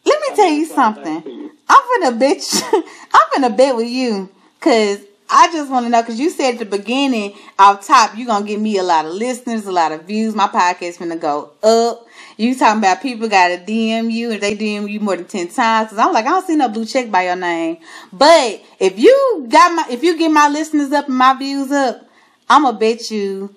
Let 0.05 0.21
me 0.21 0.37
tell 0.37 0.51
you 0.51 0.67
something. 0.67 1.51
I'm 1.69 1.83
finna 2.03 2.19
bitch. 2.19 2.63
I'm 3.15 3.43
finna 3.43 3.57
bet 3.57 3.77
with 3.77 3.89
you, 3.89 4.29
cause 4.61 5.01
I 5.29 5.51
just 5.53 5.71
want 5.71 5.87
to 5.87 5.91
know. 5.91 6.03
Cause 6.03 6.19
you 6.19 6.31
said 6.31 6.55
at 6.55 6.59
the 6.61 6.65
beginning, 6.67 7.35
off 7.59 7.87
top, 7.87 8.17
you're 8.17 8.27
gonna 8.27 8.47
give 8.47 8.61
me 8.61 8.79
a 8.79 8.83
lot 8.83 9.05
of 9.07 9.13
listeners, 9.13 9.67
a 9.67 9.73
lot 9.73 9.93
of 9.93 10.05
views. 10.05 10.35
My 10.35 10.49
podcast 10.49 10.99
finna 10.99 11.19
go 11.21 11.51
up. 11.63 12.06
You 12.37 12.55
talking 12.55 12.81
about 12.81 13.01
people 13.01 13.29
gotta 13.29 13.57
DM 13.57 14.13
you 14.13 14.31
and 14.31 14.43
they 14.43 14.55
DM 14.55 14.91
you 14.91 15.01
more 15.01 15.17
than 15.17 15.25
ten 15.25 15.49
times. 15.49 15.91
Cause 15.91 15.99
I'm 15.99 16.13
like, 16.13 16.27
I 16.27 16.31
don't 16.31 16.47
see 16.47 16.57
no 16.57 16.69
blue 16.69 16.85
check 16.85 17.11
by 17.11 17.25
your 17.25 17.37
name. 17.37 17.79
But 18.13 18.63
if 18.79 18.99
you 18.99 19.47
got 19.49 19.75
my, 19.75 19.87
if 19.91 20.03
you 20.03 20.19
get 20.19 20.31
my 20.31 20.49
listeners 20.49 20.93
up 20.93 21.09
and 21.09 21.17
my 21.17 21.35
views 21.35 21.73
up, 21.73 22.07
I'ma 22.49 22.73
bet 22.73 23.11
you. 23.11 23.55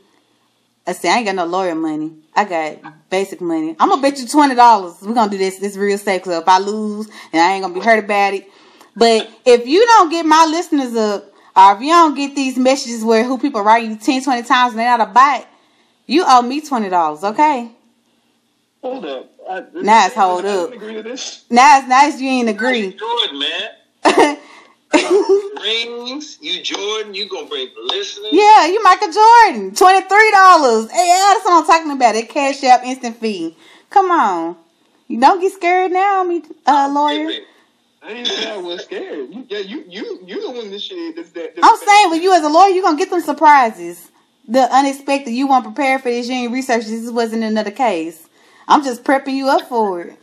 I 0.88 0.94
say 0.94 1.10
I 1.10 1.18
ain't 1.18 1.26
got 1.26 1.36
no 1.36 1.46
lawyer 1.46 1.76
money. 1.76 2.14
I 2.34 2.46
got 2.46 3.10
basic 3.10 3.42
money. 3.42 3.76
I'm 3.80 3.90
gonna 3.90 4.02
bet 4.02 4.18
you 4.18 4.26
twenty 4.28 4.56
dollars. 4.56 4.96
We're 5.02 5.14
gonna 5.14 5.30
do 5.30 5.38
this. 5.38 5.60
This 5.60 5.76
real 5.76 5.98
safe. 5.98 6.24
So 6.24 6.40
if 6.40 6.48
I 6.48 6.60
lose, 6.60 7.10
and 7.34 7.42
I 7.42 7.54
ain't 7.54 7.64
gonna 7.64 7.74
be 7.74 7.82
hurt 7.82 8.04
about 8.04 8.34
it. 8.34 8.48
But 8.96 9.30
if 9.46 9.68
you 9.68 9.86
don't 9.86 10.10
get 10.10 10.26
my 10.26 10.48
listeners 10.50 10.96
up, 10.96 11.26
or 11.56 11.76
if 11.76 11.82
you 11.82 11.90
don't 11.90 12.16
get 12.16 12.34
these 12.34 12.58
messages 12.58 13.04
where 13.04 13.24
who 13.26 13.38
people 13.38 13.62
write 13.62 13.84
you 13.84 13.98
10, 13.98 14.24
20 14.24 14.44
times 14.44 14.72
and 14.72 14.80
they 14.80 14.86
not 14.86 15.02
a 15.02 15.06
bite, 15.06 15.46
you 16.06 16.24
owe 16.26 16.42
me 16.42 16.62
twenty 16.62 16.90
dollars. 16.90 17.24
Okay. 17.24 17.72
Hold 18.82 19.06
up. 19.06 19.32
I, 19.50 19.62
hold 20.16 20.46
I 20.46 20.50
up. 20.50 20.70
didn't 20.70 20.74
agree 20.74 20.94
to 20.94 21.04
this. 21.04 21.46
Now 21.50 21.80
it's 21.80 21.88
nice 21.88 22.20
you 22.22 22.30
ain't 22.30 22.50
agree. 22.50 22.94
Jordan, 22.94 23.40
man. 23.40 23.70
Rings, 25.62 26.38
you 26.42 26.64
Jordan, 26.64 27.14
you 27.14 27.28
gonna 27.28 27.48
bring 27.48 27.68
the 27.76 27.82
listeners. 27.94 28.30
Yeah, 28.32 28.68
you 28.68 28.82
Michael 28.84 29.12
Jordan. 29.12 29.76
Twenty 29.76 30.08
three 30.08 30.32
dollars. 30.32 30.90
Hey, 30.92 31.08
yeah, 31.08 31.34
that's 31.34 31.46
what 31.46 31.62
I'm 31.62 31.66
talking 31.66 31.92
about. 31.92 32.14
That 32.14 32.30
cash 32.30 32.64
app 32.64 32.84
instant 32.84 33.18
fee. 33.18 33.56
Come 33.90 34.12
on. 34.12 34.56
You 35.08 35.20
don't 35.20 35.42
get 35.42 35.52
scared 35.54 35.92
now, 35.92 36.24
me 36.24 36.44
uh 36.66 36.90
lawyer. 36.92 37.42
I 38.02 38.14
didn't 38.14 38.28
say 38.28 38.52
I 38.52 38.58
was 38.58 38.84
scared. 38.84 39.30
You, 39.34 39.46
yeah, 39.50 39.60
you 39.60 39.84
you 39.90 40.20
you 40.26 40.42
the 40.42 40.52
one 40.52 40.72
that 40.72 40.82
shit. 40.82 41.16
That's, 41.16 41.32
that, 41.32 41.54
I'm 41.62 41.78
saying 41.78 42.12
with 42.12 42.24
you 42.24 42.34
as 42.34 42.44
a 42.44 42.50
lawyer, 42.50 42.70
you're 42.70 42.84
gonna 42.84 42.98
get 42.98 43.10
them 43.10 43.22
surprises. 43.22 44.10
The 44.48 44.62
unexpected, 44.74 45.32
you 45.32 45.48
weren't 45.48 45.66
prepared 45.66 46.02
for 46.02 46.10
this, 46.10 46.28
you 46.28 46.34
ain't 46.34 46.54
researched 46.54 46.88
this 46.88 47.12
wasn't 47.12 47.44
another 47.44 47.70
case. 47.72 48.29
I'm 48.70 48.84
just 48.84 49.04
prepping 49.04 49.34
you 49.34 49.50
up 49.50 49.68
for 49.68 50.02
it. 50.02 50.18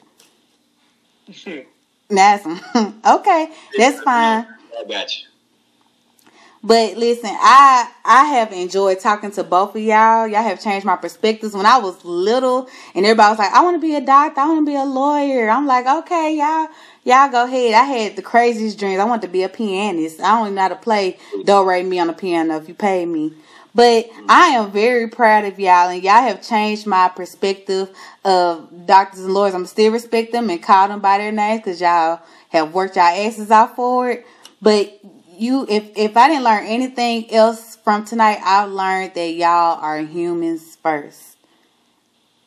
saying. 1.33 1.67
That's 2.09 2.47
okay, 3.07 3.51
that's 3.77 4.01
fine. 4.01 4.47
I 4.79 4.85
got 4.89 5.19
you. 5.19 5.27
But 6.63 6.97
listen, 6.97 7.31
I 7.33 7.91
I 8.05 8.25
have 8.25 8.53
enjoyed 8.53 9.01
talking 9.01 9.33
to 9.33 9.45
both 9.45 9.75
of 9.75 9.83
y'all. 9.83 10.27
Y'all 10.29 10.43
have 10.43 10.63
changed 10.63 10.87
my 10.87 10.97
perspectives. 10.97 11.55
When 11.55 11.67
I 11.67 11.79
was 11.79 12.05
little 12.05 12.69
and 12.95 13.05
everybody 13.05 13.31
was 13.31 13.39
like, 13.39 13.53
I 13.53 13.63
want 13.63 13.77
to 13.77 13.81
be 13.81 13.95
a 13.97 14.01
doctor, 14.01 14.41
I 14.41 14.47
want 14.47 14.67
to 14.67 14.71
be 14.71 14.77
a 14.77 14.85
lawyer. 14.85 15.49
I'm 15.49 15.67
like, 15.67 15.87
okay, 15.87 16.37
y'all, 16.37 16.69
y'all 17.05 17.31
go 17.31 17.45
ahead. 17.45 17.75
I 17.75 17.85
had 17.85 18.17
the 18.17 18.23
craziest 18.23 18.79
dreams. 18.79 19.01
I 19.01 19.05
wanted 19.05 19.27
to 19.27 19.33
be 19.33 19.43
a 19.43 19.49
pianist. 19.49 20.21
I 20.21 20.37
don't 20.37 20.47
even 20.47 20.55
know 20.55 20.63
how 20.63 20.69
to 20.69 20.77
play 20.77 21.19
do 21.45 21.69
re 21.69 21.83
mi 21.83 21.99
on 21.99 22.07
the 22.07 22.13
piano 22.13 22.57
if 22.57 22.69
you 22.69 22.75
pay 22.75 23.07
me. 23.07 23.33
But 23.77 24.09
I 24.27 24.49
am 24.53 24.71
very 24.71 25.07
proud 25.07 25.45
of 25.45 25.61
y'all, 25.61 25.91
and 25.91 26.03
y'all 26.03 26.23
have 26.23 26.43
changed 26.43 26.87
my 26.87 27.09
perspective 27.09 27.91
of 28.25 28.87
doctors 28.87 29.21
and 29.21 29.35
lawyers. 29.35 29.55
I'm 29.55 29.67
still 29.67 29.93
respect 29.93 30.33
them 30.33 30.49
and 30.49 30.63
call 30.63 30.89
them 30.89 31.01
by 31.01 31.19
their 31.19 31.31
names 31.31 31.61
because 31.61 31.83
y'all 31.83 32.23
have 32.49 32.73
worked 32.73 32.97
y'all 32.97 33.05
asses 33.05 33.51
out 33.51 33.77
for 33.77 34.11
it. 34.11 34.27
But 34.63 34.99
you, 35.37 35.67
if 35.69 35.91
if 35.95 36.17
I 36.17 36.29
didn't 36.29 36.45
learn 36.45 36.65
anything 36.65 37.31
else 37.31 37.77
from 37.77 38.07
tonight, 38.07 38.39
I 38.43 38.65
learned 38.65 39.13
that 39.13 39.35
y'all 39.35 39.79
are 39.79 39.99
humans 39.99 40.79
first. 40.83 41.37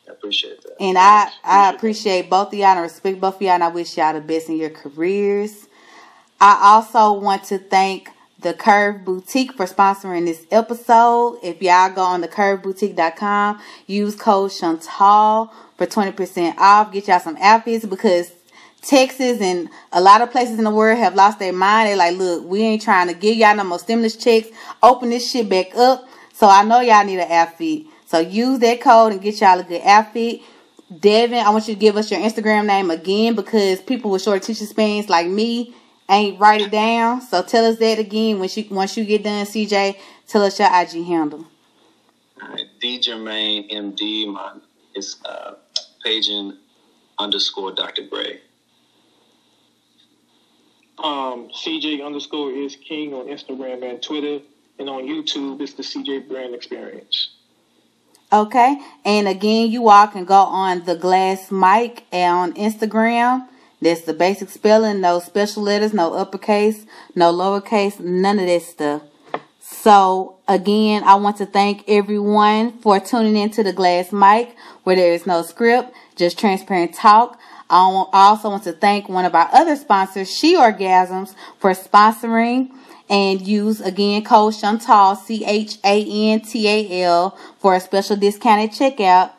I 0.08 0.12
appreciate 0.14 0.60
that. 0.62 0.76
And 0.80 0.98
I, 0.98 1.30
I 1.44 1.70
appreciate 1.72 2.28
both 2.28 2.48
of 2.48 2.54
y'all 2.54 2.70
and 2.70 2.80
respect 2.80 3.20
both 3.20 3.36
of 3.36 3.42
y'all 3.42 3.52
and 3.52 3.62
I 3.62 3.68
wish 3.68 3.96
y'all 3.96 4.14
the 4.14 4.20
best 4.20 4.48
in 4.48 4.56
your 4.56 4.70
careers. 4.70 5.68
I 6.40 6.58
also 6.60 7.12
want 7.12 7.44
to 7.44 7.58
thank 7.58 8.10
the 8.40 8.54
Curve 8.54 9.04
Boutique 9.04 9.52
for 9.52 9.66
sponsoring 9.66 10.24
this 10.24 10.46
episode. 10.50 11.38
If 11.42 11.60
y'all 11.60 11.92
go 11.92 12.02
on 12.02 12.22
the 12.22 12.28
curveboutique.com, 12.28 13.60
use 13.86 14.16
code 14.16 14.52
Chantal 14.52 15.52
for 15.76 15.86
20% 15.86 16.56
off. 16.56 16.92
Get 16.92 17.08
y'all 17.08 17.20
some 17.20 17.36
outfits 17.40 17.84
because 17.84 18.32
Texas 18.82 19.40
and 19.40 19.68
a 19.92 20.00
lot 20.00 20.22
of 20.22 20.30
places 20.30 20.58
in 20.58 20.64
the 20.64 20.70
world 20.70 20.98
have 20.98 21.14
lost 21.14 21.38
their 21.38 21.52
mind. 21.52 21.88
They're 21.88 21.96
like, 21.96 22.16
look, 22.16 22.44
we 22.46 22.62
ain't 22.62 22.82
trying 22.82 23.08
to 23.08 23.14
give 23.14 23.36
y'all 23.36 23.54
no 23.54 23.64
more 23.64 23.78
stimulus 23.78 24.16
checks. 24.16 24.48
Open 24.82 25.10
this 25.10 25.30
shit 25.30 25.48
back 25.48 25.74
up. 25.76 26.08
So 26.32 26.48
I 26.48 26.64
know 26.64 26.80
y'all 26.80 27.04
need 27.04 27.20
an 27.20 27.30
outfit. 27.30 27.84
So 28.06 28.18
use 28.18 28.58
that 28.60 28.80
code 28.80 29.12
and 29.12 29.20
get 29.20 29.40
y'all 29.40 29.60
a 29.60 29.64
good 29.64 29.82
outfit. 29.84 30.40
Devon, 30.98 31.38
I 31.38 31.50
want 31.50 31.68
you 31.68 31.74
to 31.74 31.80
give 31.80 31.96
us 31.96 32.10
your 32.10 32.20
Instagram 32.20 32.66
name 32.66 32.90
again 32.90 33.34
because 33.34 33.80
people 33.82 34.10
with 34.10 34.22
short 34.22 34.42
attention 34.42 34.66
spans 34.66 35.08
like 35.08 35.28
me 35.28 35.74
ain't 36.10 36.40
write 36.40 36.60
it 36.60 36.70
down. 36.70 37.22
So 37.22 37.42
tell 37.42 37.64
us 37.64 37.78
that 37.78 37.98
again 37.98 38.38
when 38.38 38.48
you 38.52 38.66
once 38.70 38.96
you 38.96 39.04
get 39.04 39.22
done, 39.22 39.46
CJ. 39.46 39.96
Tell 40.26 40.42
us 40.42 40.58
your 40.58 40.68
IG 40.68 41.06
handle. 41.06 41.46
All 42.42 42.48
right, 42.48 42.66
D 42.80 42.98
Jermaine 42.98 43.70
MD. 43.72 44.32
My 44.32 44.54
is 44.94 45.16
uh, 45.24 45.54
paging 46.04 46.56
underscore 47.18 47.72
Dr. 47.72 48.02
Grey. 48.02 48.40
Um, 51.02 51.48
CJ 51.48 52.04
underscore 52.04 52.52
is 52.52 52.76
king 52.76 53.14
on 53.14 53.26
Instagram 53.26 53.88
and 53.88 54.02
Twitter, 54.02 54.40
and 54.78 54.88
on 54.88 55.04
YouTube 55.04 55.60
it's 55.60 55.74
the 55.74 55.82
CJ 55.82 56.28
Brand 56.28 56.54
Experience. 56.54 57.30
Okay, 58.32 58.78
and 59.04 59.26
again, 59.26 59.70
you 59.70 59.88
all 59.88 60.06
can 60.06 60.24
go 60.24 60.34
on 60.34 60.84
the 60.84 60.94
Glass 60.94 61.50
Mic 61.50 62.04
on 62.12 62.52
Instagram. 62.52 63.48
That's 63.82 64.02
the 64.02 64.12
basic 64.12 64.50
spelling, 64.50 65.00
no 65.00 65.20
special 65.20 65.62
letters, 65.62 65.94
no 65.94 66.12
uppercase, 66.14 66.84
no 67.14 67.32
lowercase, 67.32 67.98
none 67.98 68.38
of 68.38 68.46
that 68.46 68.62
stuff. 68.62 69.02
So 69.60 70.36
again, 70.46 71.02
I 71.04 71.14
want 71.14 71.38
to 71.38 71.46
thank 71.46 71.84
everyone 71.88 72.78
for 72.80 73.00
tuning 73.00 73.36
into 73.36 73.62
the 73.62 73.72
Glass 73.72 74.12
Mic, 74.12 74.54
where 74.84 74.96
there 74.96 75.12
is 75.12 75.26
no 75.26 75.42
script, 75.42 75.94
just 76.16 76.38
transparent 76.38 76.94
talk. 76.94 77.38
I 77.70 78.04
also 78.12 78.50
want 78.50 78.64
to 78.64 78.72
thank 78.72 79.08
one 79.08 79.24
of 79.24 79.34
our 79.34 79.48
other 79.52 79.76
sponsors, 79.76 80.30
She 80.30 80.56
Orgasms, 80.56 81.34
for 81.58 81.70
sponsoring 81.70 82.70
and 83.08 83.40
use 83.40 83.80
again 83.80 84.24
code 84.24 84.54
Chantal 84.54 85.16
C 85.16 85.44
H 85.44 85.78
A 85.84 86.32
N 86.32 86.40
T 86.40 86.68
A 86.68 87.02
L 87.04 87.38
for 87.58 87.74
a 87.74 87.80
special 87.80 88.16
discounted 88.16 88.70
checkout. 88.70 89.30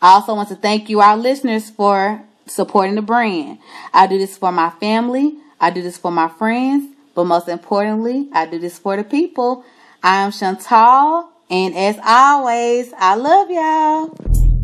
I 0.00 0.14
also 0.14 0.34
want 0.34 0.48
to 0.48 0.56
thank 0.56 0.88
you, 0.88 1.00
our 1.00 1.16
listeners, 1.16 1.70
for 1.70 2.22
supporting 2.46 2.94
the 2.94 3.02
brand. 3.02 3.58
I 3.92 4.06
do 4.06 4.18
this 4.18 4.36
for 4.36 4.52
my 4.52 4.70
family. 4.70 5.36
I 5.60 5.70
do 5.70 5.82
this 5.82 5.96
for 5.96 6.10
my 6.10 6.28
friends. 6.28 6.94
But 7.14 7.24
most 7.24 7.48
importantly, 7.48 8.28
I 8.32 8.46
do 8.46 8.58
this 8.58 8.78
for 8.78 8.96
the 8.96 9.04
people. 9.04 9.64
I 10.02 10.22
am 10.22 10.32
Chantal. 10.32 11.30
And 11.50 11.74
as 11.74 11.98
always, 12.04 12.92
I 12.96 13.14
love 13.14 13.50
y'all. 13.50 14.16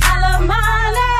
I 0.02 0.20
love 0.20 0.48
my 0.48 1.14